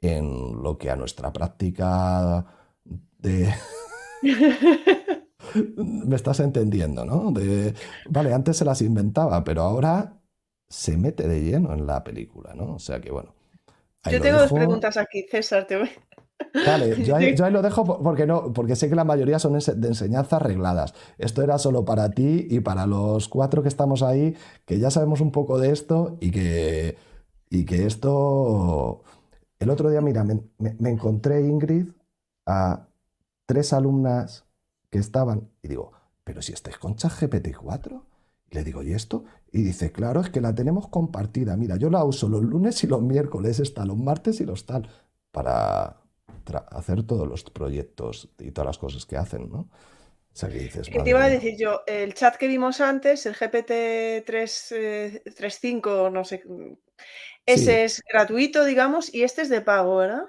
en 0.00 0.62
lo 0.62 0.78
que 0.78 0.90
a 0.90 0.96
nuestra 0.96 1.32
práctica 1.32 2.46
de... 3.18 3.52
Me 5.76 6.14
estás 6.14 6.38
entendiendo, 6.40 7.04
¿no? 7.04 7.32
vale, 8.08 8.32
antes 8.32 8.58
se 8.58 8.64
las 8.64 8.82
inventaba, 8.82 9.42
pero 9.42 9.62
ahora 9.62 10.20
se 10.68 10.96
mete 10.96 11.26
de 11.26 11.42
lleno 11.42 11.72
en 11.72 11.86
la 11.86 12.04
película, 12.04 12.54
¿no? 12.54 12.74
O 12.74 12.78
sea 12.78 13.00
que 13.00 13.10
bueno. 13.10 13.34
Yo 14.10 14.20
tengo 14.20 14.38
dos 14.38 14.52
preguntas 14.52 14.96
aquí, 14.96 15.26
César, 15.30 15.66
te 15.66 15.76
voy. 15.76 15.90
Yo 17.04 17.16
ahí, 17.16 17.34
lo 17.50 17.62
dejo 17.62 17.84
porque, 18.02 18.26
no, 18.26 18.52
porque 18.52 18.74
sé 18.74 18.88
que 18.88 18.94
la 18.94 19.04
mayoría 19.04 19.38
son 19.38 19.58
de 19.58 19.88
enseñanza 19.88 20.36
arregladas. 20.36 20.94
Esto 21.18 21.42
era 21.42 21.58
solo 21.58 21.84
para 21.84 22.10
ti 22.10 22.46
y 22.48 22.60
para 22.60 22.86
los 22.86 23.28
cuatro 23.28 23.62
que 23.62 23.68
estamos 23.68 24.02
ahí, 24.02 24.34
que 24.64 24.78
ya 24.78 24.90
sabemos 24.90 25.20
un 25.20 25.32
poco 25.32 25.58
de 25.58 25.70
esto 25.70 26.16
y 26.20 26.30
que, 26.30 26.96
y 27.50 27.64
que 27.64 27.86
esto... 27.86 29.02
El 29.58 29.68
otro 29.68 29.90
día, 29.90 30.00
mira, 30.00 30.24
me, 30.24 30.40
me 30.58 30.88
encontré, 30.88 31.42
Ingrid, 31.42 31.88
a 32.46 32.88
tres 33.44 33.74
alumnas 33.74 34.46
que 34.88 34.98
estaban 34.98 35.50
y 35.62 35.68
digo, 35.68 35.92
pero 36.24 36.40
si 36.40 36.52
estáis 36.52 36.78
con 36.78 36.96
ChatGPT 36.96 37.54
4. 37.56 38.09
Le 38.50 38.64
digo, 38.64 38.82
¿y 38.82 38.92
esto? 38.92 39.24
Y 39.52 39.62
dice, 39.62 39.92
claro, 39.92 40.20
es 40.20 40.30
que 40.30 40.40
la 40.40 40.54
tenemos 40.54 40.88
compartida. 40.88 41.56
Mira, 41.56 41.76
yo 41.76 41.90
la 41.90 42.04
uso 42.04 42.28
los 42.28 42.42
lunes 42.42 42.82
y 42.82 42.86
los 42.86 43.00
miércoles, 43.02 43.60
está 43.60 43.84
los 43.84 43.96
martes 43.96 44.40
y 44.40 44.44
los 44.44 44.66
tal, 44.66 44.88
para, 45.30 46.00
hacer 46.70 47.04
todos 47.04 47.28
los 47.28 47.44
proyectos 47.44 48.28
y 48.38 48.50
todas 48.50 48.66
las 48.66 48.78
cosas 48.78 49.06
que 49.06 49.16
hacen, 49.16 49.48
¿no? 49.50 49.68
O 50.32 50.36
sea, 50.36 50.48
que 50.48 50.58
dices, 50.58 50.88
¿Qué 50.88 51.00
te 51.00 51.10
iba 51.10 51.24
a 51.24 51.28
decir 51.28 51.56
yo? 51.56 51.80
El 51.86 52.14
chat 52.14 52.36
que 52.36 52.46
vimos 52.46 52.80
antes, 52.80 53.26
el 53.26 53.34
GPT 53.34 54.24
335, 54.24 56.06
eh, 56.06 56.10
no 56.10 56.24
sé, 56.24 56.42
ese 57.46 57.84
es 57.84 58.02
gratuito, 58.12 58.64
digamos, 58.64 59.12
y 59.12 59.22
este 59.22 59.42
es 59.42 59.48
de 59.48 59.60
pago, 59.60 59.96
¿verdad? 59.96 60.26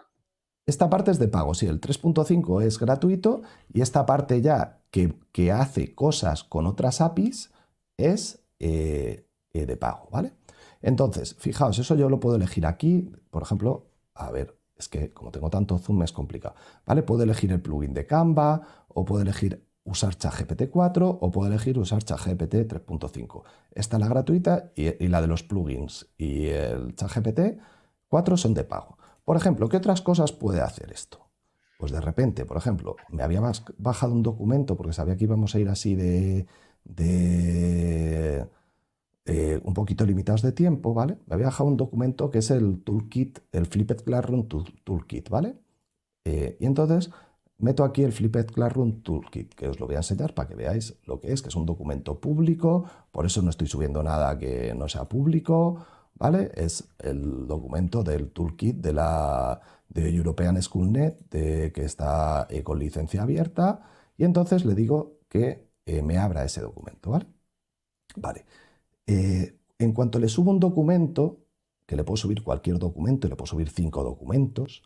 Esta 0.66 0.90
parte 0.90 1.12
es 1.12 1.20
de 1.20 1.28
pago, 1.28 1.54
sí, 1.54 1.66
el 1.68 1.82
3.5 1.82 2.64
es 2.64 2.80
gratuito 2.80 3.42
y 3.74 3.82
esta 3.82 4.06
parte 4.06 4.42
ya 4.42 4.80
que, 4.92 5.52
hace 5.52 5.96
cosas 5.96 6.44
con 6.44 6.68
otras 6.68 7.02
APIs 7.02 7.51
es 8.02 8.44
eh, 8.60 9.28
eh, 9.54 9.66
de 9.66 9.78
pago, 9.78 10.10
¿vale? 10.12 10.34
Entonces, 10.82 11.36
fijaos, 11.40 11.78
eso 11.80 11.96
yo 11.96 12.10
lo 12.10 12.20
puedo 12.20 12.36
elegir 12.36 12.66
aquí, 12.66 13.12
por 13.30 13.44
ejemplo, 13.44 13.92
a 14.14 14.32
ver, 14.32 14.58
es 14.76 14.88
que 14.88 15.14
como 15.14 15.32
tengo 15.32 15.50
tanto 15.50 15.78
zoom 15.78 16.04
es 16.04 16.12
complicado, 16.12 16.56
¿vale? 16.86 17.04
Puedo 17.04 17.24
elegir 17.24 17.52
el 17.52 17.62
plugin 17.62 17.94
de 17.94 18.06
Canva 18.06 18.62
o 18.88 19.06
puedo 19.06 19.22
elegir 19.22 19.68
usar 19.84 20.16
ChatGPT 20.16 20.70
4 20.70 21.10
o 21.22 21.32
puedo 21.32 21.50
elegir 21.50 21.78
usar 21.78 22.04
ChatGPT 22.04 22.54
3.5. 22.68 23.44
Esta 23.72 23.98
es 23.98 24.02
la 24.02 24.08
gratuita 24.08 24.72
y, 24.76 25.08
la 25.08 25.22
de 25.22 25.28
los 25.28 25.44
plugins 25.44 26.08
y 26.18 26.48
el 26.48 26.96
ChatGPT 26.96 27.60
4 28.08 28.38
son 28.38 28.54
de 28.54 28.64
pago. 28.64 28.98
Por 29.24 29.38
ejemplo, 29.38 29.70
¿qué 29.70 29.78
otras 29.78 30.02
cosas 30.02 30.32
puede 30.32 30.62
hacer 30.62 30.92
esto? 30.92 31.30
Pues 31.78 31.92
de 31.92 32.02
repente, 32.02 32.46
por 32.46 32.58
ejemplo, 32.58 32.96
me 33.10 33.24
había 33.24 33.42
bajado 33.78 34.14
un 34.14 34.22
documento 34.22 34.78
porque 34.78 34.94
sabía 34.94 35.16
que 35.16 35.24
íbamos 35.24 35.56
a 35.56 35.60
ir 35.60 35.70
así 35.70 35.96
de, 35.96 36.46
eh, 39.26 39.62
un 39.64 39.74
poquito 39.74 40.06
limitados 40.06 40.42
de 40.42 40.52
tiempo, 40.52 40.94
¿vale? 40.94 41.18
Me 41.28 41.36
había 41.36 41.48
bajado 41.48 41.70
un 41.70 41.78
documento 41.78 42.32
que 42.32 42.40
es 42.40 42.52
el 42.52 42.84
toolkit, 42.84 43.40
el 43.52 43.66
Flipped 43.66 44.04
Classroom 44.04 44.48
Toolkit, 44.84 45.30
¿vale? 45.30 45.56
Eh, 46.26 46.58
y 46.60 46.66
entonces 46.66 47.12
meto 47.58 47.84
aquí 47.84 48.04
el 48.04 48.12
Flipped 48.12 48.48
Classroom 48.48 49.02
Toolkit, 49.04 49.54
que 49.54 49.68
os 49.70 49.80
lo 49.80 49.86
voy 49.86 49.96
a 49.96 50.00
enseñar 50.00 50.34
para 50.34 50.48
que 50.50 50.56
veáis 50.56 50.96
lo 51.06 51.20
que 51.20 51.32
es, 51.32 51.42
que 51.42 51.50
es 51.50 51.56
un 51.56 51.66
documento 51.66 52.20
público, 52.20 52.86
por 53.12 53.26
eso 53.26 53.42
no 53.42 53.50
estoy 53.52 53.68
subiendo 53.68 54.04
nada 54.04 54.38
que 54.38 54.74
no 54.76 54.88
sea 54.88 55.06
público, 55.06 55.86
¿vale? 56.16 56.52
Es 56.56 56.90
el 57.00 57.48
documento 57.48 58.04
del 58.04 58.32
toolkit 58.32 58.78
de 58.78 58.94
la 58.94 59.62
de 59.90 60.10
European 60.16 60.62
Schoolnet, 60.62 61.30
de, 61.30 61.72
que 61.74 61.84
está 61.86 62.48
eh, 62.50 62.64
con 62.64 62.80
licencia 62.80 63.24
abierta, 63.24 63.82
y 64.18 64.24
entonces 64.24 64.66
le 64.66 64.76
digo 64.76 65.20
que 65.30 65.71
eh, 65.98 66.02
me 66.02 66.18
abra 66.18 66.44
ese 66.44 66.62
documento, 66.62 67.12
¿vale? 67.12 67.28
Vale. 68.16 68.46
Eh, 69.08 69.58
en 69.80 69.94
cuanto 69.94 70.20
le 70.20 70.28
subo 70.28 70.52
un 70.52 70.60
documento, 70.60 71.40
que 71.86 71.96
le 71.96 72.04
puedo 72.04 72.18
subir 72.18 72.44
cualquier 72.44 72.80
documento, 72.80 73.28
le 73.28 73.36
puedo 73.36 73.48
subir 73.48 73.70
cinco 73.70 74.04
documentos, 74.04 74.84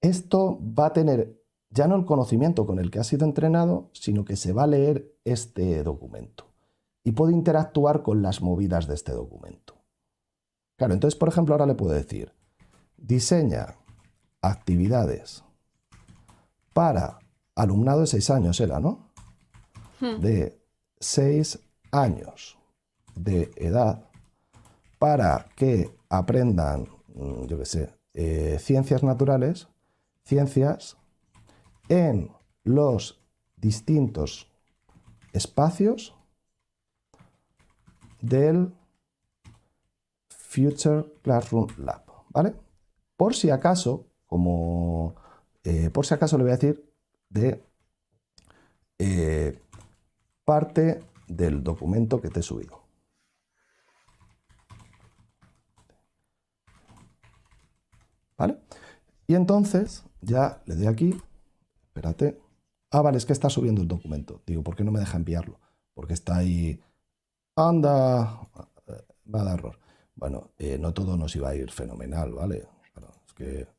esto 0.00 0.60
va 0.60 0.86
a 0.86 0.92
tener 0.92 1.42
ya 1.70 1.88
no 1.88 1.96
el 1.96 2.04
conocimiento 2.04 2.64
con 2.66 2.78
el 2.78 2.90
que 2.90 3.00
ha 3.00 3.04
sido 3.04 3.26
entrenado, 3.26 3.90
sino 3.92 4.24
que 4.24 4.36
se 4.36 4.52
va 4.52 4.64
a 4.64 4.68
leer 4.68 5.14
este 5.24 5.82
documento 5.82 6.46
y 7.04 7.12
puedo 7.12 7.30
interactuar 7.30 8.02
con 8.02 8.22
las 8.22 8.40
movidas 8.40 8.86
de 8.86 8.94
este 8.94 9.12
documento. 9.12 9.74
Claro, 10.76 10.94
entonces, 10.94 11.18
por 11.18 11.28
ejemplo, 11.28 11.54
ahora 11.54 11.66
le 11.66 11.74
puedo 11.74 11.92
decir, 11.92 12.32
diseña 12.96 13.76
actividades 14.42 15.44
para 16.72 17.18
alumnado 17.54 18.00
de 18.00 18.06
6 18.06 18.30
años, 18.30 18.60
era, 18.60 18.80
¿no? 18.80 19.05
Hmm. 20.00 20.20
De 20.20 20.60
6 21.00 21.58
años 21.90 22.58
de 23.14 23.50
edad 23.56 24.04
para 24.98 25.46
que 25.56 25.90
aprendan, 26.08 26.88
mm, 27.14 27.46
yo 27.46 27.58
qué 27.58 27.64
sé, 27.64 27.94
eh, 28.14 28.58
ciencias 28.60 29.02
naturales, 29.02 29.68
ciencias 30.24 30.96
en 31.88 32.30
los 32.64 33.20
distintos 33.56 34.50
espacios 35.32 36.14
del 38.20 38.74
Future 40.28 41.04
Classroom 41.22 41.68
Lab, 41.78 42.04
¿vale? 42.30 42.54
Por 43.16 43.34
si 43.34 43.50
acaso, 43.50 44.06
como 44.26 45.14
eh, 45.64 45.90
por 45.90 46.06
si 46.06 46.14
acaso 46.14 46.36
le 46.38 46.44
voy 46.44 46.52
a 46.52 46.56
decir 46.56 46.90
de 47.28 47.62
eh, 48.98 49.58
parte 50.46 51.02
del 51.28 51.62
documento 51.62 52.22
que 52.22 52.30
te 52.30 52.40
he 52.40 52.42
subido. 52.42 52.80
¿Vale? 58.38 58.58
Y 59.26 59.34
entonces 59.34 60.04
ya 60.20 60.62
le 60.66 60.76
doy 60.76 60.86
aquí, 60.86 61.20
espérate. 61.88 62.40
Ah, 62.90 63.02
vale, 63.02 63.18
es 63.18 63.26
que 63.26 63.32
está 63.32 63.50
subiendo 63.50 63.82
el 63.82 63.88
documento. 63.88 64.40
Digo, 64.46 64.62
¿por 64.62 64.76
qué 64.76 64.84
no 64.84 64.92
me 64.92 65.00
deja 65.00 65.16
enviarlo? 65.16 65.58
Porque 65.92 66.14
está 66.14 66.36
ahí 66.36 66.80
anda, 67.56 68.40
va 69.34 69.40
a 69.40 69.44
dar 69.44 69.58
error. 69.58 69.78
Bueno, 70.14 70.52
eh, 70.58 70.78
no 70.78 70.94
todo 70.94 71.16
nos 71.16 71.34
iba 71.34 71.50
a 71.50 71.54
ir 71.54 71.70
fenomenal, 71.70 72.32
¿vale? 72.32 72.68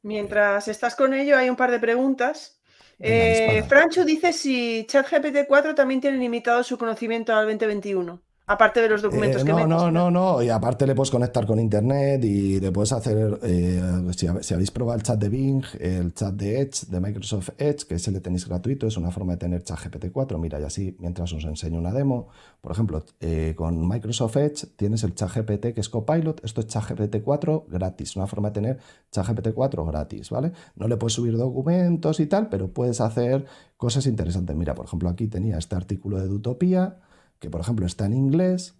Mientras 0.04 0.68
estás 0.68 0.96
con 0.96 1.14
ello, 1.14 1.38
hay 1.38 1.50
un 1.50 1.56
par 1.56 1.72
de 1.72 1.80
preguntas. 1.80 2.57
Eh, 3.00 3.64
Francho 3.68 4.04
dice 4.06 4.34
si 4.34 4.86
ChatGPT 4.88 5.48
4 5.48 5.76
también 5.76 6.02
tiene 6.02 6.18
limitado 6.18 6.64
su 6.64 6.78
conocimiento 6.78 7.34
al 7.36 7.46
2021. 7.46 8.22
Aparte 8.50 8.80
de 8.80 8.88
los 8.88 9.02
documentos 9.02 9.42
eh, 9.42 9.46
que 9.46 9.52
No, 9.52 9.68
no, 9.68 9.92
no, 9.92 10.10
no. 10.10 10.42
Y 10.42 10.48
aparte 10.48 10.88
le 10.88 10.96
puedes 10.96 11.12
conectar 11.12 11.46
con 11.46 11.60
internet 11.60 12.24
y 12.24 12.62
le 12.62 12.72
puedes 12.72 12.94
hacer. 12.94 13.38
Eh, 13.44 13.82
si, 14.16 14.54
habéis 14.54 14.72
probado 14.72 14.98
el 14.98 15.04
chat 15.04 15.20
de 15.20 15.28
Bing, 15.28 15.66
el 15.82 16.14
chat 16.14 16.34
de 16.34 16.62
Edge, 16.62 16.86
de 16.88 17.02
Microsoft 17.02 17.50
Edge, 17.58 17.86
que 17.86 17.96
ese 17.96 18.10
le 18.10 18.22
tenéis 18.22 18.48
gratuito, 18.48 18.88
es 18.88 18.96
una 18.96 19.12
forma 19.12 19.34
de 19.34 19.40
tener 19.40 19.64
chat 19.64 19.78
GPT-4. 19.78 20.40
Mira, 20.40 20.62
y 20.62 20.64
así, 20.64 20.96
mientras 21.00 21.34
os 21.34 21.44
enseño 21.44 21.78
una 21.78 21.92
demo, 21.92 22.30
por 22.62 22.72
ejemplo, 22.72 23.04
eh, 23.20 23.54
con 23.54 23.86
Microsoft 23.86 24.38
Edge 24.38 24.66
tienes 24.78 25.04
el 25.04 25.14
chat 25.14 25.30
GPT 25.30 25.74
que 25.74 25.82
es 25.82 25.90
Copilot. 25.90 26.46
Esto 26.46 26.62
es 26.62 26.68
chat 26.68 26.86
GPT-4 26.86 27.66
gratis, 27.68 28.16
una 28.16 28.28
forma 28.28 28.52
de 28.52 28.54
tener 28.54 28.80
chat 29.12 29.28
GPT-4 29.28 29.86
gratis, 29.86 30.30
¿vale? 30.30 30.54
No 30.78 30.88
le 30.88 30.96
puedes 30.96 31.16
subir 31.16 31.36
documentos 31.36 32.22
y 32.22 32.28
tal, 32.28 32.48
pero 32.48 32.70
puedes 32.70 33.02
hacer 33.02 33.46
cosas 33.76 34.06
interesantes. 34.06 34.56
Mira, 34.56 34.74
por 34.74 34.86
ejemplo, 34.86 35.10
aquí 35.10 35.28
tenía 35.28 35.58
este 35.58 35.76
artículo 35.76 36.18
de 36.18 36.30
Utopía 36.30 37.00
que 37.40 37.50
por 37.50 37.62
ejemplo 37.62 37.86
está 37.86 38.06
en 38.06 38.14
inglés, 38.14 38.76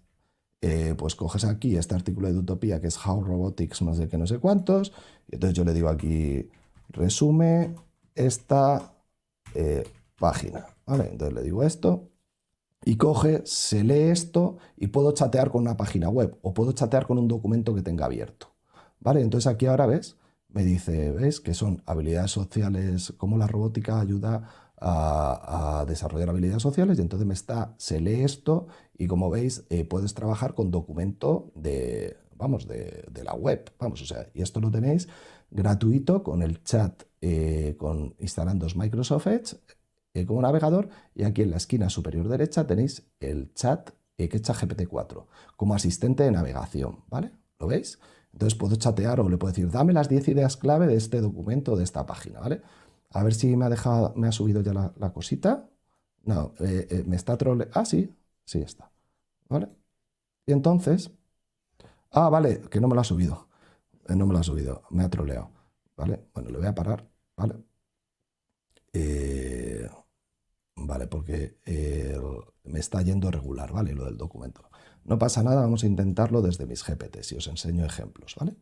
eh, 0.60 0.94
pues 0.98 1.14
coges 1.14 1.44
aquí 1.44 1.76
este 1.76 1.94
artículo 1.94 2.28
de 2.32 2.38
Utopía 2.38 2.80
que 2.80 2.88
es 2.88 3.06
How 3.06 3.22
Robotics, 3.22 3.82
no 3.82 3.94
sé 3.94 4.08
qué, 4.08 4.18
no 4.18 4.26
sé 4.26 4.38
cuántos, 4.38 4.92
y 5.28 5.36
entonces 5.36 5.56
yo 5.56 5.64
le 5.64 5.72
digo 5.72 5.88
aquí, 5.88 6.48
resume 6.88 7.74
esta 8.14 8.94
eh, 9.54 9.84
página, 10.18 10.66
¿vale? 10.86 11.10
Entonces 11.12 11.34
le 11.34 11.42
digo 11.42 11.62
esto, 11.62 12.10
y 12.84 12.96
coge, 12.96 13.42
se 13.44 13.84
lee 13.84 14.10
esto 14.10 14.58
y 14.76 14.88
puedo 14.88 15.12
chatear 15.12 15.50
con 15.50 15.62
una 15.62 15.76
página 15.76 16.08
web 16.08 16.38
o 16.42 16.54
puedo 16.54 16.72
chatear 16.72 17.06
con 17.06 17.18
un 17.18 17.28
documento 17.28 17.74
que 17.74 17.82
tenga 17.82 18.06
abierto, 18.06 18.54
¿vale? 19.00 19.20
Entonces 19.20 19.46
aquí 19.46 19.66
ahora 19.66 19.86
ves, 19.86 20.16
me 20.48 20.64
dice, 20.64 21.12
¿ves? 21.12 21.40
Que 21.40 21.54
son 21.54 21.82
habilidades 21.86 22.30
sociales, 22.30 23.14
cómo 23.16 23.36
la 23.36 23.46
robótica 23.46 24.00
ayuda 24.00 24.67
a, 24.80 25.84
desarrollar 25.86 26.30
habilidades 26.30 26.62
sociales 26.62 26.98
y 26.98 27.02
entonces 27.02 27.26
me 27.26 27.34
está, 27.34 27.74
se 27.78 28.00
lee 28.00 28.22
esto 28.22 28.66
y 28.96 29.06
como 29.06 29.30
veis 29.30 29.64
eh, 29.70 29.84
puedes 29.84 30.14
trabajar 30.14 30.54
con 30.54 30.70
documento 30.70 31.50
de, 31.54 32.16
vamos, 32.36 32.66
de, 32.66 33.04
la 33.24 33.34
web, 33.34 33.72
vamos, 33.78 34.02
o 34.02 34.06
sea, 34.06 34.28
y 34.34 34.42
esto 34.42 34.60
lo 34.60 34.70
tenéis 34.70 35.08
gratuito 35.50 36.22
con 36.22 36.42
el 36.42 36.62
chat, 36.62 37.04
eh, 37.20 37.76
con 37.78 38.14
instalando 38.18 38.66
Microsoft 38.74 39.26
Edge 39.26 39.56
eh, 40.14 40.26
como 40.26 40.42
navegador 40.42 40.88
y 41.14 41.24
aquí 41.24 41.42
en 41.42 41.50
la 41.50 41.56
esquina 41.56 41.88
superior 41.90 42.28
derecha 42.28 42.66
tenéis 42.66 43.06
el 43.20 43.52
chat 43.54 43.90
que 44.16 44.24
es 44.24 44.42
GPT-4 44.42 45.26
como 45.56 45.74
asistente 45.74 46.24
de 46.24 46.32
navegación, 46.32 47.04
¿vale? 47.08 47.30
¿Lo 47.60 47.68
veis? 47.68 48.00
Entonces 48.32 48.58
puedo 48.58 48.76
chatear 48.76 49.20
o 49.20 49.28
le 49.28 49.36
puedo 49.36 49.52
decir, 49.52 49.70
dame 49.70 49.92
las 49.92 50.08
10 50.08 50.28
ideas 50.28 50.56
clave 50.56 50.86
de 50.86 50.96
este 50.96 51.20
documento, 51.20 51.76
de 51.76 51.84
esta 51.84 52.04
página, 52.04 52.40
¿vale? 52.40 52.62
A 53.10 53.22
ver 53.22 53.34
si 53.34 53.56
me 53.56 53.64
ha 53.66 53.68
dejado, 53.70 54.12
me 54.16 54.28
ha 54.28 54.32
subido 54.32 54.60
ya 54.62 54.72
la, 54.74 55.12
cosita. 55.12 55.68
No, 56.24 56.54
eh, 56.60 56.86
eh, 56.90 57.04
me 57.06 57.16
está 57.16 57.36
troleando. 57.36 57.72
Ah, 57.78 57.84
sí, 57.84 58.14
sí 58.44 58.60
está. 58.60 58.90
¿Vale? 59.48 59.68
Y 60.46 60.52
entonces. 60.52 61.10
Ah, 62.10 62.28
vale, 62.30 62.62
que 62.70 62.80
no 62.80 62.88
me 62.88 62.94
lo 62.94 63.00
ha 63.02 63.04
subido. 63.04 63.48
Eh, 64.08 64.16
no 64.16 64.26
me 64.26 64.34
lo 64.34 64.40
ha 64.40 64.42
subido, 64.42 64.82
me 64.90 65.04
ha 65.04 65.10
troleado. 65.10 65.50
¿Vale? 65.96 66.20
Bueno, 66.34 66.50
le 66.50 66.58
voy 66.58 66.66
a 66.66 66.74
parar. 66.74 67.08
¿Vale? 67.36 67.54
vale, 70.76 71.06
porque 71.06 71.56
me 72.64 72.78
está 72.80 73.02
yendo 73.02 73.30
regular, 73.30 73.72
¿vale? 73.72 73.94
Lo 73.94 74.04
del 74.06 74.16
documento. 74.16 74.68
No 75.08 75.18
pasa 75.18 75.42
nada, 75.42 75.62
vamos 75.62 75.84
a 75.84 75.86
intentarlo 75.86 76.42
desde 76.42 76.66
mis 76.66 76.84
GPTs 76.84 77.32
y 77.32 77.36
os 77.36 77.46
enseño 77.46 77.84
ejemplos, 77.84 78.36
¿vale? 78.38 78.54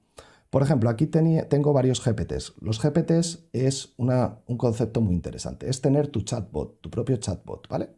Por 0.49 0.63
ejemplo, 0.63 0.89
aquí 0.89 1.07
tengo 1.09 1.73
varios 1.73 2.03
GPTs. 2.05 2.55
Los 2.61 2.81
GPTs 2.81 3.49
es 3.53 3.95
un 3.97 4.57
concepto 4.57 5.01
muy 5.01 5.13
interesante. 5.13 5.69
Es 5.69 5.81
tener 5.81 6.07
tu 6.07 6.21
chatbot, 6.21 6.81
tu 6.81 6.89
propio 6.89 7.17
chatbot, 7.17 7.67
¿vale? 7.69 7.91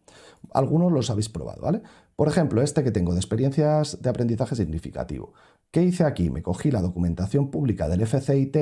Algunos 0.55 0.91
los 0.91 1.11
habéis 1.11 1.29
probado, 1.29 1.61
¿vale? 1.61 1.83
Por 2.17 2.27
ejemplo, 2.27 2.63
este 2.63 2.83
que 2.83 2.91
tengo 2.91 3.13
de 3.13 3.21
experiencias 3.21 4.01
de 4.01 4.09
aprendizaje 4.09 4.57
significativo. 4.57 5.35
¿Qué 5.71 5.83
hice 5.83 6.05
aquí? 6.05 6.31
Me 6.31 6.43
cogí 6.43 6.71
la 6.71 6.81
documentación 6.81 7.51
pública 7.51 7.87
del 7.87 8.07
FCIT 8.07 8.57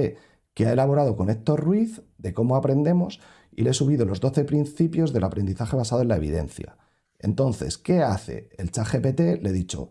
que 0.53 0.67
ha 0.67 0.73
elaborado 0.73 1.15
con 1.15 1.31
Héctor 1.31 1.61
Ruiz 1.61 2.03
de 2.19 2.35
cómo 2.35 2.57
aprendemos 2.57 3.21
y 3.53 3.63
le 3.63 3.71
he 3.71 3.75
subido 3.75 4.05
los 4.05 4.19
12 4.19 4.45
principios 4.45 5.13
del 5.13 5.23
aprendizaje 5.23 5.77
basado 5.77 6.03
en 6.03 6.09
la 6.09 6.17
evidencia. 6.17 6.77
Entonces, 7.19 7.79
¿qué 7.79 8.03
hace? 8.03 8.51
El 8.59 8.71
chat 8.71 8.87
GPT 8.91 9.43
le 9.43 9.51
he 9.51 9.53
dicho, 9.53 9.91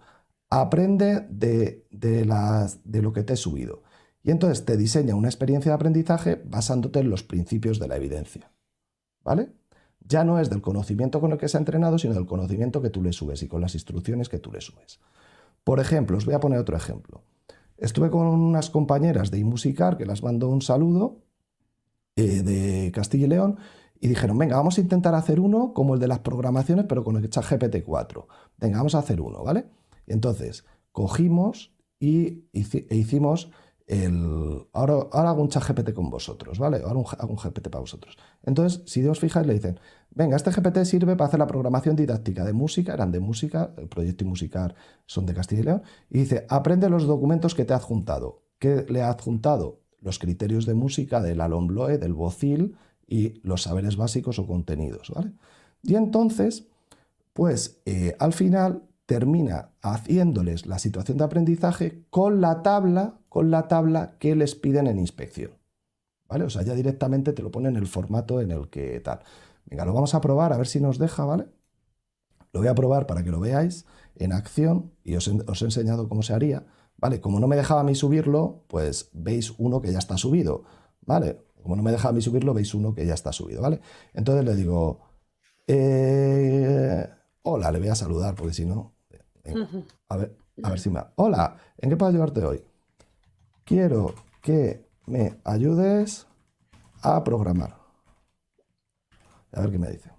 aprende 0.49 1.27
de, 1.30 2.26
las, 2.26 2.80
de 2.84 3.02
lo 3.02 3.14
que 3.14 3.23
te 3.23 3.34
he 3.34 3.38
subido. 3.38 3.84
Y 4.23 4.31
entonces 4.31 4.65
te 4.65 4.77
diseña 4.77 5.15
una 5.15 5.27
experiencia 5.27 5.72
de 5.72 5.76
aprendizaje 5.76 6.41
basándote 6.45 6.99
en 6.99 7.10
los 7.10 7.23
principios 7.23 7.80
de 7.80 7.88
la 7.88 7.97
evidencia. 7.97 8.52
¿Vale? 9.23 9.53
Ya 10.07 10.23
no 10.23 10.39
es 10.39 10.49
del 10.49 10.61
conocimiento 10.61 11.19
con 11.19 11.31
el 11.31 11.38
que 11.38 11.47
se 11.47 11.57
ha 11.57 11.60
entrenado, 11.60 11.97
sino 11.97 12.14
del 12.14 12.26
conocimiento 12.26 12.81
que 12.81 12.89
tú 12.89 13.02
le 13.02 13.14
subes 13.14 13.41
y 13.43 13.47
con 13.47 13.61
las 13.61 13.73
instrucciones 13.73 14.30
que 14.30 14.39
tú 14.39 14.52
le 14.52 14.61
subes. 14.61 14.99
Por 15.64 15.80
ejemplo, 15.80 16.18
os 16.18 16.26
voy 16.26 16.35
a 16.35 16.39
poner 16.39 16.60
otro 16.60 16.77
ejemplo. 16.77 17.23
Estuve 17.77 18.10
con 18.10 18.27
unas 18.27 18.69
compañeras 18.69 19.31
de 19.31 19.39
iMusicar 19.39 19.97
que 19.97 20.06
las 20.06 20.23
mando 20.23 20.47
un 20.47 20.61
saludo 20.61 21.23
eh, 22.15 22.43
de 22.43 22.91
Castilla 22.93 23.26
y 23.26 23.30
León 23.30 23.57
y 24.00 24.08
dijeron, 24.08 24.38
venga, 24.38 24.58
vamos 24.58 24.78
a 24.78 24.82
intentar 24.82 25.16
hacer 25.16 25.40
uno 25.40 25.74
como 25.74 25.96
el 25.96 26.00
de 26.00 26.08
las 26.08 26.20
programaciones, 26.20 26.86
pero 26.88 27.04
con 27.04 27.16
el 27.18 27.30
chat 27.30 27.44
GPT-4. 27.44 28.26
Venga, 28.58 28.78
vamos 28.78 28.96
a 28.96 29.00
hacer 29.00 29.22
uno, 29.22 29.44
¿vale? 29.44 29.66
Entonces 30.08 30.66
cogimos 30.92 31.74
y 32.00 32.46
e 32.54 32.96
hicimos 32.96 33.52
el... 33.88 34.68
Ahora, 34.74 35.08
ahora 35.12 35.30
hago 35.30 35.42
un 35.42 35.50
chat 35.50 35.64
GPT 35.68 35.94
con 35.94 36.10
vosotros, 36.10 36.60
¿vale? 36.60 36.78
Ahora 36.78 37.02
hago 37.18 37.32
un 37.32 37.38
GPT 37.38 37.70
para 37.70 37.82
vosotros. 37.82 38.18
Entonces, 38.44 38.82
si 38.86 39.06
os 39.06 39.20
fijáis, 39.20 39.48
le 39.48 39.54
dicen, 39.54 39.80
venga, 40.12 40.36
este 40.36 40.52
GPT 40.52 40.84
sirve 40.86 41.16
para 41.16 41.28
hacer 41.28 41.40
la 41.40 41.48
programación 41.48 41.96
didáctica 41.96 42.44
de 42.44 42.54
música, 42.54 42.94
eran 42.94 43.12
de 43.12 43.20
música, 43.20 43.74
el 43.78 43.88
proyecto 43.88 44.24
y 44.24 44.28
musicar 44.28 44.76
son 45.06 45.26
de 45.26 45.34
Castilla 45.34 45.62
y 45.62 45.66
León, 45.66 45.84
y 46.10 46.20
dice, 46.20 46.46
aprende 46.50 46.90
los 46.90 47.06
documentos 47.06 47.56
que 47.56 47.66
te 47.66 47.74
ha 47.74 47.78
adjuntado. 47.78 48.44
¿Qué 48.60 48.86
le 48.90 49.02
ha 49.04 49.10
adjuntado? 49.10 49.82
Los 50.00 50.20
criterios 50.20 50.66
de 50.66 50.74
música 50.74 51.22
del 51.22 51.42
Alonbloe, 51.42 51.98
del 51.98 52.14
Bocil 52.14 52.78
y 53.07 53.40
los 53.48 53.64
saberes 53.64 53.98
básicos 53.98 54.40
o 54.40 54.48
contenidos, 54.48 55.11
¿vale? 55.14 55.32
Y 55.84 55.95
entonces, 55.95 56.68
pues 57.34 57.82
eh, 57.86 58.15
al 58.19 58.34
final 58.34 58.84
termina 59.06 59.69
haciéndoles 59.82 60.65
la 60.65 60.80
situación 60.80 61.18
de 61.18 61.23
aprendizaje 61.23 62.03
con 62.10 62.41
la 62.41 62.64
tabla, 62.64 63.19
con 63.30 63.52
la 63.52 63.68
tabla 63.68 64.15
que 64.19 64.36
les 64.36 64.56
piden 64.56 64.88
en 64.88 64.99
inspección. 64.99 65.52
¿Vale? 66.27 66.45
O 66.45 66.49
sea, 66.49 66.64
ya 66.64 66.73
directamente 66.73 67.34
te 67.34 67.44
lo 67.44 67.52
pone 67.52 67.69
en 67.69 67.76
el 67.76 67.86
formato 67.86 68.41
en 68.41 68.49
el 68.49 68.69
que 68.69 68.99
tal. 68.99 69.19
Venga, 69.65 69.86
lo 69.86 69.94
vamos 69.94 70.15
a 70.15 70.22
probar 70.22 70.53
a 70.53 70.57
ver 70.57 70.68
si 70.68 70.80
nos 70.80 70.98
deja, 70.98 71.23
¿vale? 71.23 71.45
Lo 72.52 72.61
voy 72.61 72.69
a 72.69 72.76
probar 72.76 73.06
para 73.06 73.23
que 73.23 73.32
lo 73.32 73.40
veáis 73.40 73.86
en 74.15 74.32
acción 74.32 74.91
y 75.03 75.15
os, 75.15 75.27
he 75.27 75.65
enseñado 75.65 76.10
cómo 76.10 76.23
se 76.23 76.34
haría. 76.34 76.65
¿Vale? 76.98 77.19
Como 77.19 77.40
no 77.41 77.48
me 77.48 77.57
dejaba 77.57 77.82
a 77.82 77.84
mí 77.84 77.94
subirlo, 77.94 78.64
pues 78.68 79.10
veis 79.14 79.53
uno 79.57 79.82
que 79.82 79.91
ya 79.91 79.99
está 79.99 80.18
subido. 80.18 80.64
¿Vale? 81.02 81.45
Como 81.66 81.76
no 81.76 81.82
me 81.82 81.92
dejaba 81.92 82.12
a 82.12 82.14
mí 82.14 82.22
subirlo, 82.22 82.54
veis 82.54 82.76
uno 82.76 82.94
que 82.94 83.08
ya 83.08 83.16
está 83.16 83.32
subido. 83.32 83.60
¿Vale? 83.60 83.82
Entonces 84.14 84.46
le 84.46 84.56
digo, 84.56 85.00
eh, 85.66 87.10
hola, 87.42 87.72
le 87.72 87.80
voy 87.80 87.88
a 87.88 87.96
saludar 87.96 88.36
porque 88.36 88.54
si 88.54 88.66
no, 88.66 88.94
a 90.10 90.18
ver, 90.18 90.38
a 90.62 90.70
ver 90.70 90.80
si 90.80 90.92
me... 90.92 91.02
Hola, 91.16 91.58
¿en 91.80 91.90
qué 91.90 91.98
puedo 91.98 92.12
ayudarte 92.12 92.46
hoy? 92.46 92.64
Quiero 93.64 94.14
que 94.44 94.88
me 95.08 95.40
ayudes 95.44 96.28
a 97.02 97.24
programar. 97.24 97.76
A 99.52 99.62
ver 99.62 99.72
qué 99.72 99.80
me 99.80 99.90
dice. 99.90 100.12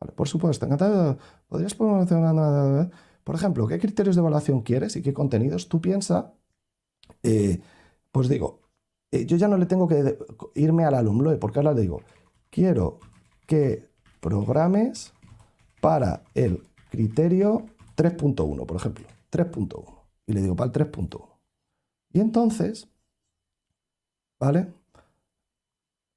Vale, 0.00 0.12
por 0.14 0.26
supuesto, 0.26 0.66
encantado. 0.66 1.16
¿Podrías 1.46 1.74
poner... 1.74 2.90
Por 3.22 3.34
ejemplo, 3.36 3.68
¿qué 3.68 3.78
criterios 3.78 4.16
de 4.16 4.20
evaluación 4.20 4.62
quieres 4.62 4.96
y 4.96 5.02
qué 5.02 5.14
contenidos 5.14 5.68
tú 5.68 5.80
piensas? 5.80 6.24
Eh, 7.22 7.60
pues 8.10 8.28
digo, 8.28 8.65
eh, 9.16 9.26
yo 9.26 9.36
ya 9.36 9.48
no 9.48 9.56
le 9.58 9.66
tengo 9.66 9.88
que 9.88 10.18
irme 10.54 10.84
al 10.84 10.94
alumno, 10.94 11.38
porque 11.38 11.58
ahora 11.58 11.72
le 11.72 11.82
digo, 11.82 12.02
quiero 12.50 13.00
que 13.46 13.88
programes 14.20 15.12
para 15.80 16.22
el 16.34 16.62
criterio 16.90 17.66
3.1, 17.96 18.66
por 18.66 18.76
ejemplo. 18.76 19.06
3.1. 19.30 19.84
Y 20.26 20.32
le 20.32 20.42
digo 20.42 20.56
para 20.56 20.66
el 20.66 20.72
3.1. 20.72 21.28
Y 22.12 22.20
entonces, 22.20 22.88
¿vale? 24.38 24.72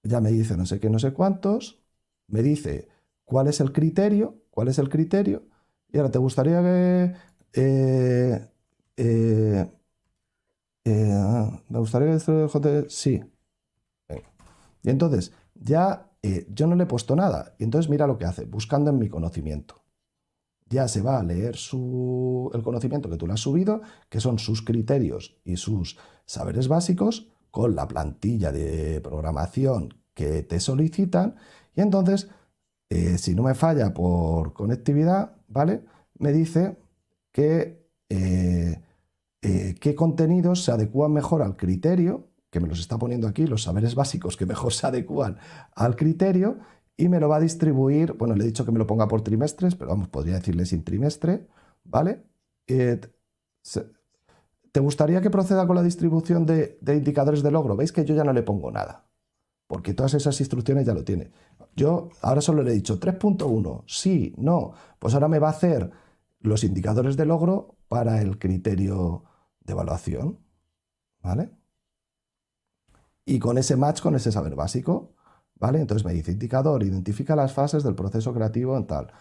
Ya 0.03 0.21
me 0.21 0.31
dice 0.31 0.55
no 0.57 0.65
sé 0.65 0.79
qué, 0.79 0.89
no 0.89 0.99
sé 0.99 1.13
cuántos. 1.13 1.79
Me 2.27 2.41
dice 2.41 2.87
cuál 3.25 3.47
es 3.47 3.59
el 3.59 3.71
criterio, 3.73 4.41
cuál 4.51 4.69
es 4.69 4.79
el 4.79 4.89
criterio. 4.89 5.43
Y 5.91 5.97
ahora, 5.97 6.11
¿te 6.11 6.19
gustaría 6.19 6.61
que... 6.61 7.13
Eh, 7.53 8.47
eh, 8.97 9.71
eh, 10.91 11.61
me 11.69 11.79
gustaría 11.79 12.17
que... 12.17 12.85
Sí. 12.89 13.23
Y 14.81 14.89
entonces, 14.89 15.33
ya 15.55 16.09
yo 16.49 16.67
no 16.67 16.75
le 16.75 16.83
he 16.83 16.87
puesto 16.87 17.15
nada. 17.15 17.55
Y 17.59 17.63
entonces 17.63 17.89
mira 17.89 18.07
lo 18.07 18.17
que 18.17 18.25
hace, 18.25 18.45
buscando 18.45 18.89
en 18.91 18.99
mi 18.99 19.09
conocimiento 19.09 19.79
ya 20.69 20.87
se 20.87 21.01
va 21.01 21.19
a 21.19 21.23
leer 21.23 21.55
el 21.55 22.63
conocimiento 22.63 23.09
que 23.09 23.17
tú 23.17 23.25
le 23.27 23.33
has 23.33 23.39
subido, 23.39 23.81
que 24.07 24.19
son 24.19 24.37
sus 24.39 24.61
criterios 24.61 25.37
y 25.43 25.57
sus 25.57 25.97
saberes 26.25 26.67
básicos, 26.67 27.27
con 27.51 27.75
la 27.75 27.87
plantilla 27.87 28.51
de 28.51 29.01
programación 29.01 29.95
que 30.13 30.43
te 30.43 30.59
solicitan. 30.59 31.35
Y 31.75 31.81
entonces, 31.81 32.29
eh, 32.89 33.17
si 33.17 33.33
no 33.33 33.43
me 33.43 33.55
falla 33.55 33.93
por 33.93 34.53
conectividad, 34.53 35.35
¿vale? 35.47 35.83
Me 36.19 36.31
dice 36.31 36.77
que 37.31 37.89
eh, 38.09 38.81
eh, 39.41 39.75
qué 39.79 39.95
contenidos 39.95 40.63
se 40.63 40.71
adecúan 40.71 41.13
mejor 41.13 41.41
al 41.41 41.55
criterio, 41.55 42.29
que 42.49 42.59
me 42.59 42.67
los 42.67 42.79
está 42.79 42.97
poniendo 42.97 43.27
aquí, 43.27 43.47
los 43.47 43.63
saberes 43.63 43.95
básicos 43.95 44.35
que 44.35 44.45
mejor 44.45 44.73
se 44.73 44.87
adecúan 44.87 45.37
al 45.75 45.95
criterio, 45.95 46.59
y 46.97 47.07
me 47.07 47.21
lo 47.21 47.29
va 47.29 47.37
a 47.37 47.39
distribuir, 47.39 48.13
bueno, 48.13 48.35
le 48.35 48.43
he 48.43 48.47
dicho 48.47 48.65
que 48.65 48.73
me 48.73 48.79
lo 48.79 48.85
ponga 48.85 49.07
por 49.07 49.21
trimestres, 49.21 49.75
pero 49.75 49.91
vamos, 49.91 50.09
podría 50.09 50.35
decirle 50.35 50.65
sin 50.65 50.83
trimestre, 50.83 51.47
¿vale? 51.85 52.25
Eh, 52.67 52.99
¿Te 54.71 54.79
gustaría 54.81 55.21
que 55.21 55.29
proceda 55.29 55.65
con 55.65 55.77
la 55.77 55.83
distribución 55.83 56.45
de, 56.45 56.77
indicadores 56.85 57.41
de 57.41 57.51
logro? 57.51 57.77
Veis 57.77 57.93
que 57.93 58.03
yo 58.03 58.15
ya 58.15 58.25
no 58.25 58.33
le 58.33 58.43
pongo 58.43 58.69
nada, 58.69 59.09
porque 59.67 59.93
todas 59.93 60.13
esas 60.13 60.37
instrucciones 60.41 60.85
ya 60.85 60.93
lo 60.93 61.05
tiene. 61.05 61.31
Yo 61.73 62.09
ahora 62.21 62.41
solo 62.41 62.63
le 62.63 62.71
he 62.71 62.75
dicho 62.75 62.99
3.1, 62.99 63.83
sí, 63.87 64.35
no, 64.37 64.73
pues 64.99 65.13
ahora 65.13 65.29
me 65.29 65.39
va 65.39 65.47
a 65.47 65.51
hacer 65.51 65.89
los 66.41 66.65
indicadores 66.65 67.15
de 67.15 67.25
logro 67.25 67.77
para 67.87 68.21
el 68.21 68.37
criterio 68.37 69.23
de 69.69 69.73
evaluación, 69.73 70.39
¿vale? 71.21 71.51
Y 73.23 73.39
con 73.39 73.57
ese 73.57 73.75
match, 73.75 74.01
con 74.01 74.15
ese 74.15 74.31
saber 74.31 74.55
básico, 74.55 75.13
¿Vale? 75.59 75.79
Entonces 75.79 76.05
me 76.05 76.13
dice 76.13 76.31
indicador, 76.31 76.83
identifica 76.83 77.35
las 77.35 77.53
fases 77.53 77.83
del 77.83 77.93
proceso 77.93 78.33
creativo 78.33 78.77
en 78.77 78.87
tal. 78.87 79.11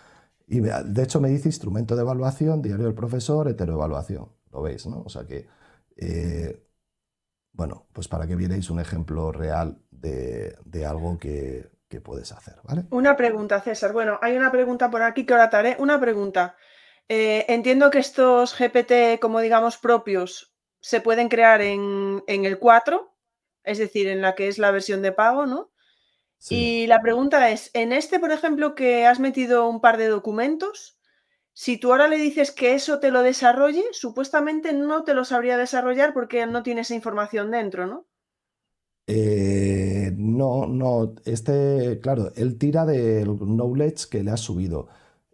Y 0.46 0.60
de 0.60 1.02
hecho 1.02 1.20
me 1.20 1.28
dice 1.28 1.48
instrumento 1.48 1.96
de 1.96 2.02
evaluación, 2.02 2.62
diario 2.62 2.86
del 2.86 2.94
profesor, 2.94 3.48
heteroevaluación. 3.48 4.28
Lo 4.52 4.62
veis, 4.62 4.86
¿no? 4.86 5.02
O 5.02 5.08
sea 5.08 5.26
que, 5.26 5.46
eh, 5.96 6.64
bueno, 7.52 7.88
pues 7.92 8.06
para 8.08 8.26
que 8.26 8.36
vierais 8.36 8.70
un 8.70 8.78
ejemplo 8.78 9.32
real 9.32 9.82
de, 9.90 10.56
algo 10.88 11.18
que, 11.18 11.70
puedes 12.02 12.30
hacer, 12.30 12.54
¿vale? 12.62 12.84
Una 12.90 13.16
pregunta, 13.16 13.60
César. 13.60 13.92
Bueno, 13.92 14.18
hay 14.22 14.36
una 14.36 14.52
pregunta 14.52 14.90
por 14.90 15.02
aquí 15.02 15.26
que 15.26 15.34
ahora 15.34 15.50
te 15.50 15.76
Una 15.82 15.98
pregunta. 16.00 16.54
Eh, 17.08 17.46
entiendo 17.48 17.90
que 17.90 17.98
estos 17.98 18.54
GPT, 18.54 19.18
como 19.20 19.40
digamos, 19.40 19.78
propios, 19.78 20.54
se 20.80 21.00
pueden 21.00 21.28
crear 21.28 21.62
en, 21.62 22.22
en 22.26 22.44
el 22.44 22.58
4, 22.58 23.14
es 23.64 23.78
decir, 23.78 24.08
en 24.08 24.22
la 24.22 24.34
que 24.34 24.48
es 24.48 24.58
la 24.58 24.70
versión 24.70 25.02
de 25.02 25.12
pago, 25.12 25.46
¿no? 25.46 25.70
Y 26.50 26.86
la 26.86 27.00
pregunta 27.00 27.50
es, 27.50 27.70
en 27.74 27.92
este, 27.92 28.20
por 28.20 28.30
ejemplo, 28.30 28.74
que 28.74 29.06
has 29.06 29.18
metido 29.18 29.68
un 29.68 29.80
par 29.80 29.96
de 29.96 30.06
documentos, 30.06 30.98
si 31.52 31.76
tú 31.78 31.90
ahora 31.90 32.06
le 32.06 32.16
dices 32.16 32.52
que 32.52 32.74
eso 32.74 33.00
te 33.00 33.10
lo 33.10 33.22
desarrolle, 33.22 33.82
supuestamente 33.90 34.72
no 34.72 35.02
te 35.02 35.14
lo 35.14 35.24
sabría 35.24 35.56
desarrollar 35.56 36.14
porque 36.14 36.46
no 36.46 36.62
tiene 36.62 36.82
esa 36.82 36.94
información 36.94 37.50
dentro, 37.50 37.86
¿no? 37.88 38.06
Eh, 39.08 40.12
no, 40.16 40.66
no. 40.66 41.14
Este, 41.24 41.98
claro, 42.00 42.30
él 42.36 42.58
tira 42.58 42.86
del 42.86 43.36
knowledge 43.38 44.08
que 44.08 44.22
le 44.22 44.30
has 44.30 44.40
subido. 44.40 44.88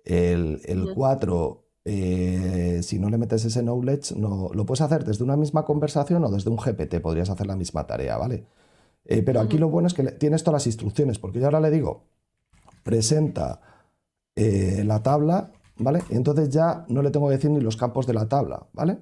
El, 0.04 0.60
4, 0.94 1.63
eh, 1.84 2.80
si 2.82 2.98
no 2.98 3.10
le 3.10 3.18
metes 3.18 3.44
ese 3.44 3.62
knowledge, 3.62 4.14
no, 4.16 4.50
lo 4.54 4.64
puedes 4.64 4.80
hacer 4.80 5.04
desde 5.04 5.22
una 5.22 5.36
misma 5.36 5.64
conversación 5.64 6.24
o 6.24 6.30
desde 6.30 6.50
un 6.50 6.56
GPT, 6.56 7.00
podrías 7.00 7.28
hacer 7.30 7.46
la 7.46 7.56
misma 7.56 7.86
tarea, 7.86 8.16
¿vale? 8.16 8.46
Eh, 9.04 9.22
pero 9.22 9.40
aquí 9.40 9.58
lo 9.58 9.68
bueno 9.68 9.88
es 9.88 9.94
que 9.94 10.02
tienes 10.12 10.42
todas 10.42 10.62
las 10.62 10.66
instrucciones, 10.66 11.18
porque 11.18 11.40
yo 11.40 11.46
ahora 11.46 11.60
le 11.60 11.70
digo, 11.70 12.04
presenta 12.82 13.60
eh, 14.34 14.82
la 14.86 15.02
tabla, 15.02 15.52
¿vale? 15.76 16.02
Y 16.10 16.16
entonces 16.16 16.48
ya 16.48 16.86
no 16.88 17.02
le 17.02 17.10
tengo 17.10 17.28
que 17.28 17.34
decir 17.34 17.50
ni 17.50 17.60
los 17.60 17.76
campos 17.76 18.06
de 18.06 18.14
la 18.14 18.28
tabla, 18.28 18.66
¿vale? 18.72 18.98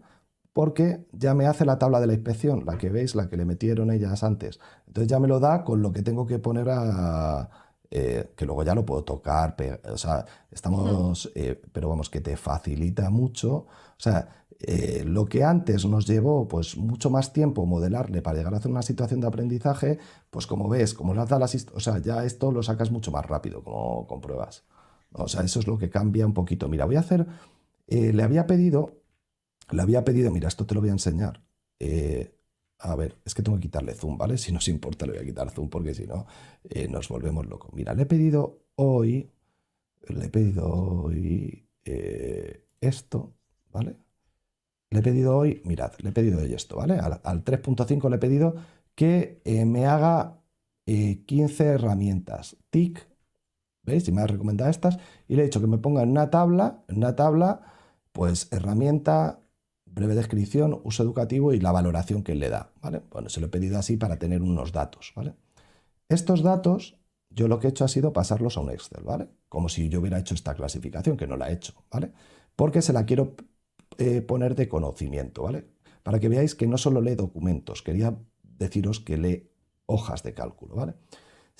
Porque 0.52 1.06
ya 1.12 1.34
me 1.34 1.46
hace 1.46 1.64
la 1.64 1.78
tabla 1.78 2.00
de 2.00 2.08
la 2.08 2.14
inspección, 2.14 2.64
la 2.66 2.78
que 2.78 2.90
veis, 2.90 3.14
la 3.14 3.28
que 3.28 3.36
le 3.36 3.44
metieron 3.44 3.90
ellas 3.90 4.22
antes. 4.24 4.58
Entonces 4.86 5.08
ya 5.08 5.20
me 5.20 5.28
lo 5.28 5.40
da 5.40 5.64
con 5.64 5.82
lo 5.82 5.92
que 5.92 6.02
tengo 6.02 6.26
que 6.26 6.38
poner 6.38 6.68
a... 6.68 7.48
Eh, 7.94 8.32
que 8.34 8.46
luego 8.46 8.62
ya 8.62 8.74
lo 8.74 8.86
puedo 8.86 9.04
tocar, 9.04 9.54
o 9.84 9.98
sea, 9.98 10.24
estamos, 10.50 11.30
pero 11.72 11.90
vamos, 11.90 12.08
que 12.08 12.22
te 12.22 12.38
facilita 12.38 13.10
mucho. 13.10 13.54
O 13.54 13.98
sea, 13.98 14.42
eh, 14.64 15.02
lo 15.04 15.26
que 15.26 15.42
antes 15.42 15.84
nos 15.86 16.06
llevó 16.06 16.46
pues 16.46 16.76
mucho 16.76 17.10
más 17.10 17.32
tiempo 17.32 17.66
modelarle 17.66 18.22
para 18.22 18.38
llegar 18.38 18.54
a 18.54 18.58
hacer 18.58 18.70
una 18.70 18.82
situación 18.82 19.20
de 19.20 19.26
aprendizaje, 19.26 19.98
pues 20.30 20.46
como 20.46 20.68
ves, 20.68 20.94
como 20.94 21.14
las 21.14 21.28
da 21.28 21.38
las, 21.38 21.66
o 21.74 21.80
sea, 21.80 21.98
ya 21.98 22.24
esto 22.24 22.52
lo 22.52 22.62
sacas 22.62 22.92
mucho 22.92 23.10
más 23.10 23.26
rápido 23.26 23.64
como 23.64 24.06
con 24.06 24.20
pruebas. 24.20 24.64
O 25.12 25.26
sea, 25.26 25.42
eso 25.42 25.58
es 25.58 25.66
lo 25.66 25.78
que 25.78 25.90
cambia 25.90 26.26
un 26.26 26.32
poquito. 26.32 26.68
Mira, 26.68 26.84
voy 26.84 26.96
a 26.96 27.00
hacer, 27.00 27.26
eh, 27.88 28.12
le 28.12 28.22
había 28.22 28.46
pedido, 28.46 29.02
le 29.70 29.82
había 29.82 30.04
pedido, 30.04 30.30
mira, 30.30 30.48
esto 30.48 30.64
te 30.64 30.74
lo 30.74 30.80
voy 30.80 30.90
a 30.90 30.92
enseñar. 30.92 31.42
Eh, 31.80 32.38
a 32.82 32.96
ver, 32.96 33.16
es 33.24 33.34
que 33.34 33.42
tengo 33.42 33.56
que 33.58 33.62
quitarle 33.62 33.94
zoom, 33.94 34.18
¿vale? 34.18 34.38
Si 34.38 34.52
nos 34.52 34.68
importa, 34.68 35.06
le 35.06 35.12
voy 35.12 35.22
a 35.22 35.24
quitar 35.24 35.50
zoom 35.50 35.68
porque 35.68 35.94
si 35.94 36.06
no, 36.06 36.26
nos 36.90 37.08
volvemos 37.08 37.46
locos. 37.46 37.72
Mira, 37.72 37.94
le 37.94 38.02
he 38.02 38.06
pedido 38.06 38.64
hoy, 38.76 39.30
le 40.08 40.26
he 40.26 40.28
pedido 40.28 40.68
hoy 40.68 41.66
esto, 42.80 43.32
¿vale? 43.72 43.96
le 44.92 44.98
he 44.98 45.02
pedido 45.02 45.36
hoy, 45.36 45.62
mirad, 45.64 45.92
le 46.02 46.10
he 46.10 46.12
pedido 46.12 46.40
hoy 46.40 46.52
esto, 46.52 46.76
¿vale? 46.76 46.98
Al, 46.98 47.44
3.5 47.44 48.10
le 48.10 48.16
he 48.16 48.18
pedido 48.18 48.54
que 48.94 49.40
eh, 49.44 49.64
me 49.64 49.86
haga 49.86 50.38
15 50.84 51.64
eh, 51.64 51.66
herramientas. 51.66 52.56
TIC, 52.70 53.06
¿veis? 53.84 54.06
Y 54.08 54.12
me 54.12 54.20
ha 54.20 54.26
recomendado 54.26 54.70
estas. 54.70 54.98
Y 55.28 55.36
le 55.36 55.42
he 55.42 55.44
dicho 55.46 55.60
que 55.60 55.66
me 55.66 55.78
ponga 55.78 56.02
en 56.02 56.10
una 56.10 56.28
tabla, 56.30 56.84
en 56.88 56.98
una 56.98 57.16
tabla, 57.16 57.62
pues 58.12 58.48
herramienta, 58.52 59.40
breve 59.94 60.14
descripción, 60.14 60.80
uso 60.84 61.02
educativo 61.02 61.52
y 61.52 61.60
la 61.60 61.72
valoración 61.72 62.22
que 62.22 62.34
le 62.34 62.48
da, 62.48 62.72
¿vale? 62.80 63.02
Bueno, 63.10 63.28
se 63.28 63.40
lo 63.40 63.46
he 63.46 63.50
pedido 63.50 63.78
así 63.78 63.96
para 63.96 64.18
tener 64.18 64.42
unos 64.42 64.72
datos, 64.72 65.12
¿vale? 65.14 65.34
Estos 66.08 66.42
datos, 66.42 66.98
yo 67.30 67.48
lo 67.48 67.58
que 67.58 67.66
he 67.66 67.70
hecho 67.70 67.84
ha 67.84 67.88
sido 67.88 68.12
pasarlos 68.12 68.56
a 68.56 68.60
un 68.60 68.70
Excel, 68.70 69.04
¿vale? 69.04 69.28
Como 69.48 69.68
si 69.68 69.88
yo 69.88 70.00
hubiera 70.00 70.18
hecho 70.18 70.34
esta 70.34 70.54
clasificación, 70.54 71.16
que 71.16 71.26
no 71.26 71.36
la 71.36 71.50
he 71.50 71.54
hecho, 71.54 71.74
¿vale? 71.90 72.12
Porque 72.56 72.82
se 72.82 72.92
la 72.92 73.04
quiero 73.06 73.34
eh, 73.98 74.22
poner 74.22 74.54
de 74.54 74.68
conocimiento, 74.68 75.42
¿vale? 75.42 75.66
Para 76.02 76.18
que 76.18 76.28
veáis 76.28 76.54
que 76.54 76.66
no 76.66 76.78
solo 76.78 77.00
lee 77.00 77.14
documentos, 77.14 77.82
quería 77.82 78.16
deciros 78.42 79.00
que 79.00 79.16
lee 79.16 79.50
hojas 79.86 80.22
de 80.22 80.34
cálculo, 80.34 80.74
¿vale? 80.74 80.94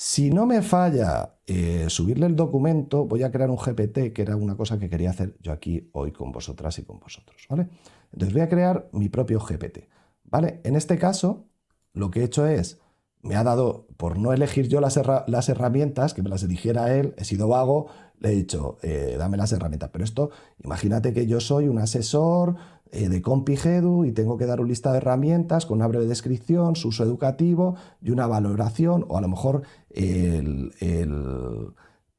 Si 0.05 0.31
no 0.31 0.47
me 0.47 0.62
falla 0.62 1.37
eh, 1.47 1.87
subirle 1.89 2.27
el 2.27 2.35
documento, 2.35 3.05
voy 3.05 3.23
a 3.23 3.31
crear 3.31 3.49
un 3.51 3.57
GPT, 3.57 4.12
que 4.12 4.23
era 4.23 4.35
una 4.35 4.57
cosa 4.57 4.77
que 4.77 4.91
quería 4.91 5.11
hacer 5.11 5.37
yo 5.41 5.53
aquí 5.53 5.91
hoy 5.93 6.11
con 6.11 6.33
vosotras 6.33 6.77
y 6.81 6.83
con 6.83 6.99
vosotros, 6.99 7.47
¿vale? 7.49 7.69
Entonces 8.12 8.33
voy 8.33 8.43
a 8.43 8.49
crear 8.49 8.89
mi 8.91 9.09
propio 9.09 9.39
GPT, 9.39 9.89
¿vale? 10.24 10.61
En 10.65 10.74
este 10.74 10.99
caso, 10.99 11.47
lo 11.93 12.11
que 12.11 12.19
he 12.19 12.24
hecho 12.24 12.49
es, 12.49 12.81
me 13.23 13.37
ha 13.37 13.45
dado, 13.45 13.87
por 13.97 14.19
no 14.19 14.33
elegir 14.33 14.66
yo 14.66 14.81
las, 14.81 14.97
herramientas, 14.97 16.15
que 16.15 16.23
me 16.24 16.31
las 16.31 16.43
eligiera 16.43 16.93
él, 16.93 17.15
he 17.16 17.23
sido 17.23 17.47
vago, 17.47 17.87
le 18.19 18.31
he 18.31 18.33
dicho, 18.33 18.79
eh, 18.83 19.15
dame 19.16 19.37
las 19.37 19.53
herramientas. 19.53 19.91
Pero 19.93 20.05
esto, 20.05 20.31
imagínate 20.65 21.12
que 21.12 21.29
yo 21.29 21.39
soy 21.39 21.69
un 21.69 21.79
asesor 21.79 22.57
eh, 22.93 23.09
de 23.09 23.23
CompiGedu 23.23 24.05
y 24.05 24.12
tengo 24.12 24.36
que 24.36 24.44
dar 24.44 24.60
una 24.60 24.69
lista 24.69 24.93
de 24.93 24.98
herramientas 24.98 25.64
con 25.64 25.78
una 25.78 25.86
breve 25.86 26.06
descripción, 26.06 26.77
su 26.77 26.89
uso 26.89 27.02
educativo 27.05 27.74
y 28.02 28.10
una 28.10 28.27
valoración, 28.27 29.06
o 29.09 29.16
a 29.16 29.23
lo 29.23 29.28
mejor 29.28 29.62
el, 29.89 30.73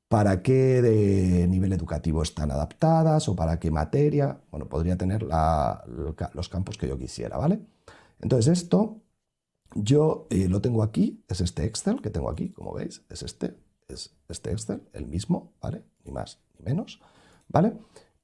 para 0.07 0.41
qué 0.41 0.81
de 0.81 1.47
nivel 1.47 1.73
educativo 1.73 2.23
están 2.23 2.49
adaptadas 2.49 3.29
o 3.29 3.35
para 3.35 3.59
qué 3.59 3.69
materia. 3.69 4.41
Bueno, 4.49 4.67
podría 4.67 4.97
tener 4.97 5.23
los 5.23 6.49
campos 6.49 6.77
que 6.77 6.87
yo 6.87 6.97
quisiera, 6.97 7.37
¿vale? 7.37 7.59
Entonces 8.19 8.59
esto 8.59 9.03
yo 9.75 10.25
eh, 10.31 10.47
lo 10.49 10.59
tengo 10.59 10.81
aquí, 10.81 11.23
es 11.27 11.41
este 11.41 11.65
Excel 11.65 12.01
que 12.01 12.09
tengo 12.09 12.31
aquí, 12.31 12.49
como 12.49 12.73
veis, 12.73 13.03
es 13.09 13.21
este 13.21 13.55
es 13.87 14.15
este 14.27 14.51
Excel, 14.51 14.81
el 14.93 15.05
mismo, 15.05 15.53
¿vale? 15.61 15.83
Ni 16.03 16.11
más 16.11 16.39
ni 16.57 16.65
menos, 16.65 16.99
¿vale? 17.47 17.73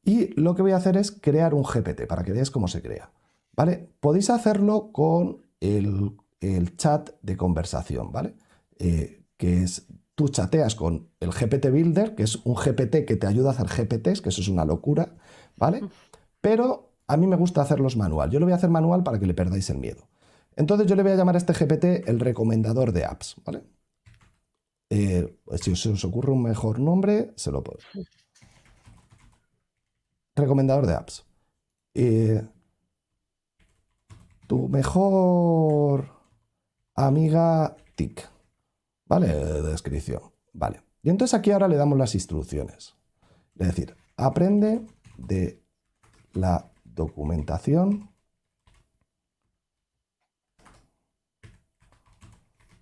Y 0.10 0.34
lo 0.42 0.56
que 0.56 0.64
voy 0.64 0.72
a 0.72 0.78
hacer 0.78 0.98
es 0.98 1.12
crear 1.12 1.54
un 1.54 1.62
GPT 1.62 2.08
para 2.08 2.24
que 2.24 2.34
veáis 2.34 2.50
cómo 2.50 2.68
se 2.68 2.82
crea, 2.82 3.12
¿vale? 3.56 3.92
Podéis 4.00 4.32
hacerlo 4.32 4.92
con 4.92 5.44
el, 5.60 6.18
chat 6.78 7.12
de 7.22 7.38
conversación, 7.38 8.12
¿vale? 8.12 8.34
Eh, 8.80 9.22
que 9.38 9.62
es, 9.62 9.86
tú 10.16 10.30
chateas 10.30 10.74
con 10.74 11.10
el 11.20 11.30
GPT 11.30 11.70
Builder, 11.70 12.16
que 12.16 12.24
es 12.24 12.38
un 12.38 12.56
GPT 12.56 13.06
que 13.06 13.18
te 13.18 13.28
ayuda 13.28 13.50
a 13.50 13.52
hacer 13.52 13.68
GPTs, 13.68 14.22
que 14.22 14.30
eso 14.30 14.42
es 14.42 14.48
una 14.48 14.66
locura, 14.66 15.16
¿vale? 15.58 15.84
Pero 16.42 16.90
a 17.06 17.16
mí 17.16 17.28
me 17.28 17.36
gusta 17.36 17.62
hacerlos 17.62 17.96
manual. 17.96 18.32
Yo 18.32 18.40
lo 18.40 18.48
voy 18.48 18.54
a 18.54 18.56
hacer 18.56 18.72
manual 18.72 19.04
para 19.04 19.20
que 19.20 19.28
le 19.28 19.36
perdáis 19.36 19.70
el 19.70 19.78
miedo. 19.78 20.08
Entonces 20.56 20.88
yo 20.88 20.96
le 20.96 21.04
voy 21.04 21.12
a 21.12 21.18
llamar 21.18 21.36
a 21.36 21.38
este 21.38 21.54
GPT 21.54 22.10
el 22.10 22.20
recomendador 22.20 22.94
de 22.94 23.06
apps, 23.06 23.36
¿vale? 23.46 23.62
Eh, 24.90 25.38
si 25.62 25.72
os, 25.72 26.04
ocurre 26.04 26.32
un 26.32 26.42
mejor 26.42 26.80
nombre, 26.80 27.32
se 27.36 27.52
lo 27.52 27.64
puedo. 27.64 27.78
Recomendador 30.40 30.86
de 30.86 30.94
apps. 30.94 31.26
Eh, 31.94 32.42
tu 34.48 34.68
mejor 34.68 36.10
amiga 36.96 37.76
TIC. 37.96 38.28
¿Vale? 39.06 39.28
Descripción. 39.64 40.22
Vale. 40.54 40.82
Y 41.02 41.10
entonces 41.10 41.38
aquí 41.38 41.52
ahora 41.52 41.68
le 41.68 41.78
damos 41.78 41.98
las 41.98 42.14
instrucciones. 42.16 42.96
Es 43.58 43.68
decir, 43.68 43.96
aprende 44.18 44.86
de 45.18 45.62
la 46.34 46.72
documentación 46.84 48.10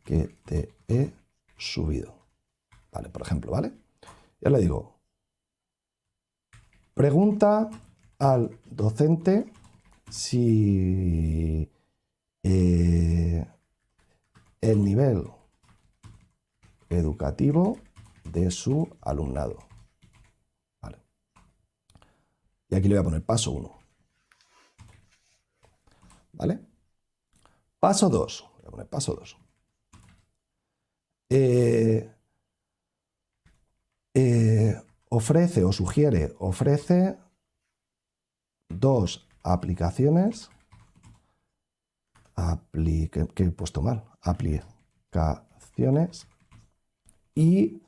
que 0.04 0.36
te 0.46 0.74
he 0.88 1.12
subido. 1.58 2.16
Vale, 2.92 3.10
por 3.10 3.22
ejemplo, 3.22 3.52
¿vale? 3.52 3.74
Ya 4.40 4.50
le 4.50 4.60
digo, 4.60 4.97
pregunta 6.98 7.70
al 8.18 8.60
docente 8.72 9.54
si 10.10 11.72
eh, 12.42 13.48
el 14.60 14.84
nivel 14.84 15.30
educativo 16.90 17.78
de 18.24 18.50
su 18.50 18.90
alumnado. 19.02 19.60
Vale. 20.82 20.98
Y 22.70 22.76
aquí 22.76 22.88
le 22.88 22.96
voy 22.96 23.02
a 23.02 23.04
poner 23.04 23.24
paso 23.24 23.52
1. 23.52 23.80
¿Vale? 26.34 26.60
Paso 27.80 28.10
2. 28.10 28.50
Voy 28.58 28.66
a 28.66 28.72
poner 28.72 28.88
paso 28.90 29.14
2. 29.14 29.38
Eh, 31.30 32.12
eh, 34.16 34.82
ofrece 35.10 35.64
o 35.64 35.72
sugiere, 35.72 36.36
ofrece 36.40 37.18
dos 38.70 39.28
aplicaciones, 39.44 40.50
que 43.34 43.44
he 43.44 43.52
puesto 43.52 43.82
mal, 43.82 44.06
aplicaciones 44.22 46.28
y 47.34 47.82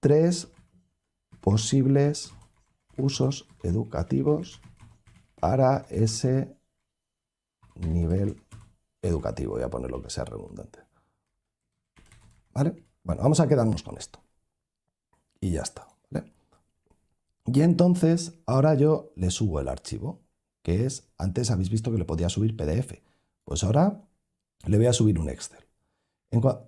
tres 0.00 0.48
posibles 1.40 2.32
usos 2.96 3.48
educativos 3.62 4.62
para 5.40 5.84
ese 5.90 6.56
nivel 7.74 8.42
educativo. 9.02 9.54
Voy 9.54 9.62
a 9.62 9.70
poner 9.70 9.90
lo 9.90 10.00
que 10.00 10.10
sea 10.10 10.24
redundante. 10.24 10.80
¿Vale? 12.52 12.84
Bueno, 13.02 13.22
vamos 13.22 13.40
a 13.40 13.48
quedarnos 13.48 13.82
con 13.82 13.98
esto. 13.98 14.22
Y 15.40 15.50
ya 15.50 15.62
está. 15.62 15.93
Y 17.46 17.60
entonces, 17.60 18.40
ahora 18.46 18.74
yo 18.74 19.12
le 19.16 19.30
subo 19.30 19.60
el 19.60 19.68
archivo, 19.68 20.22
que 20.62 20.86
es, 20.86 21.12
antes 21.18 21.50
habéis 21.50 21.68
visto 21.68 21.92
que 21.92 21.98
le 21.98 22.06
podía 22.06 22.30
subir 22.30 22.56
PDF. 22.56 23.02
Pues 23.44 23.62
ahora 23.64 24.02
le 24.64 24.78
voy 24.78 24.86
a 24.86 24.94
subir 24.94 25.18
un 25.18 25.28
Excel. 25.28 25.60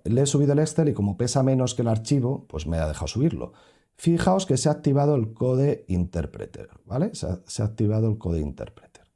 Le 0.05 0.21
he 0.21 0.25
subido 0.25 0.53
el 0.53 0.59
Excel 0.59 0.89
y 0.89 0.93
como 0.93 1.17
pesa 1.17 1.41
menos 1.41 1.73
que 1.73 1.81
el 1.81 1.87
archivo, 1.87 2.45
pues 2.47 2.67
me 2.67 2.77
ha 2.77 2.87
dejado 2.87 3.07
subirlo. 3.07 3.53
Fijaos 3.95 4.45
que 4.45 4.57
se 4.57 4.69
ha 4.69 4.73
activado 4.73 5.15
el 5.15 5.33
code 5.33 5.83
interpreter, 5.87 6.69
¿vale? 6.85 7.15
Se 7.15 7.25
ha, 7.25 7.41
se 7.47 7.63
ha 7.63 7.65
activado 7.65 8.07
el 8.07 8.19
code 8.19 8.39
interpreter. 8.39 9.07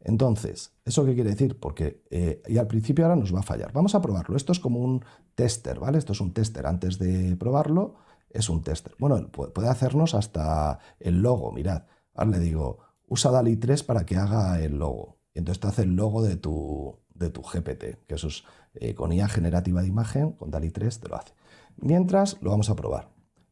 Entonces, 0.00 0.72
¿eso 0.84 1.04
qué 1.04 1.14
quiere 1.14 1.30
decir? 1.30 1.58
Porque, 1.58 2.02
eh, 2.10 2.42
y 2.46 2.58
al 2.58 2.66
principio 2.66 3.04
ahora 3.04 3.16
nos 3.16 3.34
va 3.34 3.40
a 3.40 3.42
fallar. 3.44 3.72
Vamos 3.72 3.94
a 3.94 4.02
probarlo. 4.02 4.36
Esto 4.36 4.52
es 4.52 4.60
como 4.60 4.80
un 4.80 5.04
tester, 5.34 5.78
¿vale? 5.78 5.98
Esto 5.98 6.12
es 6.12 6.20
un 6.20 6.32
tester. 6.32 6.66
Antes 6.66 6.98
de 6.98 7.36
probarlo, 7.36 7.96
es 8.30 8.48
un 8.48 8.62
tester. 8.62 8.94
Bueno, 8.98 9.30
puede 9.30 9.68
hacernos 9.68 10.14
hasta 10.14 10.78
el 10.98 11.22
logo, 11.22 11.52
mirad. 11.52 11.84
Ahora 12.14 12.32
le 12.32 12.38
digo, 12.38 12.78
usa 13.08 13.30
DALI 13.30 13.56
3 13.56 13.82
para 13.82 14.06
que 14.06 14.16
haga 14.16 14.60
el 14.60 14.78
logo. 14.78 15.18
Y 15.34 15.38
entonces 15.38 15.60
te 15.60 15.68
hace 15.68 15.82
el 15.82 15.94
logo 15.94 16.22
de 16.22 16.36
tu, 16.36 16.98
de 17.14 17.30
tu 17.30 17.42
GPT, 17.42 18.06
que 18.06 18.14
eso 18.14 18.28
es 18.28 18.44
eh, 18.74 18.94
con 18.94 19.12
IA 19.12 19.28
generativa 19.28 19.82
de 19.82 19.88
imagen, 19.88 20.32
con 20.32 20.50
DALI 20.50 20.70
3 20.70 21.00
te 21.00 21.08
lo 21.08 21.16
hace. 21.16 21.32
Mientras, 21.76 22.40
lo 22.42 22.50
vamos 22.50 22.70
a 22.70 22.76
probar. 22.76 23.08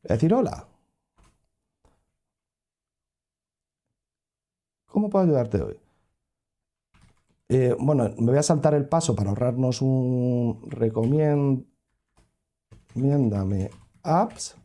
A 0.08 0.14
decir, 0.14 0.32
hola. 0.34 0.68
¿Cómo 4.86 5.10
puedo 5.10 5.24
ayudarte 5.24 5.62
hoy? 5.62 5.78
Eh, 7.48 7.74
bueno, 7.78 8.10
me 8.18 8.30
voy 8.30 8.38
a 8.38 8.42
saltar 8.42 8.74
el 8.74 8.88
paso 8.88 9.14
para 9.14 9.30
ahorrarnos 9.30 9.80
un 9.80 10.60
recomiéndame 10.68 11.64
apps 14.02 14.56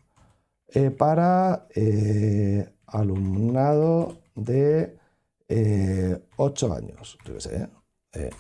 eh, 0.74 0.92
para 0.92 1.68
eh, 1.76 2.70
alumnado 2.88 4.20
de 4.36 4.98
eh, 5.48 6.20
ocho 6.38 6.74
años. 6.74 7.18
¿eh? 7.52 7.68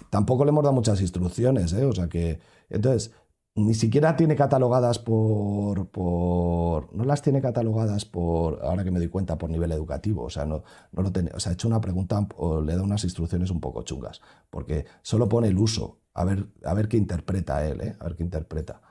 tampoco 0.09 0.45
le 0.45 0.49
hemos 0.49 0.63
dado 0.63 0.73
muchas 0.75 1.01
instrucciones, 1.01 1.73
¿eh? 1.73 1.85
O 1.85 1.93
sea 1.93 2.07
que, 2.07 2.39
entonces, 2.69 3.11
ni 3.55 3.73
siquiera 3.75 4.15
tiene 4.15 4.35
catalogadas 4.35 4.99
por, 4.99 5.87
por, 5.89 6.93
no 6.95 7.03
las 7.05 7.21
tiene 7.21 7.41
catalogadas 7.41 8.05
por, 8.05 8.63
ahora 8.65 8.83
que 8.83 8.91
me 8.91 8.99
doy 8.99 9.09
cuenta, 9.09 9.37
por 9.37 9.49
nivel 9.49 9.71
educativo. 9.71 10.23
O 10.23 10.29
sea, 10.29 10.45
no, 10.45 10.63
no 10.91 11.01
lo 11.03 11.11
tiene, 11.11 11.31
o 11.33 11.39
sea, 11.39 11.51
ha 11.51 11.53
hecho 11.53 11.67
una 11.67 11.81
pregunta 11.81 12.27
o 12.37 12.61
le 12.61 12.75
da 12.75 12.83
unas 12.83 13.03
instrucciones 13.03 13.51
un 13.51 13.59
poco 13.59 13.83
chungas, 13.83 14.21
porque 14.49 14.85
solo 15.03 15.29
pone 15.29 15.47
el 15.49 15.57
uso, 15.57 15.99
a 16.13 16.23
ver, 16.25 16.47
a 16.63 16.73
ver 16.73 16.87
qué 16.87 16.97
interpreta 16.97 17.65
él, 17.67 17.81
¿eh? 17.81 17.95
a 17.99 18.05
ver 18.05 18.15
qué 18.15 18.23
interpreta. 18.23 18.81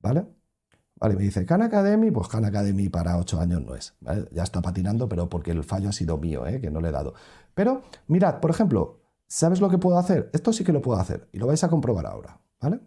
¿Vale? 0.00 0.26
Vale, 1.00 1.14
me 1.14 1.22
dice 1.22 1.46
Khan 1.46 1.62
Academy, 1.62 2.10
pues 2.10 2.28
Khan 2.28 2.44
Academy 2.44 2.88
para 2.88 3.16
ocho 3.18 3.40
años 3.40 3.62
no 3.64 3.74
es. 3.74 3.94
Ya 4.32 4.42
está 4.42 4.60
patinando, 4.60 5.08
pero 5.08 5.28
porque 5.28 5.52
el 5.52 5.62
fallo 5.62 5.90
ha 5.90 5.92
sido 5.92 6.18
mío, 6.18 6.46
¿eh? 6.46 6.60
que 6.60 6.70
no 6.70 6.80
le 6.80 6.88
he 6.88 6.92
dado. 6.92 7.14
Pero 7.54 7.82
mirad, 8.08 8.40
por 8.40 8.50
ejemplo, 8.50 9.00
¿sabes 9.26 9.60
lo 9.60 9.68
que 9.68 9.78
puedo 9.78 9.98
hacer? 9.98 10.30
Esto 10.32 10.52
sí 10.52 10.64
que 10.64 10.72
lo 10.72 10.82
puedo 10.82 10.98
hacer 10.98 11.28
y 11.32 11.38
lo 11.38 11.46
vais 11.46 11.62
a 11.62 11.68
comprobar 11.68 12.06
ahora, 12.06 12.40
¿vale? 12.60 12.80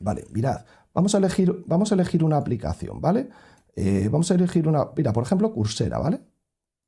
Vale, 0.00 0.26
mirad, 0.32 0.64
vamos 0.92 1.14
a 1.14 1.18
elegir, 1.18 1.64
vamos 1.66 1.92
a 1.92 1.94
elegir 1.94 2.24
una 2.24 2.36
aplicación, 2.36 3.00
¿vale? 3.00 3.30
Eh, 3.74 4.08
vamos 4.10 4.30
a 4.30 4.34
elegir 4.34 4.68
una, 4.68 4.90
mira, 4.96 5.12
por 5.12 5.24
ejemplo, 5.24 5.52
Coursera, 5.52 5.98
¿vale? 5.98 6.20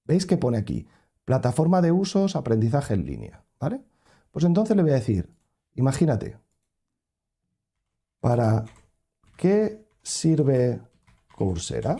¿Veis 0.04 0.26
que 0.26 0.36
pone 0.36 0.58
aquí? 0.58 0.86
Plataforma 1.24 1.80
de 1.80 1.92
usos, 1.92 2.36
aprendizaje 2.36 2.94
en 2.94 3.06
línea, 3.06 3.44
¿vale? 3.58 3.80
Pues 4.32 4.44
entonces 4.44 4.76
le 4.76 4.82
voy 4.82 4.92
a 4.92 4.96
decir, 4.96 5.34
imagínate, 5.74 6.38
¿para 8.20 8.64
qué 9.36 9.85
sirve 10.06 10.80
Coursera? 11.36 11.96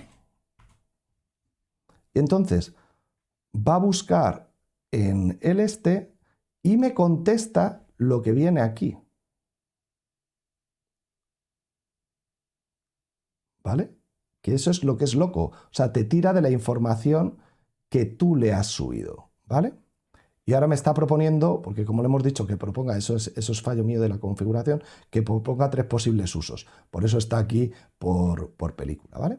Y 2.14 2.18
entonces 2.18 2.74
va 3.54 3.74
a 3.74 3.78
buscar 3.78 4.52
en 4.92 5.38
el 5.42 5.60
este 5.60 6.14
y 6.62 6.76
me 6.76 6.94
contesta 6.94 7.84
lo 7.96 8.22
que 8.22 8.32
viene 8.32 8.60
aquí. 8.60 8.96
¿Vale? 13.62 13.96
Que 14.40 14.54
eso 14.54 14.70
es 14.70 14.84
lo 14.84 14.96
que 14.96 15.04
es 15.04 15.14
loco. 15.16 15.46
O 15.46 15.72
sea, 15.72 15.92
te 15.92 16.04
tira 16.04 16.32
de 16.32 16.40
la 16.40 16.50
información 16.50 17.38
que 17.88 18.06
tú 18.06 18.36
le 18.36 18.52
has 18.52 18.68
subido. 18.68 19.32
¿Vale? 19.46 19.74
Y 20.48 20.54
ahora 20.54 20.68
me 20.68 20.76
está 20.76 20.94
proponiendo, 20.94 21.60
porque 21.60 21.84
como 21.84 22.02
le 22.02 22.06
hemos 22.06 22.22
dicho 22.22 22.46
que 22.46 22.56
proponga, 22.56 22.96
eso 22.96 23.16
es, 23.16 23.32
eso 23.36 23.50
es 23.50 23.60
fallo 23.60 23.82
mío 23.82 24.00
de 24.00 24.08
la 24.08 24.18
configuración, 24.18 24.80
que 25.10 25.22
proponga 25.22 25.70
tres 25.70 25.86
posibles 25.86 26.36
usos. 26.36 26.68
Por 26.92 27.04
eso 27.04 27.18
está 27.18 27.38
aquí 27.38 27.72
por, 27.98 28.54
película, 28.76 29.18
¿vale? 29.18 29.38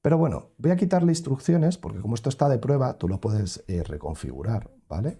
Pero 0.00 0.16
bueno, 0.16 0.52
voy 0.56 0.70
a 0.70 0.76
quitarle 0.76 1.12
instrucciones, 1.12 1.76
porque 1.76 2.00
como 2.00 2.14
esto 2.14 2.30
está 2.30 2.48
de 2.48 2.58
prueba, 2.58 2.96
tú 2.96 3.08
lo 3.08 3.20
puedes 3.20 3.62
eh, 3.68 3.82
reconfigurar, 3.82 4.70
¿vale? 4.88 5.18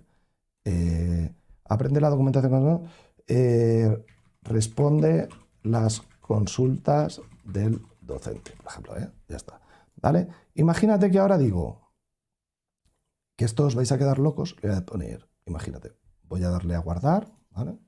Eh, 0.64 1.30
aprende 1.66 2.00
la 2.00 2.08
documentación, 2.08 2.84
eh, 3.26 4.02
responde 4.42 5.28
las 5.62 6.02
consultas 6.22 7.20
del 7.44 7.82
docente, 8.00 8.52
por 8.56 8.66
ejemplo, 8.66 8.94
ya 9.28 9.36
está. 9.36 9.60
¿Vale? 10.00 10.28
Imagínate 10.54 11.10
que 11.10 11.18
ahora 11.18 11.36
digo 11.36 11.87
que 13.38 13.44
esto 13.44 13.66
os 13.66 13.76
vais 13.76 13.92
a 13.92 13.98
quedar 13.98 14.18
locos, 14.18 14.56
le 14.62 14.68
voy 14.70 14.78
a 14.78 14.84
poner, 14.84 15.28
imagínate, 15.46 15.92
voy 16.24 16.42
a 16.42 16.50
darle 16.50 16.74
a 16.74 16.80
guardar, 16.80 17.30
¿vale? 17.52 17.78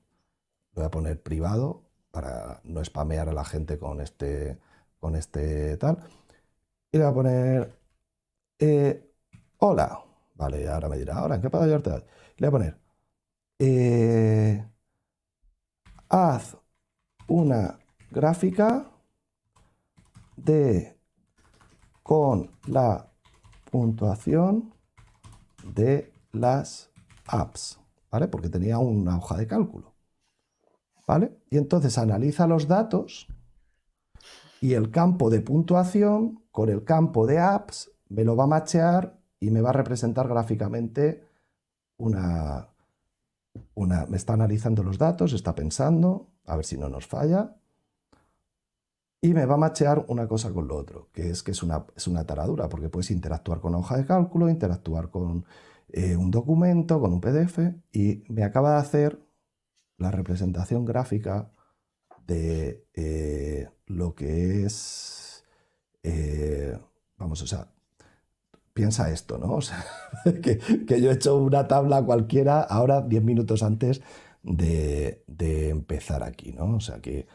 voy 0.73 0.85
a 0.85 0.89
poner 0.89 1.21
privado 1.21 1.89
para 2.09 2.61
no 2.63 2.81
spamear 2.85 3.27
a 3.27 3.33
la 3.33 3.43
gente 3.43 3.77
con 3.77 3.99
este, 3.99 4.57
con 4.97 5.17
este 5.17 5.75
tal. 5.75 5.97
Y 6.89 6.97
le 6.97 7.03
voy 7.03 7.11
a 7.11 7.13
poner, 7.13 7.79
eh, 8.59 9.13
hola, 9.57 10.01
vale, 10.35 10.69
ahora 10.69 10.87
me 10.87 10.97
dirá, 10.97 11.17
ahora, 11.17 11.35
¿en 11.35 11.41
qué 11.41 11.49
puedo 11.49 11.65
ayudarte? 11.65 12.05
Le 12.37 12.47
voy 12.47 12.47
a 12.47 12.51
poner, 12.51 12.77
eh, 13.59 14.65
haz 16.07 16.55
una 17.27 17.77
gráfica 18.09 18.89
de 20.37 20.97
con 22.03 22.51
la 22.67 23.05
puntuación 23.69 24.70
de 25.63 26.11
las 26.31 26.89
apps, 27.27 27.79
¿vale? 28.11 28.27
Porque 28.27 28.49
tenía 28.49 28.77
una 28.79 29.17
hoja 29.17 29.37
de 29.37 29.47
cálculo, 29.47 29.93
¿vale? 31.07 31.37
Y 31.49 31.57
entonces 31.57 31.97
analiza 31.97 32.47
los 32.47 32.67
datos 32.67 33.27
y 34.59 34.73
el 34.73 34.91
campo 34.91 35.29
de 35.29 35.41
puntuación 35.41 36.43
con 36.51 36.69
el 36.69 36.83
campo 36.83 37.25
de 37.25 37.39
apps 37.39 37.91
me 38.09 38.23
lo 38.23 38.35
va 38.35 38.43
a 38.43 38.47
machear 38.47 39.19
y 39.39 39.49
me 39.49 39.61
va 39.61 39.69
a 39.69 39.73
representar 39.73 40.27
gráficamente 40.27 41.25
una, 41.97 42.69
una... 43.73 44.05
Me 44.05 44.17
está 44.17 44.33
analizando 44.33 44.83
los 44.83 44.97
datos, 44.97 45.33
está 45.33 45.55
pensando, 45.55 46.29
a 46.45 46.55
ver 46.55 46.65
si 46.65 46.77
no 46.77 46.89
nos 46.89 47.07
falla, 47.07 47.55
y 49.21 49.35
me 49.35 49.45
va 49.45 49.53
a 49.53 49.57
machear 49.57 50.03
una 50.07 50.27
cosa 50.27 50.51
con 50.51 50.67
lo 50.67 50.75
otro, 50.75 51.09
que 51.13 51.29
es 51.29 51.43
que 51.43 51.51
es 51.51 51.61
una, 51.61 51.85
es 51.95 52.07
una 52.07 52.25
taradura, 52.25 52.67
porque 52.69 52.89
puedes 52.89 53.11
interactuar 53.11 53.61
con 53.61 53.75
hoja 53.75 53.97
de 53.97 54.05
cálculo, 54.05 54.49
interactuar 54.49 55.11
con 55.11 55.45
eh, 55.89 56.15
un 56.15 56.31
documento, 56.31 56.99
con 56.99 57.13
un 57.13 57.21
PDF, 57.21 57.59
y 57.93 58.23
me 58.29 58.43
acaba 58.43 58.73
de 58.73 58.77
hacer 58.79 59.19
la 59.97 60.09
representación 60.09 60.85
gráfica 60.85 61.51
de 62.25 62.87
eh, 62.95 63.69
lo 63.85 64.15
que 64.15 64.65
es, 64.65 65.45
eh, 66.01 66.75
vamos, 67.17 67.43
o 67.43 67.47
sea, 67.47 67.67
piensa 68.73 69.11
esto, 69.11 69.37
¿no? 69.37 69.53
O 69.55 69.61
sea, 69.61 69.85
que, 70.41 70.59
yo 70.99 71.11
he 71.11 71.13
hecho 71.13 71.37
una 71.37 71.67
tabla 71.67 72.03
cualquiera 72.03 72.61
ahora 72.61 73.01
10 73.01 73.23
minutos 73.23 73.61
antes 73.61 74.01
de, 74.41 75.23
empezar 75.69 76.23
aquí, 76.23 76.53
¿no? 76.53 76.75
O 76.75 76.79
sea 76.79 76.99
que 77.01 77.27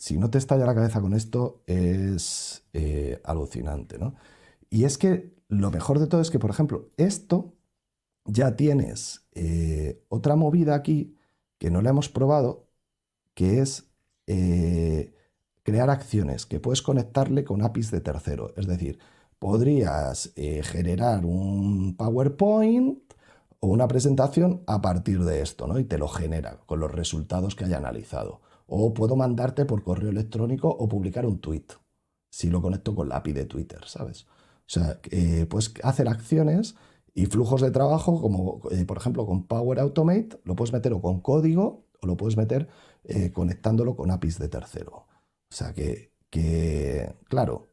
si 0.00 0.18
no 0.18 0.30
te 0.30 0.38
estalla 0.38 0.64
la 0.64 0.74
cabeza 0.74 1.02
con 1.02 1.12
esto, 1.12 1.62
es 1.66 2.64
eh, 2.72 3.20
alucinante, 3.22 3.98
¿no? 3.98 4.14
Y 4.70 4.84
es 4.84 4.96
que 4.96 5.34
lo 5.48 5.70
mejor 5.70 5.98
de 5.98 6.06
todo 6.06 6.22
es 6.22 6.30
que, 6.30 6.38
por 6.38 6.48
ejemplo, 6.48 6.88
esto 6.96 7.52
ya 8.24 8.56
tienes 8.56 9.26
eh, 9.32 10.02
otra 10.08 10.36
movida 10.36 10.74
aquí 10.74 11.18
que 11.58 11.70
no 11.70 11.82
la 11.82 11.90
hemos 11.90 12.08
probado, 12.08 12.66
que 13.34 13.60
es 13.60 13.92
eh, 14.26 15.14
crear 15.64 15.90
acciones 15.90 16.46
que 16.46 16.60
puedes 16.60 16.80
conectarle 16.80 17.44
con 17.44 17.60
APIs 17.62 17.90
de 17.90 18.00
tercero. 18.00 18.54
Es 18.56 18.66
decir, 18.66 18.98
podrías 19.38 20.32
generar 20.62 21.26
un 21.26 21.94
PowerPoint 21.98 23.02
o 23.60 23.66
una 23.68 23.86
presentación 23.86 24.62
a 24.66 24.80
partir 24.80 25.24
de 25.24 25.42
esto, 25.42 25.66
¿no? 25.66 25.78
Y 25.78 25.84
te 25.84 25.98
lo 25.98 26.08
genera 26.08 26.58
con 26.64 26.80
los 26.80 26.90
resultados 26.90 27.54
que 27.54 27.66
haya 27.66 27.76
analizado. 27.76 28.40
O 28.72 28.94
puedo 28.94 29.16
mandarte 29.16 29.64
por 29.64 29.82
correo 29.82 30.10
electrónico 30.10 30.68
o 30.68 30.88
publicar 30.88 31.26
un 31.26 31.40
tweet, 31.40 31.66
si 32.30 32.48
lo 32.50 32.62
conecto 32.62 32.94
con 32.94 33.08
la 33.08 33.16
API 33.16 33.32
de 33.32 33.44
Twitter, 33.44 33.80
¿sabes? 33.86 34.24
O 34.24 34.72
sea, 34.72 35.00
eh, 35.10 35.46
puedes 35.50 35.74
hacer 35.82 36.08
acciones 36.08 36.76
y 37.12 37.26
flujos 37.26 37.60
de 37.60 37.72
trabajo, 37.72 38.20
como 38.22 38.60
eh, 38.70 38.84
por 38.84 38.98
ejemplo 38.98 39.26
con 39.26 39.48
Power 39.48 39.80
Automate, 39.80 40.40
lo 40.44 40.54
puedes 40.54 40.72
meter 40.72 40.92
o 40.92 41.02
con 41.02 41.20
código 41.20 41.86
o 42.00 42.06
lo 42.06 42.16
puedes 42.16 42.36
meter 42.36 42.68
eh, 43.04 43.32
conectándolo 43.32 43.96
con 43.96 44.12
APIs 44.12 44.38
de 44.38 44.48
tercero. 44.48 45.06
O 45.50 45.54
sea 45.54 45.74
que, 45.74 46.12
que, 46.30 47.12
claro, 47.28 47.70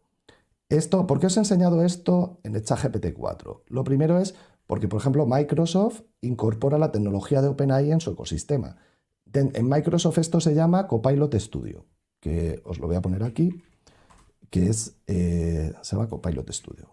esto, 0.70 1.06
¿por 1.06 1.20
qué 1.20 1.28
os 1.28 1.38
he 1.38 1.42
enseñado 1.42 1.84
esto 1.84 2.40
en 2.44 2.56
el 2.56 2.64
GPT 2.64 3.14
4? 3.14 3.64
Lo 3.68 3.84
primero 3.84 4.20
es 4.20 4.34
porque, 4.66 4.88
por 4.88 5.00
ejemplo, 5.00 5.26
Microsoft 5.26 6.02
incorpora 6.22 6.78
la 6.78 6.92
tecnología 6.92 7.42
de 7.42 7.48
OpenAI 7.48 7.92
en 7.92 8.02
su 8.02 8.12
ecosistema. 8.12 8.78
En 9.34 9.70
Microsoft 9.70 10.18
esto 10.18 10.40
se 10.40 10.56
llama 10.56 10.88
Copilot 10.88 11.34
Studio, 11.36 11.86
que 12.20 12.62
os 12.66 12.80
lo 12.80 12.88
voy 12.88 12.96
a 12.96 13.02
poner 13.02 13.24
aquí, 13.24 13.64
que 14.50 14.68
es, 14.68 15.00
eh, 15.08 15.74
se 15.82 15.96
llama 15.96 16.10
Copilot 16.10 16.50
Studio. 16.52 16.90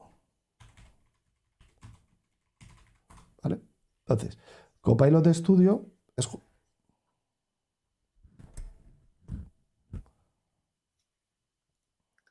¿Vale? 3.43 3.61
Entonces, 4.06 4.39
Copilot 4.81 5.27
Studio 5.32 5.86
es... 6.16 6.28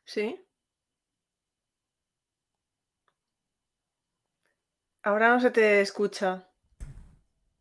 Sí. 0.06 0.40
Ahora 5.02 5.34
no 5.34 5.40
se 5.40 5.50
te 5.50 5.82
escucha. 5.82 6.48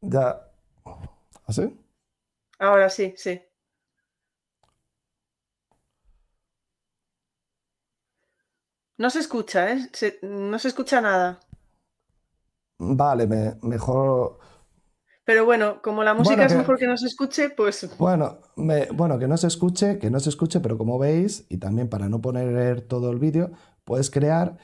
Ya. 0.02 0.52
¿Así? 1.47 1.81
¿Ah, 2.62 2.68
Ahora 2.68 2.89
sí, 2.89 3.12
sí. 3.16 3.43
No 8.98 9.10
se 9.10 9.18
escucha, 9.18 9.72
¿eh? 9.72 9.89
no 10.22 10.56
se 10.60 10.68
escucha 10.68 11.01
nada. 11.01 11.40
Vale, 12.78 13.26
mejor. 13.62 14.39
Pero 15.24 15.44
bueno, 15.44 15.82
como 15.82 16.05
la 16.05 16.14
música 16.14 16.44
es 16.44 16.55
mejor 16.55 16.78
que 16.78 16.86
no 16.86 16.97
se 16.97 17.06
escuche, 17.06 17.51
pues. 17.51 17.97
Bueno, 17.98 18.39
bueno, 18.94 19.18
que 19.18 19.26
no 19.26 19.36
se 19.36 19.48
escuche, 19.48 19.98
que 19.98 20.10
no 20.10 20.20
se 20.20 20.28
escuche, 20.28 20.60
pero 20.60 20.78
como 20.78 21.01
veis, 21.01 21.47
y 21.48 21.56
también 21.59 21.89
para 21.89 22.09
no 22.09 22.20
poner 22.20 22.82
todo 22.82 23.10
el 23.10 23.18
vídeo, 23.18 23.51
puedes 23.84 24.09
crear 24.09 24.56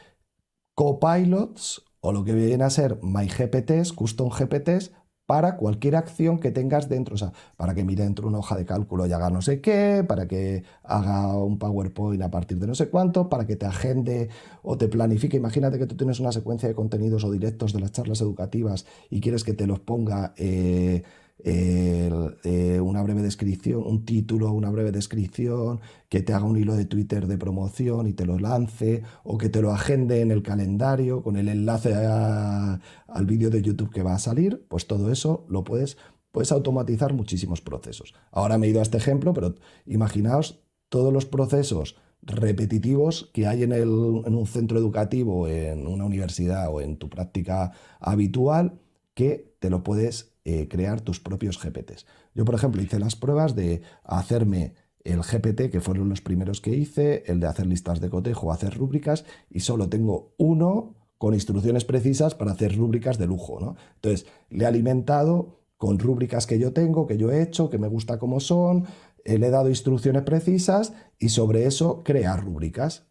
copilots 0.74 1.84
o 2.00 2.12
lo 2.12 2.22
que 2.22 2.32
viene 2.32 2.62
a 2.62 2.70
ser 2.70 3.00
MyGPTs, 3.02 3.92
Custom 3.92 4.30
GPTs, 4.30 4.92
para 5.28 5.56
cualquier 5.56 5.94
acción 5.94 6.38
que 6.38 6.50
tengas 6.50 6.88
dentro, 6.88 7.16
o 7.16 7.18
sea, 7.18 7.34
para 7.58 7.74
que 7.74 7.84
mire 7.84 8.02
dentro 8.02 8.26
una 8.26 8.38
hoja 8.38 8.56
de 8.56 8.64
cálculo 8.64 9.06
y 9.06 9.12
haga 9.12 9.28
no 9.28 9.42
sé 9.42 9.60
qué, 9.60 10.02
para 10.08 10.26
que 10.26 10.62
haga 10.82 11.36
un 11.36 11.58
PowerPoint 11.58 12.22
a 12.22 12.30
partir 12.30 12.58
de 12.58 12.66
no 12.66 12.74
sé 12.74 12.88
cuánto, 12.88 13.28
para 13.28 13.46
que 13.46 13.54
te 13.54 13.66
agende 13.66 14.30
o 14.62 14.78
te 14.78 14.88
planifique. 14.88 15.36
Imagínate 15.36 15.78
que 15.78 15.86
tú 15.86 15.98
tienes 15.98 16.18
una 16.18 16.32
secuencia 16.32 16.66
de 16.66 16.74
contenidos 16.74 17.24
o 17.24 17.30
directos 17.30 17.74
de 17.74 17.80
las 17.80 17.92
charlas 17.92 18.22
educativas 18.22 18.86
y 19.10 19.20
quieres 19.20 19.44
que 19.44 19.52
te 19.52 19.66
los 19.66 19.80
ponga 19.80 20.32
eh, 20.38 21.02
eh, 21.44 22.80
una 22.82 23.02
breve 23.02 23.22
descripción, 23.22 23.82
un 23.84 24.04
título, 24.04 24.50
una 24.52 24.70
breve 24.70 24.90
descripción, 24.90 25.80
que 26.08 26.22
te 26.22 26.32
haga 26.32 26.44
un 26.44 26.58
hilo 26.58 26.74
de 26.74 26.84
Twitter 26.84 27.26
de 27.26 27.38
promoción 27.38 28.06
y 28.06 28.12
te 28.12 28.26
lo 28.26 28.38
lance, 28.38 29.02
o 29.24 29.38
que 29.38 29.48
te 29.48 29.62
lo 29.62 29.72
agende 29.72 30.20
en 30.20 30.30
el 30.30 30.42
calendario 30.42 31.22
con 31.22 31.36
el 31.36 31.48
enlace 31.48 31.94
al 31.94 33.26
vídeo 33.26 33.50
de 33.50 33.62
YouTube 33.62 33.92
que 33.92 34.02
va 34.02 34.14
a 34.14 34.18
salir, 34.18 34.66
pues 34.68 34.86
todo 34.86 35.12
eso 35.12 35.46
lo 35.48 35.64
puedes, 35.64 35.96
puedes 36.32 36.50
automatizar 36.52 37.12
muchísimos 37.12 37.60
procesos. 37.60 38.14
Ahora 38.32 38.58
me 38.58 38.66
he 38.66 38.70
ido 38.70 38.80
a 38.80 38.82
este 38.82 38.98
ejemplo, 38.98 39.32
pero 39.32 39.54
imaginaos 39.86 40.60
todos 40.88 41.12
los 41.12 41.26
procesos 41.26 41.96
repetitivos 42.22 43.30
que 43.32 43.46
hay 43.46 43.62
en, 43.62 43.72
en 43.72 43.84
un 43.86 44.46
centro 44.46 44.76
educativo, 44.78 45.46
en 45.46 45.86
una 45.86 46.04
universidad 46.04 46.72
o 46.72 46.80
en 46.80 46.96
tu 46.96 47.08
práctica 47.08 47.72
habitual, 48.00 48.80
que 49.14 49.54
te 49.58 49.70
lo 49.70 49.82
puedes 49.82 50.37
eh, 50.50 50.66
crear 50.66 51.02
tus 51.02 51.20
propios 51.20 51.62
GPTs. 51.62 52.06
Yo, 52.34 52.46
por 52.46 52.54
ejemplo, 52.54 52.80
hice 52.80 52.98
las 52.98 53.16
pruebas 53.16 53.54
de 53.54 53.82
hacerme 54.02 54.72
el 55.04 55.20
GPT, 55.20 55.68
que 55.70 55.82
fueron 55.82 56.08
los 56.08 56.22
primeros 56.22 56.62
que 56.62 56.74
hice, 56.74 57.22
el 57.26 57.38
de 57.38 57.48
hacer 57.48 57.66
listas 57.66 58.00
de 58.00 58.08
cotejo, 58.08 58.50
hacer 58.50 58.74
rúbricas, 58.74 59.26
y 59.50 59.60
solo 59.60 59.90
tengo 59.90 60.32
uno 60.38 60.94
con 61.18 61.34
instrucciones 61.34 61.84
precisas 61.84 62.34
para 62.34 62.52
hacer 62.52 62.74
rúbricas 62.78 63.18
de 63.18 63.26
lujo. 63.26 63.60
¿no? 63.60 63.76
Entonces, 63.96 64.26
le 64.48 64.64
he 64.64 64.66
alimentado 64.66 65.58
con 65.76 65.98
rúbricas 65.98 66.46
que 66.46 66.58
yo 66.58 66.72
tengo, 66.72 67.06
que 67.06 67.18
yo 67.18 67.30
he 67.30 67.42
hecho, 67.42 67.68
que 67.68 67.76
me 67.76 67.88
gusta 67.88 68.18
como 68.18 68.40
son, 68.40 68.86
eh, 69.24 69.36
le 69.36 69.48
he 69.48 69.50
dado 69.50 69.68
instrucciones 69.68 70.22
precisas 70.22 70.94
y 71.18 71.28
sobre 71.28 71.66
eso 71.66 72.02
crear 72.04 72.42
rúbricas. 72.42 73.06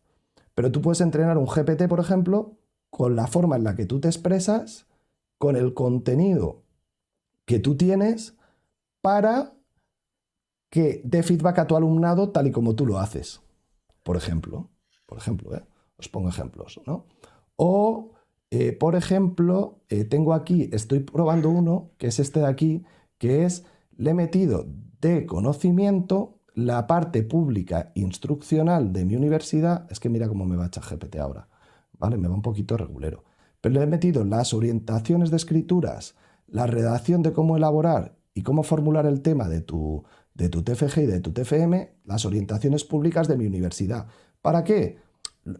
Pero 0.56 0.72
tú 0.72 0.82
puedes 0.82 1.02
entrenar 1.02 1.38
un 1.38 1.46
GPT, 1.46 1.88
por 1.88 2.00
ejemplo, 2.00 2.58
con 2.90 3.16
la 3.16 3.28
forma 3.28 3.58
en 3.58 3.64
la 3.64 3.76
que 3.76 3.86
tú 3.86 4.00
te 4.00 4.08
expresas, 4.08 4.88
con 5.38 5.56
el 5.56 5.76
contenido 5.76 6.64
que 7.48 7.60
tú 7.60 7.76
tienes 7.78 8.36
para 9.02 9.54
que 10.70 11.02
dé 11.06 11.24
feedback 11.24 11.60
a 11.60 11.68
tu 11.68 11.78
alumnado 11.78 12.30
tal 12.30 12.46
y 12.46 12.52
como 12.52 12.76
tú 12.76 12.86
lo 12.86 13.00
haces. 13.00 13.42
Por 14.04 14.18
ejemplo, 14.18 14.70
por 15.06 15.18
ejemplo, 15.18 15.56
¿eh? 15.56 15.64
os 15.98 16.10
pongo 16.10 16.28
ejemplos, 16.28 16.82
¿no? 16.86 17.06
O, 17.56 18.12
eh, 18.52 18.74
por 18.74 18.96
ejemplo, 18.96 19.80
eh, 19.88 20.04
tengo 20.04 20.34
aquí, 20.34 20.70
estoy 20.74 21.00
probando 21.00 21.50
uno, 21.50 21.92
que 21.98 22.08
es 22.08 22.20
este 22.20 22.42
de 22.42 22.48
aquí, 22.48 22.84
que 23.18 23.46
es, 23.46 23.66
le 23.96 24.12
he 24.12 24.14
metido 24.14 24.66
de 25.00 25.26
conocimiento 25.26 26.42
la 26.54 26.86
parte 26.86 27.24
pública 27.24 27.94
instruccional 27.96 28.92
de 28.92 29.06
mi 29.06 29.16
universidad, 29.16 29.90
es 29.90 30.02
que 30.02 30.10
mira 30.10 30.28
cómo 30.28 30.46
me 30.46 30.58
va 30.58 30.66
a 30.66 30.68
echar 30.68 30.84
GPT 30.84 31.16
ahora, 31.16 31.48
¿vale? 31.98 32.18
Me 32.18 32.28
va 32.28 32.34
un 32.34 32.42
poquito 32.42 32.76
regulero. 32.76 33.24
Pero 33.62 33.76
le 33.76 33.84
he 33.84 33.88
metido 33.88 34.26
las 34.26 34.54
orientaciones 34.54 35.32
de 35.32 35.38
escrituras 35.38 36.16
la 36.48 36.66
redacción 36.68 37.24
de 37.24 37.34
cómo 37.34 37.58
elaborar 37.58 38.18
y 38.34 38.44
cómo 38.44 38.64
formular 38.64 39.06
el 39.06 39.22
tema 39.22 39.50
de 39.50 39.62
tu, 39.62 40.04
de 40.34 40.50
tu 40.50 40.64
TFG 40.64 41.00
y 41.00 41.06
de 41.06 41.20
tu 41.20 41.32
TFM, 41.34 41.96
las 42.06 42.26
orientaciones 42.26 42.84
públicas 42.84 43.28
de 43.28 43.38
mi 43.38 43.46
universidad. 43.46 44.08
¿Para 44.42 44.64
qué? 44.64 44.98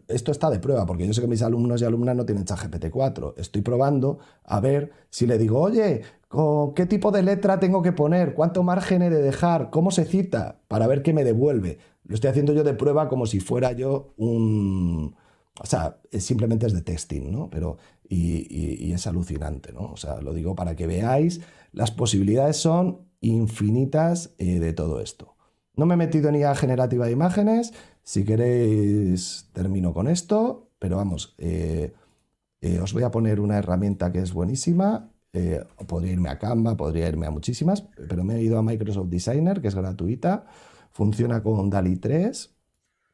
Esto 0.06 0.32
está 0.32 0.50
de 0.50 0.58
prueba, 0.58 0.86
porque 0.86 1.06
yo 1.06 1.14
sé 1.14 1.20
que 1.20 1.26
mis 1.26 1.42
alumnos 1.42 1.80
y 1.80 1.84
alumnas 1.84 2.14
no 2.14 2.26
tienen 2.26 2.44
ChatGPT 2.44 2.90
4. 2.90 3.34
Estoy 3.38 3.62
probando 3.62 4.18
a 4.44 4.60
ver 4.60 4.92
si 5.10 5.26
le 5.26 5.38
digo, 5.38 5.60
oye, 5.60 6.02
¿qué 6.76 6.86
tipo 6.86 7.10
de 7.10 7.22
letra 7.22 7.58
tengo 7.58 7.82
que 7.82 7.92
poner? 7.92 8.34
¿Cuánto 8.34 8.62
margen 8.62 9.02
he 9.02 9.10
de 9.10 9.22
dejar? 9.22 9.70
¿Cómo 9.70 9.90
se 9.90 10.04
cita? 10.04 10.60
Para 10.68 10.86
ver 10.86 11.02
qué 11.02 11.12
me 11.12 11.24
devuelve. 11.24 11.78
Lo 12.04 12.14
estoy 12.14 12.30
haciendo 12.30 12.52
yo 12.52 12.64
de 12.64 12.74
prueba 12.74 13.08
como 13.08 13.26
si 13.26 13.40
fuera 13.40 13.72
yo 13.72 14.14
un... 14.16 15.16
O 15.60 15.66
sea, 15.66 15.98
simplemente 16.12 16.66
es 16.66 16.72
de 16.72 16.82
testing, 16.82 17.32
¿no? 17.32 17.50
Pero 17.50 17.78
y, 18.08 18.92
es 18.92 19.06
alucinante, 19.06 19.72
¿no? 19.72 19.92
O 19.92 19.96
sea, 19.96 20.20
lo 20.20 20.32
digo 20.32 20.54
para 20.54 20.74
que 20.74 20.86
veáis, 20.86 21.40
las 21.72 21.90
posibilidades 21.90 22.56
son 22.56 23.06
infinitas 23.20 24.34
eh, 24.38 24.58
de 24.58 24.72
todo 24.72 25.00
esto. 25.00 25.36
No 25.74 25.86
me 25.86 25.94
he 25.94 25.96
metido 25.96 26.32
ni 26.32 26.42
a 26.42 26.54
generativa 26.54 27.06
de 27.06 27.12
imágenes, 27.12 27.72
si 28.02 28.24
queréis 28.24 29.48
termino 29.52 29.92
con 29.92 30.08
esto, 30.08 30.70
pero 30.78 30.96
vamos, 30.96 31.34
eh, 31.38 31.92
eh, 32.60 32.80
os 32.80 32.92
voy 32.92 33.02
a 33.02 33.10
poner 33.10 33.40
una 33.40 33.58
herramienta 33.58 34.10
que 34.10 34.20
es 34.20 34.32
buenísima, 34.32 35.12
podría 35.86 36.12
irme 36.12 36.30
a 36.30 36.38
Canva, 36.38 36.76
podría 36.76 37.06
irme 37.06 37.26
a 37.26 37.30
muchísimas, 37.30 37.82
pero 38.08 38.24
me 38.24 38.36
he 38.36 38.42
ido 38.42 38.58
a 38.58 38.62
Microsoft 38.62 39.08
Designer, 39.08 39.60
que 39.60 39.68
es 39.68 39.74
gratuita, 39.76 40.46
funciona 40.90 41.44
con 41.44 41.70
DALI 41.70 41.96
3 41.96 42.56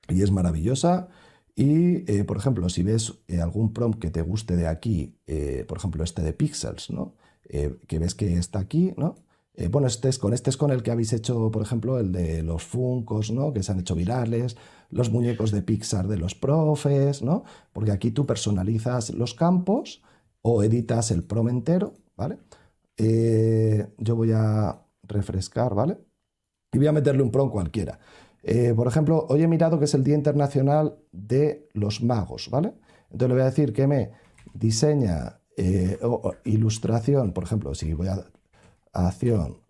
y 0.08 0.22
es 0.22 0.30
maravillosa. 0.30 1.08
Y, 1.56 2.10
eh, 2.10 2.24
por 2.24 2.36
ejemplo, 2.36 2.68
si 2.68 2.82
ves 2.82 3.14
eh, 3.28 3.40
algún 3.40 3.72
prompt 3.72 4.00
que 4.00 4.10
te 4.10 4.22
guste 4.22 4.56
de 4.56 4.66
aquí, 4.66 5.16
eh, 5.26 5.64
por 5.68 5.78
ejemplo, 5.78 6.02
este 6.02 6.22
de 6.22 6.32
pixels, 6.32 6.90
¿no? 6.90 7.14
que 7.86 7.98
ves 7.98 8.14
que 8.14 8.38
está 8.38 8.58
aquí, 8.58 8.94
¿no? 8.96 9.16
bueno, 9.70 9.86
este 9.86 10.08
es, 10.08 10.18
con 10.18 10.32
este 10.32 10.48
es 10.48 10.56
con 10.56 10.70
el 10.70 10.82
que 10.82 10.90
habéis 10.90 11.12
hecho, 11.12 11.50
por 11.50 11.62
ejemplo, 11.62 12.00
el 12.00 12.10
de 12.10 12.42
los 12.42 12.64
Funcos, 12.64 13.30
¿no? 13.30 13.52
Que 13.52 13.62
se 13.62 13.70
han 13.70 13.80
hecho 13.80 13.94
virales, 13.94 14.56
los 14.88 15.10
muñecos 15.10 15.50
de 15.52 15.60
Pixar 15.60 16.08
de 16.08 16.16
los 16.16 16.34
profes, 16.34 17.22
¿no? 17.22 17.44
Porque 17.74 17.92
aquí 17.92 18.10
tú 18.10 18.24
personalizas 18.26 19.10
los 19.10 19.34
campos 19.34 20.02
o 20.40 20.64
editas 20.64 21.10
el 21.10 21.22
prom 21.22 21.50
entero, 21.50 21.92
¿vale? 22.16 22.38
yo 23.98 24.16
voy 24.16 24.32
a 24.32 24.80
refrescar, 25.02 25.74
¿vale? 25.74 25.98
Y 26.72 26.78
voy 26.78 26.86
a 26.86 26.92
meterle 26.92 27.22
un 27.22 27.30
prom 27.30 27.50
cualquiera. 27.50 28.00
Eh, 28.46 28.74
por 28.76 28.86
ejemplo, 28.86 29.26
hoy 29.30 29.42
he 29.42 29.48
mirado 29.48 29.78
que 29.78 29.86
es 29.86 29.94
el 29.94 30.04
Día 30.04 30.14
Internacional 30.14 30.98
de 31.12 31.70
los 31.72 32.02
Magos, 32.02 32.50
¿vale? 32.50 32.74
Entonces 33.04 33.28
le 33.28 33.34
voy 33.34 33.42
a 33.42 33.46
decir 33.46 33.72
que 33.72 33.86
me 33.86 34.12
diseña 34.52 35.40
eh, 35.56 35.98
ilustración, 36.44 37.32
por 37.32 37.44
ejemplo, 37.44 37.74
si 37.74 37.94
voy 37.94 38.08
a 38.08 38.22
acción 38.92 39.62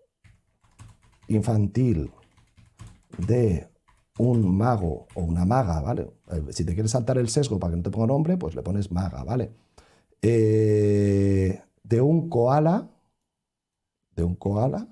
infantil 1.29 2.11
de 3.17 3.69
un 4.19 4.57
mago 4.57 5.07
o 5.15 5.21
una 5.21 5.45
maga, 5.45 5.79
¿vale? 5.79 6.11
Eh, 6.31 6.43
si 6.49 6.65
te 6.65 6.73
quieres 6.73 6.91
saltar 6.91 7.17
el 7.17 7.29
sesgo 7.29 7.57
para 7.57 7.71
que 7.71 7.77
no 7.77 7.83
te 7.83 7.91
ponga 7.91 8.07
nombre, 8.07 8.35
pues 8.35 8.55
le 8.55 8.61
pones 8.61 8.91
maga, 8.91 9.23
¿vale? 9.23 9.51
de 10.21 12.01
un 12.01 12.29
koala, 12.29 12.89
de 14.15 14.23
un 14.23 14.35
koala, 14.35 14.87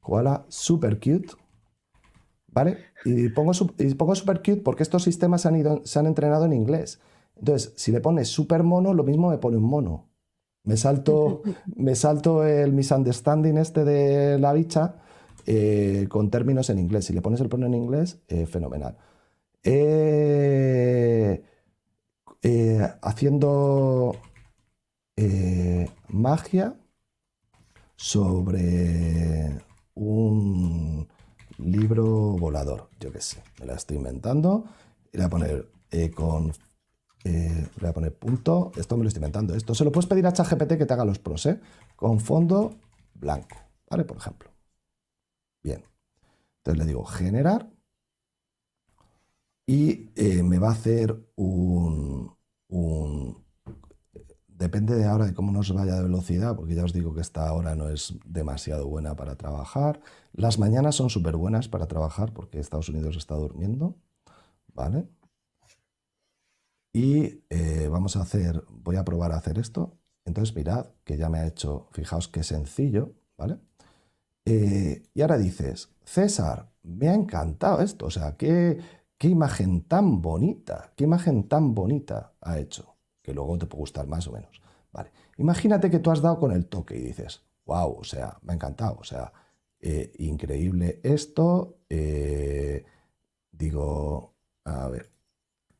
koala 0.00 0.46
super 0.48 0.98
cute, 0.98 1.34
¿Vale? 2.56 2.78
Y 3.04 3.28
pongo, 3.28 3.52
y 3.76 3.94
pongo 3.96 4.14
super 4.14 4.38
cute 4.38 4.62
porque 4.62 4.82
estos 4.82 5.02
sistemas 5.02 5.44
han 5.44 5.56
ido, 5.56 5.82
se 5.84 5.98
han 5.98 6.06
entrenado 6.06 6.46
en 6.46 6.54
inglés. 6.54 7.00
Entonces, 7.36 7.74
si 7.76 7.92
le 7.92 8.00
pones 8.00 8.28
super 8.28 8.62
mono, 8.62 8.94
lo 8.94 9.04
mismo 9.04 9.28
me 9.28 9.36
pone 9.36 9.58
un 9.58 9.64
mono. 9.64 10.08
Me 10.64 10.78
salto, 10.78 11.42
me 11.76 11.94
salto 11.94 12.46
el 12.46 12.72
misunderstanding 12.72 13.58
este 13.58 13.84
de 13.84 14.38
la 14.38 14.54
bicha 14.54 14.94
eh, 15.44 16.06
con 16.08 16.30
términos 16.30 16.70
en 16.70 16.78
inglés. 16.78 17.04
Si 17.04 17.12
le 17.12 17.20
pones 17.20 17.42
el 17.42 17.50
prono 17.50 17.66
en 17.66 17.74
inglés, 17.74 18.22
eh, 18.26 18.46
fenomenal. 18.46 18.96
Eh, 19.62 21.42
haciendo 23.02 24.16
magia 26.08 26.74
sobre 27.96 29.60
un 29.94 31.06
libro 31.58 32.04
volador, 32.36 32.90
yo 33.00 33.12
qué 33.12 33.20
sé, 33.20 33.42
me 33.60 33.66
la 33.66 33.74
estoy 33.74 33.96
inventando. 33.96 34.64
Le 35.12 35.18
voy 35.20 35.26
a 35.26 35.30
poner 35.30 35.68
eh, 35.90 36.10
con. 36.10 36.52
Eh, 37.24 37.68
le 37.74 37.80
voy 37.80 37.90
a 37.90 37.92
poner 37.92 38.14
punto. 38.14 38.72
Esto 38.76 38.96
me 38.96 39.02
lo 39.02 39.08
estoy 39.08 39.20
inventando. 39.20 39.54
Esto 39.54 39.74
se 39.74 39.84
lo 39.84 39.92
puedes 39.92 40.06
pedir 40.06 40.26
a 40.26 40.32
ChatGPT 40.32 40.76
que 40.76 40.86
te 40.86 40.92
haga 40.92 41.04
los 41.04 41.18
pros, 41.18 41.46
¿eh? 41.46 41.60
Con 41.96 42.20
fondo 42.20 42.76
blanco, 43.14 43.56
¿vale? 43.90 44.04
Por 44.04 44.16
ejemplo. 44.18 44.50
Bien. 45.62 45.82
Entonces 46.58 46.78
le 46.78 46.86
digo 46.86 47.04
generar. 47.04 47.70
Y 49.66 50.10
eh, 50.14 50.42
me 50.42 50.58
va 50.58 50.68
a 50.68 50.72
hacer 50.72 51.16
un, 51.34 52.36
un 52.68 53.45
depende 54.58 54.94
de 54.96 55.04
ahora 55.06 55.26
de 55.26 55.34
cómo 55.34 55.52
nos 55.52 55.72
vaya 55.72 55.94
de 55.96 56.02
velocidad, 56.02 56.56
porque 56.56 56.74
ya 56.74 56.84
os 56.84 56.92
digo 56.92 57.14
que 57.14 57.20
esta 57.20 57.52
hora 57.52 57.74
no 57.74 57.88
es 57.90 58.14
demasiado 58.24 58.88
buena 58.88 59.16
para 59.16 59.36
trabajar. 59.36 60.00
Las 60.32 60.58
mañanas 60.58 60.94
son 60.96 61.10
súper 61.10 61.36
buenas 61.36 61.68
para 61.68 61.86
trabajar 61.86 62.32
porque 62.32 62.58
Estados 62.58 62.88
Unidos 62.88 63.16
está 63.16 63.34
durmiendo, 63.34 63.96
¿vale? 64.74 65.08
Y 66.92 67.44
eh, 67.50 67.88
vamos 67.90 68.16
a 68.16 68.22
hacer, 68.22 68.64
voy 68.70 68.96
a 68.96 69.04
probar 69.04 69.32
a 69.32 69.36
hacer 69.36 69.58
esto. 69.58 69.98
Entonces 70.24 70.56
mirad 70.56 70.86
que 71.04 71.16
ya 71.16 71.28
me 71.28 71.38
ha 71.38 71.46
hecho, 71.46 71.88
fijaos 71.92 72.28
qué 72.28 72.42
sencillo, 72.42 73.14
¿vale? 73.36 73.58
Eh, 74.46 75.02
y 75.14 75.20
ahora 75.20 75.38
dices, 75.38 75.90
César, 76.04 76.72
me 76.82 77.08
ha 77.08 77.14
encantado 77.14 77.80
esto, 77.82 78.06
o 78.06 78.10
sea, 78.10 78.36
qué, 78.36 78.78
qué 79.18 79.28
imagen 79.28 79.82
tan 79.82 80.22
bonita, 80.22 80.92
qué 80.96 81.04
imagen 81.04 81.48
tan 81.48 81.74
bonita 81.74 82.34
ha 82.40 82.58
hecho. 82.58 82.95
Que 83.26 83.34
luego 83.34 83.58
te 83.58 83.66
puede 83.66 83.80
gustar 83.80 84.06
más 84.06 84.28
o 84.28 84.32
menos. 84.32 84.62
Vale. 84.92 85.10
Imagínate 85.36 85.90
que 85.90 85.98
tú 85.98 86.12
has 86.12 86.22
dado 86.22 86.38
con 86.38 86.52
el 86.52 86.66
toque 86.66 86.96
y 86.96 87.00
dices, 87.00 87.42
wow, 87.64 87.96
o 87.98 88.04
sea, 88.04 88.38
me 88.42 88.52
ha 88.52 88.54
encantado, 88.54 88.96
o 89.00 89.04
sea, 89.04 89.32
eh, 89.80 90.12
increíble 90.18 91.00
esto. 91.02 91.80
Eh, 91.88 92.84
digo, 93.50 94.36
a 94.64 94.88
ver, 94.88 95.10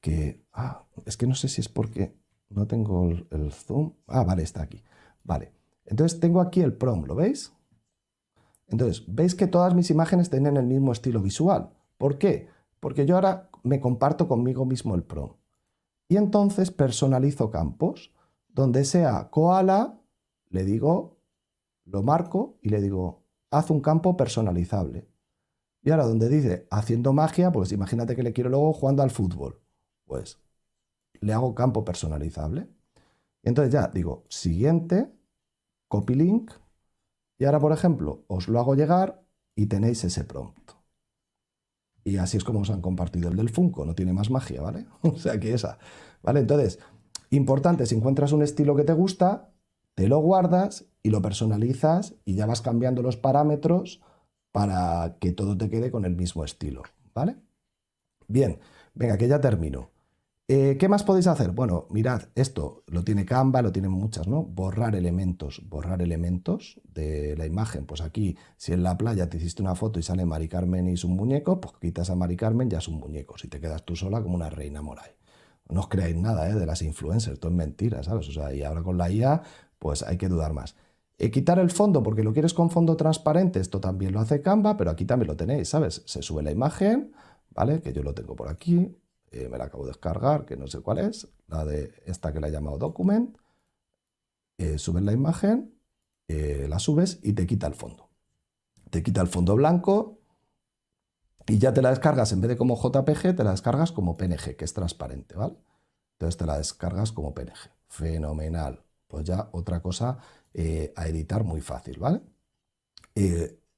que, 0.01 0.45
ah, 0.53 0.85
es 1.05 1.17
que 1.17 1.29
no 1.29 1.37
sé 1.37 1.47
si 1.47 1.61
es 1.61 1.69
porque 1.69 2.17
no 2.51 2.67
tengo 2.67 3.09
el, 3.11 3.53
zoom. 3.53 3.93
Ah, 4.09 4.25
vale, 4.25 4.43
está 4.43 4.63
aquí. 4.63 4.83
Vale. 5.23 5.53
Entonces 5.85 6.19
tengo 6.19 6.41
aquí 6.41 6.61
el 6.61 6.73
prom, 6.73 7.05
¿lo 7.05 7.15
veis? 7.15 7.53
Entonces, 8.67 9.05
veis 9.07 9.37
que 9.37 9.47
todas 9.47 9.73
mis 9.73 9.91
imágenes 9.91 10.31
tienen 10.31 10.57
el 10.57 10.67
mismo 10.67 10.91
estilo 10.91 11.21
visual. 11.23 11.71
¿Por 11.97 12.19
qué? 12.19 12.49
Porque 12.81 13.07
yo 13.07 13.15
ahora 13.15 13.51
me 13.63 13.79
comparto 13.79 14.27
conmigo 14.27 14.65
mismo 14.65 14.97
el 14.97 15.05
prom. 15.05 15.35
Y 16.09 16.17
entonces 16.17 16.71
personalizo 16.71 17.51
campos. 17.51 18.13
Donde 18.49 18.85
sea 18.85 19.29
koala, 19.31 20.01
le 20.49 20.65
digo, 20.65 21.19
lo 21.85 22.03
marco 22.03 22.59
y 22.63 22.71
le 22.71 22.81
digo, 22.81 23.23
haz 23.51 23.71
un 23.71 23.81
campo 23.81 24.17
personalizable. 24.17 25.09
Y 25.83 25.91
ahora 25.91 26.07
donde 26.07 26.29
dice 26.29 26.67
haciendo 26.71 27.13
magia, 27.13 27.53
pues 27.53 27.71
imagínate 27.73 28.17
que 28.17 28.23
le 28.23 28.33
quiero 28.33 28.51
luego 28.51 28.73
jugando 28.73 29.03
al 29.03 29.11
fútbol. 29.11 29.61
Pues 30.05 30.41
le 31.21 31.33
hago 31.33 31.55
campo 31.55 31.85
personalizable. 31.85 32.69
Y 33.43 33.49
entonces 33.49 33.73
ya 33.73 33.89
digo, 33.89 34.25
siguiente, 34.29 35.13
copy 35.89 36.15
link. 36.15 36.51
Y 37.39 37.45
ahora, 37.45 37.61
por 37.61 37.73
ejemplo, 37.73 38.25
os 38.27 38.49
lo 38.49 38.59
hago 38.59 38.75
llegar 38.75 39.23
y 39.55 39.67
tenéis 39.67 40.03
ese 40.05 40.25
prompt. 40.25 40.66
Y 42.07 42.19
así 42.19 42.37
es 42.37 42.45
como 42.45 42.61
os 42.61 42.71
han 42.71 42.83
compartido 42.83 43.29
el 43.29 43.37
del 43.37 43.49
Funko, 43.49 43.85
no 43.85 43.97
tiene 43.97 44.13
más 44.13 44.31
magia, 44.31 44.63
¿vale? 44.63 44.87
o 45.03 45.17
sea 45.17 45.41
que 45.41 45.53
esa. 45.53 45.79
¿Vale? 46.23 46.39
Entonces, 46.39 46.79
importante, 47.31 47.85
si 47.85 47.97
encuentras 47.97 48.31
un 48.31 48.45
estilo 48.45 48.77
que 48.77 48.85
te 48.85 48.93
gusta, 48.93 49.51
te 49.97 50.07
lo 50.07 50.21
guardas 50.21 50.87
y 51.03 51.11
lo 51.11 51.21
personalizas 51.21 52.15
y 52.25 52.37
ya 52.37 52.47
vas 52.47 52.63
cambiando 52.63 53.03
los 53.03 53.17
parámetros 53.17 54.03
para 54.53 55.17
que 55.19 55.33
todo 55.33 55.59
te 55.59 55.69
quede 55.69 55.91
con 55.91 56.05
el 56.05 56.15
mismo 56.15 56.45
estilo, 56.45 56.85
¿vale? 57.13 57.39
Bien, 58.29 58.61
venga, 58.95 59.19
que 59.19 59.27
ya 59.27 59.41
termino. 59.41 59.91
Eh, 60.49 60.77
¿Qué 60.79 60.89
más 60.89 61.03
podéis 61.03 61.27
hacer? 61.27 61.51
Bueno, 61.51 61.89
mirad, 61.91 62.23
esto 62.37 62.85
lo 62.87 63.03
tiene 63.03 63.25
Canva, 63.25 63.63
lo 63.63 63.73
tienen 63.73 63.91
muchas, 63.91 64.29
¿no? 64.29 64.45
Borrar 64.45 64.95
elementos, 64.95 65.61
borrar 65.69 66.03
elementos 66.03 66.81
de 66.85 67.37
la 67.37 67.47
imagen. 67.47 67.85
Pues 67.85 68.01
aquí, 68.01 68.37
si 68.57 68.73
en 68.73 68.85
la 68.85 68.97
playa 68.97 69.29
te 69.29 69.39
hiciste 69.39 69.61
una 69.63 69.75
foto 69.75 69.99
y 69.99 70.05
sale 70.05 70.25
Mari 70.25 70.49
Carmen 70.49 70.89
y 70.89 70.93
es 70.93 71.03
un 71.03 71.17
muñeco, 71.17 71.61
pues 71.61 71.75
quitas 71.81 72.11
a 72.11 72.15
Mari 72.15 72.37
Carmen, 72.37 72.71
ya 72.71 72.79
es 72.79 72.87
un 72.87 73.01
muñeco. 73.01 73.37
Si 73.39 73.49
te 73.49 73.61
quedas 73.61 73.85
tú 73.85 73.97
sola 73.97 74.23
como 74.23 74.37
una 74.37 74.49
reina 74.49 74.83
moray. 74.83 75.11
No 75.69 75.81
os 75.81 75.89
creáis 75.89 76.15
nada 76.17 76.49
¿eh? 76.49 76.55
de 76.55 76.65
las 76.65 76.81
influencers, 76.83 77.41
todo 77.41 77.51
es 77.51 77.57
mentira, 77.57 78.05
¿sabes? 78.05 78.29
O 78.29 78.33
sea, 78.33 78.55
y 78.55 78.63
ahora 78.63 78.85
con 78.85 78.99
la 78.99 79.11
IA, 79.11 79.43
pues 79.81 80.05
hay 80.05 80.17
que 80.17 80.29
dudar 80.29 80.53
más. 80.53 80.77
Eh, 81.19 81.33
quitar 81.33 81.59
el 81.59 81.71
fondo 81.71 82.05
porque 82.05 82.23
lo 82.23 82.33
quieres 82.33 82.55
con 82.55 82.71
fondo 82.71 82.97
transparente, 82.97 83.59
esto 83.59 83.81
también 83.81 84.13
lo 84.13 84.21
hace 84.21 84.43
Canva, 84.43 84.77
pero 84.77 84.91
aquí 84.93 85.07
también 85.07 85.27
lo 85.29 85.37
tenéis, 85.37 85.71
¿sabes? 85.71 86.03
Se 86.07 86.23
sube 86.23 86.45
la 86.45 86.53
imagen, 86.53 87.13
¿vale? 87.51 87.81
Que 87.81 87.93
yo 87.93 88.05
lo 88.05 88.15
tengo 88.15 88.37
por 88.37 88.49
aquí, 88.49 88.95
eh, 89.31 89.49
me 89.49 89.59
la 89.59 89.65
acabo 89.65 89.85
de 89.85 89.91
descargar, 89.91 90.45
que 90.45 90.57
no 90.57 90.67
sé 90.67 90.81
cuál 90.81 90.99
es, 90.99 91.29
la 91.49 91.65
de 91.65 91.93
esta 92.07 92.33
que 92.33 92.41
la 92.41 92.49
he 92.49 92.51
llamado 92.53 92.79
document, 92.79 93.37
eh, 94.59 94.79
subes 94.79 95.03
la 95.03 95.13
imagen, 95.13 95.75
eh, 96.29 96.67
la 96.69 96.79
subes 96.79 97.19
y 97.23 97.33
te 97.33 97.47
quita 97.47 97.67
el 97.67 97.75
fondo. 97.75 98.09
Te 98.91 99.03
quita 99.03 99.21
el 99.21 99.27
fondo 99.27 99.57
blanco 99.57 100.19
y 101.47 101.59
ya 101.59 101.75
te 101.75 101.83
la 101.83 101.91
descargas, 101.91 102.33
en 102.33 102.41
vez 102.41 102.51
de 102.51 102.57
como 102.57 102.77
JPG, 102.77 103.37
te 103.37 103.45
la 103.45 103.51
descargas 103.51 103.93
como 103.93 104.17
PNG, 104.17 104.57
que 104.57 104.65
es 104.65 104.73
transparente, 104.73 105.37
¿vale? 105.37 105.57
Entonces 106.13 106.37
te 106.37 106.47
la 106.47 106.57
descargas 106.59 107.13
como 107.13 107.35
PNG. 107.35 107.71
Fenomenal. 107.89 108.83
Pues 109.07 109.25
ya 109.25 109.49
otra 109.53 109.81
cosa 109.81 110.19
a 110.97 111.07
editar 111.07 111.45
muy 111.45 111.61
fácil, 111.61 111.99
¿vale? 111.99 112.23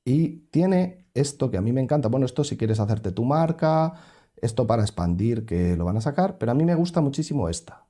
y 0.05 0.29
tiene 0.51 1.07
esto 1.12 1.51
que 1.51 1.59
a 1.59 1.61
mí 1.61 1.73
me 1.73 1.81
encanta. 1.81 2.09
Bueno, 2.09 2.27
esto 2.27 2.45
si 2.45 2.57
quieres 2.57 2.81
hacerte 2.81 3.12
tu 3.12 3.25
marca, 3.25 3.95
esto 4.43 4.66
para 4.66 4.82
expandir 4.82 5.44
que 5.47 5.77
lo 5.77 5.85
van 5.85 5.97
a 5.97 6.01
sacar, 6.01 6.39
pero 6.39 6.52
a 6.52 6.55
mí 6.55 6.65
me 6.65 6.74
gusta 6.74 7.01
muchísimo 7.01 7.48
esta. 7.48 7.89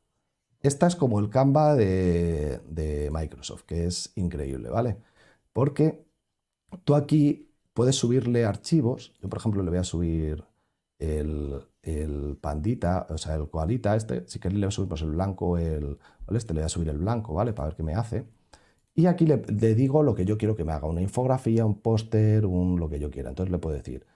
Esta 0.61 0.87
es 0.87 0.97
como 0.97 1.21
el 1.21 1.31
Canva 1.31 1.77
de, 1.77 3.11
Microsoft, 3.13 3.63
que 3.63 3.87
es 3.87 4.13
increíble, 4.17 4.71
¿vale? 4.71 4.99
Porque 5.53 6.05
tú 6.85 6.95
aquí 6.95 7.51
puedes 7.75 7.97
subirle 7.97 8.45
archivos. 8.45 9.15
Yo, 9.23 9.29
por 9.29 9.39
ejemplo, 9.39 9.63
le 9.63 9.71
voy 9.71 9.79
a 9.79 9.85
subir 9.85 10.45
el, 10.99 11.65
pandita, 12.41 13.07
o 13.11 13.19
sea, 13.19 13.37
el 13.37 13.49
koalita 13.49 13.97
este. 13.97 14.27
Si 14.29 14.39
queréis 14.41 14.61
le 14.61 14.67
voy 14.67 14.69
a 14.69 14.73
subir 14.73 14.89
pues, 14.89 15.03
el 15.03 15.11
blanco, 15.13 15.59
el, 15.59 15.99
Este 16.33 16.55
le 16.55 16.61
voy 16.61 16.67
a 16.67 16.69
subir 16.69 16.89
el 16.89 16.99
blanco, 16.99 17.35
¿vale? 17.35 17.53
Para 17.53 17.69
ver 17.69 17.77
qué 17.77 17.83
me 17.85 17.95
hace. 17.95 18.27
Y 18.95 19.07
aquí 19.07 19.27
le, 19.27 19.39
digo 19.75 20.03
lo 20.03 20.15
que 20.15 20.25
yo 20.25 20.39
quiero 20.39 20.57
que 20.57 20.65
me 20.65 20.73
haga, 20.73 20.89
una 20.89 21.01
infografía, 21.03 21.65
un 21.65 21.81
póster, 21.81 22.47
un 22.47 22.81
lo 22.81 22.89
que 22.89 22.99
yo 22.99 23.11
quiera. 23.11 23.29
Entonces 23.31 23.53
le 23.53 23.59
puedo 23.59 23.77
decir 23.77 24.07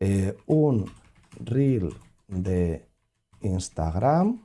eh, 0.00 0.36
un 0.46 0.86
reel 1.38 1.94
de 2.28 2.88
Instagram. 3.40 4.40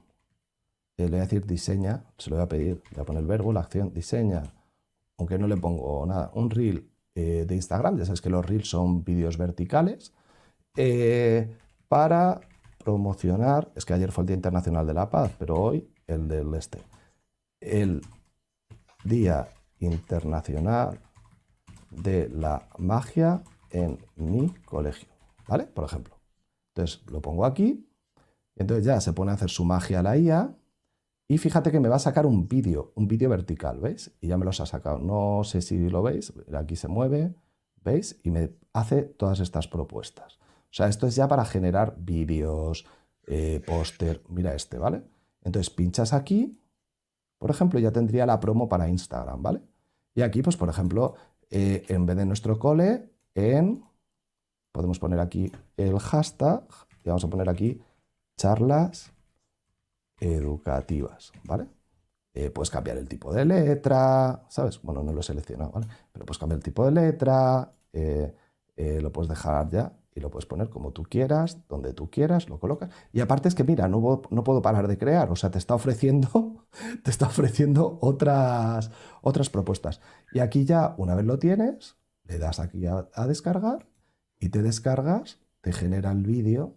le 0.97 1.07
voy 1.07 1.17
a 1.19 1.21
decir 1.21 1.45
diseña, 1.45 2.05
se 2.17 2.29
lo 2.29 2.37
voy 2.37 2.43
a 2.43 2.49
pedir, 2.49 2.81
voy 2.91 3.01
a 3.01 3.05
poner 3.05 3.21
el 3.21 3.27
verbo, 3.27 3.53
la 3.53 3.61
acción, 3.61 3.93
diseña, 3.93 4.43
aunque 5.17 5.37
no 5.37 5.47
le 5.47 5.57
pongo 5.57 6.05
nada, 6.05 6.31
un 6.33 6.49
reel 6.49 6.89
eh, 7.15 7.45
de 7.47 7.55
Instagram, 7.55 7.97
ya 7.97 8.05
sabes 8.05 8.21
que 8.21 8.29
los 8.29 8.45
reels 8.45 8.69
son 8.69 9.03
vídeos 9.03 9.37
verticales, 9.37 10.13
eh, 10.77 11.55
para 11.87 12.41
promocionar, 12.83 13.71
es 13.75 13.85
que 13.85 13.93
ayer 13.93 14.11
fue 14.11 14.23
el 14.23 14.27
Día 14.27 14.35
Internacional 14.35 14.85
de 14.85 14.93
la 14.93 15.09
Paz, 15.09 15.31
pero 15.39 15.55
hoy 15.55 15.89
el 16.07 16.27
del 16.27 16.53
este, 16.53 16.79
el 17.59 18.01
Día 19.03 19.47
Internacional 19.79 20.99
de 21.89 22.29
la 22.29 22.67
Magia 22.77 23.43
en 23.69 23.97
mi 24.15 24.49
colegio, 24.65 25.09
¿vale? 25.47 25.65
Por 25.65 25.85
ejemplo. 25.85 26.14
Entonces 26.75 27.01
lo 27.09 27.21
pongo 27.21 27.45
aquí, 27.45 27.87
y 28.55 28.61
entonces 28.61 28.85
ya 28.85 28.99
se 28.99 29.13
pone 29.13 29.31
a 29.31 29.35
hacer 29.35 29.49
su 29.49 29.63
magia 29.63 30.03
la 30.03 30.17
IA, 30.17 30.55
y 31.27 31.37
fíjate 31.37 31.71
que 31.71 31.79
me 31.79 31.89
va 31.89 31.95
a 31.95 31.99
sacar 31.99 32.25
un 32.25 32.47
vídeo, 32.47 32.91
un 32.95 33.07
vídeo 33.07 33.29
vertical, 33.29 33.79
¿veis? 33.79 34.15
Y 34.21 34.27
ya 34.27 34.37
me 34.37 34.45
los 34.45 34.59
ha 34.59 34.65
sacado. 34.67 34.99
No 34.99 35.43
sé 35.43 35.61
si 35.61 35.89
lo 35.89 36.03
veis, 36.03 36.33
aquí 36.53 36.75
se 36.75 36.87
mueve, 36.87 37.33
¿veis? 37.83 38.19
Y 38.23 38.29
me 38.29 38.51
hace 38.73 39.03
todas 39.03 39.39
estas 39.39 39.67
propuestas. 39.67 40.37
O 40.37 40.73
sea, 40.77 40.87
esto 40.87 41.07
es 41.07 41.15
ya 41.15 41.27
para 41.27 41.45
generar 41.45 41.95
vídeos, 41.97 42.85
eh, 43.25 43.63
póster, 43.65 44.21
mira 44.29 44.53
este, 44.53 44.77
¿vale? 44.77 45.03
Entonces 45.41 45.73
pinchas 45.73 46.13
aquí, 46.13 46.59
por 47.39 47.49
ejemplo, 47.49 47.79
ya 47.79 47.91
tendría 47.91 48.25
la 48.25 48.39
promo 48.39 48.69
para 48.69 48.89
Instagram, 48.89 49.41
¿vale? 49.41 49.61
Y 50.13 50.21
aquí, 50.21 50.41
pues, 50.41 50.57
por 50.57 50.69
ejemplo, 50.69 51.15
eh, 51.49 51.85
en 51.87 52.05
vez 52.05 52.17
de 52.17 52.25
nuestro 52.25 52.59
cole, 52.59 53.09
en 53.33 53.83
podemos 54.75 54.99
poner 54.99 55.21
aquí 55.21 55.49
el 55.77 55.97
hashtag 55.97 56.65
y 57.05 57.07
vamos 57.07 57.23
a 57.23 57.29
poner 57.29 57.47
aquí 57.47 57.81
charlas 58.35 59.13
educativas, 60.19 61.31
¿vale? 61.45 61.69
Eh, 62.33 62.49
puedes 62.49 62.69
cambiar 62.69 62.97
el 62.97 63.07
tipo 63.07 63.31
de 63.31 63.45
letra, 63.45 64.43
¿sabes? 64.49 64.81
Bueno, 64.81 65.01
no 65.01 65.13
lo 65.13 65.21
he 65.21 65.23
seleccionado, 65.23 65.71
¿vale? 65.71 65.87
Pero 66.11 66.25
puedes 66.25 66.39
cambiar 66.39 66.57
el 66.57 66.63
tipo 66.63 66.83
de 66.83 66.91
letra, 66.91 67.71
eh, 67.93 68.35
eh, 68.75 68.99
lo 69.01 69.13
puedes 69.13 69.29
dejar 69.29 69.69
ya 69.69 69.93
y 70.13 70.19
lo 70.19 70.29
puedes 70.29 70.45
poner 70.45 70.69
como 70.69 70.91
tú 70.91 71.03
quieras, 71.03 71.65
donde 71.69 71.93
tú 71.93 72.09
quieras, 72.09 72.49
lo 72.49 72.59
colocas. 72.59 72.89
Y 73.13 73.21
aparte 73.21 73.47
es 73.47 73.55
que, 73.55 73.63
mira, 73.63 73.87
no, 73.87 74.23
no 74.29 74.43
puedo 74.43 74.61
parar 74.61 74.89
de 74.89 74.97
crear, 74.97 75.31
o 75.31 75.37
sea, 75.37 75.51
te 75.51 75.57
está 75.57 75.75
ofreciendo, 75.75 76.67
te 77.03 77.11
está 77.11 77.27
ofreciendo 77.27 77.97
otras, 78.01 78.91
otras 79.21 79.49
propuestas. 79.49 80.01
Y 80.33 80.39
aquí 80.39 80.65
ya, 80.65 80.95
una 80.97 81.15
vez 81.15 81.25
lo 81.25 81.39
tienes, 81.39 81.95
le 82.25 82.39
das 82.39 82.59
aquí 82.59 82.85
a 82.87 83.27
descargar 83.27 83.87
y 84.45 84.49
te 84.49 84.61
descargas, 84.61 85.39
te 85.61 85.73
genera 85.73 86.11
el 86.11 86.21
vídeo 86.21 86.75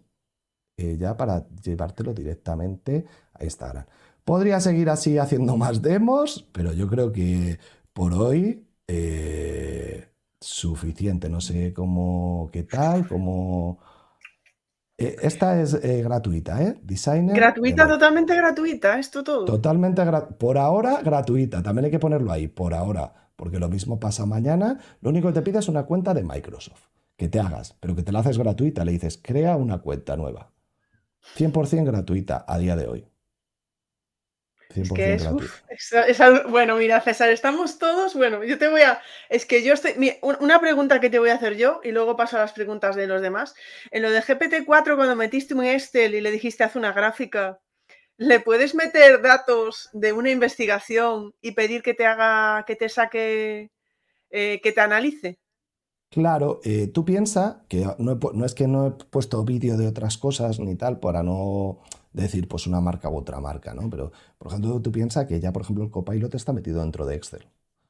eh, 0.75 0.97
ya 0.97 1.15
para 1.15 1.47
llevártelo 1.63 2.15
directamente 2.15 3.05
a 3.33 3.43
Instagram. 3.43 3.85
Podría 4.25 4.59
seguir 4.59 4.89
así 4.89 5.19
haciendo 5.19 5.55
más 5.55 5.83
demos, 5.83 6.47
pero 6.51 6.73
yo 6.73 6.87
creo 6.87 7.11
que 7.11 7.59
por 7.93 8.15
hoy 8.15 8.65
eh, 8.87 10.07
suficiente. 10.41 11.29
No 11.29 11.41
sé 11.41 11.71
cómo, 11.73 12.49
qué 12.51 12.63
tal, 12.63 13.07
cómo... 13.07 13.77
Eh, 14.97 15.17
esta 15.21 15.61
es 15.61 15.79
gratuita, 16.03 16.63
¿eh? 16.63 16.79
Designer. 16.81 17.35
Gratuita, 17.35 17.87
totalmente 17.87 18.35
gratuita, 18.35 18.97
esto 18.97 19.23
todo. 19.23 19.45
Totalmente 19.45 20.03
gratuita. 20.03 20.37
Por 20.39 20.57
ahora, 20.57 21.01
gratuita. 21.03 21.61
También 21.61 21.85
hay 21.85 21.91
que 21.91 21.99
ponerlo 21.99 22.31
ahí, 22.31 22.47
por 22.47 22.73
ahora. 22.73 23.29
Porque 23.35 23.59
lo 23.59 23.69
mismo 23.69 23.99
pasa 23.99 24.25
mañana. 24.25 24.79
Lo 25.01 25.11
único 25.11 25.27
que 25.27 25.35
te 25.35 25.41
pide 25.43 25.59
es 25.59 25.69
una 25.69 25.83
cuenta 25.83 26.15
de 26.15 26.23
Microsoft 26.23 26.89
que 27.19 27.27
te 27.27 27.39
hagas, 27.39 27.75
pero 27.81 27.95
que 27.95 28.01
te 28.01 28.13
la 28.13 28.19
haces 28.19 28.37
gratuita. 28.37 28.85
Le 28.85 28.93
dices, 28.93 29.19
crea 29.21 29.57
una 29.57 29.79
cuenta 29.79 30.15
nueva. 30.15 30.51
100% 31.35 31.85
gratuita 31.85 32.45
a 32.47 32.57
día 32.57 32.77
de 32.77 32.87
hoy. 32.87 33.05
100% 34.73 35.19
gratuita. 35.19 36.47
bueno, 36.47 36.77
mira, 36.77 37.01
César, 37.01 37.29
estamos 37.29 37.77
todos. 37.77 38.15
Bueno, 38.15 38.43
yo 38.45 38.57
te 38.57 38.69
voy 38.69 38.81
a. 38.81 39.01
Es 39.27 39.45
que 39.45 39.63
yo 39.63 39.73
estoy. 39.73 39.93
una 40.21 40.61
pregunta 40.61 41.01
que 41.01 41.09
te 41.09 41.19
voy 41.19 41.29
a 41.29 41.35
hacer 41.35 41.57
yo 41.57 41.81
y 41.83 41.91
luego 41.91 42.15
paso 42.15 42.37
a 42.37 42.39
las 42.39 42.53
preguntas 42.53 42.95
de 42.95 43.05
los 43.05 43.21
demás. 43.21 43.53
En 43.91 44.01
lo 44.01 44.11
de 44.11 44.21
GPT-4, 44.21 44.95
cuando 44.95 45.15
metiste 45.17 45.53
un 45.53 45.65
Excel 45.65 46.15
y 46.15 46.21
le 46.21 46.31
dijiste 46.31 46.63
haz 46.63 46.77
una 46.77 46.93
gráfica, 46.93 47.59
¿Le 48.15 48.41
puedes 48.41 48.75
meter 48.75 49.21
datos 49.21 49.89
de 49.93 50.11
una 50.11 50.29
investigación 50.29 51.33
y 51.39 51.51
pedir 51.51 51.81
que 51.81 51.93
te 51.93 52.05
haga, 52.05 52.65
que 52.67 52.75
te 52.75 52.89
saque, 52.89 53.71
eh, 54.29 54.59
que 54.61 54.71
te 54.73 54.81
analice? 54.81 55.39
Claro, 56.11 56.59
eh, 56.63 56.87
tú 56.87 57.05
piensas 57.05 57.57
que 57.67 57.85
no, 57.99 58.45
es 58.45 58.53
que 58.55 58.67
no 58.67 58.87
he 58.87 58.91
puesto 58.91 59.43
vídeo 59.43 59.77
de 59.77 59.87
otras 59.87 60.17
cosas 60.17 60.59
ni 60.59 60.75
tal 60.75 60.99
para 60.99 61.21
no 61.21 61.79
decir 62.13 62.47
pues 62.47 62.65
una 62.65 62.81
marca 62.81 63.09
u 63.09 63.17
otra 63.17 63.39
marca, 63.39 63.73
¿no? 63.75 63.89
Pero, 63.91 64.11
por 64.39 64.47
ejemplo, 64.47 64.81
tú 64.81 64.91
piensas 64.91 65.27
que 65.27 65.39
ya, 65.39 65.53
por 65.53 65.61
ejemplo, 65.61 65.83
el 65.83 65.91
Copilot 65.91 66.33
está 66.33 66.51
metido 66.51 66.81
dentro 66.81 67.05
de 67.05 67.15
Excel. 67.15 67.45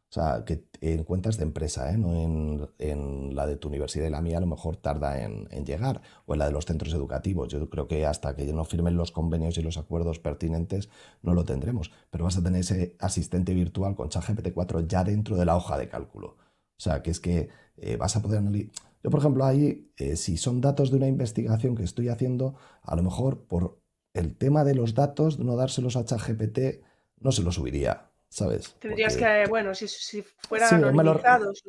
O 0.09 0.11
sea, 0.11 0.43
que 0.43 0.65
en 0.81 1.03
cuentas 1.03 1.37
de 1.37 1.43
empresa, 1.43 1.91
¿eh? 1.93 1.97
no 1.97 2.67
en, 2.79 3.35
la 3.35 3.45
de 3.45 3.57
tu 3.57 3.67
universidad 3.67 4.07
y 4.07 4.09
la 4.09 4.21
mía 4.21 4.37
a 4.37 4.41
lo 4.41 4.47
mejor 4.47 4.75
tarda 4.75 5.23
en, 5.23 5.47
llegar, 5.65 6.01
o 6.25 6.33
en 6.33 6.39
la 6.39 6.47
de 6.47 6.51
los 6.51 6.65
centros 6.65 6.93
educativos. 6.93 7.47
Yo 7.49 7.69
creo 7.69 7.87
que 7.87 8.07
hasta 8.07 8.35
que 8.35 8.51
no 8.51 8.65
firmen 8.65 8.97
los 8.97 9.11
convenios 9.11 9.57
y 9.59 9.61
los 9.61 9.77
acuerdos 9.77 10.17
pertinentes 10.19 10.89
no 11.21 11.35
lo 11.35 11.45
tendremos, 11.45 11.91
pero 12.09 12.23
vas 12.23 12.37
a 12.37 12.43
tener 12.43 12.61
ese 12.61 12.95
asistente 12.99 13.53
virtual 13.53 13.95
con 13.95 14.09
ChatGPT 14.09 14.51
4 14.53 14.81
ya 14.81 15.03
dentro 15.03 15.37
de 15.37 15.45
la 15.45 15.55
hoja 15.55 15.77
de 15.77 15.87
cálculo. 15.89 16.37
O 16.79 16.81
sea, 16.81 17.03
que 17.03 17.11
es 17.11 17.19
que 17.19 17.49
eh, 17.77 17.97
vas 17.97 18.15
a 18.15 18.21
poder 18.21 18.39
analizar... 18.39 18.71
Yo, 19.03 19.09
por 19.09 19.19
ejemplo, 19.19 19.45
ahí, 19.45 19.91
eh, 19.97 20.15
si 20.15 20.37
son 20.37 20.61
datos 20.61 20.91
de 20.91 20.97
una 20.97 21.07
investigación 21.07 21.75
que 21.75 21.83
estoy 21.83 22.09
haciendo, 22.09 22.55
a 22.81 22.95
lo 22.95 23.03
mejor 23.03 23.45
por 23.45 23.79
el 24.13 24.35
tema 24.35 24.63
de 24.63 24.75
los 24.75 24.93
datos, 24.93 25.39
no 25.39 25.55
dárselos 25.55 25.95
a 25.95 26.03
ChatGPT, 26.03 26.81
no 27.19 27.31
se 27.31 27.43
lo 27.43 27.51
subiría 27.51 28.09
¿sabes? 28.29 28.75
Tendrías 28.79 29.17
que, 29.17 29.45
bueno, 29.49 29.73
si, 29.73 30.23
fueran 30.47 30.75
anonimizados. 30.75 31.63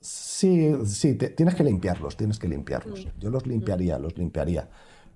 Sí, 0.00 0.74
sí, 0.86 1.14
tienes 1.14 1.54
que 1.54 1.64
limpiarlos, 1.64 2.16
tienes 2.16 2.38
que 2.38 2.48
limpiarlos. 2.48 3.06
Mm. 3.06 3.18
Yo 3.18 3.30
los 3.30 3.46
limpiaría, 3.46 3.98
los 3.98 4.16
limpiaría. 4.16 4.68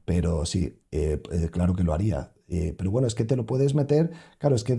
Pero 0.04 0.44
sí, 0.44 0.78
eh, 0.90 1.20
claro 1.50 1.74
que 1.74 1.82
lo 1.82 1.94
haría. 1.94 2.30
Eh, 2.48 2.74
pero 2.76 2.90
bueno, 2.90 3.08
es 3.08 3.14
que 3.14 3.24
te 3.24 3.36
lo 3.36 3.46
puedes 3.46 3.74
meter, 3.74 4.10
claro, 4.38 4.54
es 4.54 4.64
que 4.64 4.74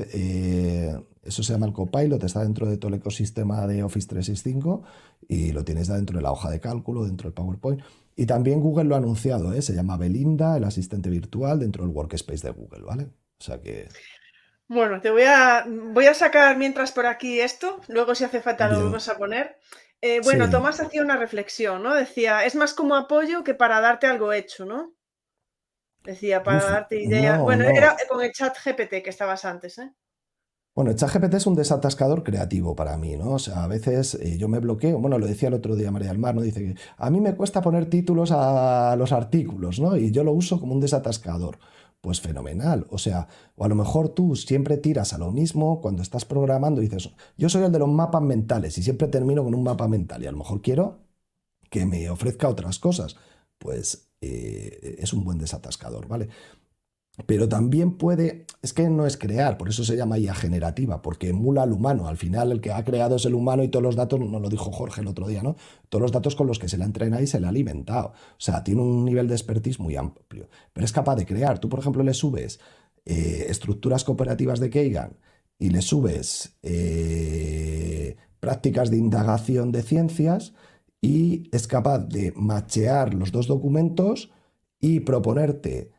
eso 1.24 1.42
se 1.42 1.54
llama 1.54 1.66
el 1.66 1.74
Copilot, 1.74 2.24
está 2.24 2.44
dentro 2.44 2.68
de 2.68 2.78
todo 2.78 2.90
el 2.90 3.00
ecosistema 3.00 3.66
de 3.66 3.82
Office 3.82 4.08
365 4.08 4.84
y 5.28 5.52
lo 5.52 5.66
tienes 5.66 5.88
dentro 5.88 6.18
de 6.18 6.24
la 6.24 6.32
hoja 6.32 6.52
de 6.52 6.60
cálculo, 6.60 7.06
dentro 7.06 7.30
del 7.30 7.34
PowerPoint. 7.34 7.82
Y 8.16 8.28
también 8.28 8.62
Google 8.62 8.86
lo 8.86 8.96
ha 8.96 9.00
anunciado, 9.00 9.60
se 9.62 9.74
llama 9.74 9.98
Belinda, 9.98 10.56
el 10.56 10.64
asistente 10.64 11.10
virtual 11.10 11.60
dentro 11.60 11.84
del 11.84 11.94
workspace 11.94 12.48
de 12.48 12.54
Google, 12.54 12.84
¿vale? 12.84 13.04
O 13.40 13.44
sea 13.44 13.60
que... 13.60 13.90
Bueno, 14.68 15.02
te 15.02 15.12
voy 15.12 15.24
a, 15.24 15.66
voy 15.68 16.06
a 16.06 16.14
sacar 16.14 16.58
mientras 16.58 16.92
por 16.92 17.06
aquí 17.06 17.40
esto, 17.40 17.82
luego 17.88 18.16
si 18.16 18.24
hace 18.24 18.42
falta 18.42 18.70
lo 18.70 18.84
vamos 18.84 19.10
a 19.10 19.18
poner. 19.18 19.58
Eh, 20.02 20.22
bueno, 20.24 20.50
Tomás 20.50 20.80
hacía 20.80 21.02
una 21.02 21.18
reflexión, 21.18 21.84
¿no? 21.84 21.94
Decía, 21.94 22.46
es 22.46 22.56
más 22.56 22.74
como 22.74 22.96
apoyo 22.96 23.44
que 23.44 23.54
para 23.54 23.82
darte 23.82 24.08
algo 24.08 24.34
hecho, 24.34 24.66
¿no? 24.66 24.94
Decía, 26.06 26.44
para 26.44 26.64
darte 26.64 27.02
ideas. 27.02 27.42
bueno, 27.42 27.64
era 27.64 27.96
con 28.08 28.24
el 28.24 28.32
chat 28.32 28.56
GPT 28.64 29.04
que 29.04 29.10
estabas 29.10 29.46
antes, 29.46 29.78
¿eh? 29.80 29.94
Bueno, 30.76 30.92
el 30.92 30.98
chat 30.98 31.10
GPT 31.10 31.36
es 31.36 31.48
un 31.48 31.56
desatascador 31.56 32.22
creativo 32.24 32.76
para 32.76 32.98
mí, 32.98 33.16
¿no? 33.16 33.32
O 33.32 33.40
sea, 33.40 33.64
a 33.64 33.68
veces 33.68 34.16
eh, 34.16 34.38
yo 34.38 34.50
me 34.50 34.60
bloqueo, 34.60 35.00
bueno, 35.00 35.18
lo 35.18 35.26
decía 35.26 35.48
el 35.48 35.54
otro 35.54 35.76
día 35.76 35.90
María 35.90 36.10
del 36.10 36.20
Mar, 36.20 36.36
¿no? 36.36 36.42
Dice 36.42 36.60
que 36.60 36.76
a 36.98 37.10
mí 37.10 37.22
me 37.22 37.34
cuesta 37.34 37.62
poner 37.62 37.90
títulos 37.90 38.32
a 38.34 38.96
los 38.98 39.14
artículos, 39.14 39.80
¿no? 39.80 39.96
Y 39.96 40.12
yo 40.12 40.26
lo 40.26 40.34
uso 40.34 40.60
como 40.60 40.74
un 40.74 40.82
desatascador 40.82 41.60
pues 42.06 42.22
fenomenal. 42.22 42.86
O 42.92 43.00
sea, 43.00 43.28
o 43.56 43.66
a 43.66 43.68
lo 43.68 43.74
mejor 43.74 44.10
tú 44.10 44.36
siempre 44.36 44.78
tiras 44.78 45.14
a 45.14 45.18
lo 45.18 45.32
mismo 45.32 45.82
cuando 45.82 46.04
estás 46.04 46.24
programando 46.24 46.82
y 46.82 46.86
dices, 46.88 47.10
yo 47.36 47.50
soy 47.50 47.64
el 47.64 47.72
de 47.72 47.80
los 47.80 47.90
mapas 47.90 48.22
mentales 48.22 48.78
y 48.78 48.84
siempre 48.84 49.08
termino 49.08 49.44
con 49.44 49.56
un 49.56 49.64
mapa 49.64 49.88
mental 49.88 50.22
y 50.22 50.28
a 50.28 50.32
lo 50.32 50.38
mejor 50.38 50.62
quiero 50.62 51.00
que 51.72 51.86
me 51.88 52.10
ofrezca 52.10 52.48
otras 52.48 52.80
cosas. 52.80 53.16
Pues 53.58 54.05
eh, 54.22 54.98
es 55.00 55.14
un 55.14 55.24
buen 55.24 55.38
desatascador, 55.38 56.08
¿vale? 56.08 56.30
pero 57.26 57.48
también 57.48 57.94
puede, 57.94 58.46
es 58.62 58.74
que 58.74 58.90
no 58.90 59.06
es 59.06 59.16
crear, 59.16 59.58
por 59.58 59.70
eso 59.70 59.86
se 59.86 59.96
llama 59.96 60.20
IA 60.20 60.36
generativa, 60.36 61.02
porque 61.02 61.30
emula 61.30 61.64
al 61.64 61.72
humano. 61.72 62.08
Al 62.08 62.18
final 62.18 62.52
el 62.52 62.60
que 62.60 62.74
ha 62.74 62.84
creado 62.84 63.16
es 63.16 63.26
el 63.26 63.36
humano 63.36 63.64
y 63.64 63.70
todos 63.70 63.84
los 63.84 63.96
datos, 63.96 64.20
no 64.20 64.40
lo 64.40 64.50
dijo 64.50 64.72
Jorge 64.72 65.02
el 65.02 65.08
otro 65.08 65.28
día, 65.28 65.42
¿no? 65.42 65.56
Todos 65.88 66.02
los 66.02 66.12
datos 66.12 66.36
con 66.36 66.48
los 66.48 66.60
que 66.60 66.68
se 66.68 66.78
le 66.78 66.84
ha 66.84 66.88
entrenado 66.88 67.24
y 67.24 67.28
se 67.28 67.40
le 67.40 67.46
ha 67.46 67.50
alimentado. 67.50 68.08
O 68.08 68.40
sea, 68.40 68.64
tiene 68.64 68.82
un 68.82 69.06
nivel 69.06 69.28
de 69.28 69.36
expertise 69.36 69.80
muy 69.80 69.96
amplio, 69.96 70.50
pero 70.74 70.86
es 70.86 70.92
capaz 70.92 71.16
de 71.16 71.26
crear. 71.26 71.60
Tú, 71.60 71.70
por 71.70 71.80
ejemplo, 71.80 72.04
le 72.04 72.14
subes 72.14 72.60
eh, 73.06 73.46
estructuras 73.48 74.04
cooperativas 74.04 74.60
de 74.60 74.70
Kagan 74.70 75.18
y 75.58 75.70
le 75.70 75.82
subes 75.82 76.58
eh, 76.64 78.18
prácticas 78.42 78.92
de 78.92 78.98
indagación 78.98 79.72
de 79.72 79.84
ciencias 79.84 80.54
y 81.06 81.48
es 81.52 81.68
capaz 81.68 82.00
de 82.00 82.34
machear 82.36 83.14
los 83.14 83.32
dos 83.32 83.46
documentos 83.46 84.32
y 84.80 85.02
proponerte 85.02 85.92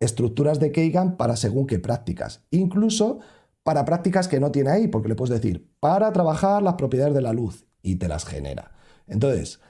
estructuras 0.00 0.58
de 0.58 0.72
Kagan 0.72 1.18
para 1.18 1.36
según 1.36 1.66
qué 1.66 1.78
prácticas. 1.78 2.42
Incluso 2.50 3.18
para 3.62 3.84
prácticas 3.84 4.28
que 4.28 4.40
no 4.40 4.50
tiene 4.50 4.70
ahí, 4.70 4.88
porque 4.88 5.10
le 5.10 5.14
puedes 5.14 5.38
decir, 5.38 5.68
para 5.78 6.10
trabajar 6.14 6.62
las 6.62 6.76
propiedades 6.76 7.12
de 7.12 7.20
la 7.20 7.34
luz 7.34 7.66
y 7.82 7.96
te 7.96 8.08
las 8.08 8.24
genera. 8.24 8.72
Entonces, 9.06 9.60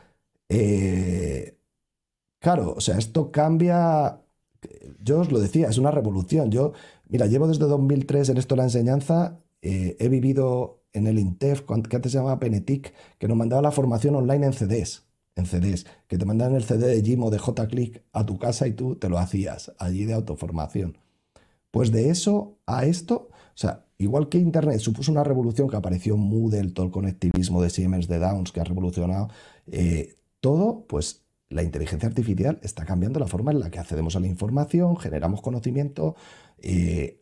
eh, 0.48 1.58
claro, 2.38 2.74
o 2.76 2.80
sea, 2.80 2.96
esto 2.96 3.32
cambia, 3.32 4.20
yo 5.02 5.18
os 5.18 5.32
lo 5.32 5.40
decía, 5.40 5.66
es 5.68 5.78
una 5.78 5.90
revolución. 5.90 6.52
Yo, 6.52 6.74
mira, 7.08 7.26
llevo 7.26 7.48
desde 7.48 7.64
2003 7.64 8.28
en 8.28 8.36
esto 8.36 8.54
la 8.54 8.62
enseñanza, 8.62 9.40
eh, 9.62 9.96
he 9.98 10.08
vivido 10.08 10.79
en 10.92 11.06
el 11.06 11.18
INTEF, 11.18 11.62
que 11.62 11.96
antes 11.96 12.12
se 12.12 12.18
llamaba 12.18 12.38
Penetic, 12.38 12.94
que 13.18 13.28
nos 13.28 13.36
mandaba 13.36 13.62
la 13.62 13.70
formación 13.70 14.16
online 14.16 14.46
en 14.46 14.52
CDs 14.52 15.10
en 15.36 15.46
CDs, 15.46 15.86
que 16.06 16.18
te 16.18 16.24
mandaban 16.24 16.54
el 16.54 16.64
CD 16.64 16.86
de 16.86 17.02
Jim 17.02 17.22
o 17.22 17.30
de 17.30 17.38
J-Click 17.38 18.02
a 18.12 18.24
tu 18.24 18.38
casa 18.38 18.66
y 18.66 18.72
tú 18.72 18.96
te 18.96 19.08
lo 19.08 19.18
hacías 19.18 19.72
allí 19.78 20.04
de 20.04 20.14
autoformación. 20.14 20.98
Pues 21.70 21.92
de 21.92 22.10
eso 22.10 22.58
a 22.66 22.84
esto, 22.84 23.28
o 23.30 23.56
sea, 23.60 23.86
igual 23.98 24.28
que 24.28 24.38
Internet 24.38 24.80
supuso 24.80 25.12
una 25.12 25.24
revolución 25.24 25.68
que 25.68 25.76
apareció 25.76 26.16
Moodle, 26.16 26.72
todo 26.72 26.86
el 26.86 26.92
conectivismo 26.92 27.62
de 27.62 27.70
Siemens, 27.70 28.08
de 28.08 28.18
Downs, 28.18 28.52
que 28.52 28.60
ha 28.60 28.64
revolucionado 28.64 29.28
eh, 29.66 30.16
todo, 30.40 30.84
pues 30.88 31.24
la 31.48 31.62
inteligencia 31.62 32.08
artificial 32.08 32.60
está 32.62 32.84
cambiando 32.84 33.18
la 33.18 33.26
forma 33.26 33.50
en 33.50 33.60
la 33.60 33.70
que 33.70 33.78
accedemos 33.78 34.16
a 34.16 34.20
la 34.20 34.28
información, 34.28 34.96
generamos 34.96 35.42
conocimiento, 35.42 36.14
eh, 36.62 37.20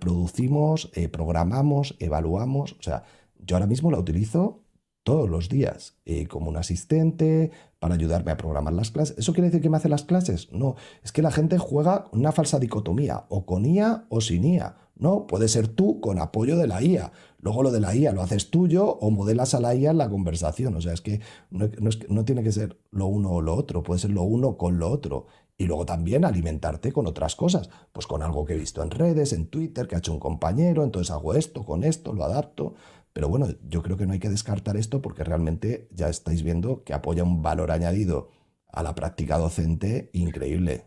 producimos, 0.00 0.90
eh, 0.94 1.08
programamos, 1.08 1.96
evaluamos. 1.98 2.72
O 2.78 2.82
sea, 2.82 3.04
yo 3.38 3.56
ahora 3.56 3.66
mismo 3.66 3.90
la 3.90 3.98
utilizo 3.98 4.62
todos 5.02 5.30
los 5.30 5.48
días 5.48 5.96
eh, 6.04 6.26
como 6.26 6.50
un 6.50 6.56
asistente 6.56 7.52
para 7.78 7.94
ayudarme 7.94 8.32
a 8.32 8.36
programar 8.36 8.72
las 8.72 8.90
clases. 8.90 9.16
¿Eso 9.18 9.32
quiere 9.32 9.48
decir 9.48 9.62
que 9.62 9.70
me 9.70 9.76
hace 9.76 9.88
las 9.88 10.02
clases? 10.02 10.50
No, 10.52 10.74
es 11.04 11.12
que 11.12 11.22
la 11.22 11.30
gente 11.30 11.58
juega 11.58 12.06
una 12.12 12.32
falsa 12.32 12.58
dicotomía, 12.58 13.24
o 13.28 13.46
con 13.46 13.64
IA 13.66 14.06
o 14.08 14.20
sin 14.20 14.44
IA. 14.44 14.76
No, 14.96 15.26
puede 15.26 15.46
ser 15.48 15.68
tú 15.68 16.00
con 16.00 16.18
apoyo 16.18 16.56
de 16.56 16.66
la 16.66 16.82
IA. 16.82 17.12
Luego 17.38 17.62
lo 17.62 17.70
de 17.70 17.80
la 17.80 17.94
IA 17.94 18.12
lo 18.12 18.22
haces 18.22 18.50
tuyo 18.50 18.86
o 18.88 19.10
modelas 19.10 19.54
a 19.54 19.60
la 19.60 19.74
IA 19.74 19.90
en 19.92 19.98
la 19.98 20.08
conversación. 20.10 20.74
O 20.74 20.80
sea, 20.80 20.92
es 20.94 21.02
que 21.02 21.20
no, 21.50 21.68
no 22.08 22.24
tiene 22.24 22.42
que 22.42 22.50
ser 22.50 22.78
lo 22.90 23.06
uno 23.06 23.30
o 23.30 23.40
lo 23.42 23.54
otro, 23.54 23.82
puede 23.82 24.00
ser 24.00 24.10
lo 24.10 24.22
uno 24.22 24.56
con 24.56 24.78
lo 24.78 24.90
otro. 24.90 25.26
Y 25.58 25.66
luego 25.66 25.86
también 25.86 26.24
alimentarte 26.24 26.92
con 26.92 27.06
otras 27.06 27.34
cosas, 27.34 27.70
pues 27.92 28.06
con 28.06 28.22
algo 28.22 28.44
que 28.44 28.54
he 28.54 28.58
visto 28.58 28.82
en 28.82 28.90
redes, 28.90 29.32
en 29.32 29.46
Twitter, 29.46 29.86
que 29.86 29.94
ha 29.94 29.98
hecho 29.98 30.12
un 30.12 30.20
compañero, 30.20 30.84
entonces 30.84 31.10
hago 31.10 31.34
esto, 31.34 31.64
con 31.64 31.82
esto, 31.82 32.12
lo 32.12 32.24
adapto. 32.24 32.74
Pero 33.14 33.30
bueno, 33.30 33.48
yo 33.66 33.82
creo 33.82 33.96
que 33.96 34.06
no 34.06 34.12
hay 34.12 34.18
que 34.18 34.28
descartar 34.28 34.76
esto 34.76 35.00
porque 35.00 35.24
realmente 35.24 35.88
ya 35.90 36.08
estáis 36.08 36.42
viendo 36.42 36.84
que 36.84 36.92
apoya 36.92 37.24
un 37.24 37.42
valor 37.42 37.70
añadido 37.70 38.30
a 38.68 38.82
la 38.82 38.94
práctica 38.94 39.38
docente 39.38 40.10
increíble. 40.12 40.84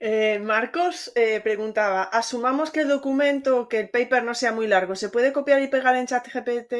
Eh, 0.00 0.38
Marcos 0.38 1.10
eh, 1.14 1.40
preguntaba, 1.40 2.02
asumamos 2.02 2.70
que 2.70 2.80
el 2.80 2.88
documento, 2.88 3.68
que 3.68 3.80
el 3.80 3.90
paper 3.90 4.22
no 4.22 4.34
sea 4.34 4.52
muy 4.52 4.66
largo, 4.66 4.94
¿se 4.94 5.08
puede 5.08 5.32
copiar 5.32 5.62
y 5.62 5.68
pegar 5.68 5.96
en 5.96 6.06
ChatGPT? 6.06 6.74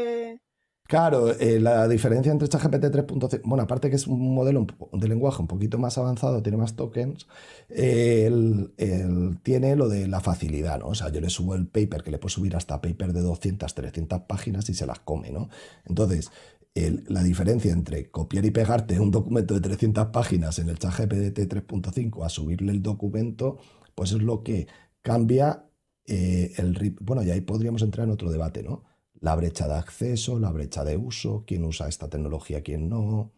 Claro, 0.89 1.31
eh, 1.39 1.61
la 1.61 1.87
diferencia 1.87 2.33
entre 2.33 2.49
ChatGPT 2.49 2.85
3.5, 2.87 3.43
bueno, 3.45 3.63
aparte 3.65 3.91
que 3.91 3.97
es 3.97 4.07
un 4.07 4.35
modelo 4.35 4.67
de 4.93 5.09
lenguaje 5.09 5.43
un 5.43 5.47
poquito 5.47 5.79
más 5.79 5.99
avanzado, 5.99 6.43
tiene 6.43 6.57
más 6.57 6.77
tokens, 6.77 7.27
tiene 9.43 9.77
lo 9.77 9.89
de 9.91 10.09
la 10.09 10.21
facilidad, 10.21 10.79
¿no? 10.81 10.89
O 10.89 10.95
sea, 10.95 11.11
yo 11.11 11.21
le 11.21 11.29
subo 11.29 11.55
el 11.55 11.67
paper, 11.67 12.03
que 12.03 12.11
le 12.11 12.19
puedo 12.19 12.31
subir 12.31 12.57
hasta 12.57 12.81
paper 12.81 13.13
de 13.13 13.21
200, 13.21 13.75
300 13.75 14.23
páginas 14.23 14.69
y 14.71 14.75
se 14.75 14.87
las 14.87 15.01
come, 15.01 15.31
¿no? 15.31 15.51
Entonces, 15.85 16.31
la 16.75 17.23
diferencia 17.23 17.73
entre 17.73 18.11
copiar 18.11 18.45
y 18.47 18.51
pegarte 18.51 18.99
un 19.01 19.11
documento 19.11 19.55
de 19.55 19.61
300 19.61 20.07
páginas 20.07 20.59
en 20.59 20.69
el 20.71 20.79
ChatGPT 20.79 21.39
3.5 21.49 22.25
a 22.25 22.29
subirle 22.31 22.73
el 22.73 22.83
documento, 22.83 23.59
pues 23.95 24.13
es 24.13 24.23
lo 24.23 24.43
que 24.43 24.69
cambia 25.03 25.67
eh, 26.07 26.53
el... 26.57 26.97
Bueno, 27.01 27.23
y 27.23 27.31
ahí 27.31 27.41
podríamos 27.43 27.83
entrar 27.83 28.07
en 28.07 28.13
otro 28.13 28.31
debate, 28.31 28.63
¿no? 28.63 28.85
La 29.21 29.35
brecha 29.37 29.69
de 29.69 29.75
acceso, 29.75 30.39
la 30.39 30.51
brecha 30.51 30.85
de 30.85 30.97
uso, 30.97 31.45
quién 31.47 31.65
usa 31.65 31.89
esta 31.89 32.09
tecnología, 32.09 32.63
quién 32.63 32.89
no. 32.89 33.33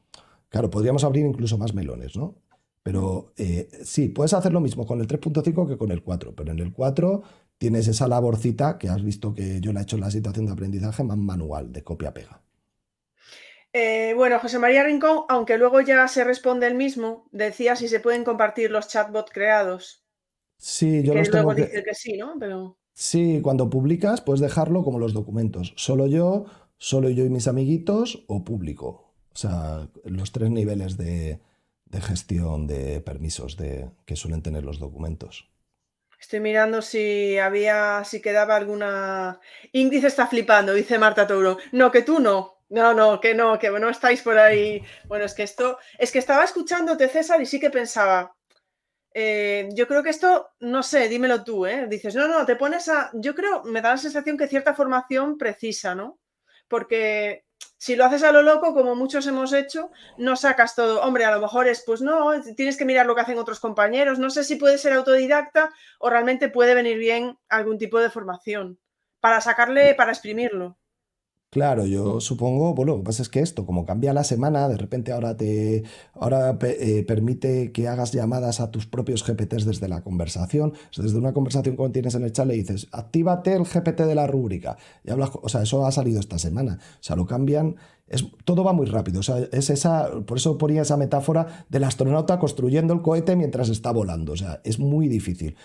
Claro, 0.49 0.71
podríamos 0.71 1.05
abrir 1.05 1.25
incluso 1.25 1.59
más 1.59 1.75
melones, 1.75 2.17
¿no? 2.17 2.37
Pero 2.83 3.33
eh, 3.37 3.69
sí, 3.85 4.09
puedes 4.09 4.33
hacer 4.33 4.53
lo 4.53 4.61
mismo 4.61 4.87
con 4.87 5.01
el 5.01 5.07
3.5 5.07 5.69
que 5.69 5.77
con 5.77 5.91
el 5.91 6.03
4, 6.03 6.35
pero 6.35 6.53
en 6.53 6.59
el 6.61 6.73
4 6.73 7.23
tienes 7.59 7.89
esa 7.89 8.09
laborcita 8.09 8.79
que 8.79 8.89
has 8.89 9.03
visto 9.03 9.35
que 9.35 9.61
yo 9.61 9.73
la 9.73 9.81
he 9.81 9.83
hecho 9.83 9.97
en 9.97 10.03
la 10.03 10.11
situación 10.11 10.47
de 10.47 10.53
aprendizaje 10.53 11.05
más 11.05 11.19
manual, 11.19 11.73
de 11.73 11.85
copia-pega. 11.85 12.43
Eh, 13.73 14.15
bueno, 14.17 14.39
José 14.41 14.59
María 14.59 14.83
Rincón, 14.83 15.25
aunque 15.29 15.59
luego 15.59 15.81
ya 15.81 16.09
se 16.09 16.25
responde 16.25 16.67
el 16.67 16.75
mismo, 16.75 17.29
decía 17.31 17.77
si 17.77 17.87
se 17.87 18.01
pueden 18.01 18.25
compartir 18.25 18.71
los 18.71 18.89
chatbots 18.89 19.31
creados. 19.31 20.05
Sí, 20.57 21.03
yo 21.03 21.13
que 21.13 21.21
los 21.21 21.29
luego 21.29 21.55
tengo 21.55 21.55
que... 21.55 21.71
dice 21.71 21.85
que 21.85 21.95
sí, 21.95 22.17
¿no? 22.17 22.37
Pero... 22.41 22.80
Sí, 23.01 23.41
cuando 23.43 23.71
publicas 23.71 24.21
puedes 24.21 24.43
dejarlo 24.43 24.85
como 24.85 24.99
los 24.99 25.15
documentos. 25.15 25.73
Solo 25.77 26.07
yo, 26.07 26.45
solo 26.77 27.09
yo 27.09 27.25
y 27.25 27.31
mis 27.31 27.49
amiguitos 27.49 28.25
o 28.27 28.45
público. 28.45 29.15
O 29.33 29.37
sea, 29.39 29.89
los 30.05 30.33
tres 30.33 30.51
niveles 30.51 30.99
de, 30.99 31.41
gestión 32.03 32.67
de 32.67 33.01
permisos 33.01 33.57
de, 33.57 33.89
que 34.05 34.17
suelen 34.17 34.43
tener 34.43 34.65
los 34.65 34.79
documentos. 34.79 35.49
Estoy 36.21 36.41
mirando 36.41 36.83
si 36.83 37.39
había, 37.39 38.05
si 38.05 38.21
quedaba 38.21 38.55
alguna. 38.55 39.41
Índice 39.73 40.09
está 40.09 40.27
flipando, 40.27 40.75
dice 40.75 40.99
Marta 40.99 41.27
Touro. 41.27 41.57
No, 41.73 41.91
que 41.91 42.03
tú 42.03 42.21
no. 42.21 42.59
No, 42.69 42.93
no, 42.93 43.19
que 43.19 43.35
no, 43.35 43.59
que 43.59 43.71
no 43.71 43.89
estáis 43.89 44.21
por 44.21 44.37
ahí. 44.37 44.83
Bueno, 45.09 45.25
es 45.25 45.33
que 45.33 45.45
esto. 45.45 45.79
Es 45.99 46.13
que 46.13 46.19
estaba 46.19 46.45
escuchándote, 46.45 47.09
César, 47.09 47.41
y 47.41 47.47
sí 47.47 47.59
que 47.59 47.71
pensaba. 47.71 48.37
Eh, 49.13 49.69
yo 49.73 49.89
creo 49.89 50.03
que 50.03 50.11
esto, 50.11 50.51
no 50.61 50.83
sé, 50.83 51.09
dímelo 51.09 51.43
tú, 51.43 51.67
¿eh? 51.67 51.87
Dices, 51.89 52.15
no, 52.15 52.29
no, 52.29 52.47
te 52.47 52.57
pones 52.57 52.89
a. 52.89 53.11
Yo 53.15 53.35
creo, 53.35 53.63
me 53.65 53.83
da 53.83 53.91
la 53.91 53.97
sensación 53.97 54.37
que 54.37 54.49
cierta 54.49 54.75
formación 54.75 55.37
precisa, 55.39 55.95
¿no? 55.95 56.19
Porque 56.69 57.45
si 57.77 57.97
lo 57.97 58.05
haces 58.05 58.23
a 58.23 58.33
lo 58.33 58.43
loco, 58.43 58.75
como 58.75 58.95
muchos 58.95 59.27
hemos 59.27 59.53
hecho, 59.53 59.91
no 60.19 60.37
sacas 60.37 60.75
todo. 60.75 61.03
Hombre, 61.03 61.25
a 61.25 61.35
lo 61.35 61.41
mejor 61.41 61.67
es, 61.67 61.83
pues 61.85 62.03
no, 62.03 62.31
tienes 62.55 62.77
que 62.77 62.85
mirar 62.85 63.07
lo 63.07 63.15
que 63.15 63.23
hacen 63.23 63.39
otros 63.39 63.59
compañeros. 63.59 64.19
No 64.19 64.31
sé 64.31 64.45
si 64.45 64.57
puede 64.57 64.79
ser 64.79 64.93
autodidacta 64.93 65.71
o 65.99 66.11
realmente 66.11 66.49
puede 66.49 66.75
venir 66.75 66.99
bien 66.99 67.39
algún 67.49 67.79
tipo 67.79 67.99
de 67.99 68.11
formación 68.11 68.79
para 69.21 69.41
sacarle, 69.41 69.95
para 69.95 70.13
exprimirlo. 70.13 70.79
Claro, 71.51 71.85
yo 71.85 72.21
supongo, 72.21 72.75
bueno, 72.75 72.93
lo 72.93 72.99
que 72.99 73.07
pasa 73.07 73.23
es 73.23 73.29
que 73.29 73.41
esto, 73.41 73.67
como 73.67 73.85
cambia 73.85 74.13
la 74.13 74.23
semana, 74.23 74.69
de 74.69 74.77
repente 74.77 75.11
ahora 75.11 75.37
te 75.37 75.83
ahora 76.15 76.57
eh, 76.63 77.05
permite 77.05 77.73
que 77.73 77.89
hagas 77.89 78.13
llamadas 78.13 78.61
a 78.61 78.71
tus 78.71 78.87
propios 78.87 79.25
GPTs 79.27 79.65
desde 79.65 79.89
la 79.89 80.03
conversación. 80.03 80.75
O 80.75 80.93
sea, 80.93 81.03
desde 81.03 81.19
una 81.19 81.33
conversación 81.33 81.77
que 81.77 81.89
tienes 81.89 82.15
en 82.15 82.23
el 82.23 82.31
chat 82.31 82.47
le 82.47 82.55
dices, 82.55 82.87
actívate 82.93 83.55
el 83.55 83.65
GPT 83.65 84.03
de 84.03 84.15
la 84.15 84.29
rúbrica. 84.29 84.77
Y 85.03 85.11
hablas, 85.11 85.31
o 85.43 85.49
sea, 85.49 85.63
eso 85.63 85.85
ha 85.85 85.91
salido 85.91 86.21
esta 86.21 86.39
semana. 86.39 86.79
O 86.81 87.03
sea, 87.03 87.17
lo 87.17 87.27
cambian, 87.27 87.75
es, 88.07 88.27
todo 88.45 88.63
va 88.63 88.73
muy 88.73 88.87
rápido. 88.87 89.19
O 89.19 89.25
sea, 89.25 89.39
es 89.51 89.71
esa, 89.71 90.09
por 90.25 90.37
eso 90.37 90.57
ponía 90.57 90.83
esa 90.83 90.97
metáfora 90.97 91.67
del 91.69 91.83
astronauta 91.83 92.39
construyendo 92.39 92.95
el 92.95 93.03
cohete 93.03 93.35
mientras 93.35 93.71
está 93.71 93.91
volando. 93.91 94.35
O 94.35 94.37
sea, 94.37 94.61
es 94.63 94.79
muy 94.79 95.09
difícil. 95.09 95.57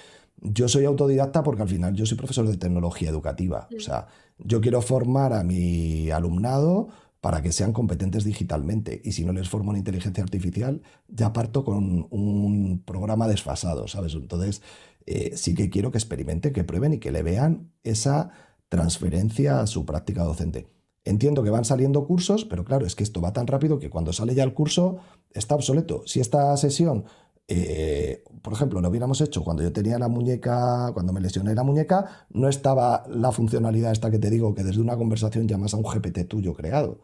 Yo 0.42 0.68
soy 0.68 0.86
autodidacta 0.86 1.44
porque 1.44 1.62
al 1.62 1.70
final 1.70 1.94
yo 1.94 2.08
soy 2.08 2.18
profesor 2.18 2.48
de 2.48 2.58
tecnología 2.58 3.12
educativa. 3.12 3.68
O 3.76 3.80
sea, 3.80 4.08
yo 4.38 4.62
quiero 4.62 4.82
formar 4.82 5.34
a 5.34 5.44
mi 5.44 6.10
alumnado 6.12 6.90
para 7.22 7.42
que 7.42 7.52
sean 7.52 7.74
competentes 7.74 8.24
digitalmente. 8.24 9.02
Y 9.04 9.14
si 9.14 9.26
no 9.26 9.34
les 9.34 9.50
formo 9.50 9.72
en 9.72 9.78
inteligencia 9.78 10.24
artificial, 10.24 10.82
ya 11.08 11.34
parto 11.34 11.64
con 11.64 12.08
un 12.12 12.84
programa 12.86 13.28
desfasado, 13.28 13.88
¿sabes? 13.88 14.14
Entonces, 14.14 14.62
eh, 15.08 15.32
sí 15.36 15.56
que 15.56 15.70
quiero 15.70 15.92
que 15.92 15.98
experimenten, 15.98 16.54
que 16.54 16.64
prueben 16.64 16.94
y 16.94 17.00
que 17.00 17.12
le 17.12 17.24
vean 17.24 17.72
esa 17.84 18.30
transferencia 18.70 19.62
a 19.62 19.68
su 19.68 19.86
práctica 19.86 20.24
docente. 20.24 20.68
Entiendo 21.04 21.44
que 21.44 21.52
van 21.52 21.66
saliendo 21.66 22.06
cursos, 22.06 22.46
pero 22.46 22.66
claro, 22.66 22.86
es 22.86 22.96
que 22.96 23.04
esto 23.04 23.22
va 23.22 23.34
tan 23.34 23.48
rápido 23.48 23.80
que 23.80 23.90
cuando 23.90 24.12
sale 24.12 24.34
ya 24.34 24.44
el 24.44 24.54
curso 24.54 24.98
está 25.32 25.56
obsoleto. 25.56 26.02
Si 26.06 26.20
esta 26.20 26.56
sesión 26.58 27.06
eh, 27.48 28.24
por 28.42 28.54
ejemplo, 28.54 28.82
lo 28.82 28.90
hubiéramos 28.90 29.22
hecho 29.22 29.44
cuando 29.44 29.64
yo 29.64 29.72
tenía 29.72 30.00
la 30.00 30.08
muñeca, 30.08 30.92
cuando 30.94 31.14
me 31.14 31.22
lesioné 31.22 31.54
la 31.54 31.64
muñeca, 31.64 32.26
no 32.30 32.50
estaba 32.50 33.06
la 33.10 33.32
funcionalidad 33.32 33.92
esta 33.92 34.10
que 34.12 34.20
te 34.20 34.30
digo, 34.30 34.54
que 34.56 34.64
desde 34.64 34.82
una 34.82 34.98
conversación 34.98 35.48
llamas 35.48 35.74
a 35.74 35.78
un 35.78 35.84
GPT 35.84 36.28
tuyo 36.28 36.54
creado. 36.54 37.00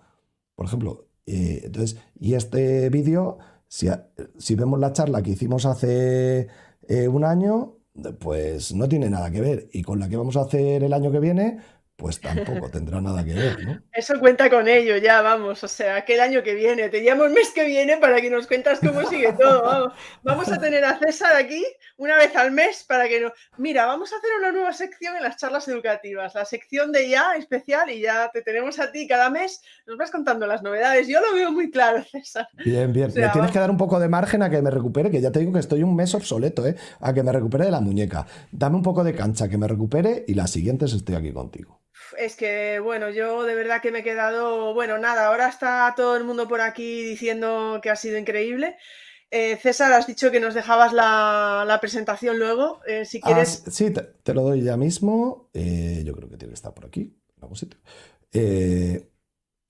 Por 0.56 0.66
ejemplo, 0.66 1.08
eh, 1.26 1.62
entonces, 1.66 2.00
y 2.20 2.34
este 2.34 2.90
vídeo, 2.90 3.38
si, 3.68 4.56
vemos 4.56 4.80
la 4.80 4.94
charla 4.94 5.22
que 5.22 5.32
hicimos 5.32 5.66
hace 5.66 6.48
eh, 6.88 7.08
un 7.08 7.24
año, 7.24 7.78
pues 8.20 8.74
no 8.74 8.88
tiene 8.88 9.10
nada 9.10 9.32
que 9.32 9.42
ver. 9.42 9.70
Y 9.74 9.84
con 9.84 10.00
la 10.00 10.10
que 10.10 10.18
vamos 10.18 10.38
a 10.38 10.42
hacer 10.42 10.84
el 10.84 10.94
año 10.94 11.12
que 11.12 11.20
viene, 11.20 11.60
pues 12.02 12.20
tampoco 12.20 12.68
tendrá 12.72 13.00
nada 13.00 13.24
que 13.24 13.36
ver, 13.36 13.64
¿no? 13.64 13.80
Eso 13.94 14.20
cuenta 14.20 14.50
con 14.50 14.68
ello, 14.68 14.98
ya 14.98 15.22
vamos. 15.22 15.64
O 15.64 15.68
sea, 15.68 16.04
que 16.04 16.16
el 16.16 16.20
año 16.20 16.42
que 16.42 16.56
viene, 16.56 16.90
te 16.90 17.02
llamo 17.02 17.26
el 17.26 17.32
mes 17.32 17.52
que 17.54 17.64
viene 17.64 17.98
para 17.98 18.20
que 18.20 18.32
nos 18.32 18.48
cuentas 18.48 18.80
cómo 18.80 19.08
sigue 19.08 19.32
todo. 19.34 19.62
Vamos, 19.62 19.94
Vamos 20.24 20.52
a 20.52 20.60
tener 20.60 20.84
a 20.84 20.98
César 20.98 21.36
aquí 21.36 21.64
una 21.98 22.18
vez 22.18 22.36
al 22.36 22.52
mes 22.52 22.84
para 22.88 23.08
que 23.08 23.22
nos. 23.22 23.34
Mira, 23.60 23.86
vamos 23.86 24.12
a 24.12 24.18
hacer 24.18 24.32
una 24.40 24.52
nueva 24.52 24.74
sección 24.74 25.16
en 25.16 25.22
las 25.22 25.38
charlas 25.38 25.68
educativas, 25.68 26.34
la 26.34 26.44
sección 26.44 26.92
de 26.92 27.08
ya 27.08 27.36
especial 27.36 27.92
y 27.92 28.02
ya 28.02 28.32
te 28.34 28.42
tenemos 28.42 28.80
a 28.80 28.92
ti 28.92 29.08
cada 29.08 29.30
mes. 29.30 29.62
Nos 29.86 29.96
vas 29.96 30.10
contando 30.10 30.48
las 30.48 30.64
novedades. 30.64 31.08
Yo 31.08 31.22
lo 31.22 31.36
veo 31.36 31.52
muy 31.52 31.70
claro, 31.70 32.04
César. 32.04 32.48
Bien, 32.66 32.92
bien. 32.92 33.10
O 33.10 33.12
sea, 33.12 33.28
Le 33.28 33.32
tienes 33.32 33.52
que 33.52 33.60
dar 33.60 33.70
un 33.70 33.78
poco 33.78 34.00
de 34.00 34.10
margen 34.10 34.42
a 34.42 34.50
que 34.50 34.60
me 34.64 34.72
recupere, 34.72 35.12
que 35.12 35.22
ya 35.22 35.32
te 35.32 35.38
digo 35.38 35.54
que 35.54 35.60
estoy 35.60 35.84
un 35.84 35.96
mes 35.96 36.16
obsoleto, 36.16 36.66
¿eh? 36.66 36.76
A 37.00 37.14
que 37.14 37.22
me 37.22 37.32
recupere 37.32 37.66
de 37.66 37.72
la 37.72 37.80
muñeca. 37.80 38.26
Dame 38.52 38.78
un 38.78 38.84
poco 38.84 39.04
de 39.04 39.14
cancha, 39.14 39.48
que 39.48 39.60
me 39.60 39.68
recupere 39.68 40.26
y 40.28 40.34
las 40.34 40.50
siguientes 40.50 40.94
estoy 40.94 41.14
aquí 41.14 41.32
contigo. 41.32 41.82
Es 42.18 42.36
que, 42.36 42.80
bueno, 42.80 43.10
yo 43.10 43.44
de 43.44 43.56
verdad 43.56 43.82
que 43.82 43.92
me 43.92 44.00
he 44.00 44.04
quedado, 44.04 44.74
bueno, 44.74 44.98
nada, 44.98 45.28
ahora 45.28 45.48
está 45.50 45.94
todo 45.96 46.16
el 46.18 46.24
mundo 46.24 46.48
por 46.48 46.62
aquí 46.62 47.04
diciendo 47.04 47.80
que 47.82 47.90
ha 47.90 47.96
sido 47.96 48.18
increíble. 48.18 48.78
Eh, 49.30 49.56
César, 49.58 49.94
has 49.94 50.08
dicho 50.08 50.30
que 50.30 50.40
nos 50.42 50.54
dejabas 50.54 50.92
la, 50.92 51.64
la 51.66 51.80
presentación 51.80 52.38
luego. 52.38 52.82
Eh, 52.86 53.06
si 53.06 53.20
Ah, 53.24 53.28
quieres, 53.28 53.64
sí, 53.72 53.92
te, 53.92 54.02
te 54.02 54.34
lo 54.34 54.42
doy 54.42 54.62
ya 54.62 54.76
mismo. 54.76 55.50
Eh, 55.54 56.04
yo 56.06 56.14
creo 56.14 56.30
que 56.30 56.38
tiene 56.38 56.52
que 56.52 56.56
estar 56.56 56.74
por 56.74 56.86
aquí, 56.86 57.02
en 57.38 57.44
algún 57.44 57.56
sitio. 57.56 57.80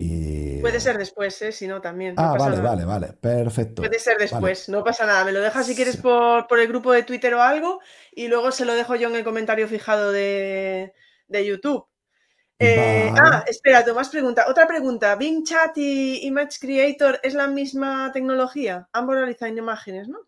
Y... 0.03 0.59
puede 0.61 0.79
ser 0.79 0.97
después, 0.97 1.39
¿eh? 1.43 1.51
Si 1.51 1.67
no, 1.67 1.79
también. 1.79 2.15
no 2.15 2.23
Ah, 2.23 2.31
pasa 2.33 2.45
vale, 2.45 2.57
nada. 2.57 2.69
vale, 2.69 2.85
vale. 2.85 3.13
Perfecto. 3.13 3.83
Puede 3.83 3.99
ser 3.99 4.15
Vale. 4.15 4.23
después, 4.29 4.67
no 4.69 4.83
pasa 4.83 5.05
nada. 5.05 5.23
Me 5.25 5.31
lo 5.31 5.41
dejas 5.41 5.67
si 5.67 5.75
quieres 5.75 5.95
Sí. 5.97 6.01
por, 6.01 6.47
por 6.47 6.59
el 6.59 6.67
grupo 6.67 6.91
de 6.91 7.03
Twitter 7.03 7.35
o 7.35 7.41
algo 7.43 7.79
y 8.11 8.27
luego 8.27 8.51
se 8.51 8.65
lo 8.65 8.73
dejo 8.73 8.95
yo 8.95 9.09
en 9.09 9.15
el 9.15 9.23
comentario 9.23 9.67
fijado 9.67 10.11
de, 10.11 10.93
de 11.27 11.45
YouTube. 11.45 11.85
Eh, 12.63 13.09
Vale. 13.11 13.19
ah, 13.19 13.43
espera, 13.47 13.83
Tomás 13.83 14.09
pregunta. 14.09 14.45
Otra 14.47 14.67
pregunta. 14.67 15.15
¿Bing 15.15 15.43
Chat 15.43 15.77
y 15.77 16.25
Image 16.27 16.59
Creator 16.59 17.19
es 17.23 17.33
la 17.33 17.47
misma 17.47 18.11
tecnología? 18.13 18.87
Ambos 18.93 19.15
realizan 19.15 19.57
imágenes, 19.57 20.07
¿no? 20.07 20.19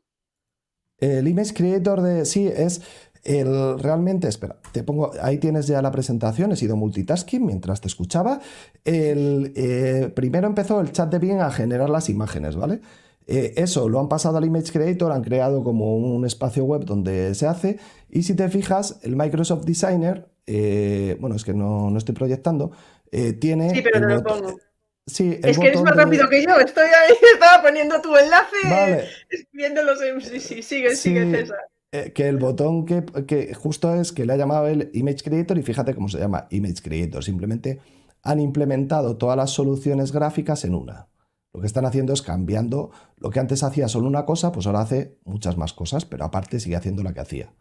El 0.98 1.28
Image 1.28 1.54
Creator 1.54 2.02
de. 2.02 2.26
Sí, 2.26 2.48
es 2.48 2.82
el. 3.24 3.78
Realmente, 3.80 4.28
espera, 4.28 4.58
te 4.72 4.84
pongo. 4.84 5.12
Ahí 5.22 5.38
tienes 5.38 5.68
ya 5.68 5.82
la 5.82 5.92
presentación. 5.92 6.52
He 6.52 6.56
sido 6.56 6.76
multitasking 6.76 7.46
mientras 7.46 7.82
te 7.82 7.88
escuchaba. 7.88 8.40
El, 8.84 9.54
eh, 9.56 10.12
primero 10.16 10.48
empezó 10.48 10.82
el 10.82 10.92
chat 10.92 11.12
de 11.12 11.20
Bing 11.20 11.40
a 11.42 11.52
generar 11.52 11.90
las 11.90 12.10
imágenes, 12.10 12.56
¿vale? 12.56 12.82
Eh, 13.28 13.54
eso 13.58 13.88
lo 13.90 14.00
han 14.00 14.10
pasado 14.10 14.38
al 14.38 14.45
Image 14.45 14.72
Creator, 14.72 15.12
han 15.12 15.24
creado 15.24 15.64
como 15.64 15.95
un 15.95 16.26
espacio 16.26 16.66
web 16.66 16.84
donde 16.86 17.34
se 17.36 17.48
hace. 17.48 17.78
Y 18.10 18.24
si 18.24 18.36
te 18.36 18.50
fijas, 18.50 19.00
el 19.04 19.16
Microsoft 19.16 19.66
Designer, 19.66 20.28
eh, 20.45 21.18
bueno, 21.22 21.36
es 21.36 21.44
que 21.45 21.54
no, 21.54 21.90
no 21.90 21.98
estoy 21.98 22.14
proyectando, 22.16 22.72
eh, 23.12 23.34
tiene. 23.34 23.70
Sí, 23.70 23.82
pero 23.82 24.06
te 24.08 24.14
lo 24.16 24.24
pongo. 24.24 24.60
Sí, 25.06 25.38
Es 25.44 25.58
que 25.60 25.68
eres 25.68 25.82
más 25.82 25.95
de- 25.95 26.04
rápido 26.04 26.30
que 26.30 26.44
yo. 26.44 26.58
Estoy 26.60 26.84
ahí, 26.86 27.14
estaba 27.34 27.62
poniendo 27.64 28.00
tu 28.02 28.16
enlace, 28.16 28.56
Vale. 28.70 29.04
en... 29.32 30.22
Sí, 30.22 30.40
sí, 30.40 30.64
sigue, 30.64 30.90
Sí, 30.91 30.95
sigue, 30.95 31.32
César. 31.32 31.58
eh, 31.91 32.12
que 32.14 32.28
el 32.30 32.38
botón 32.38 32.86
que, 32.86 33.04
que 33.28 33.54
justo 33.54 33.94
es 33.95 34.12
que 34.12 34.26
le 34.26 34.34
ha 34.34 34.38
llamado 34.38 34.68
el 34.68 34.90
Image 34.94 35.24
Creator 35.24 35.58
y 35.58 35.64
fíjate 35.64 35.94
cómo 35.94 36.08
se 36.10 36.20
llama 36.20 36.48
Image 36.52 36.82
Creator. 36.82 37.24
Simplemente 37.24 37.80
han 38.24 38.40
implementado 38.40 39.18
todas 39.18 39.36
las 39.38 39.52
soluciones 39.52 40.12
gráficas 40.14 40.64
en 40.64 40.76
una. 40.76 41.08
Lo 41.54 41.62
que 41.62 41.68
están 41.68 41.86
haciendo 41.86 42.14
es 42.14 42.24
cambiando 42.24 42.92
lo 43.18 43.30
que 43.30 43.40
antes 43.40 43.62
hacía 43.62 43.88
solo 43.88 44.08
una 44.08 44.26
cosa, 44.26 44.52
pues 44.52 44.66
ahora 44.66 44.82
hace 44.82 45.20
muchas 45.24 45.56
más 45.56 45.74
cosas, 45.74 46.04
pero 46.06 46.26
aparte 46.26 46.60
sigue 46.60 46.76
haciendo 46.76 47.04
la 47.04 47.14
que 47.14 47.22
hacía. 47.22 47.54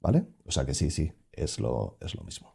¿Vale? 0.00 0.24
O 0.44 0.50
sea 0.50 0.66
que 0.66 0.74
sí, 0.74 0.90
sí, 0.90 1.12
es 1.32 1.58
lo, 1.58 1.96
es 2.00 2.14
lo 2.14 2.24
mismo. 2.24 2.54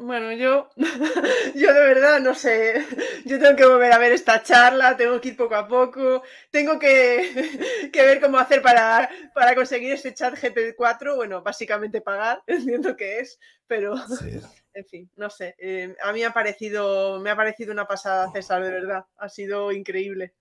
Bueno, 0.00 0.32
yo, 0.32 0.70
yo 1.56 1.74
de 1.74 1.80
verdad 1.80 2.20
no 2.20 2.32
sé, 2.32 2.86
yo 3.24 3.40
tengo 3.40 3.56
que 3.56 3.66
volver 3.66 3.90
a 3.90 3.98
ver 3.98 4.12
esta 4.12 4.44
charla, 4.44 4.96
tengo 4.96 5.20
que 5.20 5.30
ir 5.30 5.36
poco 5.36 5.56
a 5.56 5.66
poco, 5.66 6.22
tengo 6.52 6.78
que, 6.78 7.90
que 7.92 8.02
ver 8.02 8.20
cómo 8.20 8.38
hacer 8.38 8.62
para, 8.62 9.10
para 9.34 9.56
conseguir 9.56 9.92
este 9.92 10.14
chat 10.14 10.34
GP4, 10.34 11.16
bueno, 11.16 11.42
básicamente 11.42 12.00
pagar, 12.00 12.40
entiendo 12.46 12.94
que 12.96 13.18
es, 13.18 13.40
pero 13.66 13.96
Sí. 14.06 14.40
En 14.78 14.84
fin, 14.86 15.10
no 15.16 15.28
sé, 15.28 15.54
eh, 15.58 15.94
a 16.04 16.12
mí 16.12 16.20
me 16.20 16.26
ha 16.26 16.32
parecido, 16.32 17.18
me 17.20 17.30
ha 17.30 17.36
parecido 17.36 17.72
una 17.72 17.86
pasada, 17.86 18.30
César, 18.32 18.62
de 18.64 18.70
verdad, 18.70 19.04
ha 19.16 19.28
sido 19.28 19.72
increíble. 19.72 20.34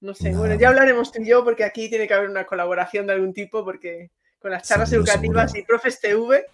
No 0.00 0.14
sé, 0.14 0.32
bueno, 0.34 0.54
ya 0.56 0.68
hablaremos 0.68 1.10
tú 1.10 1.22
y 1.22 1.26
yo 1.26 1.42
porque 1.42 1.64
aquí 1.64 1.88
tiene 1.88 2.06
que 2.06 2.14
haber 2.14 2.28
una 2.30 2.44
colaboración 2.46 3.06
de 3.06 3.14
algún 3.14 3.32
tipo 3.32 3.64
porque 3.64 4.10
con 4.38 4.50
las 4.52 4.68
charlas 4.68 4.90
Seguro, 4.90 5.10
educativas 5.10 5.50
seguro. 5.50 5.64
y 5.64 5.66
profes 5.66 6.00
TV, 6.00 6.44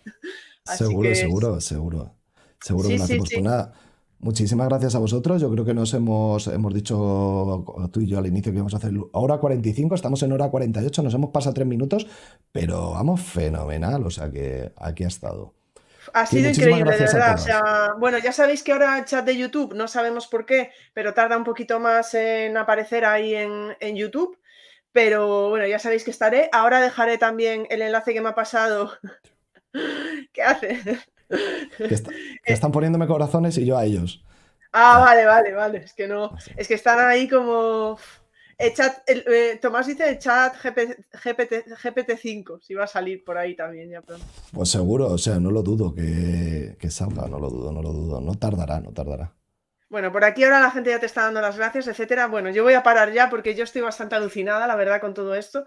así 0.65 0.85
Seguro, 0.85 1.09
que 1.09 1.15
seguro, 1.15 1.61
seguro. 1.61 2.15
Seguro 2.61 2.89
Sí, 2.89 2.93
que 2.93 2.98
sí, 2.98 3.05
hacemos. 3.05 3.28
sí. 3.28 3.43
Nada, 3.43 3.73
muchísimas 4.20 4.69
gracias 4.69 4.94
a 4.94 4.98
vosotros. 4.98 5.43
Yo 5.43 5.51
creo 5.51 5.65
que 5.66 5.74
nos 5.74 5.93
hemos, 5.93 6.47
hemos 6.47 6.73
dicho 6.73 7.65
tú 7.93 8.01
y 8.01 8.06
yo 8.06 8.19
al 8.19 8.27
inicio 8.27 8.51
que 8.52 8.56
íbamos 8.56 8.73
a 8.73 8.78
hacer 8.78 8.93
hora 9.12 9.36
45, 9.36 9.94
estamos 9.94 10.23
en 10.23 10.32
hora 10.32 10.48
48, 10.48 11.02
nos 11.02 11.12
hemos 11.12 11.31
pasado 11.31 11.52
tres 11.52 11.66
minutos, 11.66 12.06
pero 12.52 12.93
vamos 12.93 13.20
fenomenal. 13.20 14.06
O 14.06 14.11
sea 14.11 14.31
que 14.31 14.73
aquí 14.77 15.05
ha 15.05 15.09
estado. 15.09 15.52
Ha 16.13 16.27
sido 16.27 16.51
increíble, 16.51 16.93
de 16.93 16.99
verdad. 16.99 17.35
O 17.35 17.39
sea, 17.39 17.95
bueno, 17.99 18.19
ya 18.19 18.33
sabéis 18.33 18.63
que 18.63 18.73
ahora 18.73 18.99
el 18.99 19.05
chat 19.05 19.25
de 19.25 19.37
YouTube, 19.37 19.75
no 19.75 19.89
sabemos 19.89 20.27
por 20.27 20.45
qué, 20.47 20.71
pero 20.93 21.15
tarda 21.15 21.37
un 21.37 21.45
poquito 21.45 21.81
más 21.81 22.15
en 22.15 22.57
aparecer 22.57 23.05
ahí 23.05 23.35
en, 23.35 23.77
en 23.81 23.97
YouTube. 23.97 24.39
Pero 24.93 25.49
bueno, 25.49 25.67
ya 25.67 25.81
sabéis 25.81 26.05
que 26.05 26.13
estaré. 26.13 26.49
Ahora 26.53 26.81
dejaré 26.81 27.19
también 27.19 27.67
el 27.71 27.83
enlace 27.83 28.15
que 28.15 28.21
me 28.21 28.29
ha 28.29 28.35
pasado. 28.35 28.93
¿Qué 30.33 30.43
hace? 30.43 30.81
Que, 31.77 32.53
están 32.53 32.71
poniéndome 32.71 33.07
corazones 33.07 33.59
y 33.59 33.67
yo 33.67 33.77
a 33.77 33.85
ellos. 33.85 34.25
Ah, 34.73 34.99
vale, 35.01 35.25
vale, 35.25 35.53
vale. 35.53 35.79
Es 35.79 35.95
que 35.95 36.07
no. 36.07 36.37
Es 36.57 36.69
que 36.69 36.75
están 36.75 37.01
ahí 37.01 37.29
como. 37.29 37.99
Eh, 38.59 39.59
Tomás 39.61 39.87
dice 39.87 40.09
el 40.09 40.19
chat 40.19 40.55
GPT, 40.57 42.17
5 42.19 42.61
si 42.61 42.75
va 42.75 42.85
a 42.85 42.89
salir 42.89 43.25
por 43.25 43.37
ahí 43.37 43.57
también 43.57 43.91
ya 43.91 44.03
pronto. 44.03 44.25
Pues 44.53 44.71
seguro, 44.71 45.09
o 45.09 45.19
sea, 45.19 45.39
no 45.41 45.51
lo 45.51 45.63
dudo 45.63 45.95
que, 45.95 46.77
que 46.79 46.91
salga, 46.91 47.27
no 47.29 47.39
lo 47.39 47.51
dudo, 47.51 47.73
no 47.73 47.83
lo 47.83 47.93
dudo. 47.93 48.21
No 48.21 48.35
tardará, 48.35 48.81
no 48.81 48.93
tardará. 48.93 49.33
Bueno, 49.89 50.11
por 50.11 50.25
aquí 50.25 50.43
ahora 50.43 50.61
la 50.61 50.71
gente 50.71 50.91
ya 50.91 50.99
te 50.99 51.07
está 51.07 51.23
dando 51.23 51.41
las 51.41 51.57
gracias, 51.57 51.87
etcétera. 51.87 52.27
Bueno, 52.27 52.51
yo 52.51 52.65
voy 52.65 52.75
a 52.75 52.83
parar 52.83 53.13
ya 53.13 53.31
porque 53.31 53.55
yo 53.55 53.65
estoy 53.65 53.83
bastante 53.83 54.15
alucinada, 54.17 54.67
la 54.67 54.77
verdad, 54.77 55.01
con 55.01 55.15
todo 55.15 55.35
esto. 55.35 55.67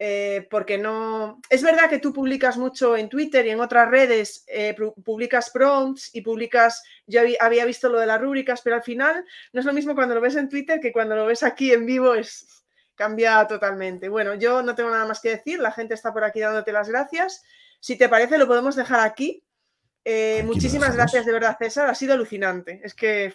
Eh, 0.00 0.46
porque 0.48 0.78
no. 0.78 1.40
Es 1.50 1.62
verdad 1.62 1.90
que 1.90 1.98
tú 1.98 2.12
publicas 2.12 2.56
mucho 2.56 2.96
en 2.96 3.08
Twitter 3.08 3.44
y 3.46 3.50
en 3.50 3.60
otras 3.60 3.90
redes, 3.90 4.44
eh, 4.46 4.76
publicas 5.04 5.50
prompts 5.50 6.14
y 6.14 6.20
publicas. 6.20 6.84
Yo 7.06 7.20
había 7.40 7.64
visto 7.64 7.88
lo 7.88 7.98
de 7.98 8.06
las 8.06 8.20
rúbricas, 8.20 8.60
pero 8.62 8.76
al 8.76 8.82
final 8.82 9.24
no 9.52 9.60
es 9.60 9.66
lo 9.66 9.72
mismo 9.72 9.96
cuando 9.96 10.14
lo 10.14 10.20
ves 10.20 10.36
en 10.36 10.48
Twitter 10.48 10.78
que 10.78 10.92
cuando 10.92 11.16
lo 11.16 11.26
ves 11.26 11.42
aquí 11.42 11.72
en 11.72 11.84
vivo, 11.84 12.14
es 12.14 12.64
cambia 12.94 13.46
totalmente. 13.46 14.08
Bueno, 14.08 14.34
yo 14.34 14.62
no 14.62 14.74
tengo 14.74 14.90
nada 14.90 15.06
más 15.06 15.20
que 15.20 15.30
decir, 15.30 15.60
la 15.60 15.72
gente 15.72 15.94
está 15.94 16.12
por 16.12 16.24
aquí 16.24 16.40
dándote 16.40 16.72
las 16.72 16.88
gracias. 16.88 17.44
Si 17.80 17.96
te 17.96 18.08
parece, 18.08 18.38
lo 18.38 18.46
podemos 18.46 18.76
dejar 18.76 19.00
aquí. 19.00 19.44
Eh, 20.04 20.42
muchísimas 20.44 20.94
gracias 20.96 21.26
de 21.26 21.32
verdad, 21.32 21.56
César, 21.58 21.88
ha 21.88 21.94
sido 21.94 22.14
alucinante. 22.14 22.80
Es 22.82 22.94
que 22.94 23.32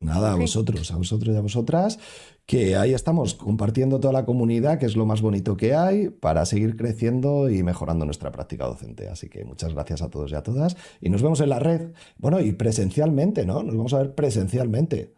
Nada, 0.00 0.32
a 0.32 0.36
vosotros, 0.36 0.92
a 0.92 0.96
vosotros 0.96 1.34
y 1.34 1.38
a 1.38 1.40
vosotras, 1.40 1.98
que 2.46 2.76
ahí 2.76 2.94
estamos 2.94 3.34
compartiendo 3.34 3.98
toda 3.98 4.12
la 4.12 4.24
comunidad, 4.24 4.78
que 4.78 4.86
es 4.86 4.94
lo 4.94 5.06
más 5.06 5.20
bonito 5.20 5.56
que 5.56 5.74
hay, 5.74 6.08
para 6.08 6.46
seguir 6.46 6.76
creciendo 6.76 7.50
y 7.50 7.64
mejorando 7.64 8.04
nuestra 8.04 8.30
práctica 8.30 8.66
docente. 8.66 9.08
Así 9.08 9.28
que 9.28 9.44
muchas 9.44 9.74
gracias 9.74 10.00
a 10.02 10.08
todos 10.08 10.30
y 10.30 10.36
a 10.36 10.42
todas. 10.44 10.76
Y 11.00 11.10
nos 11.10 11.22
vemos 11.22 11.40
en 11.40 11.48
la 11.48 11.58
red. 11.58 11.92
Bueno, 12.16 12.38
y 12.40 12.52
presencialmente, 12.52 13.44
¿no? 13.44 13.64
Nos 13.64 13.76
vamos 13.76 13.92
a 13.92 13.98
ver 13.98 14.14
presencialmente. 14.14 15.17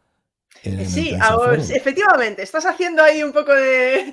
Sí, 0.63 1.17
efectivamente, 1.75 2.43
estás 2.43 2.67
haciendo 2.67 3.03
ahí 3.03 3.23
un 3.23 3.33
poco 3.33 3.55
de, 3.55 4.13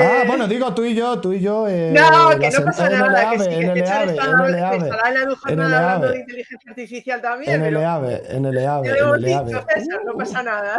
Ah, 0.00 0.24
bueno, 0.26 0.48
digo 0.48 0.72
tú 0.74 0.84
y 0.84 0.94
yo, 0.94 1.20
tú 1.20 1.32
y 1.34 1.40
yo. 1.40 1.68
Eh, 1.68 1.92
no, 1.92 2.38
que 2.38 2.50
no 2.50 2.64
pasa 2.64 2.88
nada, 2.88 3.30
que 3.30 3.38
sí, 3.40 3.44
que 3.44 3.66
te 3.66 3.80
estará 3.80 5.08
en 5.08 5.14
la 5.14 5.26
Dujana 5.26 5.64
hablando 5.64 6.08
de 6.08 6.20
inteligencia 6.20 6.70
artificial 6.70 7.20
también. 7.20 7.54
En 7.54 7.62
el 7.64 7.76
EAVE, 7.76 8.22
en 8.28 8.46
el 8.46 8.56
EAVE. 8.56 8.90
no 10.04 10.16
pasa 10.16 10.42
nada. 10.42 10.78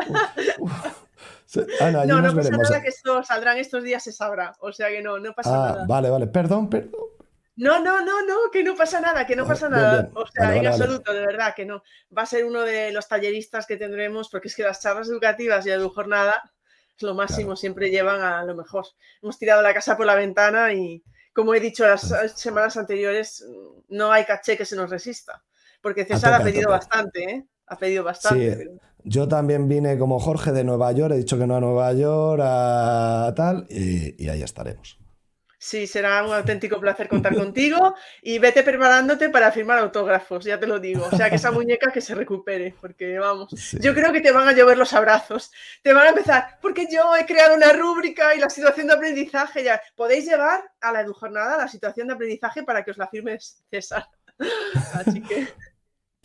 no, 2.07 2.21
no 2.21 2.35
pasa 2.35 2.49
nada 2.49 2.81
que 2.81 2.89
esto 2.89 3.23
saldrá 3.23 3.53
en 3.53 3.59
estos 3.59 3.83
días, 3.83 4.03
se 4.03 4.11
sabrá. 4.11 4.55
O 4.61 4.71
sea 4.71 4.89
que 4.89 5.03
no, 5.03 5.19
no 5.19 5.33
pasa 5.33 5.51
ah, 5.53 5.69
nada. 5.69 5.85
Vale, 5.87 6.09
vale, 6.09 6.27
perdón, 6.27 6.69
perdón. 6.69 7.12
No, 7.55 7.79
no, 7.79 8.03
no, 8.03 8.25
no, 8.25 8.35
que 8.51 8.63
no 8.63 8.75
pasa 8.75 8.99
nada, 8.99 9.27
que 9.27 9.35
no 9.35 9.45
pasa 9.45 9.69
nada. 9.69 10.09
O 10.15 10.25
sea, 10.25 10.55
en 10.55 10.65
absoluto, 10.65 11.13
de 11.13 11.25
verdad, 11.25 11.53
que 11.55 11.65
no. 11.65 11.83
Va 12.15 12.23
a 12.23 12.25
ser 12.25 12.45
uno 12.45 12.61
de 12.61 12.91
los 12.91 13.07
talleristas 13.07 13.67
que 13.67 13.77
tendremos, 13.77 14.29
porque 14.29 14.47
es 14.47 14.55
que 14.55 14.63
las 14.63 14.81
charlas 14.81 15.07
educativas 15.07 15.65
y 15.65 15.69
la 15.69 15.87
jornada 15.89 16.51
es 16.95 17.03
lo 17.03 17.13
máximo, 17.13 17.55
siempre 17.55 17.91
llevan 17.91 18.21
a 18.21 18.43
lo 18.43 18.55
mejor. 18.55 18.85
Hemos 19.21 19.37
tirado 19.37 19.61
la 19.61 19.73
casa 19.73 19.95
por 19.95 20.07
la 20.07 20.15
ventana 20.15 20.73
y, 20.73 21.03
como 21.31 21.53
he 21.53 21.59
dicho 21.59 21.85
las 21.85 22.11
semanas 22.35 22.75
anteriores, 22.75 23.45
no 23.87 24.11
hay 24.11 24.25
caché 24.25 24.57
que 24.57 24.65
se 24.65 24.75
nos 24.75 24.89
resista. 24.89 25.43
Porque 25.81 26.05
César 26.05 26.33
ha 26.33 26.43
pedido 26.43 26.69
bastante, 26.71 27.23
¿eh? 27.23 27.47
Ha 27.67 27.77
pedido 27.77 28.03
bastante. 28.03 28.63
Sí, 28.63 28.69
Yo 29.03 29.27
también 29.27 29.67
vine 29.67 29.97
como 29.99 30.19
Jorge 30.19 30.51
de 30.51 30.63
Nueva 30.63 30.91
York, 30.91 31.13
he 31.13 31.17
dicho 31.17 31.37
que 31.37 31.45
no 31.45 31.57
a 31.57 31.59
Nueva 31.59 31.93
York, 31.93 32.41
a 32.43 33.33
tal, 33.35 33.67
y 33.69 34.27
ahí 34.27 34.41
estaremos. 34.41 35.02
Sí, 35.63 35.87
será 35.87 36.25
un 36.25 36.33
auténtico 36.33 36.77
placer 36.77 37.07
contar 37.07 37.33
contigo 37.37 37.95
y 38.21 38.37
vete 38.37 38.63
preparándote 38.63 39.29
para 39.29 39.49
firmar 39.49 39.79
autógrafos, 39.79 40.43
ya 40.43 40.59
te 40.59 40.67
lo 40.67 40.77
digo. 40.77 41.07
O 41.09 41.15
sea, 41.15 41.29
que 41.29 41.37
esa 41.37 41.51
muñeca 41.53 41.89
que 41.89 42.01
se 42.01 42.13
recupere, 42.13 42.75
porque 42.81 43.17
vamos, 43.17 43.49
yo 43.79 43.93
creo 43.93 44.11
que 44.11 44.19
te 44.19 44.33
van 44.33 44.45
a 44.45 44.51
llover 44.51 44.77
los 44.77 44.91
abrazos. 44.91 45.53
Te 45.81 45.93
van 45.93 46.07
a 46.07 46.09
empezar, 46.09 46.57
porque 46.61 46.87
yo 46.91 47.15
he 47.15 47.25
creado 47.25 47.55
una 47.55 47.71
rúbrica 47.71 48.35
y 48.35 48.39
la 48.39 48.49
situación 48.49 48.87
de 48.87 48.95
aprendizaje 48.95 49.63
ya. 49.63 49.81
Podéis 49.95 50.25
llevar 50.25 50.69
a 50.81 50.91
la 50.91 50.99
edujornada 50.99 51.55
la 51.55 51.69
situación 51.69 52.07
de 52.07 52.15
aprendizaje 52.15 52.63
para 52.63 52.83
que 52.83 52.91
os 52.91 52.97
la 52.97 53.07
firmes 53.07 53.63
César. 53.71 54.05
Así 54.93 55.21
que. 55.21 55.47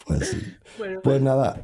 Pues 0.05 0.31
sí. 0.31 0.56
pues 1.05 1.20
nada, 1.20 1.60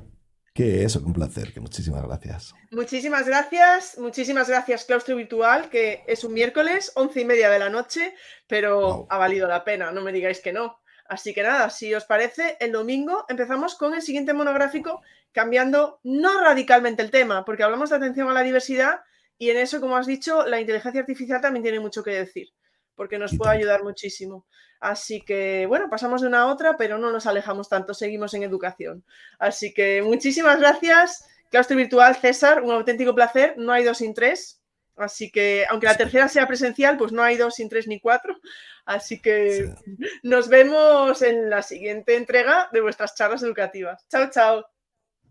que 0.54 0.84
eso, 0.84 1.00
un 1.04 1.12
placer, 1.12 1.52
que 1.52 1.60
muchísimas 1.60 2.04
gracias. 2.04 2.54
Muchísimas 2.70 3.26
gracias, 3.26 3.98
muchísimas 3.98 4.48
gracias 4.48 4.84
Claustro 4.84 5.16
Virtual, 5.16 5.68
que 5.68 6.04
es 6.06 6.22
un 6.22 6.32
miércoles, 6.32 6.92
once 6.94 7.20
y 7.20 7.24
media 7.24 7.50
de 7.50 7.58
la 7.58 7.70
noche, 7.70 8.14
pero 8.46 9.06
ha 9.10 9.18
valido 9.18 9.48
la 9.48 9.64
pena, 9.64 9.90
no 9.90 10.00
me 10.00 10.12
digáis 10.12 10.40
que 10.40 10.52
no. 10.52 10.78
Así 11.06 11.34
que 11.34 11.42
nada, 11.42 11.70
si 11.70 11.92
os 11.92 12.04
parece, 12.04 12.56
el 12.60 12.70
domingo 12.70 13.26
empezamos 13.28 13.74
con 13.74 13.94
el 13.94 14.02
siguiente 14.02 14.32
monográfico, 14.32 15.02
cambiando 15.32 15.98
no 16.04 16.40
radicalmente 16.40 17.02
el 17.02 17.10
tema, 17.10 17.44
porque 17.44 17.64
hablamos 17.64 17.90
de 17.90 17.96
atención 17.96 18.28
a 18.28 18.32
la 18.32 18.42
diversidad 18.42 19.00
y 19.36 19.50
en 19.50 19.56
eso, 19.56 19.80
como 19.80 19.96
has 19.96 20.06
dicho, 20.06 20.46
la 20.46 20.60
inteligencia 20.60 21.00
artificial 21.00 21.40
también 21.40 21.64
tiene 21.64 21.80
mucho 21.80 22.04
que 22.04 22.12
decir, 22.12 22.50
porque 22.94 23.18
nos 23.18 23.36
puede 23.36 23.52
ayudar 23.52 23.82
muchísimo. 23.82 24.46
Así 24.80 25.22
que, 25.22 25.66
bueno, 25.66 25.88
pasamos 25.88 26.20
de 26.20 26.28
una 26.28 26.42
a 26.42 26.46
otra, 26.46 26.76
pero 26.76 26.98
no 26.98 27.10
nos 27.10 27.26
alejamos 27.26 27.68
tanto, 27.68 27.94
seguimos 27.94 28.34
en 28.34 28.42
educación. 28.42 29.04
Así 29.38 29.72
que 29.72 30.02
muchísimas 30.02 30.58
gracias, 30.58 31.26
Claustro 31.50 31.76
Virtual, 31.76 32.16
César, 32.16 32.62
un 32.62 32.72
auténtico 32.72 33.14
placer. 33.14 33.54
No 33.56 33.72
hay 33.72 33.84
dos 33.84 33.98
sin 33.98 34.12
tres. 34.12 34.60
Así 34.96 35.30
que, 35.30 35.64
aunque 35.70 35.86
la 35.86 35.96
tercera 35.96 36.28
sea 36.28 36.46
presencial, 36.46 36.96
pues 36.96 37.12
no 37.12 37.22
hay 37.22 37.36
dos 37.36 37.54
sin 37.54 37.68
tres 37.68 37.86
ni 37.86 38.00
cuatro. 38.00 38.36
Así 38.84 39.20
que 39.20 39.74
nos 40.22 40.48
vemos 40.48 41.22
en 41.22 41.50
la 41.50 41.62
siguiente 41.62 42.16
entrega 42.16 42.68
de 42.72 42.80
vuestras 42.80 43.14
charlas 43.14 43.42
educativas. 43.42 44.06
Chao, 44.08 44.30
chao. 44.30 44.66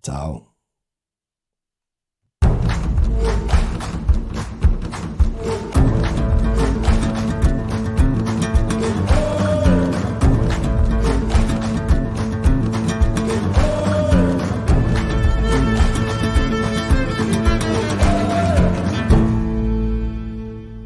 Chao. 0.02 0.53